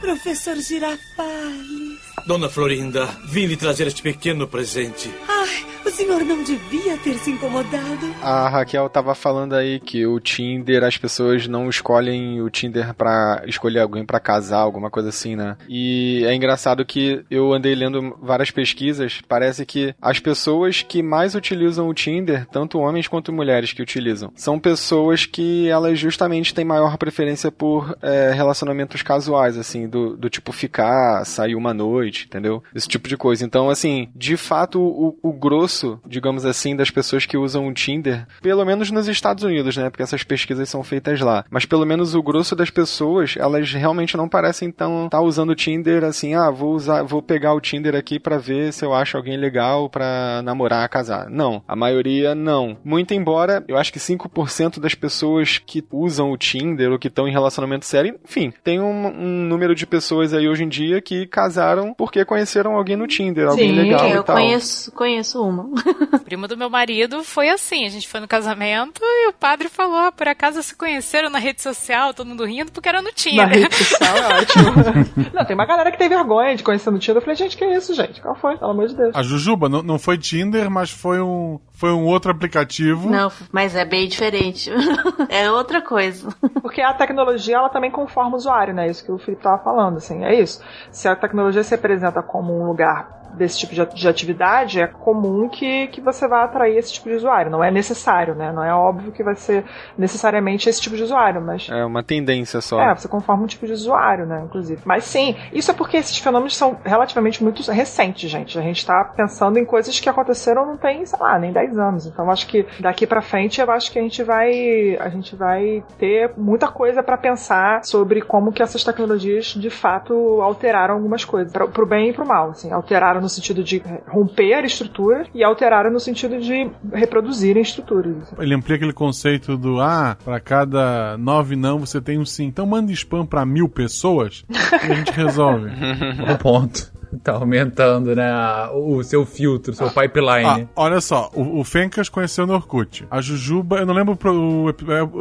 Professor 0.01 0.57
Girafales. 0.57 2.01
Dona 2.27 2.49
Florinda, 2.49 3.07
vim 3.29 3.47
lhe 3.47 3.57
trazer 3.57 3.87
este 3.87 4.03
pequeno 4.03 4.49
presente. 4.49 5.13
Ai, 5.29 5.67
o 5.85 5.91
senhor 5.91 6.25
não 6.25 6.43
devia 6.43 6.97
ter 6.99 7.15
se 7.15 7.31
incomodado. 7.31 8.15
A 8.23 8.49
Raquel 8.49 8.89
tava 8.89 9.15
falando 9.15 9.55
aí 9.55 9.81
que 9.81 10.07
o 10.07 10.19
Tinder, 10.19 10.83
as 10.85 10.97
pessoas 10.97 11.47
não 11.47 11.69
escolhem 11.69 12.41
o 12.41 12.51
Tinder 12.51 12.95
pra 12.95 13.43
escolher 13.47 13.81
alguém 13.81 14.05
pra 14.05 14.21
casar, 14.21 14.59
alguma 14.59 14.91
coisa 14.91 15.09
assim, 15.09 15.37
né? 15.37 15.57
E 15.69 16.25
é 16.27 16.35
engraçado 16.35 16.85
que 16.85 17.25
eu 17.31 17.53
andei 17.53 17.75
lendo 17.75 18.17
várias 18.21 18.51
pesquisas, 18.51 19.21
parece 19.29 19.67
que 19.67 19.95
as 20.01 20.19
pessoas 20.19 20.83
que 20.83 21.03
mais 21.03 21.35
utilizam 21.35 21.89
o 21.89 21.95
Tinder, 21.95 22.47
tanto 22.47 22.79
homens 22.79 23.09
quanto 23.09 23.33
mulheres 23.33 23.73
que 23.73 23.83
utilizam, 23.83 24.33
são 24.35 24.59
pessoas 24.59 25.27
que 25.27 25.69
elas 25.69 25.99
justamente 25.99 26.55
têm 26.55 26.65
maior 26.65 26.97
preferência 26.97 27.51
por 27.51 27.97
é, 28.03 28.33
relacionamentos 28.33 29.03
casuais, 29.03 29.57
assim, 29.57 29.89
do, 29.89 30.17
do 30.17 30.31
tipo 30.31 30.53
ficar, 30.53 31.25
sair 31.25 31.55
uma 31.55 31.75
noite, 31.75 32.27
entendeu? 32.27 32.63
Esse 32.75 32.89
tipo 32.89 33.09
de 33.09 33.17
coisa. 33.17 33.45
Então, 33.45 33.71
assim, 33.71 34.09
de 34.15 34.37
fato, 34.37 34.81
o, 34.81 35.19
o 35.23 35.33
grosso, 35.33 35.74
digamos 36.07 36.45
assim, 36.45 36.77
das 36.77 36.91
pessoas 36.91 37.27
que 37.27 37.37
usam 37.37 37.67
o 37.67 37.73
Tinder, 37.73 38.27
pelo 38.41 38.65
menos 38.65 38.91
nos 38.91 39.09
Estados 39.09 39.45
Unidos, 39.45 39.77
né? 39.77 39.91
Porque 39.91 40.03
essas 40.03 40.23
pesquisas 40.23 40.69
são 40.69 40.83
feitas 40.83 41.21
lá. 41.21 41.45
Mas 41.51 41.65
pelo 41.65 41.87
menos 41.87 42.15
o 42.15 42.23
grosso 42.23 42.55
das 42.55 42.71
pessoas, 42.71 43.35
elas 43.39 43.73
realmente 43.73 44.17
não 44.17 44.29
parecem 44.29 44.71
tão 44.71 45.07
estar 45.07 45.19
tá 45.19 45.23
usando 45.23 45.51
o 45.51 45.55
Tinder 45.55 46.05
assim, 46.05 46.35
ah, 46.35 46.51
vou 46.51 46.75
usar, 46.75 47.03
vou 47.03 47.23
pegar 47.23 47.55
o 47.55 47.61
Tinder 47.61 47.95
aqui 47.95 48.19
para 48.19 48.39
ver 48.39 48.73
se 48.73 48.85
eu 48.85 48.95
acho 48.95 49.17
alguém 49.17 49.37
legal 49.37 49.89
para 49.89 50.43
namorar, 50.43 50.89
casar. 50.89 51.29
Não, 51.29 51.63
a 51.67 51.77
maioria 51.77 52.35
não. 52.35 52.77
Muito 52.85 53.15
embora, 53.15 53.65
eu 53.69 53.77
acho 53.77 53.93
que 53.93 53.99
5% 53.99 54.81
das 54.81 54.95
pessoas 54.95 55.59
que 55.59 55.85
usam 55.91 56.31
o 56.33 56.37
Tinder 56.37 56.93
ou 56.93 56.99
que 56.99 57.09
estão 57.09 57.29
em 57.29 57.33
relacionamento 57.33 57.87
sério, 57.87 58.19
enfim, 58.25 58.53
tem 58.63 58.81
um, 58.81 59.07
um 59.07 59.45
número 59.45 59.75
de 59.75 59.87
pessoas 59.87 60.33
aí 60.33 60.49
hoje 60.49 60.65
em 60.65 60.69
dia 60.69 61.01
que 61.01 61.27
casaram 61.27 61.95
porque 61.95 62.25
conheceram 62.25 62.77
alguém 62.77 62.97
no 62.97 63.07
Tinder, 63.07 63.49
alguém 63.49 63.71
Sim, 63.71 63.81
legal 63.81 64.09
eu 64.09 64.21
e 64.21 64.25
tal. 64.25 64.37
conheço, 64.37 64.93
conheço 64.93 65.43
uma. 65.43 65.64
O 65.73 66.19
primo 66.25 66.47
do 66.47 66.57
meu 66.57 66.69
marido 66.69 67.23
foi 67.25 67.49
assim, 67.49 67.87
a 67.87 67.89
gente 67.89 68.09
foi 68.09 68.21
no 68.21 68.29
casamento 68.29 69.01
e 69.03 69.29
o 69.29 69.33
padre 69.33 69.69
falou, 69.69 69.97
ah, 69.97 70.13
por 70.13 70.29
acaso 70.29 70.63
se 70.63 70.75
conheceram 70.75 71.31
na 71.31 71.39
rede 71.39 71.63
social, 71.63 72.13
todo 72.13 72.27
mundo 72.27 72.45
rindo, 72.45 72.73
porque 72.73 72.89
era 72.89 73.01
no 73.01 73.13
Tinder. 73.13 73.47
Na 73.47 73.55
rede 73.55 73.75
social 73.75 74.17
é 74.17 74.41
ótimo. 74.41 74.65
não, 75.33 75.45
tem 75.45 75.55
uma 75.55 75.67
galera 75.67 75.91
que 75.91 75.99
tem 75.99 76.09
vergonha 76.09 76.57
de 76.57 76.63
conhecer 76.63 76.91
no 76.91 76.99
Tinder. 76.99 77.17
Eu 77.17 77.23
falei, 77.23 77.37
gente, 77.37 77.57
que 77.57 77.65
isso, 77.65 77.95
gente? 77.95 78.21
Qual 78.21 78.35
foi? 78.35 78.57
Pelo 78.57 78.71
amor 78.71 78.89
de 78.89 78.95
Deus. 78.95 79.15
A 79.15 79.23
Jujuba 79.23 79.69
não, 79.69 79.83
não 79.83 79.99
foi 79.99 80.19
Tinder, 80.19 80.71
mas 80.71 80.91
foi 80.91 81.21
um, 81.21 81.59
foi 81.73 81.93
um 81.93 82.05
outro 82.05 82.31
aplicativo. 82.31 83.09
Não, 83.11 83.31
mas 83.53 83.75
é 83.75 83.85
bem 83.85 84.09
diferente. 84.09 84.71
é 85.29 85.51
outra 85.51 85.83
coisa. 85.83 86.29
Porque 86.63 86.81
a 86.81 86.95
tecnologia, 86.95 87.57
ela 87.57 87.69
também 87.69 87.91
conforma 87.91 88.33
o 88.33 88.37
usuário, 88.37 88.75
né? 88.75 88.89
Isso 88.89 89.05
que 89.05 89.13
o 89.13 89.19
Felipe 89.19 89.43
tava 89.43 89.63
falando, 89.63 89.97
assim, 89.97 90.25
é 90.25 90.35
isso. 90.35 90.63
Se 90.91 91.09
a 91.09 91.17
tecnologia 91.17 91.63
se 91.63 91.75
apresenta 91.75 92.23
como 92.23 92.53
um 92.59 92.67
lugar 92.67 93.24
desse 93.37 93.59
tipo 93.59 93.75
de, 93.75 93.85
de 93.95 94.09
atividade, 94.09 94.81
é 94.81 94.87
comum 94.87 95.49
que, 95.49 95.89
que 95.89 96.01
você 96.01 96.27
vá 96.27 96.45
atrair 96.45 96.77
esse 96.77 96.93
tipo 96.93 97.09
de 97.09 97.17
usuário. 97.17 97.51
Não 97.51 97.63
é 97.63 97.71
necessário, 97.71 98.35
né? 98.35 98.53
Não 98.53 98.65
é 98.65 98.75
óbvio 98.75 99.13
que 99.13 99.23
vai 99.23 99.35
ser 99.35 99.65
necessariamente 99.97 100.69
esse 100.69 100.81
tipo 100.81 100.97
de 100.97 101.03
usuário, 101.03 101.41
mas. 101.41 101.69
É 101.71 101.85
uma 101.85 102.03
tendência 102.03 102.61
só. 102.61 102.81
É, 102.81 102.95
você 102.95 103.09
conforma 103.09 103.45
um 103.45 103.47
tipo 103.47 103.67
de 103.67 103.73
usuário, 103.73 104.27
né? 104.27 104.43
Inclusive. 104.45 104.83
Mas 104.85 105.05
sim, 105.05 105.37
isso 105.53 105.71
é 105.71 105.75
porque 105.75 105.97
esses 105.97 106.19
fenômenos 106.19 106.57
são 106.57 106.79
relativamente 106.85 107.43
muito 107.43 107.63
recentes, 107.71 108.31
gente. 108.31 108.59
A 108.59 108.63
gente 108.63 108.85
tá 108.85 109.05
pensando 109.17 109.59
em 109.59 109.65
coisas 109.65 109.99
que 109.99 110.09
aconteceram 110.09 110.67
não 110.67 110.77
tem, 110.77 111.05
sei 111.05 111.19
lá, 111.19 111.39
nem 111.39 111.53
10 111.53 111.79
anos. 111.79 112.07
Então 112.07 112.31
acho 112.31 112.47
que 112.47 112.67
daqui 112.81 113.07
para 113.07 113.21
frente 113.21 113.61
eu 113.61 113.71
acho 113.71 113.91
que 113.91 113.99
a 113.99 114.03
gente 114.03 114.23
vai 114.23 114.97
a 114.99 115.09
gente 115.09 115.37
vai 115.37 115.83
ter 115.99 116.33
muita 116.37 116.69
coisa 116.69 117.03
para 117.03 117.17
pensar 117.17 117.85
sobre 117.85 118.21
como 118.23 118.53
que 118.53 118.63
essas 118.63 118.85
tecnologias 118.85 119.47
de 119.47 119.71
fato 119.71 120.41
alteraram 120.41 120.95
algumas 120.95 121.25
coisas, 121.25 121.53
pra, 121.53 121.67
pro 121.67 121.87
bem 121.87 122.11
e 122.11 122.13
pro 122.13 122.27
mal, 122.27 122.51
assim, 122.51 122.73
alteraram 122.73 123.21
no 123.25 123.29
sentido 123.29 123.65
de 123.65 123.83
romper 124.07 124.55
a 124.55 124.67
estrutura 124.67 125.27
e 125.35 125.43
alteraram 125.43 125.91
no 125.91 125.99
sentido 125.99 126.39
de 126.39 126.71
reproduzir 126.93 127.57
estruturas. 127.57 128.33
Ele 128.39 128.55
amplia 128.55 128.77
aquele 128.77 128.93
conceito 128.93 129.57
do 129.57 129.81
ah, 129.81 130.17
para 130.25 130.39
cada 130.39 131.17
nove 131.19 131.57
não 131.57 131.79
você 131.79 132.01
tem 132.01 132.19
um 132.19 132.25
sim. 132.25 132.45
Então 132.45 132.67
manda 132.67 132.93
spam 132.93 133.27
para 133.27 133.45
mil 133.45 133.69
pessoas 133.69 134.45
e 134.49 134.93
a 134.93 134.95
gente 134.95 135.11
resolve. 135.13 135.71
Bom 135.71 136.37
ponto. 136.39 136.94
Tá 137.23 137.33
aumentando, 137.33 138.15
né? 138.15 138.31
O 138.73 139.03
seu 139.03 139.25
filtro, 139.25 139.73
o 139.73 139.75
seu 139.75 139.89
pipeline. 139.91 140.69
Ah, 140.69 140.69
olha 140.77 141.01
só, 141.01 141.31
o, 141.35 141.61
o 141.61 141.65
Fencas 141.65 142.09
conheceu 142.09 142.47
no 142.47 142.55
Orkut. 142.55 143.07
A 143.11 143.21
Jujuba, 143.21 143.79
eu 143.79 143.87
não 143.87 143.95
lembro 143.95 144.17
pro, 144.17 144.33
o, 144.35 144.69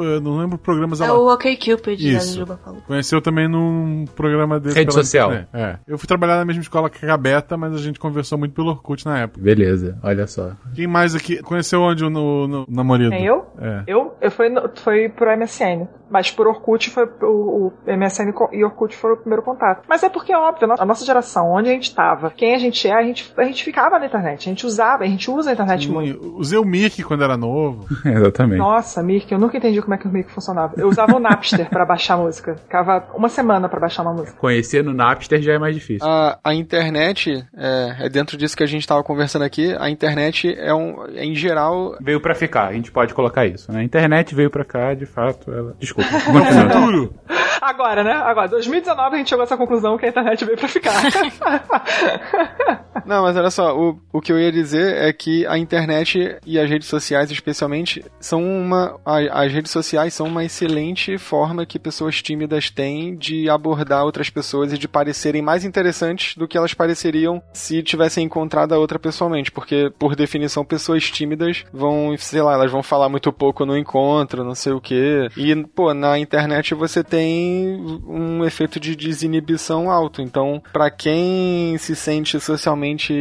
eu 0.03 0.21
não 0.21 0.37
lembro 0.37 0.57
programas 0.57 0.99
É 1.01 1.11
o 1.11 1.31
OkCupid, 1.33 2.03
né, 2.03 2.09
a 2.09 2.17
Isso. 2.17 2.33
Jujuba 2.33 2.59
falou. 2.63 2.81
Conheceu 2.87 3.21
também 3.21 3.47
num 3.47 4.05
programa 4.15 4.59
desse. 4.59 4.75
Rede 4.77 4.93
social. 4.93 5.31
internet. 5.31 5.49
É. 5.53 5.79
Eu 5.87 5.97
fui 5.97 6.07
trabalhar 6.07 6.37
na 6.37 6.45
mesma 6.45 6.61
escola 6.61 6.89
que 6.89 7.05
a 7.05 7.17
Beta, 7.17 7.55
mas 7.57 7.73
a 7.73 7.77
gente 7.77 7.99
conversou 7.99 8.37
muito 8.37 8.53
pelo 8.53 8.69
Orkut 8.69 9.05
na 9.05 9.19
época. 9.19 9.41
Beleza, 9.41 9.97
olha 10.03 10.27
só. 10.27 10.51
Quem 10.73 10.87
mais 10.87 11.15
aqui 11.15 11.41
conheceu 11.41 11.81
onde 11.81 12.03
o 12.03 12.09
no, 12.09 12.47
no, 12.47 12.65
namorado? 12.69 13.09
Quem, 13.11 13.25
eu? 13.25 13.45
É. 13.59 13.83
Eu, 13.87 14.15
eu 14.21 14.31
fui, 14.31 14.49
no- 14.49 14.69
foi 14.75 15.09
pro 15.09 15.29
MSN. 15.35 15.87
Mas 16.13 16.29
por 16.29 16.45
Orkut 16.47 16.91
foi 16.91 17.05
o, 17.23 17.67
o 17.67 17.73
MSN 17.87 18.31
e 18.51 18.63
Orkut 18.63 18.95
foram 18.95 19.15
o 19.15 19.17
primeiro 19.17 19.41
contato. 19.41 19.83
Mas 19.89 20.03
é 20.03 20.09
porque 20.09 20.31
é 20.31 20.37
óbvio, 20.37 20.65
a 20.65 20.67
no- 20.67 20.75
a 20.83 20.85
nossa 20.85 21.03
geração, 21.03 21.51
onde 21.51 21.69
a 21.69 21.73
gente 21.73 21.93
tava, 21.95 22.29
quem 22.29 22.53
a 22.53 22.59
gente 22.59 22.87
é, 22.87 22.93
a 22.93 23.01
gente, 23.01 23.33
a 23.35 23.43
gente 23.43 23.63
ficava 23.63 23.97
na 23.97 24.05
internet, 24.05 24.47
a 24.47 24.51
gente 24.51 24.65
usava, 24.65 25.03
a 25.03 25.07
gente 25.07 25.29
usa 25.31 25.49
a 25.49 25.53
internet 25.53 25.89
muito. 25.89 26.35
Usei 26.37 26.59
o 26.59 26.63
Mirk 26.63 27.01
quando 27.03 27.23
era 27.23 27.35
novo. 27.35 27.87
Exatamente. 28.05 28.59
Nossa, 28.59 29.01
Mirk, 29.01 29.31
eu 29.31 29.39
nunca 29.39 29.57
entendi 29.57 29.81
como 29.81 29.95
é 29.95 29.97
que 29.97 30.07
o 30.07 30.11
Mirk 30.11 30.31
funcionava. 30.31 30.73
Eu 30.77 30.87
usava 30.87 31.15
o 31.15 31.19
Napster 31.19 31.67
pra 31.69 31.83
baixar 31.85 32.15
música. 32.17 32.55
Ficava 32.57 33.07
uma 33.15 33.27
semana 33.29 33.67
pra 33.67 33.79
baixar 33.79 34.03
uma 34.03 34.13
música. 34.13 34.37
Conhecer 34.37 34.83
no 34.83 34.93
Napster 34.93 35.41
já 35.41 35.53
é 35.53 35.57
mais 35.57 35.73
difícil. 35.73 36.07
A, 36.07 36.37
a 36.43 36.53
internet, 36.53 37.43
é, 37.57 38.05
é 38.05 38.09
dentro 38.09 38.37
disso 38.37 38.55
que 38.55 38.63
a 38.63 38.67
gente 38.67 38.81
estava 38.81 39.03
conversando 39.03 39.43
aqui, 39.43 39.75
a 39.79 39.89
internet 39.89 40.53
é 40.57 40.73
um, 40.73 41.05
é, 41.07 41.25
em 41.25 41.33
geral... 41.33 41.95
Veio 41.99 42.19
pra 42.21 42.35
ficar, 42.35 42.67
a 42.67 42.73
gente 42.73 42.91
pode 42.91 43.13
colocar 43.13 43.45
isso, 43.45 43.71
né? 43.71 43.79
A 43.79 43.83
internet 43.83 44.35
veio 44.35 44.49
pra 44.51 44.63
cá, 44.65 44.93
de 44.93 45.05
fato, 45.05 45.51
ela... 45.51 45.75
Desculpa, 45.79 46.02
continua. 46.03 46.65
Duro. 46.65 47.13
Agora, 47.65 48.03
né? 48.03 48.11
Agora, 48.11 48.49
2019 48.49 49.15
a 49.15 49.17
gente 49.17 49.29
chegou 49.29 49.43
a 49.43 49.45
essa 49.45 49.55
conclusão 49.55 49.97
que 49.97 50.05
a 50.05 50.09
internet 50.09 50.43
veio 50.43 50.57
pra 50.57 50.67
ficar. 50.67 51.01
Não, 53.05 53.23
mas 53.23 53.35
olha 53.35 53.49
só, 53.49 53.77
o, 53.77 53.99
o 54.11 54.21
que 54.21 54.31
eu 54.31 54.39
ia 54.39 54.51
dizer 54.51 54.95
é 54.97 55.11
que 55.11 55.45
a 55.47 55.57
internet 55.57 56.37
e 56.45 56.59
as 56.59 56.69
redes 56.69 56.87
sociais, 56.87 57.31
especialmente, 57.31 58.03
são 58.19 58.43
uma. 58.43 58.99
a- 59.05 59.43
as 59.43 59.51
redes 59.51 59.71
sociais 59.71 60.13
são 60.13 60.27
uma 60.27 60.43
excelente 60.43 61.17
forma 61.17 61.65
que 61.65 61.79
pessoas 61.79 62.21
tímidas 62.21 62.69
têm 62.69 63.15
de 63.15 63.49
abordar 63.49 64.03
outras 64.05 64.29
pessoas 64.29 64.71
e 64.73 64.77
de 64.77 64.87
parecerem 64.87 65.41
mais 65.41 65.65
interessantes 65.65 66.35
do 66.37 66.47
que 66.47 66.57
elas 66.57 66.73
pareceriam 66.73 67.41
se 67.53 67.81
tivessem 67.83 68.25
encontrado 68.25 68.73
a 68.73 68.77
outra 68.77 68.99
pessoalmente. 68.99 69.51
Porque, 69.51 69.91
por 69.97 70.15
definição, 70.15 70.63
pessoas 70.65 71.09
tímidas 71.09 71.63
vão, 71.73 72.15
sei 72.17 72.41
lá, 72.41 72.53
elas 72.53 72.71
vão 72.71 72.83
falar 72.83 73.09
muito 73.09 73.31
pouco 73.33 73.65
no 73.65 73.77
encontro, 73.77 74.43
não 74.43 74.55
sei 74.55 74.73
o 74.73 74.81
quê. 74.81 75.27
E, 75.37 75.55
pô, 75.75 75.93
na 75.93 76.17
internet 76.19 76.73
você 76.73 77.03
tem 77.03 77.52
um 78.07 78.43
efeito 78.45 78.79
de 78.79 78.95
desinibição 78.95 79.89
alto. 79.89 80.21
Então, 80.21 80.61
pra 80.71 80.89
quem 80.89 81.77
se 81.77 81.95
sente 81.95 82.39
socialmente 82.39 83.13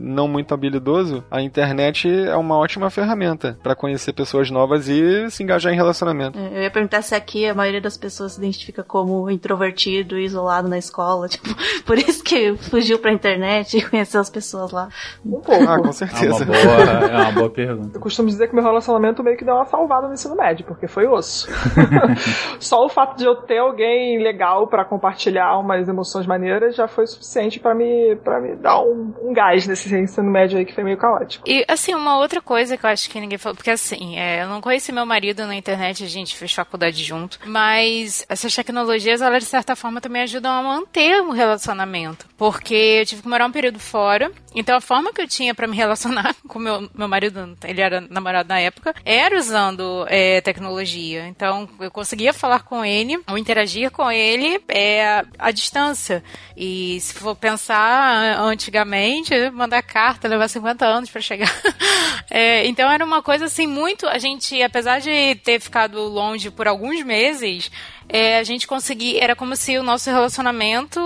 não 0.00 0.26
muito 0.28 0.52
habilidoso, 0.54 1.24
a 1.30 1.40
internet 1.42 2.08
é 2.08 2.36
uma 2.36 2.56
ótima 2.56 2.90
ferramenta 2.90 3.58
pra 3.62 3.74
conhecer 3.74 4.12
pessoas 4.12 4.50
novas 4.50 4.88
e 4.88 5.30
se 5.30 5.42
engajar 5.42 5.72
em 5.72 5.76
relacionamento. 5.76 6.38
É, 6.38 6.58
Eu 6.58 6.62
ia 6.62 6.70
perguntar 6.70 7.02
se 7.02 7.14
aqui 7.14 7.46
a 7.46 7.54
maioria 7.54 7.80
das 7.80 7.96
pessoas 7.96 8.32
se 8.32 8.38
identifica 8.38 8.82
como 8.82 9.30
introvertido 9.30 10.18
e 10.18 10.24
isolado 10.24 10.68
na 10.68 10.78
escola. 10.78 11.28
Tipo, 11.34 11.48
por 11.84 11.98
isso 11.98 12.22
que 12.22 12.54
fugiu 12.70 12.98
pra 12.98 13.12
internet 13.12 13.76
e 13.76 13.82
conheceu 13.82 14.20
as 14.20 14.30
pessoas 14.30 14.70
lá. 14.70 14.88
Um 15.24 15.32
pouco. 15.40 15.52
Ah, 15.52 15.66
com 15.66 15.72
É 15.72 15.80
uma 15.80 15.92
certeza. 15.92 16.44
boa, 16.44 16.56
é 16.56 17.16
uma 17.22 17.32
boa 17.32 17.50
pergunta. 17.50 17.96
Eu 17.96 18.00
costumo 18.00 18.28
dizer 18.28 18.48
que 18.48 18.54
meu 18.54 18.62
relacionamento 18.64 19.22
meio 19.22 19.36
que 19.36 19.44
deu 19.44 19.54
uma 19.54 19.64
salvada 19.66 20.06
no 20.06 20.14
ensino 20.14 20.36
médio, 20.36 20.64
porque 20.64 20.86
foi 20.86 21.06
osso. 21.06 21.48
Só 22.60 22.84
o 22.84 22.88
fato 22.88 23.16
de 23.18 23.24
eu 23.24 23.34
ter 23.44 23.58
alguém 23.58 24.22
legal 24.22 24.66
pra 24.66 24.84
compartilhar 24.84 25.58
umas 25.58 25.88
emoções 25.88 26.26
maneiras 26.26 26.74
já 26.74 26.88
foi 26.88 27.06
suficiente 27.06 27.60
pra 27.60 27.74
me, 27.74 28.16
pra 28.16 28.40
me 28.40 28.56
dar 28.56 28.80
um, 28.80 29.14
um 29.22 29.32
gás 29.32 29.66
nesse 29.66 29.94
ensino 29.94 30.30
médio 30.30 30.58
aí 30.58 30.64
que 30.64 30.74
foi 30.74 30.84
meio 30.84 30.96
caótico. 30.96 31.44
E, 31.48 31.64
assim, 31.68 31.94
uma 31.94 32.18
outra 32.18 32.40
coisa 32.40 32.76
que 32.76 32.84
eu 32.84 32.90
acho 32.90 33.08
que 33.08 33.20
ninguém 33.20 33.38
falou, 33.38 33.56
porque 33.56 33.70
assim, 33.70 34.18
é, 34.18 34.42
eu 34.42 34.48
não 34.48 34.60
conheci 34.60 34.92
meu 34.92 35.06
marido 35.06 35.46
na 35.46 35.54
internet, 35.54 36.04
a 36.04 36.08
gente 36.08 36.36
fez 36.36 36.52
faculdade 36.52 37.02
junto, 37.02 37.38
mas 37.46 38.24
essas 38.28 38.54
tecnologias, 38.54 39.20
elas 39.20 39.44
de 39.44 39.48
certa 39.48 39.76
forma 39.76 40.00
também 40.00 40.22
ajudam 40.22 40.52
a 40.52 40.62
manter 40.62 41.20
um 41.20 41.30
relacionamento, 41.30 42.26
porque 42.36 42.74
eu 42.74 43.06
tive 43.06 43.22
que 43.22 43.28
morar 43.28 43.46
um 43.46 43.52
período 43.52 43.78
fora, 43.78 44.30
então 44.54 44.76
a 44.76 44.80
forma 44.80 45.12
que 45.12 45.20
eu 45.20 45.28
tinha 45.28 45.54
pra 45.54 45.66
me 45.66 45.76
relacionar 45.76 46.34
com 46.46 46.58
meu, 46.58 46.88
meu 46.94 47.08
marido, 47.08 47.56
ele 47.64 47.80
era 47.80 48.00
namorado 48.00 48.48
na 48.48 48.60
época, 48.60 48.94
era 49.04 49.36
usando 49.36 50.06
é, 50.08 50.40
tecnologia, 50.40 51.26
então 51.26 51.68
eu 51.80 51.90
conseguia 51.90 52.32
falar 52.32 52.60
com 52.60 52.84
ele, 52.84 53.20
ou 53.28 53.38
interagir 53.38 53.90
com 53.90 54.10
ele 54.10 54.62
é, 54.68 55.24
à 55.38 55.50
distância, 55.50 56.22
e 56.56 56.98
se 57.00 57.14
for 57.14 57.34
pensar 57.34 58.38
antigamente, 58.40 59.34
mandar 59.50 59.82
carta 59.82 60.28
levar 60.28 60.48
50 60.48 60.84
anos 60.86 61.10
pra 61.10 61.20
chegar. 61.20 61.52
É, 62.30 62.66
então 62.66 62.90
era 62.90 63.04
uma 63.04 63.22
coisa 63.22 63.44
assim 63.44 63.66
muito. 63.66 64.08
A 64.08 64.18
gente, 64.18 64.60
apesar 64.62 64.98
de 64.98 65.36
ter 65.44 65.60
ficado 65.60 66.00
longe 66.00 66.50
por 66.50 66.66
alguns 66.66 67.04
meses, 67.04 67.70
é, 68.08 68.38
a 68.38 68.44
gente 68.44 68.66
conseguia. 68.66 69.22
Era 69.22 69.36
como 69.36 69.56
se 69.56 69.76
o 69.78 69.82
nosso 69.82 70.10
relacionamento 70.10 71.00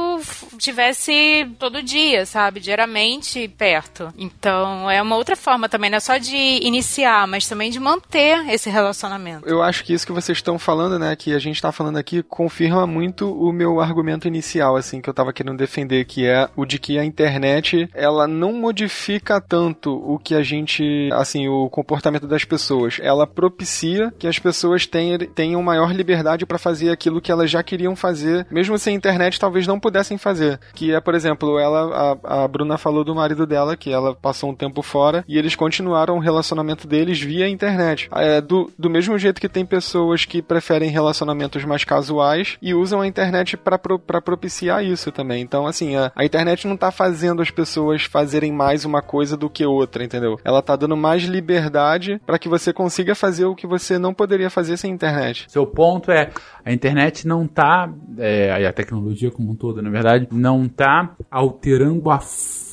tivesse 0.58 1.48
todo 1.58 1.82
dia, 1.82 2.26
sabe? 2.26 2.60
Diariamente 2.60 3.48
perto. 3.48 4.12
Então 4.16 4.90
é 4.90 5.00
uma 5.00 5.16
outra 5.16 5.36
forma 5.36 5.68
também, 5.68 5.90
não 5.90 5.96
é 5.96 6.00
só 6.00 6.18
de 6.18 6.36
iniciar, 6.36 7.26
mas 7.26 7.48
também 7.48 7.70
de 7.70 7.80
manter 7.80 8.48
esse 8.50 8.70
relacionamento. 8.70 9.48
Eu 9.48 9.62
acho 9.62 9.84
que 9.84 9.92
isso 9.92 10.06
que 10.06 10.12
vocês 10.12 10.38
estão 10.38 10.58
falando, 10.58 10.98
né, 10.98 11.14
que 11.16 11.34
a 11.34 11.38
gente 11.38 11.60
tá 11.60 11.72
falando 11.72 11.96
aqui, 11.96 12.22
confirma 12.22 12.86
muito 12.86 13.32
o 13.32 13.52
meu 13.52 13.80
argumento 13.80 14.26
inicial, 14.28 14.76
assim, 14.76 15.00
que 15.00 15.08
eu 15.08 15.14
tava 15.14 15.32
querendo 15.32 15.56
defender, 15.56 16.04
que 16.04 16.26
é 16.26 16.48
o 16.56 16.64
de 16.64 16.78
que 16.78 16.98
a 16.98 17.04
internet, 17.04 17.88
ela 17.94 18.26
não 18.26 18.52
modifica 18.52 19.40
tanto 19.40 19.92
o 19.92 20.18
que 20.18 20.34
a 20.34 20.42
gente, 20.42 21.08
assim, 21.12 21.48
o 21.48 21.68
comportamento 21.68 22.26
das 22.26 22.44
pessoas. 22.44 22.98
Ela 23.00 23.26
propicia 23.26 24.12
que 24.18 24.26
as 24.26 24.38
pessoas 24.38 24.86
tenham, 24.86 25.18
tenham 25.18 25.62
maior 25.62 25.92
liberdade 25.92 26.46
para 26.46 26.58
fazer 26.58 26.87
aquilo 26.90 27.20
que 27.20 27.32
elas 27.32 27.50
já 27.50 27.62
queriam 27.62 27.94
fazer, 27.94 28.46
mesmo 28.50 28.78
sem 28.78 28.94
internet 28.94 29.38
talvez 29.38 29.66
não 29.66 29.80
pudessem 29.80 30.18
fazer. 30.18 30.58
Que 30.74 30.92
é, 30.92 31.00
por 31.00 31.14
exemplo, 31.14 31.58
ela, 31.58 32.16
a, 32.24 32.44
a 32.44 32.48
Bruna 32.48 32.78
falou 32.78 33.04
do 33.04 33.14
marido 33.14 33.46
dela, 33.46 33.76
que 33.76 33.92
ela 33.92 34.14
passou 34.14 34.50
um 34.50 34.54
tempo 34.54 34.82
fora, 34.82 35.24
e 35.28 35.38
eles 35.38 35.54
continuaram 35.54 36.16
o 36.16 36.20
relacionamento 36.20 36.86
deles 36.86 37.20
via 37.20 37.48
internet. 37.48 38.08
É, 38.12 38.40
do, 38.40 38.70
do 38.78 38.90
mesmo 38.90 39.18
jeito 39.18 39.40
que 39.40 39.48
tem 39.48 39.64
pessoas 39.64 40.24
que 40.24 40.42
preferem 40.42 40.90
relacionamentos 40.90 41.64
mais 41.64 41.84
casuais 41.84 42.56
e 42.62 42.74
usam 42.74 43.00
a 43.00 43.06
internet 43.06 43.56
para 43.56 43.78
pro, 43.78 43.98
pra 43.98 44.20
propiciar 44.20 44.84
isso 44.84 45.10
também. 45.10 45.42
Então, 45.42 45.66
assim, 45.66 45.96
a, 45.96 46.12
a 46.14 46.24
internet 46.24 46.66
não 46.66 46.76
tá 46.76 46.90
fazendo 46.90 47.42
as 47.42 47.50
pessoas 47.50 48.02
fazerem 48.04 48.52
mais 48.52 48.84
uma 48.84 49.02
coisa 49.02 49.36
do 49.36 49.50
que 49.50 49.64
outra, 49.64 50.04
entendeu? 50.04 50.38
Ela 50.44 50.62
tá 50.62 50.76
dando 50.76 50.96
mais 50.96 51.24
liberdade 51.24 52.20
para 52.26 52.38
que 52.38 52.48
você 52.48 52.72
consiga 52.72 53.14
fazer 53.14 53.44
o 53.44 53.54
que 53.54 53.66
você 53.66 53.98
não 53.98 54.14
poderia 54.14 54.50
fazer 54.50 54.76
sem 54.76 54.92
internet. 54.92 55.46
Seu 55.48 55.66
ponto 55.66 56.10
é, 56.10 56.30
a 56.64 56.72
internet 56.78 57.26
não 57.26 57.46
tá 57.46 57.92
é, 58.18 58.66
a 58.66 58.72
tecnologia 58.72 59.30
como 59.30 59.50
um 59.50 59.54
todo, 59.54 59.82
na 59.82 59.90
verdade, 59.90 60.28
não 60.30 60.68
tá 60.68 61.16
alterando 61.30 62.10
a 62.10 62.18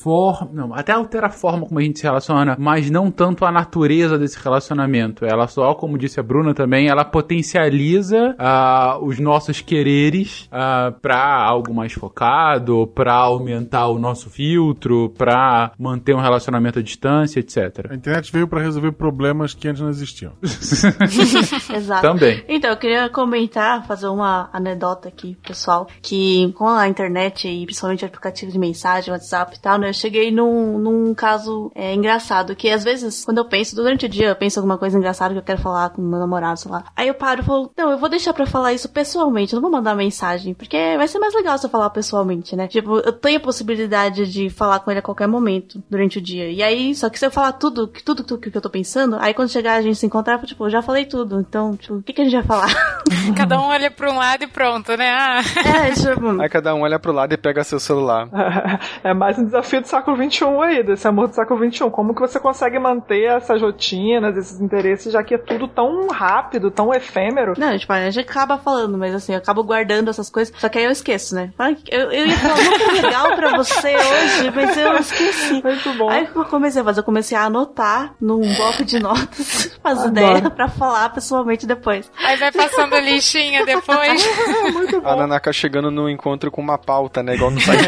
forma. 0.06 0.52
Não, 0.54 0.74
até 0.74 0.92
altera 0.92 1.28
a 1.28 1.32
forma 1.32 1.66
como 1.66 1.80
a 1.80 1.84
gente 1.84 1.98
se 1.98 2.06
relaciona, 2.06 2.56
mas 2.60 2.92
não 2.92 3.10
tanto 3.10 3.44
a 3.44 3.52
natureza 3.52 4.20
desse 4.20 4.38
relacionamento. 4.42 5.26
Ela 5.26 5.48
só, 5.48 5.74
como 5.74 5.98
disse 5.98 6.20
a 6.20 6.24
Bruna 6.24 6.54
também, 6.54 6.88
ela 6.88 7.04
potencializa 7.04 8.36
uh, 8.40 9.04
os 9.04 9.20
nossos 9.20 9.62
quereres 9.62 10.44
uh, 10.44 10.50
ah, 10.52 10.94
para 11.02 11.44
algo 11.44 11.74
mais 11.74 11.94
focado, 11.94 12.86
para 12.94 13.14
aumentar 13.14 13.88
o 13.88 13.98
nosso 13.98 14.30
filtro, 14.30 15.10
para 15.18 15.72
manter 15.80 16.16
um 16.16 16.22
relacionamento 16.22 16.78
à 16.78 16.82
distância, 16.84 17.40
etc. 17.40 17.88
A 17.90 17.96
internet 17.96 18.32
veio 18.32 18.48
para 18.48 18.62
resolver 18.62 18.92
problemas 18.92 19.56
que 19.56 19.68
antes 19.68 19.82
não 19.82 19.90
existiam. 19.90 20.34
Exato. 21.74 22.02
Também. 22.02 22.44
Então, 22.48 22.70
eu 22.70 22.78
queria 22.78 23.10
comentar, 23.10 23.88
fazer 23.96 24.08
uma 24.08 24.50
anedota 24.52 25.08
aqui, 25.08 25.38
pessoal, 25.48 25.88
que 26.02 26.52
com 26.54 26.68
a 26.68 26.88
internet 26.88 27.48
e 27.48 27.66
principalmente 27.66 28.04
aplicativos 28.04 28.54
de 28.54 28.60
mensagem, 28.60 29.12
WhatsApp 29.12 29.56
e 29.56 29.60
tal, 29.60 29.78
né, 29.78 29.90
eu 29.90 29.94
cheguei 29.94 30.32
num, 30.32 30.78
num 30.78 31.14
caso 31.14 31.72
é, 31.74 31.94
engraçado, 31.94 32.56
que 32.56 32.70
às 32.70 32.84
vezes, 32.84 33.24
quando 33.24 33.38
eu 33.38 33.46
penso, 33.46 33.76
durante 33.76 34.06
o 34.06 34.10
dia, 34.10 34.28
eu 34.28 34.36
penso 34.36 34.60
alguma 34.60 34.78
coisa 34.78 34.98
engraçada 34.98 35.34
que 35.34 35.40
eu 35.40 35.44
quero 35.44 35.62
falar 35.62 35.90
com 35.92 36.02
meu 36.02 36.20
namorado, 36.20 36.60
sei 36.60 36.72
lá. 36.72 36.84
Aí 36.96 37.08
eu 37.08 37.14
paro 37.14 37.42
e 37.42 37.46
falo, 37.46 37.72
não, 37.78 37.92
eu 37.92 37.98
vou 37.98 38.10
deixar 38.10 38.34
pra 38.34 38.46
falar 38.46 38.74
isso 38.74 38.90
pessoalmente, 38.90 39.54
eu 39.54 39.58
não 39.58 39.70
vou 39.70 39.72
mandar 39.72 39.96
mensagem, 39.96 40.54
porque 40.54 40.78
vai 40.98 41.08
ser 41.08 41.20
mais 41.20 41.34
legal 41.34 41.58
se 41.58 41.66
eu 41.66 41.70
falar 41.70 41.90
pessoalmente, 41.90 42.56
né? 42.56 42.68
Tipo, 42.68 42.98
eu 42.98 43.14
tenho 43.14 43.38
a 43.38 43.42
possibilidade 43.42 44.30
de 44.30 44.50
falar 44.50 44.80
com 44.80 44.92
ele 44.92 45.00
a 45.00 45.04
qualquer 45.04 45.28
momento 45.28 45.82
durante 45.90 46.18
o 46.18 46.22
dia. 46.22 46.52
E 46.52 46.62
aí, 46.62 46.94
só 46.94 47.10
que 47.10 47.18
se 47.18 47.26
eu 47.26 47.32
falar 47.32 47.54
tudo, 47.54 47.88
tudo, 47.88 48.24
tudo 48.24 48.42
que 48.42 48.56
eu 48.56 48.62
tô 48.62 48.70
pensando, 48.70 49.16
aí 49.22 49.34
quando 49.34 49.50
chegar 49.50 49.76
a 49.76 49.82
gente 49.82 49.98
se 49.98 50.06
encontrar, 50.06 50.40
tipo, 50.46 50.66
eu 50.66 50.70
já 50.70 50.82
falei 50.82 51.06
tudo, 51.06 51.40
então, 51.40 51.78
tipo, 51.78 51.96
o 51.96 52.04
que, 52.04 52.12
que 52.12 52.22
a 52.22 52.26
gente 52.26 52.34
vai 52.34 52.44
falar? 52.44 52.96
Cada 53.38 53.60
um 53.60 53.66
olha 53.66 53.85
pra 53.90 54.12
um 54.12 54.18
lado 54.18 54.44
e 54.44 54.48
pronto, 54.48 54.96
né? 54.96 55.10
Ah. 55.10 55.42
É, 55.66 55.92
tipo... 55.92 56.42
Aí 56.42 56.50
cada 56.50 56.74
um 56.76 56.82
olha 56.82 57.00
pro 57.00 57.12
lado 57.12 57.34
e 57.34 57.38
pega 57.38 57.64
seu 57.64 57.80
celular. 57.80 58.28
é 59.04 59.14
mais 59.14 59.38
um 59.38 59.46
desafio 59.46 59.82
do 59.82 59.88
século 59.88 60.18
XXI 60.18 60.46
aí, 60.64 60.84
desse 60.84 61.08
amor 61.08 61.28
do 61.28 61.36
século 61.36 61.72
XXI. 61.72 61.90
Como 61.90 62.14
que 62.14 62.22
você 62.22 62.40
consegue 62.40 62.80
manter 62.80 63.24
essas 63.24 63.62
rotinas, 63.62 64.38
esses 64.38 64.60
interesses, 64.60 65.12
já 65.12 65.24
que 65.24 65.36
é 65.36 65.38
tudo 65.38 65.68
tão 65.68 66.08
rápido, 66.08 66.72
tão 66.72 66.94
efêmero? 66.94 67.54
Não, 67.58 67.78
tipo, 67.78 67.92
a 67.92 68.10
gente 68.10 68.28
acaba 68.28 68.58
falando, 68.58 68.98
mas 68.98 69.14
assim, 69.14 69.34
eu 69.34 69.38
acabo 69.38 69.64
guardando 69.64 70.10
essas 70.10 70.30
coisas, 70.30 70.54
só 70.58 70.70
que 70.70 70.78
aí 70.78 70.86
eu 70.86 70.92
esqueço, 70.92 71.36
né? 71.36 71.52
Eu, 71.90 72.12
eu 72.12 72.28
ia 72.28 72.38
falar 72.38 72.56
muito 72.56 72.92
legal 72.92 73.36
pra 73.36 73.58
você 73.58 73.96
hoje, 73.96 74.52
mas 74.54 74.78
eu 74.78 74.96
esqueci. 74.98 75.62
Muito 75.64 75.94
bom. 75.94 76.10
Aí 76.10 76.28
eu 76.34 76.46
comecei 76.46 76.82
a 76.82 76.86
fazer, 76.86 77.00
eu 77.00 77.04
comecei 77.04 77.38
a 77.38 77.46
anotar 77.46 78.16
num 78.20 78.42
bloco 78.56 78.84
de 78.84 79.00
notas 79.00 79.78
as 79.84 80.06
ideias 80.06 80.42
pra 80.50 80.68
falar 80.68 81.10
pessoalmente 81.10 81.66
depois. 81.66 82.10
Aí 82.24 82.38
vai 82.38 82.52
passando 82.52 82.98
lixinha 83.00 83.66
depois. 83.66 83.75
muito 84.74 85.02
bom. 85.02 85.08
A 85.08 85.16
Nanaka 85.16 85.52
chegando 85.54 85.90
no 85.90 86.10
encontro 86.10 86.52
com 86.52 86.62
uma 86.62 86.78
pauta, 86.78 87.24
né? 87.24 87.36
Igual 87.36 87.52
no 87.52 87.62
site. 87.62 87.84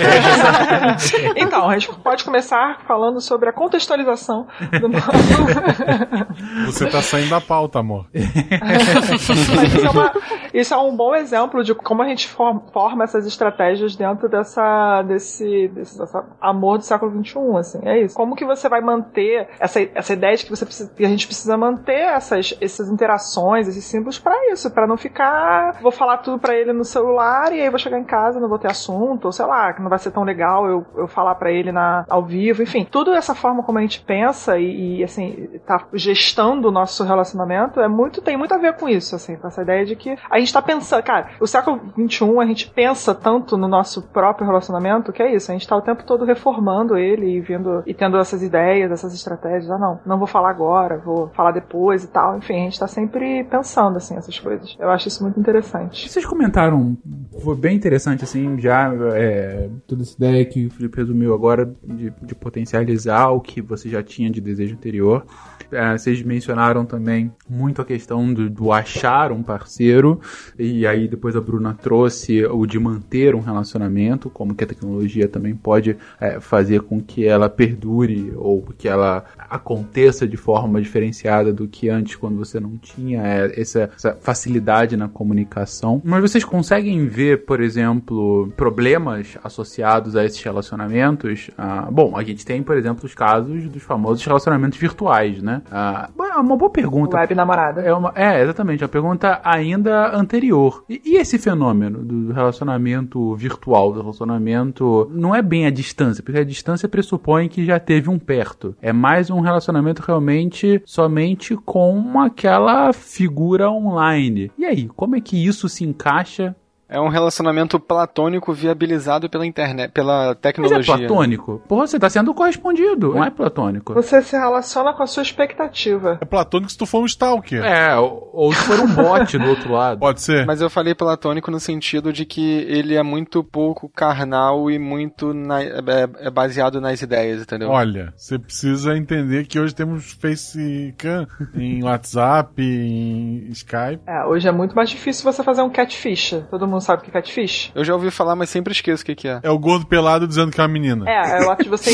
então, 1.35 1.69
a 1.69 1.77
gente 1.77 1.93
pode 1.99 2.23
começar 2.23 2.79
falando 2.87 3.19
sobre 3.21 3.49
a 3.49 3.53
contextualização 3.53 4.47
do 4.79 4.87
Você 6.67 6.87
tá 6.87 7.01
saindo 7.01 7.29
da 7.29 7.41
pauta, 7.41 7.79
amor. 7.79 8.05
isso, 8.13 9.85
é 9.85 9.89
uma, 9.89 10.13
isso, 10.53 10.73
é 10.73 10.77
um 10.77 10.95
bom 10.95 11.15
exemplo 11.15 11.63
de 11.63 11.73
como 11.75 12.01
a 12.01 12.07
gente 12.07 12.27
forma 12.27 13.03
essas 13.03 13.25
estratégias 13.25 13.95
dentro 13.95 14.29
dessa, 14.29 15.03
desse, 15.03 15.67
desse 15.69 15.97
dessa 15.97 16.25
amor 16.39 16.77
do 16.77 16.83
século 16.83 17.11
XXI, 17.23 17.39
assim, 17.57 17.79
é 17.83 18.03
isso. 18.03 18.15
Como 18.15 18.35
que 18.35 18.45
você 18.45 18.69
vai 18.69 18.81
manter 18.81 19.47
essa, 19.59 19.81
essa 19.81 20.13
ideia 20.13 20.35
de 20.35 20.45
que, 20.45 20.49
você 20.49 20.65
precisa, 20.65 20.91
que 20.95 21.05
a 21.05 21.09
gente 21.09 21.25
precisa 21.25 21.57
manter 21.57 21.99
essas, 21.99 22.55
essas 22.61 22.89
interações, 22.89 23.67
esses 23.67 23.83
símbolos 23.83 24.19
para 24.19 24.51
isso, 24.51 24.71
para 24.71 24.87
não 24.87 24.97
ficar, 24.97 25.76
vou 25.81 25.91
falar 25.91 26.17
tudo 26.17 26.39
para 26.39 26.55
ele 26.55 26.73
no 26.73 26.83
celular 26.83 27.51
e 27.53 27.61
aí 27.61 27.69
vou 27.69 27.79
chegar 27.79 27.99
em 27.99 28.03
casa 28.03 28.39
não 28.39 28.49
vou 28.49 28.59
ter 28.59 28.69
assunto, 28.69 29.25
ou 29.25 29.31
sei 29.31 29.45
lá, 29.45 29.73
que 29.73 29.81
não 29.81 29.89
vai 29.89 29.99
ser 29.99 30.11
tão 30.11 30.23
legal 30.23 30.67
eu, 30.67 30.85
eu 30.95 31.07
falar 31.07 31.35
para 31.35 31.51
ele 31.51 31.71
na, 31.71 32.05
ao 32.09 32.23
vivo, 32.23 32.63
enfim, 32.63 32.87
tudo 32.89 33.13
essa 33.13 33.35
forma 33.35 33.63
como 33.63 33.77
a 33.77 33.81
gente 33.81 34.01
pensa 34.01 34.57
e, 34.57 34.99
e, 34.99 35.03
assim, 35.03 35.59
tá 35.65 35.85
gestando 35.93 36.67
o 36.67 36.71
nosso 36.71 37.03
relacionamento 37.03 37.79
é 37.79 37.87
muito, 37.87 38.21
tem 38.21 38.37
muito 38.37 38.53
a 38.53 38.57
ver 38.57 38.75
com 38.75 38.87
isso, 38.87 39.15
assim, 39.15 39.35
com 39.35 39.47
essa 39.47 39.61
ideia 39.61 39.85
de 39.85 39.95
que 39.95 40.17
a 40.29 40.39
gente 40.39 40.53
tá 40.53 40.61
pensando, 40.61 41.03
cara, 41.03 41.29
o 41.39 41.47
século 41.47 41.79
XXI 41.97 42.39
a 42.39 42.45
gente 42.45 42.69
pensa 42.69 43.13
tanto 43.13 43.57
no 43.57 43.67
nosso 43.67 44.01
próprio 44.01 44.47
relacionamento 44.47 45.11
que 45.11 45.21
é 45.21 45.33
isso, 45.33 45.51
a 45.51 45.53
gente 45.53 45.67
tá 45.67 45.75
o 45.75 45.81
tempo 45.81 46.03
todo 46.03 46.25
reformando 46.25 46.97
ele 46.97 47.37
e 47.37 47.41
vendo 47.41 47.83
e 47.85 47.93
tendo 47.93 48.17
essas 48.17 48.41
ideias, 48.41 48.91
essas 48.91 49.13
estratégias, 49.13 49.69
ah 49.71 49.77
não, 49.77 49.99
não 50.05 50.17
vou 50.17 50.27
falar 50.27 50.49
agora, 50.49 50.97
vou 50.97 51.29
falar 51.29 51.51
depois 51.51 52.03
e 52.03 52.07
tal, 52.07 52.37
enfim, 52.37 52.55
a 52.55 52.63
gente 52.63 52.79
tá 52.79 52.87
sempre 52.87 53.43
pensando 53.43 53.97
assim 53.97 54.15
essas 54.15 54.39
coisas. 54.39 54.75
Eu 54.79 54.89
acho 54.89 55.07
isso 55.07 55.23
muito 55.23 55.39
interessante. 55.39 55.66
Vocês 56.07 56.25
comentaram, 56.25 56.97
foi 57.41 57.55
bem 57.55 57.75
interessante 57.75 58.23
assim, 58.23 58.59
já 58.59 58.93
é, 59.15 59.69
toda 59.85 60.03
essa 60.03 60.15
ideia 60.15 60.45
que 60.45 60.65
o 60.65 60.69
Felipe 60.69 60.97
resumiu 60.97 61.33
agora 61.33 61.71
de, 61.83 62.11
de 62.21 62.35
potencializar 62.35 63.29
o 63.29 63.41
que 63.41 63.61
você 63.61 63.89
já 63.89 64.01
tinha 64.01 64.29
de 64.29 64.41
desejo 64.41 64.75
anterior. 64.75 65.25
É, 65.71 65.97
vocês 65.97 66.21
mencionaram 66.21 66.85
também 66.85 67.31
muito 67.49 67.81
a 67.81 67.85
questão 67.85 68.33
do, 68.33 68.49
do, 68.49 68.71
achar 68.71 69.31
um 69.31 69.43
parceiro, 69.43 70.19
e 70.57 70.85
aí 70.87 71.07
depois 71.07 71.35
a 71.35 71.41
Bruna 71.41 71.73
trouxe 71.73 72.45
o 72.45 72.65
de 72.65 72.79
manter 72.79 73.35
um 73.35 73.39
relacionamento, 73.39 74.29
como 74.29 74.55
que 74.55 74.63
a 74.63 74.67
tecnologia 74.67 75.27
também 75.27 75.55
pode 75.55 75.97
é, 76.19 76.39
fazer 76.39 76.81
com 76.81 77.01
que 77.01 77.25
ela 77.25 77.49
perdure 77.49 78.31
ou 78.35 78.61
que 78.77 78.87
ela 78.87 79.25
aconteça 79.37 80.27
de 80.27 80.37
forma 80.37 80.81
diferenciada 80.81 81.51
do 81.51 81.67
que 81.67 81.89
antes, 81.89 82.15
quando 82.15 82.37
você 82.37 82.59
não 82.59 82.77
tinha 82.77 83.21
é, 83.21 83.61
essa, 83.61 83.89
essa 83.95 84.15
facilidade 84.15 84.95
na 84.95 85.07
comunicação. 85.07 86.01
Mas 86.03 86.21
vocês 86.21 86.43
conseguem 86.43 87.07
ver, 87.07 87.45
por 87.45 87.61
exemplo, 87.61 88.51
problemas 88.55 89.37
associados 89.43 90.15
a 90.15 90.25
esses 90.25 90.41
relacionamentos? 90.41 91.49
Ah, 91.57 91.87
bom, 91.91 92.17
a 92.17 92.23
gente 92.23 92.45
tem, 92.45 92.63
por 92.63 92.77
exemplo, 92.77 93.05
os 93.05 93.13
casos 93.13 93.67
dos 93.69 93.83
famosos 93.83 94.23
relacionamentos 94.23 94.77
virtuais, 94.77 95.41
né? 95.41 95.56
Ah, 95.71 96.09
é 96.19 96.39
uma 96.39 96.55
boa 96.55 96.69
pergunta. 96.69 97.17
Web 97.17 97.35
namorada. 97.35 97.81
É, 97.81 97.93
uma, 97.93 98.11
é, 98.15 98.41
exatamente, 98.41 98.83
uma 98.83 98.89
pergunta 98.89 99.39
ainda 99.43 100.15
anterior. 100.15 100.83
E, 100.89 101.01
e, 101.05 101.17
esse 101.17 101.37
fenômeno 101.37 102.03
do 102.03 102.33
relacionamento 102.33 103.35
virtual, 103.35 103.91
do 103.91 104.01
relacionamento. 104.01 105.09
Não 105.11 105.33
é 105.33 105.41
bem 105.41 105.65
a 105.65 105.69
distância, 105.69 106.23
porque 106.23 106.39
a 106.39 106.43
distância 106.43 106.87
pressupõe 106.87 107.47
que 107.47 107.65
já 107.65 107.79
teve 107.79 108.09
um 108.09 108.19
perto. 108.19 108.75
É 108.81 108.93
mais 108.93 109.29
um 109.29 109.39
relacionamento 109.39 110.01
realmente 110.01 110.81
somente 110.85 111.55
com 111.55 112.19
aquela 112.19 112.93
figura 112.93 113.69
online. 113.69 114.51
E 114.57 114.65
aí, 114.65 114.87
como 114.95 115.15
é 115.15 115.21
que 115.21 115.45
isso 115.45 115.67
se 115.67 115.83
encaixa 115.83 116.55
é 116.89 116.99
um 116.99 117.09
relacionamento 117.09 117.79
platônico 117.79 118.53
viabilizado 118.53 119.29
pela 119.29 119.45
internet, 119.45 119.91
pela 119.91 120.33
tecnologia. 120.35 120.77
Mas 120.77 120.87
é 120.87 121.07
platônico? 121.07 121.61
Porra, 121.67 121.85
você 121.85 121.99
tá 121.99 122.09
sendo 122.09 122.33
correspondido, 122.33 123.13
não 123.13 123.23
é 123.23 123.29
platônico. 123.29 123.93
Você 123.93 124.21
se 124.21 124.37
relaciona 124.37 124.93
com 124.93 125.03
a 125.03 125.07
sua 125.07 125.23
expectativa. 125.23 126.17
É 126.21 126.25
platônico 126.25 126.71
se 126.71 126.77
tu 126.77 126.85
for 126.85 127.01
um 127.01 127.05
stalker. 127.05 127.63
É, 127.63 127.95
ou, 127.97 128.29
ou 128.33 128.53
se 128.53 128.61
for 128.63 128.79
um 128.79 128.87
bot 128.87 129.37
do 129.37 129.49
outro 129.49 129.73
lado. 129.73 129.99
Pode 129.99 130.21
ser. 130.21 130.45
Mas 130.45 130.61
eu 130.61 130.69
falei 130.69 130.95
platônico 130.95 131.51
no 131.51 131.59
sentido 131.59 132.13
de 132.13 132.25
que 132.25 132.65
ele 132.67 132.95
é 132.95 133.03
muito 133.03 133.43
pouco 133.43 133.89
carnal 133.89 134.71
e 134.71 134.79
muito 134.79 135.33
na, 135.33 135.61
é, 135.61 135.73
é 136.19 136.29
baseado 136.29 136.79
nas 136.79 137.01
ideias, 137.01 137.41
entendeu? 137.41 137.69
Olha, 137.69 138.13
você 138.15 138.39
precisa 138.39 138.95
entender 138.95 139.45
que 139.45 139.59
hoje 139.59 139.75
temos 139.75 140.13
Facecam 140.13 141.27
em 141.53 141.83
WhatsApp, 141.83 142.61
em 142.61 143.49
Skype. 143.49 144.01
É, 144.07 144.25
hoje 144.25 144.47
é 144.47 144.51
muito 144.51 144.75
mais 144.75 144.89
difícil 144.89 145.23
você 145.23 145.43
fazer 145.43 145.61
um 145.61 145.69
catfish. 145.69 146.35
Todo 146.49 146.67
mundo 146.67 146.76
não 146.77 146.81
sabe 146.81 147.01
o 147.01 147.05
que 147.05 147.09
é 147.09 147.13
catfish? 147.13 147.71
Eu 147.73 147.83
já 147.83 147.93
ouvi 147.93 148.11
falar, 148.11 148.35
mas 148.35 148.49
sempre 148.49 148.71
esqueço 148.71 149.01
o 149.01 149.05
que, 149.05 149.15
que 149.15 149.27
é. 149.27 149.39
É 149.41 149.49
o 149.49 149.57
gordo 149.57 149.85
pelado 149.85 150.27
dizendo 150.27 150.51
que 150.51 150.61
é 150.61 150.63
uma 150.63 150.67
menina. 150.67 151.09
É, 151.09 151.41
é 151.41 151.45
o 151.45 151.49
ato 151.49 151.63
de 151.63 151.69
você. 151.69 151.91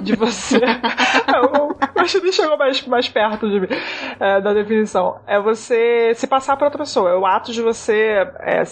de 0.00 0.14
você. 0.14 0.60
Acho 1.98 2.20
que 2.20 2.32
chegou 2.32 2.56
mais, 2.56 2.86
mais 2.86 3.08
perto 3.08 3.48
de 3.48 3.60
mim, 3.60 3.68
é, 4.20 4.40
da 4.40 4.52
definição. 4.52 5.18
É 5.26 5.40
você 5.40 6.12
se 6.14 6.26
passar 6.26 6.56
para 6.56 6.66
outra 6.66 6.78
pessoa. 6.78 7.10
É 7.10 7.14
o 7.14 7.26
ato 7.26 7.52
de 7.52 7.60
você 7.60 8.26
é, 8.40 8.62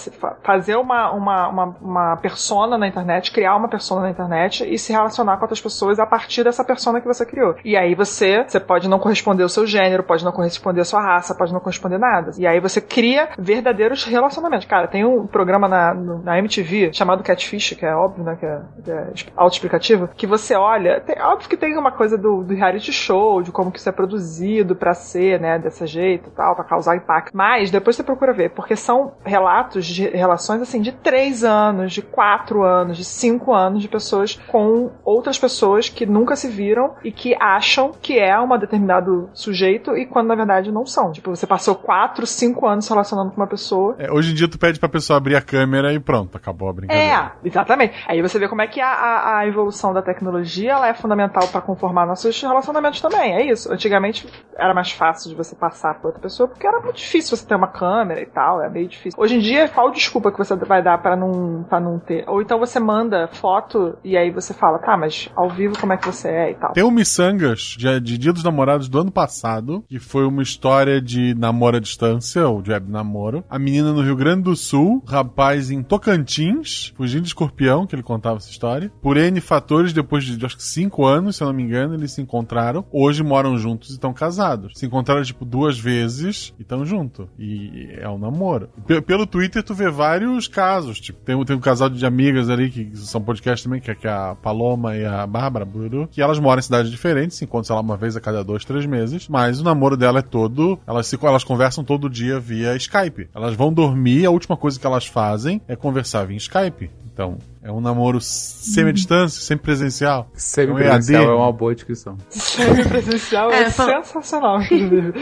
fazer 0.43 0.77
uma, 0.77 1.11
uma, 1.11 1.48
uma, 1.48 1.77
uma 1.81 2.16
persona 2.19 2.78
na 2.78 2.86
internet, 2.86 3.32
criar 3.32 3.57
uma 3.57 3.69
persona 3.69 4.03
na 4.03 4.11
internet 4.11 4.65
e 4.73 4.78
se 4.78 4.93
relacionar 4.93 5.36
com 5.36 5.43
outras 5.43 5.61
pessoas 5.61 5.98
a 5.98 6.07
partir 6.07 6.44
dessa 6.44 6.65
persona 6.65 7.01
que 7.01 7.07
você 7.07 7.27
criou. 7.27 7.57
E 7.65 7.77
aí 7.77 7.94
você, 7.94 8.44
você 8.47 8.61
pode 8.61 8.89
não 8.89 8.98
corresponder 8.98 9.43
ao 9.43 9.48
seu 9.48 9.66
gênero, 9.66 10.05
pode 10.05 10.24
não 10.24 10.32
corresponder 10.32 10.82
à 10.82 10.85
sua 10.85 11.01
raça, 11.01 11.35
pode 11.35 11.53
não 11.53 11.61
corresponder 11.61 11.98
nada. 11.98 12.31
E 12.39 12.47
aí 12.47 12.61
você 12.61 12.81
cria 12.81 13.28
verdadeiros 13.36 14.05
relacionamentos. 14.05 14.66
Cara, 14.66 14.86
tem 14.86 15.05
um 15.05 15.27
programa 15.27 15.66
na, 15.66 15.94
na 15.94 16.39
MTV 16.39 16.90
chamado 16.93 17.24
Catfish, 17.24 17.74
que 17.77 17.85
é 17.85 17.94
óbvio, 17.94 18.24
né? 18.24 18.36
Que 18.39 18.47
é, 18.47 18.61
é 18.93 19.15
autoexplicativo, 19.35 20.09
que 20.16 20.27
você 20.27 20.55
olha. 20.55 21.01
Tem, 21.01 21.20
óbvio 21.20 21.48
que 21.48 21.57
tem 21.57 21.77
uma 21.77 21.90
coisa 21.90 22.16
do, 22.16 22.44
do 22.44 22.55
reality 22.55 22.93
show 22.93 23.15
criou, 23.16 23.43
de 23.43 23.51
como 23.51 23.72
que 23.72 23.78
isso 23.78 23.88
é 23.88 23.93
produzido 23.93 24.76
para 24.76 24.94
ser, 24.94 25.40
né, 25.40 25.59
desse 25.59 25.86
jeito 25.86 26.28
e 26.28 26.32
tal, 26.32 26.55
para 26.55 26.64
causar 26.64 26.97
impacto. 26.97 27.36
Mas 27.36 27.70
depois 27.70 27.97
você 27.97 28.02
procura 28.02 28.32
ver, 28.32 28.51
porque 28.51 28.76
são 28.76 29.14
relatos 29.24 29.86
de 29.86 30.09
relações 30.09 30.60
assim 30.60 30.80
de 30.80 30.93
três 30.93 31.43
anos, 31.43 31.93
de 31.93 32.02
quatro 32.02 32.62
anos, 32.62 32.97
de 32.97 33.05
cinco 33.05 33.55
anos 33.55 33.82
de 33.82 33.88
pessoas 33.88 34.38
com 34.48 34.90
outras 35.05 35.38
pessoas 35.38 35.88
que 35.88 36.05
nunca 36.05 36.36
se 36.36 36.48
viram 36.48 36.94
e 37.02 37.10
que 37.10 37.34
acham 37.40 37.93
que 38.01 38.18
é 38.18 38.38
um 38.38 38.56
determinado 38.59 39.28
sujeito 39.32 39.97
e 39.97 40.06
quando 40.06 40.28
na 40.28 40.34
verdade 40.34 40.70
não 40.70 40.86
são. 40.86 41.12
Tipo, 41.12 41.34
você 41.34 41.47
passou 41.47 41.74
quatro, 41.74 42.26
cinco 42.26 42.66
anos 42.66 42.84
se 42.84 42.90
relacionando 42.90 43.30
com 43.30 43.36
uma 43.36 43.47
pessoa. 43.47 43.97
É, 43.98 44.10
hoje 44.10 44.32
em 44.32 44.34
dia 44.34 44.48
tu 44.48 44.59
pede 44.59 44.78
pra 44.78 44.88
pessoa 44.88 45.16
abrir 45.16 45.36
a 45.36 45.43
câmera 45.43 45.93
e 45.93 46.01
pronto, 46.01 46.36
acabou 46.36 46.68
a 46.68 46.72
brincadeira. 46.72 47.32
É, 47.43 47.48
exatamente. 47.48 47.94
Aí 48.06 48.20
você 48.22 48.38
vê 48.38 48.48
como 48.48 48.62
é 48.62 48.66
que 48.66 48.80
a, 48.80 48.88
a, 48.88 49.38
a 49.38 49.47
evolução 49.47 49.93
da 49.93 50.02
tecnologia 50.02 50.72
ela 50.72 50.88
é 50.88 50.94
fundamental 50.94 51.47
para 51.48 51.60
conformar 51.60 52.06
nossos 52.06 52.40
relacionamentos 52.40 53.01
também. 53.08 53.34
É 53.34 53.50
isso. 53.50 53.72
Antigamente 53.72 54.26
era 54.56 54.74
mais 54.74 54.90
fácil 54.90 55.30
de 55.30 55.36
você 55.36 55.54
passar 55.54 55.94
pra 55.94 56.08
outra 56.08 56.20
pessoa 56.20 56.48
porque 56.48 56.66
era 56.66 56.80
muito 56.80 56.96
difícil 56.96 57.36
você 57.36 57.46
ter 57.46 57.54
uma 57.54 57.68
câmera 57.68 58.20
e 58.20 58.26
tal, 58.26 58.62
é 58.62 58.68
meio 58.68 58.88
difícil. 58.88 59.20
Hoje 59.20 59.36
em 59.36 59.40
dia, 59.40 59.68
qual 59.68 59.90
desculpa 59.90 60.32
que 60.32 60.38
você 60.38 60.54
vai 60.56 60.82
dar 60.82 60.98
para 60.98 61.16
não, 61.16 61.64
pra 61.68 61.78
não 61.78 61.98
ter? 61.98 62.24
Ou 62.28 62.40
então 62.40 62.58
você 62.58 62.80
manda 62.80 63.28
foto 63.28 63.96
e 64.02 64.16
aí 64.16 64.30
você 64.30 64.54
fala, 64.54 64.78
tá, 64.78 64.96
mas 64.96 65.30
ao 65.36 65.50
vivo 65.50 65.78
como 65.78 65.92
é 65.92 65.96
que 65.96 66.06
você 66.06 66.28
é 66.28 66.50
e 66.50 66.54
tal. 66.54 66.72
Tem 66.72 66.84
o 66.84 66.90
Missangas 66.90 67.76
de, 67.78 68.00
de 68.00 68.18
Dia 68.18 68.32
dos 68.32 68.42
Namorados 68.42 68.88
do 68.88 69.00
ano 69.00 69.10
passado, 69.10 69.84
que 69.88 69.98
foi 69.98 70.26
uma 70.26 70.42
história 70.42 71.00
de 71.00 71.34
namoro 71.34 71.76
à 71.76 71.80
distância, 71.80 72.46
ou 72.48 72.62
de 72.62 72.70
web 72.70 72.90
namoro. 72.90 73.44
A 73.48 73.58
menina 73.58 73.92
no 73.92 74.02
Rio 74.02 74.16
Grande 74.16 74.42
do 74.42 74.56
Sul, 74.56 75.02
rapaz 75.06 75.70
em 75.70 75.82
Tocantins, 75.82 76.92
fugindo 76.96 77.22
de 77.22 77.28
escorpião, 77.28 77.86
que 77.86 77.94
ele 77.94 78.02
contava 78.02 78.36
essa 78.36 78.50
história. 78.50 78.90
Por 79.02 79.16
N 79.16 79.40
fatores, 79.40 79.92
depois 79.92 80.24
de 80.24 80.44
acho 80.44 80.56
que 80.56 80.62
5 80.62 81.04
anos, 81.04 81.36
se 81.36 81.42
eu 81.42 81.46
não 81.46 81.54
me 81.54 81.62
engano, 81.62 81.94
eles 81.94 82.12
se 82.12 82.22
encontraram. 82.22 82.84
Hoje 82.98 83.23
moram 83.23 83.59
juntos 83.59 83.90
e 83.90 83.93
estão 83.93 84.10
casados. 84.14 84.73
Se 84.74 84.86
encontraram, 84.86 85.23
tipo, 85.23 85.44
duas 85.44 85.78
vezes 85.78 86.55
e 86.59 86.62
estão 86.62 86.82
juntos. 86.86 87.27
E 87.39 87.90
é 87.98 88.09
um 88.09 88.16
namoro. 88.16 88.70
P 88.86 89.02
pelo 89.02 89.27
Twitter, 89.27 89.62
tu 89.62 89.74
vê 89.74 89.90
vários 89.90 90.48
casos. 90.48 90.98
Tipo, 90.98 91.20
tem, 91.20 91.44
tem 91.44 91.56
um 91.56 91.60
casal 91.60 91.90
de 91.90 92.06
amigas 92.06 92.48
ali, 92.48 92.70
que 92.70 92.97
são 92.97 93.20
podcast 93.20 93.62
também, 93.62 93.82
que 93.82 93.90
é, 93.90 93.94
que 93.94 94.06
é 94.06 94.10
a 94.10 94.35
Paloma 94.35 94.97
e 94.97 95.05
a 95.05 95.27
Bárbara 95.27 95.66
Buru, 95.66 96.09
que 96.10 96.23
elas 96.23 96.39
moram 96.39 96.59
em 96.59 96.62
cidades 96.62 96.90
diferentes, 96.90 97.36
se 97.36 97.44
encontram, 97.44 97.64
sei 97.64 97.74
lá, 97.74 97.82
uma 97.82 97.98
vez 97.98 98.16
a 98.16 98.20
cada 98.20 98.43
dois, 98.43 98.64
três 98.64 98.86
meses. 98.86 99.28
Mas 99.28 99.60
o 99.60 99.64
namoro 99.64 99.94
dela 99.94 100.20
é 100.20 100.23
todo. 100.23 100.78
Elas, 100.86 101.06
se, 101.06 101.18
elas 101.23 101.44
conversam 101.44 101.85
todo 101.85 102.09
dia 102.09 102.40
via 102.40 102.74
Skype. 102.77 103.28
Elas 103.35 103.55
vão 103.55 103.70
dormir, 103.74 104.24
a 104.24 104.31
última 104.31 104.56
coisa 104.56 104.81
que 104.81 104.86
elas 104.86 105.05
fazem 105.05 105.60
é 105.68 105.77
conversar 105.77 106.24
via 106.24 106.39
Skype. 106.39 106.90
Então, 107.12 107.36
é 107.66 107.72
um 107.72 107.80
namoro 107.80 108.20
semi-distância, 108.20 109.43
semi-presencial. 109.43 110.30
Semi-presencial 110.34 111.24
é, 111.24 111.26
um 111.26 111.30
é 111.30 111.34
uma 111.34 111.52
boa 111.52 111.74
descrição. 111.74 112.16
Semi-presencial 112.28 113.51
é, 113.51 113.64
é 113.64 113.70
sensacional, 113.70 114.62
inclusive. 114.62 115.12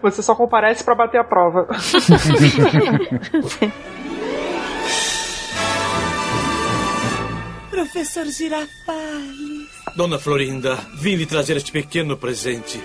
Você 0.00 0.22
só 0.22 0.34
comparece 0.34 0.82
para 0.82 0.94
bater 0.94 1.20
a 1.20 1.24
prova. 1.24 1.68
Professor 7.70 8.24
Girafales. 8.24 9.68
Dona 9.94 10.18
Florinda, 10.18 10.78
vim 10.94 11.16
lhe 11.16 11.26
trazer 11.26 11.58
este 11.58 11.70
pequeno 11.72 12.16
presente. 12.16 12.80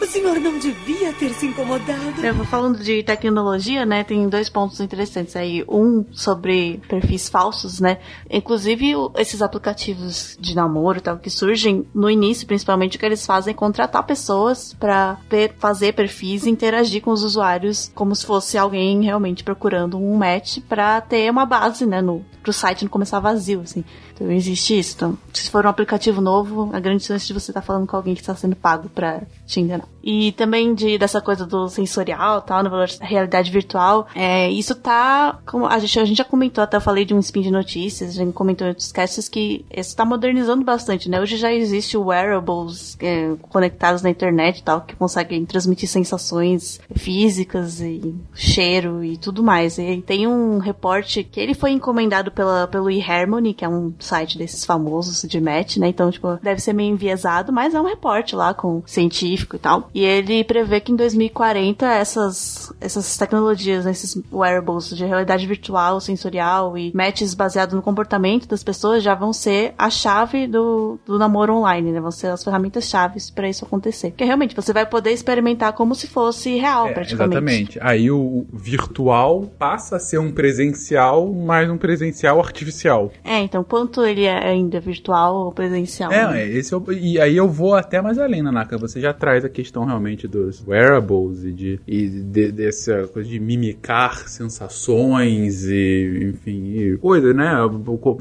O 0.00 0.06
senhor 0.06 0.38
não 0.40 0.58
devia 0.58 1.12
ter 1.12 1.30
se 1.30 1.46
incomodado. 1.46 2.24
Eu 2.24 2.34
falando 2.44 2.82
de 2.82 3.02
tecnologia, 3.02 3.84
né? 3.86 4.04
Tem 4.04 4.28
dois 4.28 4.48
pontos 4.48 4.80
interessantes 4.80 5.34
aí. 5.36 5.64
Um 5.68 6.04
sobre 6.12 6.80
perfis 6.88 7.28
falsos, 7.28 7.80
né? 7.80 7.98
Inclusive 8.30 8.92
esses 9.16 9.42
aplicativos 9.42 10.36
de 10.40 10.54
namoro 10.54 11.00
tal 11.00 11.18
que 11.18 11.30
surgem 11.30 11.86
no 11.94 12.10
início, 12.10 12.46
principalmente, 12.46 12.96
o 12.96 13.00
que 13.00 13.06
eles 13.06 13.24
fazem 13.24 13.52
é 13.52 13.54
contratar 13.54 14.02
pessoas 14.04 14.74
para 14.74 15.18
fazer 15.58 15.92
perfis 15.94 16.46
e 16.46 16.50
interagir 16.50 17.02
com 17.02 17.10
os 17.10 17.22
usuários 17.22 17.90
como 17.94 18.14
se 18.14 18.26
fosse 18.26 18.58
alguém 18.58 19.02
realmente 19.02 19.42
procurando 19.42 19.98
um 19.98 20.16
match 20.16 20.58
para 20.68 21.00
ter 21.00 21.30
uma 21.30 21.46
base, 21.46 21.86
né? 21.86 22.00
No, 22.02 22.24
pro 22.42 22.52
site 22.52 22.82
não 22.82 22.90
começar 22.90 23.18
vazio, 23.18 23.60
assim. 23.62 23.84
Então 24.16 24.30
existe 24.30 24.78
isso. 24.78 24.94
Então, 24.96 25.18
se 25.32 25.50
for 25.50 25.66
um 25.66 25.68
aplicativo 25.68 26.22
novo, 26.22 26.70
a 26.72 26.80
grande 26.80 27.04
chance 27.04 27.26
de 27.26 27.34
você 27.34 27.50
estar 27.50 27.60
tá 27.60 27.66
falando 27.66 27.86
com 27.86 27.96
alguém 27.96 28.14
que 28.14 28.22
está 28.22 28.34
sendo 28.34 28.56
pago 28.56 28.88
para 28.88 29.22
te 29.46 29.60
enganar. 29.60 29.86
E 30.06 30.30
também 30.30 30.72
de 30.72 30.96
dessa 30.96 31.20
coisa 31.20 31.44
do 31.44 31.68
sensorial, 31.68 32.40
tal, 32.40 32.62
na 32.62 32.70
realidade 33.00 33.50
virtual, 33.50 34.06
é, 34.14 34.48
isso 34.48 34.76
tá, 34.76 35.40
como 35.44 35.66
a 35.66 35.80
gente, 35.80 35.98
a 35.98 36.04
gente 36.04 36.18
já 36.18 36.24
comentou, 36.24 36.62
até 36.62 36.76
eu 36.76 36.80
falei 36.80 37.04
de 37.04 37.12
um 37.12 37.18
spin 37.18 37.42
de 37.42 37.50
notícias, 37.50 38.10
a 38.10 38.12
gente 38.24 38.32
comentou 38.32 38.64
em 38.68 38.70
outros 38.70 38.92
casts 38.92 39.28
que 39.28 39.64
isso 39.68 39.90
está 39.90 40.04
modernizando 40.04 40.64
bastante, 40.64 41.10
né? 41.10 41.20
Hoje 41.20 41.36
já 41.36 41.52
existe 41.52 41.98
wearables 41.98 42.96
é, 43.00 43.34
conectados 43.48 44.00
na 44.00 44.08
internet, 44.08 44.62
tal, 44.62 44.82
que 44.82 44.94
conseguem 44.94 45.44
transmitir 45.44 45.88
sensações 45.88 46.80
físicas 46.94 47.80
e 47.80 48.14
cheiro 48.32 49.02
e 49.02 49.16
tudo 49.16 49.42
mais. 49.42 49.76
E 49.76 50.04
tem 50.06 50.28
um 50.28 50.58
reporte 50.58 51.24
que 51.24 51.40
ele 51.40 51.52
foi 51.52 51.72
encomendado 51.72 52.30
pela, 52.30 52.68
pelo 52.68 52.88
eHarmony, 52.88 53.52
que 53.52 53.64
é 53.64 53.68
um 53.68 53.92
site 53.98 54.38
desses 54.38 54.64
famosos 54.64 55.28
de 55.28 55.40
match, 55.40 55.78
né? 55.78 55.88
Então, 55.88 56.12
tipo, 56.12 56.38
deve 56.40 56.60
ser 56.60 56.72
meio 56.72 56.92
enviesado, 56.92 57.52
mas 57.52 57.74
é 57.74 57.80
um 57.80 57.86
reporte 57.86 58.36
lá 58.36 58.54
com 58.54 58.84
científico 58.86 59.56
e 59.56 59.58
tal. 59.58 59.90
E 59.96 60.04
ele 60.04 60.44
prevê 60.44 60.78
que 60.78 60.92
em 60.92 60.94
2040 60.94 61.86
essas, 61.86 62.70
essas 62.82 63.16
tecnologias, 63.16 63.86
né, 63.86 63.92
esses 63.92 64.22
wearables 64.30 64.94
de 64.94 65.06
realidade 65.06 65.46
virtual, 65.46 66.02
sensorial 66.02 66.76
e 66.76 66.92
matches 66.94 67.32
baseados 67.32 67.74
no 67.74 67.80
comportamento 67.80 68.46
das 68.46 68.62
pessoas 68.62 69.02
já 69.02 69.14
vão 69.14 69.32
ser 69.32 69.72
a 69.78 69.88
chave 69.88 70.46
do, 70.46 70.98
do 71.06 71.18
namoro 71.18 71.54
online, 71.54 71.92
né? 71.92 71.98
Vão 71.98 72.10
ser 72.10 72.26
as 72.26 72.44
ferramentas 72.44 72.86
chaves 72.90 73.30
para 73.30 73.48
isso 73.48 73.64
acontecer. 73.64 74.10
Porque 74.10 74.24
realmente 74.24 74.54
você 74.54 74.70
vai 74.70 74.84
poder 74.84 75.12
experimentar 75.12 75.72
como 75.72 75.94
se 75.94 76.06
fosse 76.06 76.58
real, 76.58 76.88
é, 76.88 76.92
praticamente. 76.92 77.32
Exatamente. 77.32 77.78
Aí 77.80 78.10
o 78.10 78.44
virtual 78.52 79.50
passa 79.58 79.96
a 79.96 79.98
ser 79.98 80.18
um 80.18 80.30
presencial, 80.30 81.26
mas 81.32 81.70
um 81.70 81.78
presencial 81.78 82.38
artificial. 82.38 83.10
É, 83.24 83.38
então 83.38 83.64
quanto 83.64 84.04
ele 84.04 84.24
é 84.24 84.46
ainda 84.46 84.78
virtual 84.78 85.36
ou 85.36 85.52
presencial? 85.52 86.12
É, 86.12 86.28
né? 86.32 86.46
esse 86.50 86.74
é 86.74 86.76
o, 86.76 86.92
e 86.92 87.18
aí 87.18 87.34
eu 87.34 87.48
vou 87.48 87.74
até 87.74 88.02
mais 88.02 88.18
além, 88.18 88.42
Nanaka. 88.42 88.76
Você 88.76 89.00
já 89.00 89.14
traz 89.14 89.42
a 89.42 89.48
questão 89.48 89.85
realmente 89.86 90.28
dos 90.28 90.62
wearables 90.66 91.44
e 91.44 91.52
de, 91.52 91.80
e 91.86 92.08
de, 92.08 92.52
dessa 92.52 93.06
coisa 93.08 93.28
de 93.28 93.38
mimicar 93.38 94.28
sensações 94.28 95.64
e, 95.64 96.30
enfim, 96.30 96.72
e 96.72 96.96
coisa, 96.98 97.32
né? 97.32 97.52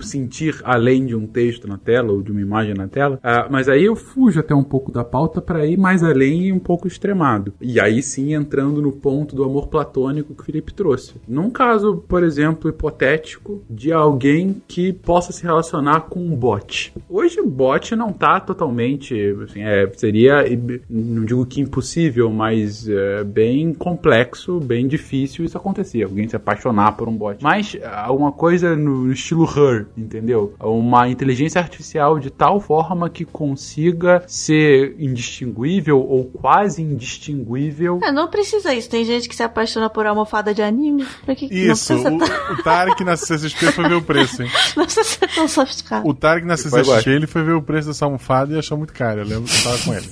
Sentir 0.01 0.61
além 0.63 1.05
de 1.05 1.15
um 1.15 1.27
texto 1.27 1.67
na 1.67 1.77
tela 1.77 2.11
ou 2.11 2.21
de 2.21 2.31
uma 2.31 2.41
imagem 2.41 2.73
na 2.73 2.87
tela. 2.87 3.17
Uh, 3.17 3.51
mas 3.51 3.67
aí 3.67 3.85
eu 3.85 3.95
fujo 3.95 4.39
até 4.39 4.53
um 4.53 4.63
pouco 4.63 4.91
da 4.91 5.03
pauta 5.03 5.41
para 5.41 5.65
ir 5.65 5.77
mais 5.77 6.03
além 6.03 6.47
e 6.47 6.51
um 6.53 6.59
pouco 6.59 6.87
extremado. 6.87 7.53
E 7.59 7.79
aí 7.79 8.01
sim 8.01 8.33
entrando 8.33 8.81
no 8.81 8.91
ponto 8.91 9.35
do 9.35 9.43
amor 9.43 9.67
platônico 9.67 10.33
que 10.33 10.41
o 10.41 10.45
Felipe 10.45 10.73
trouxe. 10.73 11.15
Num 11.27 11.49
caso, 11.49 12.03
por 12.07 12.23
exemplo, 12.23 12.69
hipotético 12.69 13.63
de 13.69 13.91
alguém 13.91 14.61
que 14.67 14.93
possa 14.93 15.31
se 15.31 15.43
relacionar 15.43 16.01
com 16.01 16.19
um 16.19 16.35
bot. 16.35 16.93
Hoje 17.09 17.39
o 17.39 17.47
bot 17.47 17.95
não 17.95 18.11
tá 18.11 18.39
totalmente, 18.39 19.15
assim, 19.43 19.61
é, 19.61 19.89
seria, 19.95 20.43
não 20.89 21.25
digo 21.25 21.45
que 21.55 21.61
impossível, 21.61 22.29
mas 22.29 22.87
é, 22.87 23.23
bem 23.23 23.73
complexo, 23.73 24.59
bem 24.59 24.87
difícil 24.87 25.45
isso 25.45 25.57
acontecer, 25.57 26.03
alguém 26.03 26.27
se 26.27 26.35
apaixonar 26.35 26.97
por 26.97 27.07
um 27.07 27.15
bot. 27.15 27.41
Mas 27.41 27.77
alguma 27.93 28.31
coisa 28.31 28.75
no 28.75 29.09
estilo 29.11 29.45
Her, 29.45 29.87
entendeu? 29.95 30.53
Uma 30.59 31.07
inteligência 31.07 31.61
artificial 31.61 32.19
de 32.19 32.29
tal 32.29 32.59
forma 32.59 33.09
que 33.09 33.23
consiga 33.23 34.21
ser 34.27 34.95
indistinguível 34.99 35.99
ou 35.99 36.25
quase 36.25 36.81
indistinguível. 36.81 37.99
É, 38.03 38.11
não 38.11 38.27
precisa 38.27 38.73
isso. 38.73 38.89
Tem 38.89 39.05
gente 39.05 39.29
que 39.29 39.35
se 39.35 39.43
apaixona 39.43 39.89
por 39.89 40.05
almofada 40.05 40.53
de 40.53 40.61
anime. 40.61 41.05
Que 41.37 41.45
isso, 41.45 41.93
o, 41.95 42.17
tá... 42.17 42.51
o 42.51 42.63
Tarek 42.63 43.03
na 43.03 43.15
CCXP 43.15 43.71
foi 43.71 43.87
ver 43.87 43.95
o 43.95 44.01
preço, 44.01 44.43
hein? 44.43 44.49
Não 44.75 44.83
precisa 44.83 45.03
ser 45.05 45.33
tão 45.33 45.47
sofisticado. 45.47 46.07
O 46.07 46.13
Tarek 46.13 46.45
na 46.45 46.57
CCXP 46.57 47.09
ele 47.09 47.27
foi 47.27 47.43
ver 47.43 47.53
o 47.53 47.61
preço 47.61 47.87
dessa 47.87 48.05
almofada 48.05 48.53
e 48.53 48.59
achou 48.59 48.77
muito 48.77 48.93
caro. 48.93 49.21
Eu 49.21 49.25
lembro 49.25 49.43
que 49.43 49.57
eu 49.57 49.63
tava 49.63 49.77
com 49.83 49.93
ele. 49.93 50.05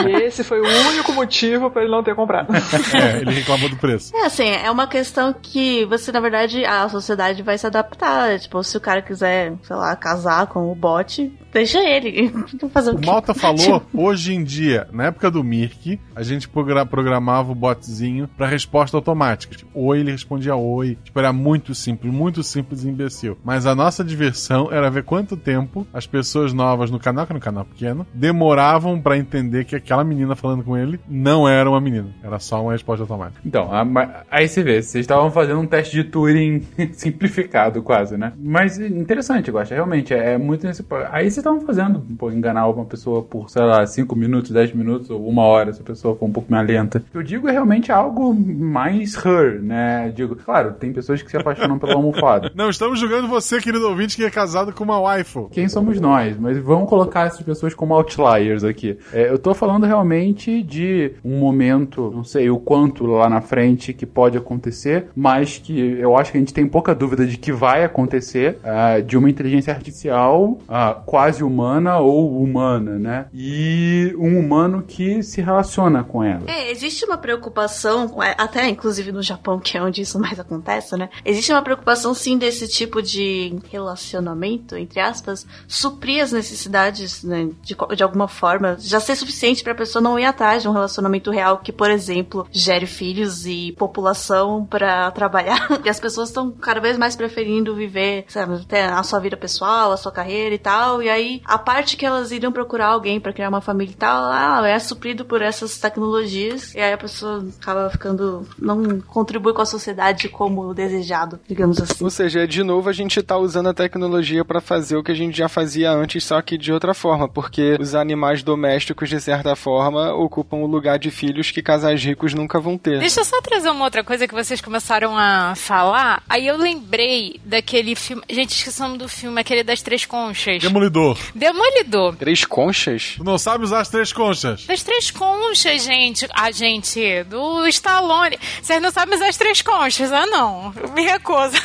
Esse 0.36 0.44
foi 0.44 0.60
o 0.60 0.88
único 0.90 1.14
motivo 1.14 1.70
para 1.70 1.80
ele 1.80 1.90
não 1.90 2.02
ter 2.02 2.14
comprado. 2.14 2.52
É, 2.96 3.20
ele 3.20 3.30
reclamou 3.30 3.68
do 3.68 3.76
preço. 3.76 4.14
É 4.14 4.26
assim, 4.26 4.48
é 4.48 4.70
uma 4.70 4.86
questão 4.86 5.34
que 5.34 5.84
você, 5.86 6.12
na 6.12 6.20
verdade, 6.20 6.64
a 6.64 6.88
sociedade 6.88 7.42
vai 7.42 7.58
se 7.58 7.66
adaptar. 7.66 8.38
Tipo, 8.38 8.62
se 8.62 8.76
o 8.76 8.80
cara 8.80 9.02
quiser, 9.02 9.54
sei 9.62 9.76
lá, 9.76 9.94
casar 9.96 10.46
com 10.46 10.70
o 10.70 10.74
bot, 10.74 11.32
deixa 11.52 11.78
ele. 11.78 12.32
Fazer 12.72 12.92
o, 12.92 12.96
o 12.96 13.06
Malta 13.06 13.34
falou, 13.34 13.82
hoje 13.92 14.34
em 14.34 14.44
dia, 14.44 14.88
na 14.92 15.06
época 15.06 15.30
do 15.30 15.42
Mirk, 15.42 15.98
a 16.14 16.22
gente 16.22 16.48
programava 16.48 17.52
o 17.52 17.54
botzinho 17.54 18.28
pra 18.36 18.46
resposta 18.46 18.96
automática. 18.96 19.56
Tipo, 19.56 19.70
oi, 19.74 20.00
ele 20.00 20.12
respondia 20.12 20.54
oi. 20.54 20.98
Tipo, 21.02 21.18
era 21.18 21.32
muito 21.32 21.74
simples, 21.74 22.12
muito 22.12 22.42
simples 22.42 22.84
e 22.84 22.88
imbecil. 22.88 23.38
Mas 23.44 23.66
a 23.66 23.74
nossa 23.74 24.04
diversão 24.04 24.68
era 24.70 24.90
ver 24.90 25.04
quanto 25.04 25.36
tempo 25.36 25.86
as 25.92 26.06
pessoas 26.06 26.52
novas 26.52 26.90
no 26.90 26.98
canal, 26.98 27.26
que 27.26 27.32
é 27.32 27.34
no 27.34 27.40
canal 27.40 27.64
pequeno, 27.64 28.06
demoravam 28.14 29.00
para 29.00 29.18
entender 29.18 29.64
que 29.64 29.76
aquela 29.76 30.04
menina 30.04 30.25
menina 30.26 30.36
falando 30.36 30.62
com 30.64 30.76
ele, 30.76 30.98
não 31.08 31.48
era 31.48 31.68
uma 31.68 31.80
menina. 31.80 32.08
Era 32.22 32.38
só 32.38 32.62
uma 32.62 32.72
resposta 32.72 33.02
automática. 33.02 33.40
Então, 33.44 33.68
a- 33.72 34.24
aí 34.30 34.48
você 34.48 34.62
vê, 34.62 34.82
vocês 34.82 35.02
estavam 35.04 35.30
fazendo 35.30 35.60
um 35.60 35.66
teste 35.66 35.94
de 35.94 36.04
Turing 36.04 36.62
simplificado 36.92 37.82
quase, 37.82 38.16
né? 38.16 38.32
Mas 38.38 38.78
interessante, 38.78 39.48
eu 39.48 39.58
acho, 39.58 39.72
realmente, 39.74 40.12
é, 40.12 40.34
é 40.34 40.38
muito 40.38 40.66
nesse... 40.66 40.84
Aí 41.10 41.24
vocês 41.24 41.38
estavam 41.38 41.60
fazendo, 41.60 42.00
pô, 42.18 42.30
enganar 42.30 42.66
uma 42.68 42.84
pessoa 42.84 43.22
por, 43.22 43.48
sei 43.50 43.62
lá, 43.62 43.86
5 43.86 44.14
minutos, 44.16 44.50
10 44.50 44.72
minutos 44.72 45.10
ou 45.10 45.26
uma 45.28 45.42
hora, 45.42 45.72
se 45.72 45.80
a 45.80 45.84
pessoa 45.84 46.16
for 46.16 46.26
um 46.26 46.32
pouco 46.32 46.50
mais 46.50 46.66
lenta. 46.66 47.02
Eu 47.14 47.22
digo 47.22 47.48
é 47.48 47.52
realmente 47.52 47.92
algo 47.92 48.34
mais 48.34 49.14
her, 49.24 49.60
né? 49.62 50.12
Digo, 50.14 50.36
claro, 50.36 50.72
tem 50.72 50.92
pessoas 50.92 51.22
que 51.22 51.30
se 51.30 51.36
apaixonam 51.36 51.78
pela 51.78 51.94
almofada. 51.94 52.50
Não, 52.56 52.68
estamos 52.70 52.98
julgando 52.98 53.28
você, 53.28 53.60
querido 53.60 53.88
ouvinte, 53.88 54.16
que 54.16 54.24
é 54.24 54.30
casado 54.30 54.72
com 54.72 54.84
uma 54.84 54.98
waifu. 55.00 55.48
Quem 55.50 55.68
somos 55.68 56.00
nós? 56.00 56.36
Mas 56.38 56.58
vamos 56.58 56.88
colocar 56.88 57.26
essas 57.26 57.42
pessoas 57.42 57.74
como 57.74 57.94
outliers 57.94 58.64
aqui. 58.64 58.98
É, 59.12 59.30
eu 59.30 59.38
tô 59.38 59.54
falando 59.54 59.84
realmente 59.86 60.15
de 60.24 61.12
um 61.24 61.38
momento, 61.38 62.10
não 62.14 62.24
sei 62.24 62.50
o 62.50 62.58
quanto 62.58 63.06
lá 63.06 63.28
na 63.28 63.40
frente 63.40 63.92
que 63.92 64.06
pode 64.06 64.36
acontecer, 64.36 65.08
mas 65.14 65.58
que 65.58 65.78
eu 65.78 66.16
acho 66.16 66.32
que 66.32 66.38
a 66.38 66.40
gente 66.40 66.54
tem 66.54 66.66
pouca 66.66 66.94
dúvida 66.94 67.26
de 67.26 67.36
que 67.36 67.52
vai 67.52 67.84
acontecer, 67.84 68.58
ah, 68.64 69.00
de 69.00 69.16
uma 69.16 69.28
inteligência 69.28 69.72
artificial 69.72 70.58
ah, 70.68 70.94
quase 71.06 71.42
humana 71.42 71.98
ou 71.98 72.42
humana, 72.42 72.98
né? 72.98 73.26
E 73.32 74.14
um 74.18 74.38
humano 74.38 74.82
que 74.86 75.22
se 75.22 75.40
relaciona 75.40 76.04
com 76.04 76.22
ela. 76.22 76.42
É, 76.46 76.70
existe 76.70 77.04
uma 77.04 77.18
preocupação, 77.18 78.22
é, 78.22 78.34
até 78.38 78.68
inclusive 78.68 79.12
no 79.12 79.22
Japão, 79.22 79.58
que 79.58 79.76
é 79.76 79.82
onde 79.82 80.02
isso 80.02 80.18
mais 80.18 80.38
acontece, 80.38 80.96
né? 80.96 81.08
Existe 81.24 81.52
uma 81.52 81.62
preocupação 81.62 82.14
sim 82.14 82.38
desse 82.38 82.68
tipo 82.68 83.02
de 83.02 83.56
relacionamento, 83.70 84.76
entre 84.76 85.00
aspas, 85.00 85.46
suprir 85.66 86.22
as 86.22 86.32
necessidades, 86.32 87.22
né, 87.22 87.48
de, 87.62 87.76
de 87.96 88.02
alguma 88.02 88.28
forma, 88.28 88.76
já 88.78 89.00
ser 89.00 89.16
suficiente 89.16 89.62
pra 89.62 89.74
pessoa 89.74 90.02
não 90.06 90.18
ir 90.18 90.24
atrás 90.24 90.62
de 90.62 90.68
um 90.68 90.72
relacionamento 90.72 91.30
real 91.30 91.58
que, 91.58 91.72
por 91.72 91.90
exemplo, 91.90 92.46
gere 92.52 92.86
filhos 92.86 93.44
e 93.46 93.72
população 93.72 94.64
pra 94.64 95.10
trabalhar. 95.10 95.66
E 95.86 95.88
as 95.88 96.00
pessoas 96.00 96.30
estão 96.30 96.50
cada 96.50 96.80
vez 96.80 96.98
mais 96.98 97.14
preferindo 97.14 97.74
viver, 97.74 98.24
sabe, 98.28 98.54
até 98.54 98.84
a 98.86 99.02
sua 99.02 99.20
vida 99.20 99.36
pessoal, 99.36 99.92
a 99.92 99.96
sua 99.96 100.10
carreira 100.10 100.54
e 100.54 100.58
tal. 100.58 101.00
E 101.00 101.08
aí, 101.08 101.40
a 101.44 101.58
parte 101.58 101.96
que 101.96 102.04
elas 102.04 102.32
iriam 102.32 102.50
procurar 102.50 102.88
alguém 102.88 103.20
pra 103.20 103.32
criar 103.32 103.48
uma 103.48 103.60
família 103.60 103.92
e 103.92 103.96
tal, 103.96 104.24
ah, 104.24 104.66
é 104.66 104.78
suprido 104.78 105.24
por 105.24 105.42
essas 105.42 105.78
tecnologias. 105.78 106.74
E 106.74 106.80
aí 106.80 106.92
a 106.92 106.98
pessoa 106.98 107.46
acaba 107.60 107.88
ficando. 107.90 108.46
não 108.58 109.00
contribui 109.00 109.52
com 109.52 109.62
a 109.62 109.66
sociedade 109.66 110.28
como 110.28 110.74
desejado, 110.74 111.38
digamos 111.46 111.80
assim. 111.80 112.02
Ou 112.02 112.10
seja, 112.10 112.46
de 112.46 112.62
novo 112.64 112.88
a 112.88 112.92
gente 112.92 113.22
tá 113.22 113.36
usando 113.36 113.68
a 113.68 113.74
tecnologia 113.74 114.44
pra 114.44 114.60
fazer 114.60 114.96
o 114.96 115.04
que 115.04 115.12
a 115.12 115.16
gente 115.16 115.36
já 115.36 115.48
fazia 115.48 115.92
antes, 115.92 116.24
só 116.24 116.40
que 116.42 116.58
de 116.58 116.72
outra 116.72 116.94
forma, 116.94 117.28
porque 117.28 117.76
os 117.80 117.94
animais 117.94 118.42
domésticos, 118.42 119.08
de 119.08 119.20
certa 119.20 119.54
forma, 119.54 119.95
ocupam 120.14 120.58
o 120.58 120.66
lugar 120.66 120.98
de 120.98 121.10
filhos 121.10 121.50
que 121.50 121.62
casais 121.62 122.02
ricos 122.02 122.34
nunca 122.34 122.60
vão 122.60 122.76
ter. 122.78 122.98
Deixa 122.98 123.20
eu 123.20 123.24
só 123.24 123.40
trazer 123.40 123.70
uma 123.70 123.84
outra 123.84 124.04
coisa 124.04 124.26
que 124.26 124.34
vocês 124.34 124.60
começaram 124.60 125.16
a 125.16 125.54
falar. 125.56 126.22
Aí 126.28 126.46
eu 126.46 126.56
lembrei 126.56 127.40
daquele 127.44 127.94
filme. 127.94 128.22
Gente, 128.28 128.56
esqueci 128.56 128.80
o 128.80 128.84
nome 128.84 128.98
do 128.98 129.08
filme, 129.08 129.40
aquele 129.40 129.62
das 129.62 129.82
três 129.82 130.04
conchas. 130.04 130.62
Demolidor. 130.62 131.18
Demolidor. 131.34 132.16
Três 132.16 132.44
conchas? 132.44 133.14
Tu 133.16 133.24
não 133.24 133.38
sabe 133.38 133.64
usar 133.64 133.80
as 133.80 133.88
três 133.88 134.12
conchas. 134.12 134.66
Das 134.66 134.82
três 134.82 135.10
conchas, 135.10 135.84
gente. 135.84 136.26
Ah, 136.34 136.50
gente, 136.50 137.24
do 137.24 137.66
Stallone. 137.68 138.38
Vocês 138.62 138.80
não 138.80 138.90
sabem 138.90 139.14
usar 139.16 139.28
as 139.28 139.36
três 139.36 139.62
conchas, 139.62 140.12
ah, 140.12 140.26
não. 140.26 140.72
Me 140.94 141.02
recuso. 141.02 141.56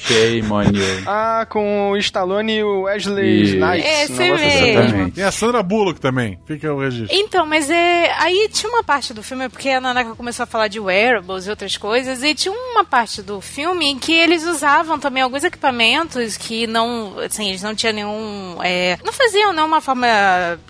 Shame 0.00 0.50
on 0.50 0.62
you. 0.62 1.02
Ah, 1.06 1.46
com 1.48 1.90
o 1.90 1.96
Stallone 1.98 2.56
e 2.56 2.62
o 2.62 2.82
Wesley 2.82 3.42
Isso. 3.42 3.54
Snipes. 3.56 3.84
Esse 3.86 4.12
mesmo. 4.12 4.46
Exatamente. 4.46 5.14
Tem 5.14 5.24
a 5.24 5.30
Sandra 5.30 5.62
Bullock 5.62 6.00
também. 6.00 6.38
Fica 6.46 6.72
o 6.72 6.80
registro. 6.80 7.14
Então, 7.14 7.44
mas 7.44 7.68
é. 7.68 7.79
Aí 8.18 8.48
tinha 8.52 8.70
uma 8.70 8.82
parte 8.82 9.14
do 9.14 9.22
filme, 9.22 9.48
porque 9.48 9.70
a 9.70 9.80
Nanaka 9.80 10.14
começou 10.14 10.44
a 10.44 10.46
falar 10.46 10.68
de 10.68 10.80
wearables 10.80 11.46
e 11.46 11.50
outras 11.50 11.76
coisas, 11.76 12.22
e 12.22 12.34
tinha 12.34 12.52
uma 12.52 12.84
parte 12.84 13.22
do 13.22 13.40
filme 13.40 13.86
em 13.86 13.98
que 13.98 14.12
eles 14.12 14.44
usavam 14.44 14.98
também 14.98 15.22
alguns 15.22 15.44
equipamentos 15.44 16.36
que 16.36 16.66
não. 16.66 17.18
Assim, 17.18 17.48
eles 17.48 17.62
não 17.62 17.74
tinham 17.74 17.92
nenhum. 17.94 18.58
é, 18.62 18.98
não 19.04 19.12
faziam 19.12 19.52
nenhuma 19.52 19.80
forma. 19.80 20.06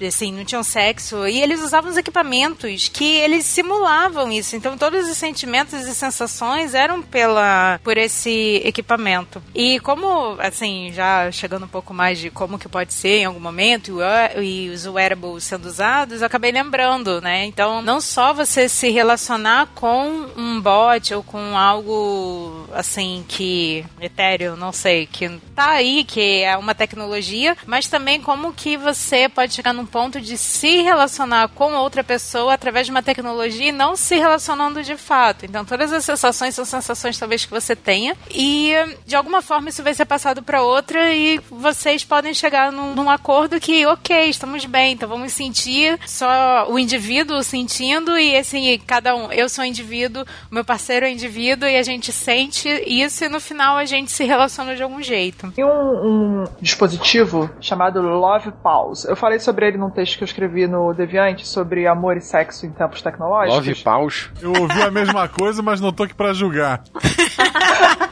Assim, 0.07 0.32
não 0.32 0.45
tinham 0.45 0.62
sexo, 0.62 1.27
e 1.27 1.43
eles 1.43 1.61
usavam 1.62 1.91
os 1.91 1.97
equipamentos 1.97 2.89
que 2.89 3.16
eles 3.16 3.45
simulavam 3.45 4.31
isso. 4.31 4.55
Então, 4.55 4.77
todos 4.77 5.09
os 5.09 5.16
sentimentos 5.16 5.73
e 5.73 5.95
sensações 5.95 6.74
eram 6.74 7.03
pela, 7.03 7.81
por 7.82 7.97
esse 7.97 8.61
equipamento. 8.65 9.43
E 9.55 9.81
como, 9.81 10.37
assim, 10.39 10.93
já 10.93 11.31
chegando 11.32 11.65
um 11.65 11.69
pouco 11.69 11.95
mais 11.95 12.19
de 12.19 12.31
como 12.31 12.59
que 12.59 12.69
pode 12.69 12.93
ser 12.93 13.20
em 13.20 13.24
algum 13.24 13.41
momento, 13.41 13.99
e 14.37 14.61
e 14.61 14.69
os 14.69 14.87
wearables 14.87 15.45
sendo 15.45 15.66
usados, 15.66 16.20
eu 16.20 16.27
acabei 16.27 16.53
lembrando, 16.53 16.99
né? 17.20 17.44
Então, 17.44 17.82
não 17.82 18.01
só 18.01 18.32
você 18.32 18.68
se 18.68 18.90
relacionar 18.90 19.68
com 19.74 20.27
um 20.36 20.60
bot 20.60 21.14
ou 21.14 21.22
com 21.22 21.56
algo, 21.56 22.66
assim, 22.72 23.24
que... 23.28 23.85
etéreo, 24.01 24.56
não 24.56 24.72
sei, 24.72 25.06
que 25.06 25.28
tá 25.55 25.70
aí, 25.70 26.05
que 26.05 26.43
é 26.43 26.56
uma 26.56 26.74
tecnologia, 26.74 27.56
mas 27.66 27.89
também 27.89 28.20
como 28.20 28.52
que 28.52 28.77
você 28.77 29.28
pode 29.28 29.55
chegar 29.55 29.72
num 29.72 29.86
ponto 29.86 30.20
de 30.20 30.36
se 30.36 30.82
relacionar 30.82 31.48
com 31.48 31.72
outra 31.74 32.02
pessoa 32.02 32.55
através 32.55 32.86
de 32.86 32.90
uma 32.90 33.02
tecnologia 33.02 33.68
e 33.68 33.72
não 33.72 33.97
se 33.97 34.16
relacionando 34.16 34.82
de 34.82 34.97
fato. 34.97 35.44
Então, 35.47 35.64
todas 35.64 35.93
as 35.93 36.05
sensações 36.05 36.55
são 36.55 36.64
sensações 36.64 37.18
talvez 37.18 37.44
que 37.44 37.51
você 37.51 37.74
tenha 37.77 38.16
e 38.31 38.72
de 39.06 39.14
alguma 39.16 39.43
forma 39.43 39.68
isso 39.68 39.82
vai 39.82 39.94
ser 39.94 40.05
passado 40.05 40.43
para 40.43 40.62
outra 40.62 41.14
e 41.14 41.39
vocês 41.51 42.05
podem 42.05 42.35
chegar 42.35 42.72
num, 42.72 42.94
num 42.94 43.10
acordo 43.10 43.60
que, 43.60 43.86
ok, 43.86 44.28
estamos 44.28 44.64
bem, 44.64 44.93
então 44.93 45.09
vamos 45.09 45.32
sentir 45.32 45.98
só 46.06 46.66
o 46.68 46.78
indivíduo 46.91 47.43
sentindo 47.45 48.19
e 48.19 48.37
assim, 48.37 48.79
cada 48.85 49.15
um, 49.15 49.31
eu 49.31 49.49
sou 49.49 49.65
indivíduo, 49.65 50.25
o 50.51 50.55
meu 50.55 50.65
parceiro 50.65 51.07
é 51.07 51.11
indivíduo 51.11 51.69
e 51.69 51.77
a 51.77 51.83
gente 51.83 52.12
sente 52.12 52.69
isso 52.87 53.25
e 53.25 53.29
no 53.29 53.41
final 53.41 53.77
a 53.77 53.85
gente 53.85 54.11
se 54.11 54.25
relaciona 54.25 54.75
de 54.75 54.83
algum 54.83 55.01
jeito. 55.01 55.51
Tem 55.53 55.65
um, 55.65 55.69
um 55.69 56.45
dispositivo 56.61 57.49
chamado 57.61 58.03
Love 58.03 58.53
Pause. 58.62 59.09
Eu 59.09 59.15
falei 59.15 59.39
sobre 59.39 59.69
ele 59.69 59.79
num 59.79 59.91
texto 59.91 60.19
que 60.19 60.25
eu 60.25 60.27
escrevi 60.27 60.67
no 60.67 60.93
Deviante 60.93 61.47
sobre 61.47 61.87
amor 61.87 62.17
e 62.17 62.21
sexo 62.21 62.67
em 62.67 62.71
tempos 62.71 63.01
tecnológicos. 63.01 63.67
Love 63.67 63.83
Paus. 63.83 64.31
Eu 64.43 64.53
ouvi 64.61 64.83
a 64.83 64.91
mesma 64.91 65.29
coisa, 65.29 65.62
mas 65.62 65.81
não 65.81 65.93
tô 65.93 66.03
aqui 66.03 66.15
pra 66.15 66.33
julgar. 66.33 66.83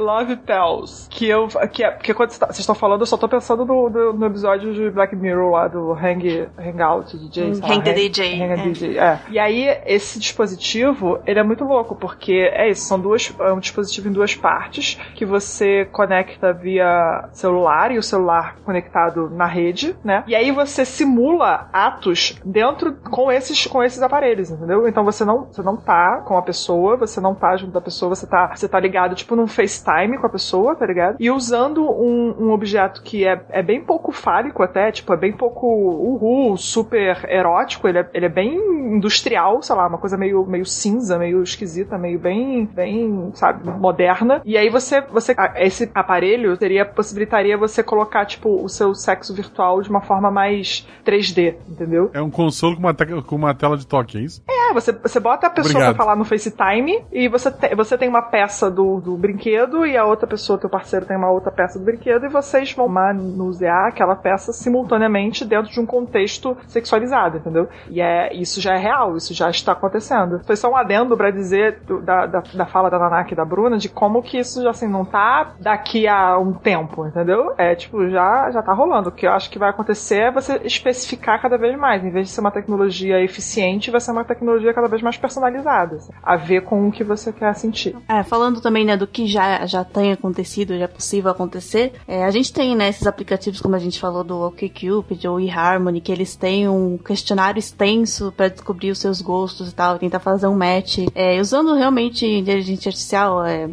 Love 0.00 0.36
Pals. 0.36 1.06
Que 1.10 1.28
eu. 1.28 1.48
Que 1.70 1.84
é, 1.84 1.90
porque 1.90 2.14
quando 2.14 2.36
tá- 2.36 2.46
vocês 2.46 2.60
estão 2.60 2.74
falando, 2.74 3.02
eu 3.02 3.06
só 3.06 3.16
tô 3.16 3.28
pensando 3.28 3.64
no, 3.64 3.88
no, 3.88 4.12
no 4.12 4.26
episódio 4.26 4.72
de 4.74 4.90
Black 4.90 5.14
Mirror 5.14 5.50
lá 5.52 5.68
do 5.68 5.92
Hang, 5.92 6.48
Hangout 6.58 7.16
DJ. 7.16 7.54
Sei 7.54 7.62
lá, 7.62 7.74
Hang 7.74 7.84
the 7.84 7.92
DJ, 7.92 8.42
Hang 8.42 8.52
é. 8.52 8.56
DJ, 8.56 8.98
é. 8.98 9.20
E 9.30 9.38
aí, 9.38 9.66
esse 9.86 10.18
dispositivo, 10.18 11.20
ele 11.26 11.38
é 11.38 11.42
muito 11.42 11.64
louco, 11.64 11.94
porque 11.94 12.50
é 12.52 12.68
isso, 12.68 12.86
são 12.86 12.98
duas. 12.98 13.32
É 13.38 13.52
um 13.52 13.60
dispositivo 13.60 14.08
em 14.08 14.12
duas 14.12 14.34
partes 14.34 14.98
que 15.14 15.24
você 15.24 15.84
conecta 15.92 16.52
via 16.52 17.28
celular 17.32 17.90
e 17.92 17.98
o 17.98 18.02
celular 18.02 18.56
conectado 18.64 19.30
na 19.30 19.46
rede, 19.46 19.96
né? 20.04 20.24
E 20.26 20.34
aí 20.34 20.50
você 20.50 20.84
simula 20.84 21.68
atos 21.72 22.40
dentro 22.44 22.94
com 23.10 23.30
esses, 23.30 23.66
com 23.66 23.82
esses 23.82 24.02
aparelhos, 24.02 24.50
entendeu? 24.50 24.88
Então 24.88 25.04
você 25.04 25.24
não, 25.24 25.46
você 25.46 25.62
não 25.62 25.76
tá 25.76 26.22
com 26.26 26.36
a 26.36 26.42
pessoa, 26.42 26.96
você 26.96 27.20
não 27.20 27.34
tá 27.34 27.56
junto 27.56 27.72
da 27.72 27.80
pessoa, 27.80 28.14
você 28.14 28.26
tá, 28.26 28.52
você 28.54 28.68
tá 28.68 28.78
ligado 28.80 29.14
tipo 29.14 29.36
num 29.36 29.46
FaceTime 29.46 29.89
com 30.18 30.26
a 30.26 30.30
pessoa, 30.30 30.74
tá 30.74 30.86
ligado? 30.86 31.16
E 31.18 31.30
usando 31.30 31.82
um, 31.82 32.34
um 32.38 32.50
objeto 32.52 33.02
que 33.02 33.26
é, 33.26 33.40
é 33.50 33.62
bem 33.62 33.80
pouco 33.80 34.12
fálico 34.12 34.62
até, 34.62 34.90
tipo, 34.92 35.12
é 35.12 35.16
bem 35.16 35.32
pouco 35.32 35.66
uhul, 35.66 36.56
super 36.56 37.26
erótico, 37.28 37.88
ele 37.88 37.98
é, 37.98 38.10
ele 38.14 38.26
é 38.26 38.28
bem 38.28 38.54
industrial, 38.94 39.62
sei 39.62 39.74
lá, 39.74 39.86
uma 39.86 39.98
coisa 39.98 40.16
meio, 40.16 40.44
meio 40.46 40.64
cinza, 40.64 41.18
meio 41.18 41.42
esquisita, 41.42 41.98
meio 41.98 42.18
bem, 42.18 42.64
bem, 42.66 43.30
sabe, 43.34 43.68
moderna. 43.68 44.40
E 44.44 44.56
aí 44.56 44.68
você, 44.70 45.00
você, 45.00 45.34
esse 45.56 45.90
aparelho 45.94 46.56
teria, 46.56 46.84
possibilitaria 46.84 47.56
você 47.56 47.82
colocar, 47.82 48.24
tipo, 48.26 48.62
o 48.62 48.68
seu 48.68 48.94
sexo 48.94 49.34
virtual 49.34 49.82
de 49.82 49.90
uma 49.90 50.00
forma 50.00 50.30
mais 50.30 50.86
3D, 51.04 51.54
entendeu? 51.68 52.10
É 52.12 52.20
um 52.22 52.30
console 52.30 52.76
com 52.76 52.82
uma, 52.82 52.94
com 53.22 53.36
uma 53.36 53.54
tela 53.54 53.76
de 53.76 53.86
toque, 53.86 54.18
é 54.18 54.20
isso? 54.20 54.42
É, 54.48 54.72
você, 54.72 54.92
você 54.92 55.18
bota 55.20 55.46
a 55.46 55.50
pessoa 55.50 55.72
Obrigado. 55.72 55.94
pra 55.94 56.04
falar 56.04 56.16
no 56.16 56.24
FaceTime 56.24 57.04
e 57.12 57.28
você, 57.28 57.50
te- 57.50 57.74
você 57.74 57.96
tem 57.98 58.08
uma 58.08 58.22
peça 58.22 58.70
do, 58.70 59.00
do 59.00 59.16
brinquedo 59.16 59.79
e 59.86 59.96
a 59.96 60.04
outra 60.04 60.26
pessoa, 60.26 60.58
teu 60.58 60.68
parceiro, 60.70 61.06
tem 61.06 61.16
uma 61.16 61.30
outra 61.30 61.50
peça 61.50 61.78
do 61.78 61.84
brinquedo 61.84 62.24
e 62.26 62.28
vocês 62.28 62.72
vão 62.72 62.88
manusear 62.88 63.88
aquela 63.88 64.14
peça 64.16 64.52
simultaneamente 64.52 65.44
dentro 65.44 65.70
de 65.70 65.80
um 65.80 65.86
contexto 65.86 66.56
sexualizado, 66.66 67.38
entendeu? 67.38 67.68
E 67.88 68.00
é, 68.00 68.34
isso 68.34 68.60
já 68.60 68.74
é 68.74 68.78
real, 68.78 69.16
isso 69.16 69.32
já 69.34 69.50
está 69.50 69.72
acontecendo. 69.72 70.40
Foi 70.44 70.56
só 70.56 70.70
um 70.70 70.76
adendo 70.76 71.16
pra 71.16 71.30
dizer 71.30 71.80
do- 71.86 72.00
da, 72.00 72.26
da, 72.26 72.40
da 72.54 72.66
fala 72.66 72.90
da 72.90 72.98
Nanaki 72.98 73.32
e 73.32 73.36
da 73.36 73.44
Bruna 73.44 73.76
de 73.78 73.88
como 73.88 74.22
que 74.22 74.38
isso 74.38 74.66
assim 74.68 74.88
não 74.88 75.04
tá 75.04 75.52
daqui 75.60 76.06
a 76.08 76.38
um 76.38 76.52
tempo, 76.52 77.06
entendeu? 77.06 77.52
É 77.58 77.74
tipo, 77.74 78.08
já, 78.08 78.50
já 78.50 78.62
tá 78.62 78.72
rolando. 78.72 79.08
O 79.08 79.12
que 79.12 79.26
eu 79.26 79.32
acho 79.32 79.50
que 79.50 79.58
vai 79.58 79.70
acontecer 79.70 80.20
é 80.22 80.30
você 80.30 80.60
especificar 80.64 81.40
cada 81.40 81.56
vez 81.58 81.76
mais. 81.78 82.04
Em 82.04 82.10
vez 82.10 82.28
de 82.28 82.32
ser 82.34 82.40
uma 82.40 82.50
tecnologia 82.50 83.22
eficiente, 83.22 83.90
vai 83.90 84.00
ser 84.00 84.12
uma 84.12 84.24
tecnologia 84.24 84.72
cada 84.74 84.88
vez 84.88 85.02
mais 85.02 85.16
personalizada. 85.16 85.96
assim, 85.96 86.12
a 86.22 86.36
ver 86.36 86.62
com 86.62 86.88
o 86.88 86.92
que 86.92 87.04
você 87.04 87.32
quer 87.32 87.54
sentir. 87.54 87.96
É, 88.08 88.22
falando 88.22 88.60
também, 88.60 88.84
né, 88.84 88.96
do 88.96 89.06
que 89.06 89.26
já, 89.26 89.64
já 89.70 89.84
tem 89.84 90.12
acontecido, 90.12 90.76
já 90.76 90.84
é 90.84 90.88
possível 90.88 91.30
acontecer. 91.30 91.92
É, 92.06 92.24
a 92.24 92.30
gente 92.30 92.52
tem, 92.52 92.74
né, 92.76 92.88
esses 92.88 93.06
aplicativos, 93.06 93.60
como 93.60 93.76
a 93.76 93.78
gente 93.78 94.00
falou, 94.00 94.24
do 94.24 94.40
OkCupid 94.46 95.26
ou 95.26 95.40
eHarmony, 95.40 96.00
que 96.00 96.12
eles 96.12 96.36
têm 96.36 96.68
um 96.68 96.98
questionário 96.98 97.58
extenso 97.58 98.32
para 98.36 98.48
descobrir 98.48 98.90
os 98.90 98.98
seus 98.98 99.20
gostos 99.20 99.70
e 99.70 99.74
tal, 99.74 99.98
tentar 99.98 100.20
fazer 100.20 100.46
um 100.46 100.56
match. 100.56 100.98
É, 101.14 101.40
usando 101.40 101.74
realmente 101.74 102.26
inteligência 102.26 102.88
artificial, 102.88 103.44
é, 103.44 103.70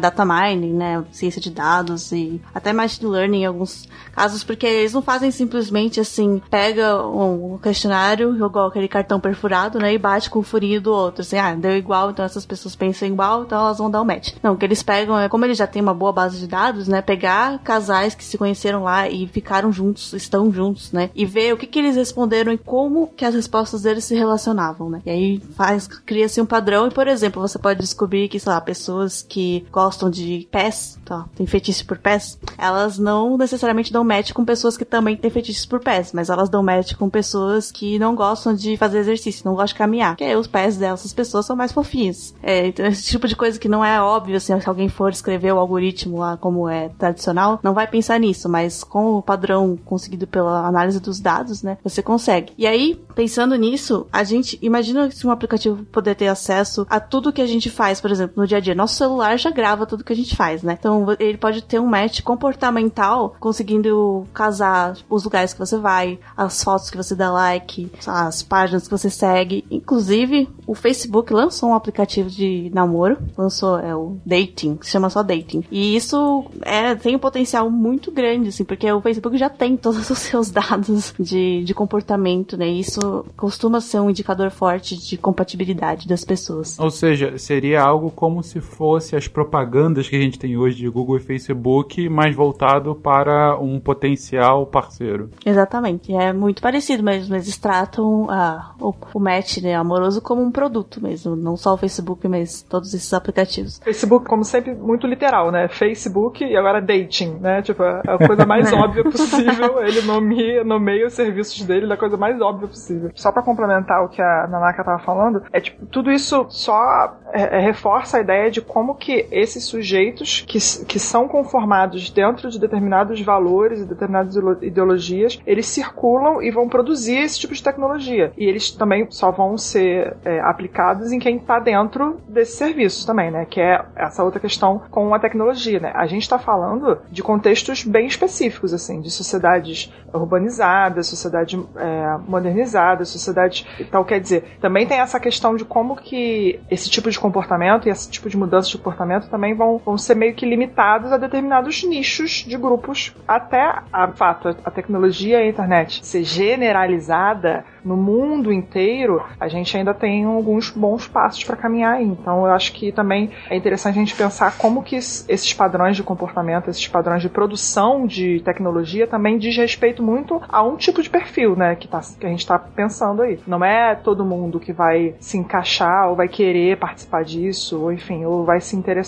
data 0.00 0.24
mining, 0.24 0.72
né, 0.72 1.04
ciência 1.10 1.40
de 1.40 1.50
dados 1.50 2.12
e 2.12 2.40
até 2.54 2.72
machine 2.72 3.10
learning 3.10 3.42
em 3.42 3.46
alguns 3.46 3.88
casos, 4.12 4.44
porque 4.44 4.66
eles 4.66 4.92
não 4.92 5.02
fazem 5.02 5.30
simplesmente 5.30 6.00
assim, 6.00 6.40
pega 6.50 7.04
um 7.06 7.58
questionário, 7.58 8.34
igual 8.34 8.68
aquele 8.68 8.88
cartão 8.88 9.18
perfurado, 9.18 9.78
né, 9.78 9.92
e 9.92 9.98
bate 9.98 10.30
com 10.30 10.38
o 10.38 10.42
furinho 10.42 10.80
do 10.80 10.92
outro, 10.92 11.22
assim, 11.22 11.38
ah, 11.38 11.54
deu 11.54 11.76
igual, 11.76 12.10
então 12.10 12.24
essas 12.24 12.46
pessoas 12.46 12.76
pensam 12.76 13.08
igual, 13.08 13.42
então 13.42 13.60
elas 13.60 13.78
vão 13.78 13.90
dar 13.90 14.00
o 14.00 14.02
um 14.02 14.06
match. 14.06 14.34
Não, 14.42 14.54
o 14.54 14.56
que 14.56 14.64
eles 14.64 14.82
pegam 14.82 15.18
é, 15.18 15.28
como 15.28 15.44
eles 15.44 15.58
já 15.58 15.66
têm 15.66 15.82
uma 15.82 15.94
boa 15.94 16.12
base 16.12 16.38
de 16.38 16.46
dados, 16.46 16.88
né, 16.88 17.02
pegar 17.02 17.58
casais 17.58 18.14
que 18.14 18.24
se 18.24 18.38
conheceram 18.38 18.84
lá 18.84 19.08
e 19.08 19.26
ficaram 19.26 19.72
juntos, 19.72 20.12
estão 20.12 20.52
juntos, 20.52 20.92
né, 20.92 21.10
e 21.14 21.26
ver 21.26 21.52
o 21.52 21.56
que 21.56 21.66
que 21.66 21.78
eles 21.78 21.96
responderam 21.96 22.52
e 22.52 22.58
como 22.58 23.08
que 23.08 23.24
as 23.24 23.34
respostas 23.34 23.82
deles 23.82 24.04
se 24.04 24.14
relacionavam, 24.14 24.88
né. 24.88 25.02
E 25.04 25.10
aí 25.10 25.42
faz, 25.56 25.86
cria-se 25.86 26.40
um 26.40 26.46
padrão 26.46 26.86
e, 26.86 26.90
por 26.90 27.08
exemplo, 27.08 27.42
você 27.42 27.58
pode 27.58 27.80
descobrir 27.80 28.28
que, 28.28 28.38
sei 28.38 28.52
lá, 28.52 28.60
pessoas 28.60 29.22
que 29.22 29.63
gostam 29.70 30.10
de 30.10 30.48
pés, 30.50 30.98
tá, 31.04 31.26
tem 31.34 31.46
fetiche 31.46 31.84
por 31.84 31.98
pés, 31.98 32.38
elas 32.58 32.98
não 32.98 33.36
necessariamente 33.36 33.92
dão 33.92 34.04
match 34.04 34.32
com 34.32 34.44
pessoas 34.44 34.76
que 34.76 34.84
também 34.84 35.16
têm 35.16 35.30
fetiches 35.30 35.66
por 35.66 35.80
pés, 35.80 36.12
mas 36.12 36.30
elas 36.30 36.48
dão 36.48 36.62
match 36.62 36.94
com 36.94 37.08
pessoas 37.08 37.70
que 37.70 37.98
não 37.98 38.14
gostam 38.14 38.54
de 38.54 38.76
fazer 38.76 38.98
exercício, 38.98 39.44
não 39.44 39.52
gostam 39.52 39.66
de 39.66 39.74
caminhar, 39.74 40.16
porque 40.16 40.34
os 40.36 40.46
pés 40.46 40.76
dessas 40.76 41.12
pessoas 41.12 41.46
são 41.46 41.56
mais 41.56 41.72
fofinhos. 41.72 42.34
É, 42.42 42.68
então 42.68 42.86
esse 42.86 43.04
tipo 43.04 43.26
de 43.28 43.36
coisa 43.36 43.58
que 43.58 43.68
não 43.68 43.84
é 43.84 44.00
óbvio, 44.00 44.36
assim, 44.36 44.58
se 44.60 44.68
alguém 44.68 44.88
for 44.88 45.10
escrever 45.10 45.52
o 45.52 45.58
algoritmo 45.58 46.18
lá 46.18 46.36
como 46.36 46.68
é 46.68 46.88
tradicional, 46.90 47.58
não 47.62 47.74
vai 47.74 47.86
pensar 47.86 48.18
nisso, 48.18 48.48
mas 48.48 48.84
com 48.84 49.14
o 49.16 49.22
padrão 49.22 49.78
conseguido 49.84 50.26
pela 50.26 50.66
análise 50.66 51.00
dos 51.00 51.20
dados, 51.20 51.62
né, 51.62 51.78
você 51.82 52.02
consegue. 52.02 52.52
E 52.56 52.66
aí, 52.66 53.00
pensando 53.14 53.54
nisso, 53.56 54.06
a 54.12 54.24
gente, 54.24 54.58
imagina 54.62 55.10
se 55.10 55.26
um 55.26 55.30
aplicativo 55.30 55.84
poder 55.86 56.14
ter 56.14 56.28
acesso 56.28 56.86
a 56.88 57.00
tudo 57.00 57.32
que 57.32 57.42
a 57.42 57.46
gente 57.46 57.70
faz, 57.70 58.00
por 58.00 58.10
exemplo, 58.10 58.34
no 58.36 58.46
dia 58.46 58.58
a 58.58 58.60
dia. 58.60 58.74
Nosso 58.74 58.96
celular 58.96 59.38
já 59.38 59.50
grava 59.54 59.86
tudo 59.86 60.04
que 60.04 60.12
a 60.12 60.16
gente 60.16 60.36
faz, 60.36 60.62
né? 60.62 60.76
Então 60.78 61.06
ele 61.18 61.38
pode 61.38 61.62
ter 61.62 61.78
um 61.78 61.86
match 61.86 62.20
comportamental, 62.22 63.36
conseguindo 63.38 64.26
casar 64.34 64.96
os 65.08 65.24
lugares 65.24 65.52
que 65.52 65.58
você 65.58 65.78
vai, 65.78 66.18
as 66.36 66.62
fotos 66.62 66.90
que 66.90 66.96
você 66.96 67.14
dá 67.14 67.30
like, 67.30 67.90
as 68.06 68.42
páginas 68.42 68.84
que 68.84 68.90
você 68.90 69.08
segue. 69.08 69.64
Inclusive, 69.70 70.48
o 70.66 70.74
Facebook 70.74 71.32
lançou 71.32 71.70
um 71.70 71.74
aplicativo 71.74 72.28
de 72.28 72.70
namoro, 72.74 73.18
lançou 73.36 73.78
é 73.78 73.94
o 73.94 74.16
Dating, 74.24 74.78
se 74.82 74.90
chama 74.90 75.10
só 75.10 75.22
Dating. 75.22 75.64
E 75.70 75.96
isso 75.96 76.44
é, 76.62 76.94
tem 76.94 77.16
um 77.16 77.18
potencial 77.18 77.70
muito 77.70 78.10
grande, 78.10 78.48
assim, 78.48 78.64
porque 78.64 78.90
o 78.90 79.00
Facebook 79.00 79.36
já 79.36 79.48
tem 79.48 79.76
todos 79.76 80.08
os 80.10 80.18
seus 80.18 80.50
dados 80.50 81.14
de, 81.18 81.62
de 81.64 81.74
comportamento, 81.74 82.56
né? 82.56 82.68
E 82.68 82.80
isso 82.80 83.24
costuma 83.36 83.80
ser 83.80 84.00
um 84.00 84.10
indicador 84.10 84.50
forte 84.50 84.96
de 84.96 85.16
compatibilidade 85.16 86.08
das 86.08 86.24
pessoas. 86.24 86.78
Ou 86.78 86.90
seja, 86.90 87.38
seria 87.38 87.82
algo 87.82 88.10
como 88.10 88.42
se 88.42 88.60
fosse 88.60 89.16
as 89.16 89.28
propagandas 89.44 90.08
que 90.08 90.16
a 90.16 90.20
gente 90.20 90.38
tem 90.38 90.56
hoje 90.56 90.76
de 90.76 90.88
Google 90.88 91.16
e 91.16 91.20
Facebook, 91.20 92.08
mais 92.08 92.34
voltado 92.34 92.94
para 92.94 93.56
um 93.58 93.78
potencial 93.78 94.66
parceiro. 94.66 95.30
Exatamente, 95.44 96.14
é 96.14 96.32
muito 96.32 96.62
parecido 96.62 97.02
mesmo. 97.02 97.34
Eles 97.34 97.56
tratam 97.58 98.28
a, 98.30 98.74
o, 98.80 98.94
o 99.12 99.20
match 99.20 99.58
né, 99.58 99.74
amoroso 99.74 100.22
como 100.22 100.42
um 100.42 100.50
produto 100.50 101.02
mesmo, 101.02 101.36
não 101.36 101.56
só 101.56 101.74
o 101.74 101.76
Facebook, 101.76 102.26
mas 102.26 102.62
todos 102.62 102.94
esses 102.94 103.12
aplicativos. 103.12 103.78
Facebook, 103.84 104.26
como 104.26 104.44
sempre, 104.44 104.74
muito 104.74 105.06
literal, 105.06 105.52
né? 105.52 105.68
Facebook 105.68 106.44
e 106.44 106.56
agora 106.56 106.80
dating, 106.80 107.36
né? 107.40 107.62
Tipo, 107.62 107.82
é 107.82 108.02
a 108.06 108.26
coisa 108.26 108.46
mais 108.46 108.72
óbvia 108.72 109.04
possível. 109.04 109.82
Ele 109.82 110.02
nomeia, 110.02 110.64
nomeia 110.64 111.06
os 111.06 111.12
serviços 111.12 111.62
dele 111.64 111.86
da 111.86 111.96
coisa 111.96 112.16
mais 112.16 112.40
óbvia 112.40 112.68
possível. 112.68 113.10
Só 113.14 113.30
para 113.30 113.42
complementar 113.42 114.04
o 114.04 114.08
que 114.08 114.22
a 114.22 114.46
Nanaka 114.48 114.82
tava 114.82 114.98
falando, 115.00 115.42
é 115.52 115.60
tipo, 115.60 115.86
tudo 115.86 116.10
isso 116.10 116.46
só 116.48 117.14
é, 117.32 117.58
é, 117.58 117.60
reforça 117.60 118.18
a 118.18 118.20
ideia 118.20 118.50
de 118.50 118.60
como 118.60 118.94
que 118.94 119.26
esses 119.34 119.64
sujeitos 119.64 120.44
que, 120.46 120.58
que 120.86 120.98
são 120.98 121.26
conformados 121.28 122.10
dentro 122.10 122.48
de 122.50 122.58
determinados 122.58 123.20
valores 123.20 123.80
e 123.80 123.84
determinadas 123.84 124.36
ideologias, 124.62 125.40
eles 125.46 125.66
circulam 125.66 126.42
e 126.42 126.50
vão 126.50 126.68
produzir 126.68 127.18
esse 127.18 127.40
tipo 127.40 127.54
de 127.54 127.62
tecnologia. 127.62 128.32
E 128.36 128.44
eles 128.44 128.70
também 128.70 129.06
só 129.10 129.30
vão 129.30 129.56
ser 129.56 130.16
é, 130.24 130.40
aplicados 130.40 131.12
em 131.12 131.18
quem 131.18 131.36
está 131.36 131.58
dentro 131.58 132.20
desses 132.28 132.56
serviços 132.56 133.04
também, 133.04 133.30
né? 133.30 133.44
Que 133.44 133.60
é 133.60 133.84
essa 133.96 134.22
outra 134.22 134.40
questão 134.40 134.82
com 134.90 135.14
a 135.14 135.18
tecnologia, 135.18 135.80
né? 135.80 135.92
A 135.94 136.06
gente 136.06 136.22
está 136.22 136.38
falando 136.38 136.98
de 137.10 137.22
contextos 137.22 137.84
bem 137.84 138.06
específicos, 138.06 138.72
assim, 138.72 139.00
de 139.00 139.10
sociedades 139.10 139.92
urbanizadas, 140.12 141.08
sociedade 141.08 141.60
é, 141.76 142.18
modernizada, 142.26 143.04
sociedade 143.04 143.66
tal. 143.90 144.04
Quer 144.04 144.20
dizer, 144.20 144.58
também 144.60 144.86
tem 144.86 144.98
essa 144.98 145.18
questão 145.18 145.56
de 145.56 145.64
como 145.64 145.96
que 145.96 146.60
esse 146.70 146.90
tipo 146.90 147.10
de 147.10 147.18
comportamento 147.18 147.86
e 147.86 147.90
esse 147.90 148.10
tipo 148.10 148.28
de 148.28 148.36
mudança 148.36 148.68
de 148.68 148.78
comportamento 148.78 149.23
também 149.28 149.54
vão, 149.54 149.78
vão 149.78 149.98
ser 149.98 150.14
meio 150.14 150.34
que 150.34 150.46
limitados 150.46 151.12
a 151.12 151.16
determinados 151.16 151.82
nichos 151.84 152.44
de 152.46 152.56
grupos, 152.56 153.14
até 153.26 153.82
a 153.92 154.08
fato 154.08 154.56
a 154.64 154.70
tecnologia 154.70 155.40
e 155.40 155.46
a 155.46 155.48
internet 155.48 156.04
ser 156.04 156.24
generalizada 156.24 157.64
no 157.84 157.96
mundo 157.96 158.52
inteiro, 158.52 159.22
a 159.38 159.46
gente 159.46 159.76
ainda 159.76 159.92
tem 159.92 160.24
alguns 160.24 160.70
bons 160.70 161.06
passos 161.06 161.44
para 161.44 161.56
caminhar 161.56 161.96
aí. 161.96 162.06
Então 162.06 162.46
eu 162.46 162.52
acho 162.52 162.72
que 162.72 162.90
também 162.90 163.30
é 163.50 163.56
interessante 163.56 163.96
a 163.96 164.00
gente 164.00 164.14
pensar 164.14 164.56
como 164.56 164.82
que 164.82 164.96
esses 164.96 165.52
padrões 165.52 165.96
de 165.96 166.02
comportamento, 166.02 166.70
esses 166.70 166.88
padrões 166.88 167.20
de 167.20 167.28
produção 167.28 168.06
de 168.06 168.40
tecnologia 168.40 169.06
também 169.06 169.38
diz 169.38 169.56
respeito 169.56 170.02
muito 170.02 170.40
a 170.48 170.62
um 170.62 170.76
tipo 170.76 171.02
de 171.02 171.10
perfil, 171.10 171.54
né, 171.54 171.76
que, 171.76 171.86
tá, 171.86 172.00
que 172.18 172.26
a 172.26 172.30
gente 172.30 172.40
está 172.40 172.58
pensando 172.58 173.22
aí. 173.22 173.38
Não 173.46 173.62
é 173.62 173.94
todo 173.94 174.24
mundo 174.24 174.58
que 174.58 174.72
vai 174.72 175.14
se 175.20 175.36
encaixar 175.36 176.08
ou 176.08 176.16
vai 176.16 176.28
querer 176.28 176.78
participar 176.78 177.22
disso, 177.22 177.82
ou 177.82 177.92
enfim, 177.92 178.24
ou 178.24 178.44
vai 178.44 178.60
se 178.60 178.74
interessar 178.76 179.03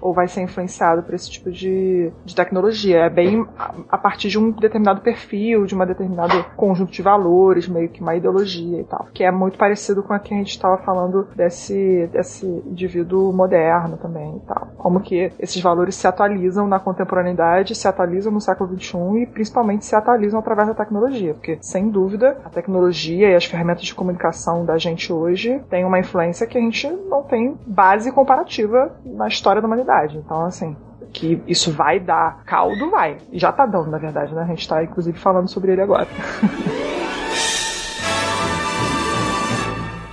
ou 0.00 0.12
vai 0.12 0.28
ser 0.28 0.42
influenciado 0.42 1.02
por 1.02 1.14
esse 1.14 1.30
tipo 1.30 1.50
de, 1.50 2.12
de 2.24 2.34
tecnologia. 2.34 2.98
É 2.98 3.10
bem 3.10 3.46
a, 3.58 3.74
a 3.90 3.98
partir 3.98 4.28
de 4.28 4.38
um 4.38 4.50
determinado 4.50 5.00
perfil, 5.00 5.66
de 5.66 5.74
um 5.74 5.84
determinado 5.84 6.44
conjunto 6.56 6.92
de 6.92 7.02
valores, 7.02 7.68
meio 7.68 7.88
que 7.88 8.00
uma 8.00 8.14
ideologia 8.14 8.80
e 8.80 8.84
tal. 8.84 9.08
Que 9.12 9.24
é 9.24 9.30
muito 9.30 9.58
parecido 9.58 10.02
com 10.02 10.12
a 10.12 10.18
que 10.18 10.32
a 10.32 10.36
gente 10.36 10.50
estava 10.50 10.78
falando 10.78 11.26
desse, 11.34 12.08
desse 12.12 12.46
indivíduo 12.46 13.32
moderno 13.32 13.96
também 13.96 14.36
e 14.36 14.40
tal. 14.40 14.68
Como 14.76 15.00
que 15.00 15.32
esses 15.38 15.60
valores 15.60 15.94
se 15.94 16.06
atualizam 16.06 16.66
na 16.66 16.78
contemporaneidade, 16.78 17.74
se 17.74 17.88
atualizam 17.88 18.32
no 18.32 18.40
século 18.40 18.78
XXI 18.78 19.22
e 19.22 19.26
principalmente 19.26 19.84
se 19.84 19.94
atualizam 19.94 20.38
através 20.38 20.68
da 20.68 20.74
tecnologia. 20.74 21.34
Porque, 21.34 21.58
sem 21.60 21.88
dúvida, 21.88 22.38
a 22.44 22.50
tecnologia 22.50 23.30
e 23.30 23.34
as 23.34 23.44
ferramentas 23.44 23.84
de 23.84 23.94
comunicação 23.94 24.64
da 24.64 24.78
gente 24.78 25.12
hoje 25.12 25.60
têm 25.68 25.84
uma 25.84 25.98
influência 25.98 26.46
que 26.46 26.58
a 26.58 26.60
gente 26.60 26.88
não 27.08 27.22
tem 27.22 27.56
base 27.66 28.12
comparativa 28.12 28.92
na 29.16 29.28
história 29.28 29.60
da 29.60 29.66
humanidade. 29.66 30.16
Então, 30.16 30.44
assim, 30.44 30.76
que 31.12 31.42
isso 31.46 31.72
vai 31.72 31.98
dar 31.98 32.44
caldo, 32.44 32.90
vai. 32.90 33.18
E 33.32 33.38
já 33.38 33.50
tá 33.52 33.64
dando, 33.66 33.90
na 33.90 33.98
verdade, 33.98 34.34
né? 34.34 34.42
A 34.42 34.46
gente 34.46 34.68
tá, 34.68 34.82
inclusive, 34.84 35.18
falando 35.18 35.48
sobre 35.48 35.72
ele 35.72 35.80
agora. 35.82 36.06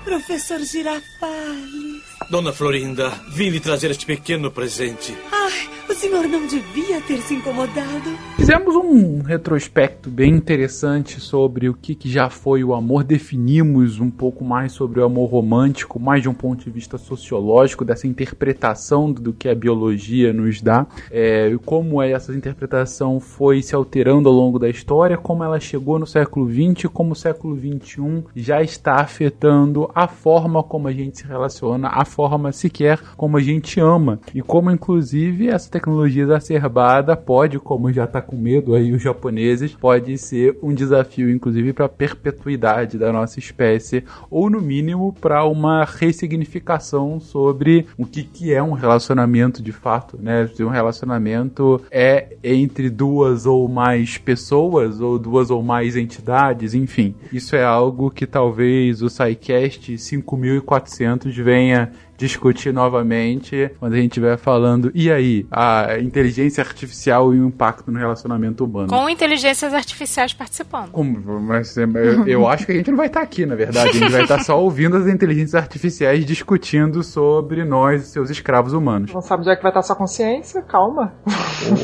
Professor 0.04 0.60
Girafales. 0.60 2.04
Dona 2.30 2.54
Florinda, 2.54 3.10
vim 3.30 3.50
lhe 3.50 3.60
trazer 3.60 3.92
este 3.92 4.06
pequeno 4.06 4.50
presente. 4.50 5.18
Ai, 5.32 5.70
o 5.90 5.94
senhor 5.94 6.28
não 6.28 6.46
devia 6.48 7.02
ter 7.02 7.18
se 7.18 7.36
incomodado. 7.36 8.10
Fizemos 8.36 8.76
um 8.76 9.22
retrospecto 9.22 10.10
bem 10.10 10.34
interessante 10.34 11.20
sobre 11.20 11.70
o 11.70 11.74
que, 11.74 11.96
que, 11.96 12.10
já 12.10 12.30
foi 12.30 12.64
o 12.64 12.74
amor. 12.74 13.04
Definimos 13.04 14.00
um 14.00 14.10
pouco 14.10 14.44
mais 14.44 14.72
sobre 14.72 15.00
o 15.00 15.06
amor 15.06 15.30
romântico, 15.30 16.00
mais 16.00 16.22
de 16.22 16.30
um 16.30 16.34
ponto 16.34 16.64
de 16.64 16.70
vista 16.70 16.98
sociológico, 16.98 17.86
dessa 17.86 18.08
interpretação 18.08 19.12
do 19.12 19.34
que 19.34 19.48
a 19.48 19.56
biologia 19.56 20.34
nos 20.34 20.62
dá. 20.62 20.86
É, 21.10 21.56
como 21.66 22.02
essa 22.02 22.34
interpretação 22.34 23.20
foi 23.20 23.62
se 23.62 23.76
alterando 23.76 24.28
ao 24.28 24.36
longo 24.36 24.60
da 24.60 24.70
história, 24.70 25.18
como 25.18 25.44
ela 25.44 25.60
chegou 25.60 25.98
no 25.98 26.06
século 26.06 26.50
XX, 26.50 26.90
como 26.92 27.14
o 27.14 27.16
século 27.16 27.56
XXI 27.56 28.24
já 28.36 28.62
está 28.62 28.96
afetando 28.96 29.90
a 29.96 30.08
forma 30.08 30.64
como 30.64 30.88
a 30.88 30.92
gente 30.92 31.20
se 31.20 31.26
relaciona, 31.26 31.88
a 31.88 32.04
forma 32.04 32.52
sequer 32.52 33.00
como 33.16 33.38
a 33.38 33.42
gente 33.42 33.80
ama. 33.80 34.20
E 34.34 34.42
como, 34.42 34.72
inclusive, 34.72 35.48
essa 35.48 35.70
tecnologia 35.74 36.24
exacerbada 36.24 37.18
pode, 37.18 37.58
como 37.58 37.92
já 37.92 38.04
está 38.04 38.22
com 38.22 38.36
medo 38.36 38.76
aí 38.76 38.92
os 38.94 39.02
japoneses, 39.02 39.74
pode 39.74 40.18
ser 40.20 40.58
um 40.62 40.74
desafio, 40.74 41.32
inclusive, 41.32 41.74
para 41.74 41.86
a 41.86 41.90
perpetuidade 41.90 42.98
da 42.98 43.12
nossa 43.12 43.40
espécie, 43.40 44.04
ou 44.30 44.50
no 44.50 44.62
mínimo 44.62 45.12
para 45.20 45.44
uma 45.46 45.84
ressignificação 45.84 47.20
sobre 47.20 47.88
o 47.98 48.06
que, 48.06 48.24
que 48.24 48.54
é 48.54 48.62
um 48.62 48.74
relacionamento 48.74 49.64
de 49.64 49.72
fato, 49.72 50.18
né? 50.22 50.48
Se 50.54 50.64
um 50.64 50.70
relacionamento 50.70 51.82
é 51.90 52.36
entre 52.44 52.90
duas 52.90 53.48
ou 53.48 53.68
mais 53.68 54.18
pessoas, 54.18 55.02
ou 55.02 55.18
duas 55.18 55.50
ou 55.50 55.64
mais 55.64 55.96
entidades, 55.96 56.76
enfim. 56.76 57.16
Isso 57.32 57.56
é 57.56 57.64
algo 57.64 58.12
que 58.12 58.28
talvez 58.28 59.02
o 59.02 59.10
SciCast 59.10 59.98
5400 59.98 61.36
venha 61.36 61.92
discutir 62.18 62.74
novamente 62.74 63.72
quando 63.80 63.94
a 63.94 63.98
gente 63.98 64.12
estiver 64.12 64.38
falando, 64.38 64.92
e 64.94 65.12
aí, 65.12 65.46
a 65.52 66.00
inteligência 66.00 66.64
artificial 66.64 67.34
e 67.34 67.40
o 67.40 67.48
impacto 67.48 67.92
no 67.92 68.00
relacionamento 68.00 68.66
humano. 68.66 68.88
Com 68.88 69.10
inteligências 69.10 69.74
artificiais 69.74 70.34
participando. 70.34 70.92
Como? 70.92 71.42
Mas 71.42 71.78
é, 71.78 71.84
eu, 71.84 72.28
eu 72.28 72.48
acho 72.48 72.66
que 72.66 72.72
a 72.72 72.76
gente 72.76 72.92
não 72.92 72.98
vai 72.98 73.08
estar 73.08 73.22
aqui, 73.22 73.46
na 73.46 73.56
verdade. 73.56 73.90
A 73.90 73.94
gente 73.94 74.12
vai 74.12 74.24
estar 74.24 74.40
só 74.44 74.62
ouvindo 74.62 74.98
as 74.98 75.08
inteligências 75.08 75.56
artificiais 75.56 76.26
discutindo 76.26 77.04
sobre 77.04 77.64
nós, 77.64 78.08
seus 78.08 78.30
escravos 78.30 78.74
humanos. 78.74 79.14
Não 79.14 79.22
sabe 79.22 79.42
onde 79.42 79.52
é 79.52 79.56
que 79.56 79.64
vai 79.64 79.72
estar 79.72 79.82
sua 79.82 79.96
consciência? 79.96 80.62
Calma. 80.62 81.14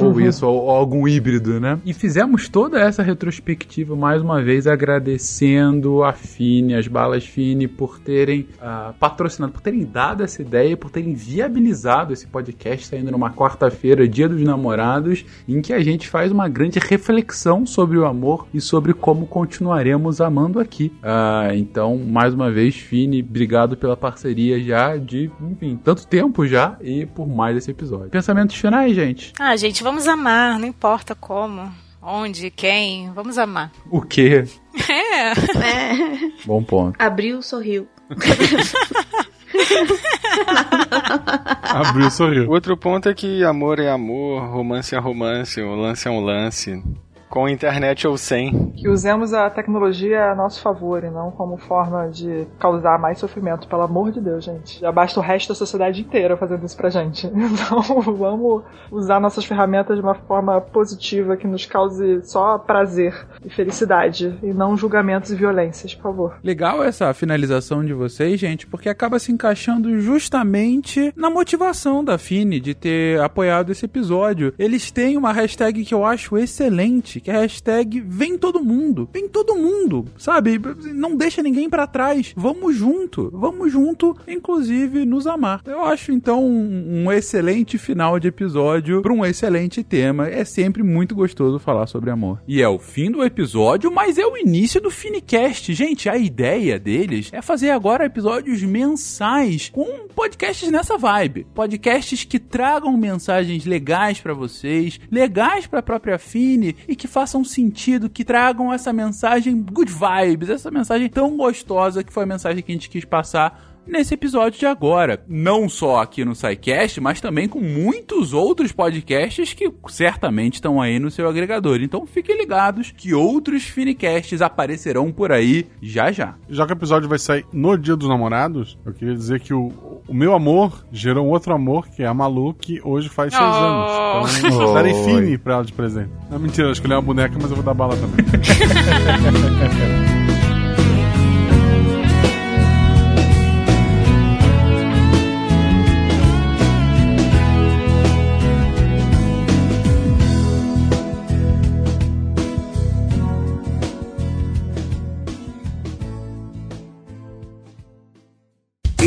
Ou, 0.01 0.09
ou 0.09 0.21
isso, 0.21 0.45
ou, 0.45 0.63
ou 0.65 0.71
algum 0.71 1.07
híbrido, 1.07 1.59
né? 1.59 1.79
E 1.85 1.93
fizemos 1.93 2.49
toda 2.49 2.79
essa 2.79 3.03
retrospectiva 3.03 3.95
mais 3.95 4.21
uma 4.21 4.41
vez 4.41 4.67
agradecendo 4.67 6.03
a 6.03 6.13
Fini, 6.13 6.75
as 6.75 6.87
balas 6.87 7.25
Fini, 7.25 7.67
por 7.67 7.99
terem 7.99 8.47
ah, 8.61 8.93
patrocinado, 8.99 9.53
por 9.53 9.61
terem 9.61 9.83
dado 9.85 10.18
essa 10.23 10.41
ideia, 10.41 10.75
por 10.77 10.89
terem 10.91 11.13
viabilizado 11.13 12.13
esse 12.13 12.27
podcast 12.27 12.87
saindo 12.87 13.11
numa 13.11 13.31
quarta-feira, 13.31 14.07
dia 14.07 14.27
dos 14.27 14.41
namorados, 14.41 15.25
em 15.47 15.61
que 15.61 15.73
a 15.73 15.81
gente 15.81 16.07
faz 16.07 16.31
uma 16.31 16.47
grande 16.47 16.79
reflexão 16.79 17.65
sobre 17.65 17.97
o 17.97 18.05
amor 18.05 18.47
e 18.53 18.61
sobre 18.61 18.93
como 18.93 19.27
continuaremos 19.27 20.21
amando 20.21 20.59
aqui. 20.59 20.91
Ah, 21.03 21.49
então, 21.53 21.97
mais 21.97 22.33
uma 22.33 22.51
vez, 22.51 22.75
Fini, 22.75 23.21
obrigado 23.21 23.77
pela 23.77 23.97
parceria 23.97 24.61
já 24.61 24.97
de, 24.97 25.31
enfim, 25.41 25.79
tanto 25.83 26.07
tempo 26.07 26.45
já 26.47 26.77
e 26.81 27.05
por 27.05 27.27
mais 27.27 27.57
esse 27.57 27.71
episódio. 27.71 28.09
Pensamentos 28.09 28.55
finais, 28.55 28.95
gente? 28.95 29.33
Ah, 29.39 29.55
gente, 29.55 29.83
vamos 29.83 30.07
amar, 30.07 30.59
não 30.59 30.67
importa 30.67 31.15
como, 31.15 31.71
onde, 32.01 32.49
quem, 32.49 33.11
vamos 33.13 33.37
amar. 33.37 33.71
O 33.89 34.01
quê? 34.01 34.45
É. 34.89 35.31
É. 35.31 36.31
Bom 36.45 36.63
ponto. 36.63 36.95
Abriu, 36.99 37.41
sorriu. 37.41 37.87
Abriu, 41.63 42.11
sorriu. 42.11 42.49
Outro 42.49 42.77
ponto 42.77 43.09
é 43.09 43.13
que 43.13 43.43
amor 43.43 43.79
é 43.79 43.89
amor, 43.89 44.43
romance 44.43 44.95
é 44.95 44.99
romance, 44.99 45.61
o 45.61 45.75
lance 45.75 46.07
é 46.07 46.11
um 46.11 46.19
lance. 46.19 46.81
Com 47.29 47.47
internet 47.47 48.07
ou 48.07 48.17
sem. 48.17 48.71
Que 48.71 48.89
usemos 48.89 49.33
a 49.33 49.49
tecnologia 49.49 50.31
a 50.31 50.35
nosso 50.35 50.61
favor 50.61 51.03
e 51.03 51.09
não 51.09 51.31
como 51.31 51.57
forma 51.57 52.09
de 52.09 52.47
causar 52.59 52.97
mais 52.97 53.19
sofrimento. 53.19 53.67
Pelo 53.67 53.83
amor 53.83 54.11
de 54.11 54.19
Deus, 54.19 54.43
gente. 54.43 54.79
Já 54.79 54.91
basta 54.91 55.19
o 55.19 55.23
resto 55.23 55.49
da 55.49 55.55
sociedade 55.55 56.01
inteira 56.01 56.35
fazendo 56.35 56.65
isso 56.65 56.77
pra 56.77 56.89
gente. 56.89 57.29
Então 57.59 57.81
vamos 58.01 58.63
usar 58.91 59.19
nossas 59.19 59.43
ferramentas 59.43 59.97
de 59.97 60.01
uma 60.01 60.15
forma 60.15 60.61
positiva 60.61 61.35
que 61.35 61.47
nos 61.47 61.65
cause 61.65 62.21
só 62.23 62.57
prazer 62.57 63.13
e 63.43 63.49
felicidade 63.49 64.37
e 64.41 64.53
não 64.53 64.77
julgamentos 64.77 65.31
e 65.31 65.35
violências, 65.35 65.93
por 65.95 66.03
favor. 66.03 66.39
Legal 66.43 66.83
essa 66.83 67.13
finalização 67.13 67.83
de 67.83 67.93
vocês, 67.93 68.39
gente, 68.39 68.65
porque 68.67 68.87
acaba 68.87 69.19
se 69.19 69.31
encaixando 69.31 69.99
justamente 69.99 71.11
na 71.15 71.29
motivação 71.29 72.03
da 72.03 72.17
Fini 72.17 72.59
de 72.59 72.73
ter 72.73 73.19
apoiado 73.21 73.71
esse 73.71 73.85
episódio. 73.85 74.53
Eles 74.57 74.91
têm 74.91 75.17
uma 75.17 75.33
hashtag 75.33 75.83
que 75.83 75.93
eu 75.93 76.05
acho 76.05 76.37
excelente, 76.37 77.18
que 77.19 77.31
é 77.31 77.35
a 77.35 77.41
hashtag 77.41 78.01
Vem 78.01 78.37
Todo 78.37 78.63
Mundo. 78.63 79.09
Vem 79.11 79.27
todo 79.27 79.55
mundo, 79.55 80.05
sabe? 80.17 80.59
Não 80.93 81.15
deixa 81.15 81.41
ninguém 81.41 81.69
pra 81.69 81.87
trás. 81.87 82.33
Vamos 82.35 82.75
junto, 82.75 83.29
vamos 83.33 83.71
junto, 83.71 84.15
inclusive 84.27 85.05
nos 85.05 85.27
amar. 85.27 85.61
Eu 85.65 85.83
acho 85.83 86.11
então 86.11 86.45
um, 86.45 87.11
excelente 87.11 87.77
final 87.77 88.19
de 88.19 88.27
episódio 88.27 89.01
para 89.01 89.13
um 89.13 89.25
excelente 89.25 89.83
tema. 89.83 90.27
É 90.27 90.43
sempre 90.43 90.83
muito 90.83 91.15
gostoso 91.15 91.59
falar 91.59 91.87
sobre 91.87 92.09
amor. 92.09 92.41
E 92.47 92.61
é 92.61 92.67
o 92.67 92.79
fim 92.79 93.11
do 93.11 93.23
episódio, 93.23 93.91
mas 93.91 94.17
é 94.17 94.25
o 94.25 94.37
início 94.37 94.81
do 94.81 94.91
Finicast. 94.91 95.73
Gente, 95.73 96.09
a 96.09 96.17
ideia 96.17 96.79
deles 96.79 97.29
é 97.31 97.41
fazer 97.41 97.71
agora 97.71 98.05
episódios 98.05 98.61
mensais 98.63 99.69
com 99.69 100.07
podcasts 100.07 100.69
nessa 100.69 100.97
vibe. 100.97 101.47
Podcasts 101.53 102.23
que 102.23 102.39
tragam 102.39 102.95
mensagens 102.97 103.65
legais 103.65 104.19
pra 104.19 104.33
vocês, 104.33 104.99
legais 105.11 105.67
pra 105.67 105.81
própria 105.81 106.17
Fini 106.17 106.75
e 106.87 106.95
que 106.95 107.07
façam 107.09 107.43
sentido, 107.43 108.09
que 108.09 108.23
tragam 108.23 108.71
essa 108.71 108.93
mensagem 108.93 109.61
good 109.61 109.91
vibes, 109.91 110.49
essa 110.49 110.71
mensagem 110.71 111.09
tão 111.09 111.35
gostosa 111.35 112.03
que 112.03 112.13
foi 112.13 112.23
a 112.23 112.27
mensagem 112.27 112.63
que 112.63 112.71
a 112.71 112.75
gente 112.75 112.89
quis 112.89 113.03
passar 113.03 113.68
nesse 113.89 114.13
episódio 114.13 114.59
de 114.59 114.65
agora. 114.65 115.23
Não 115.27 115.67
só 115.67 115.99
aqui 116.01 116.23
no 116.23 116.35
SciCast, 116.35 117.01
mas 117.01 117.19
também 117.19 117.47
com 117.47 117.59
muitos 117.59 118.33
outros 118.33 118.71
podcasts 118.71 119.53
que 119.53 119.71
certamente 119.89 120.55
estão 120.55 120.81
aí 120.81 120.99
no 120.99 121.11
seu 121.11 121.27
agregador. 121.27 121.79
Então 121.81 122.05
fiquem 122.05 122.37
ligados 122.37 122.91
que 122.95 123.13
outros 123.13 123.63
Finicasts 123.63 124.41
aparecerão 124.41 125.11
por 125.11 125.31
aí 125.31 125.65
já 125.81 126.11
já. 126.11 126.35
Já 126.49 126.65
que 126.65 126.73
o 126.73 126.75
episódio 126.75 127.09
vai 127.09 127.19
sair 127.19 127.45
no 127.51 127.77
Dia 127.77 127.95
dos 127.95 128.07
Namorados, 128.07 128.77
eu 128.85 128.93
queria 128.93 129.13
dizer 129.15 129.39
que 129.39 129.53
o, 129.53 129.71
o 130.07 130.13
meu 130.13 130.33
amor 130.33 130.85
gerou 130.91 131.25
um 131.25 131.29
outro 131.29 131.53
amor, 131.53 131.87
que 131.87 132.03
é 132.03 132.07
a 132.07 132.13
Malu, 132.13 132.53
que 132.53 132.79
hoje 132.83 133.09
faz 133.09 133.33
seis 133.33 133.43
Oh. 133.49 133.55
anos. 133.55 134.37
Então, 134.43 134.73
darei. 134.73 134.93
Fini 134.93 135.37
pra 135.37 135.55
ela 135.55 135.63
de 135.63 135.73
presente. 135.73 136.09
Não, 136.29 136.37
mentira, 136.39 136.67
eu 136.67 136.71
escolhi 136.71 136.93
uma 136.93 137.01
boneca, 137.01 137.35
mas 137.41 137.49
eu 137.49 137.55
vou 137.55 137.63
dar 137.65 137.73
bala 137.73 137.95
também. 137.95 138.25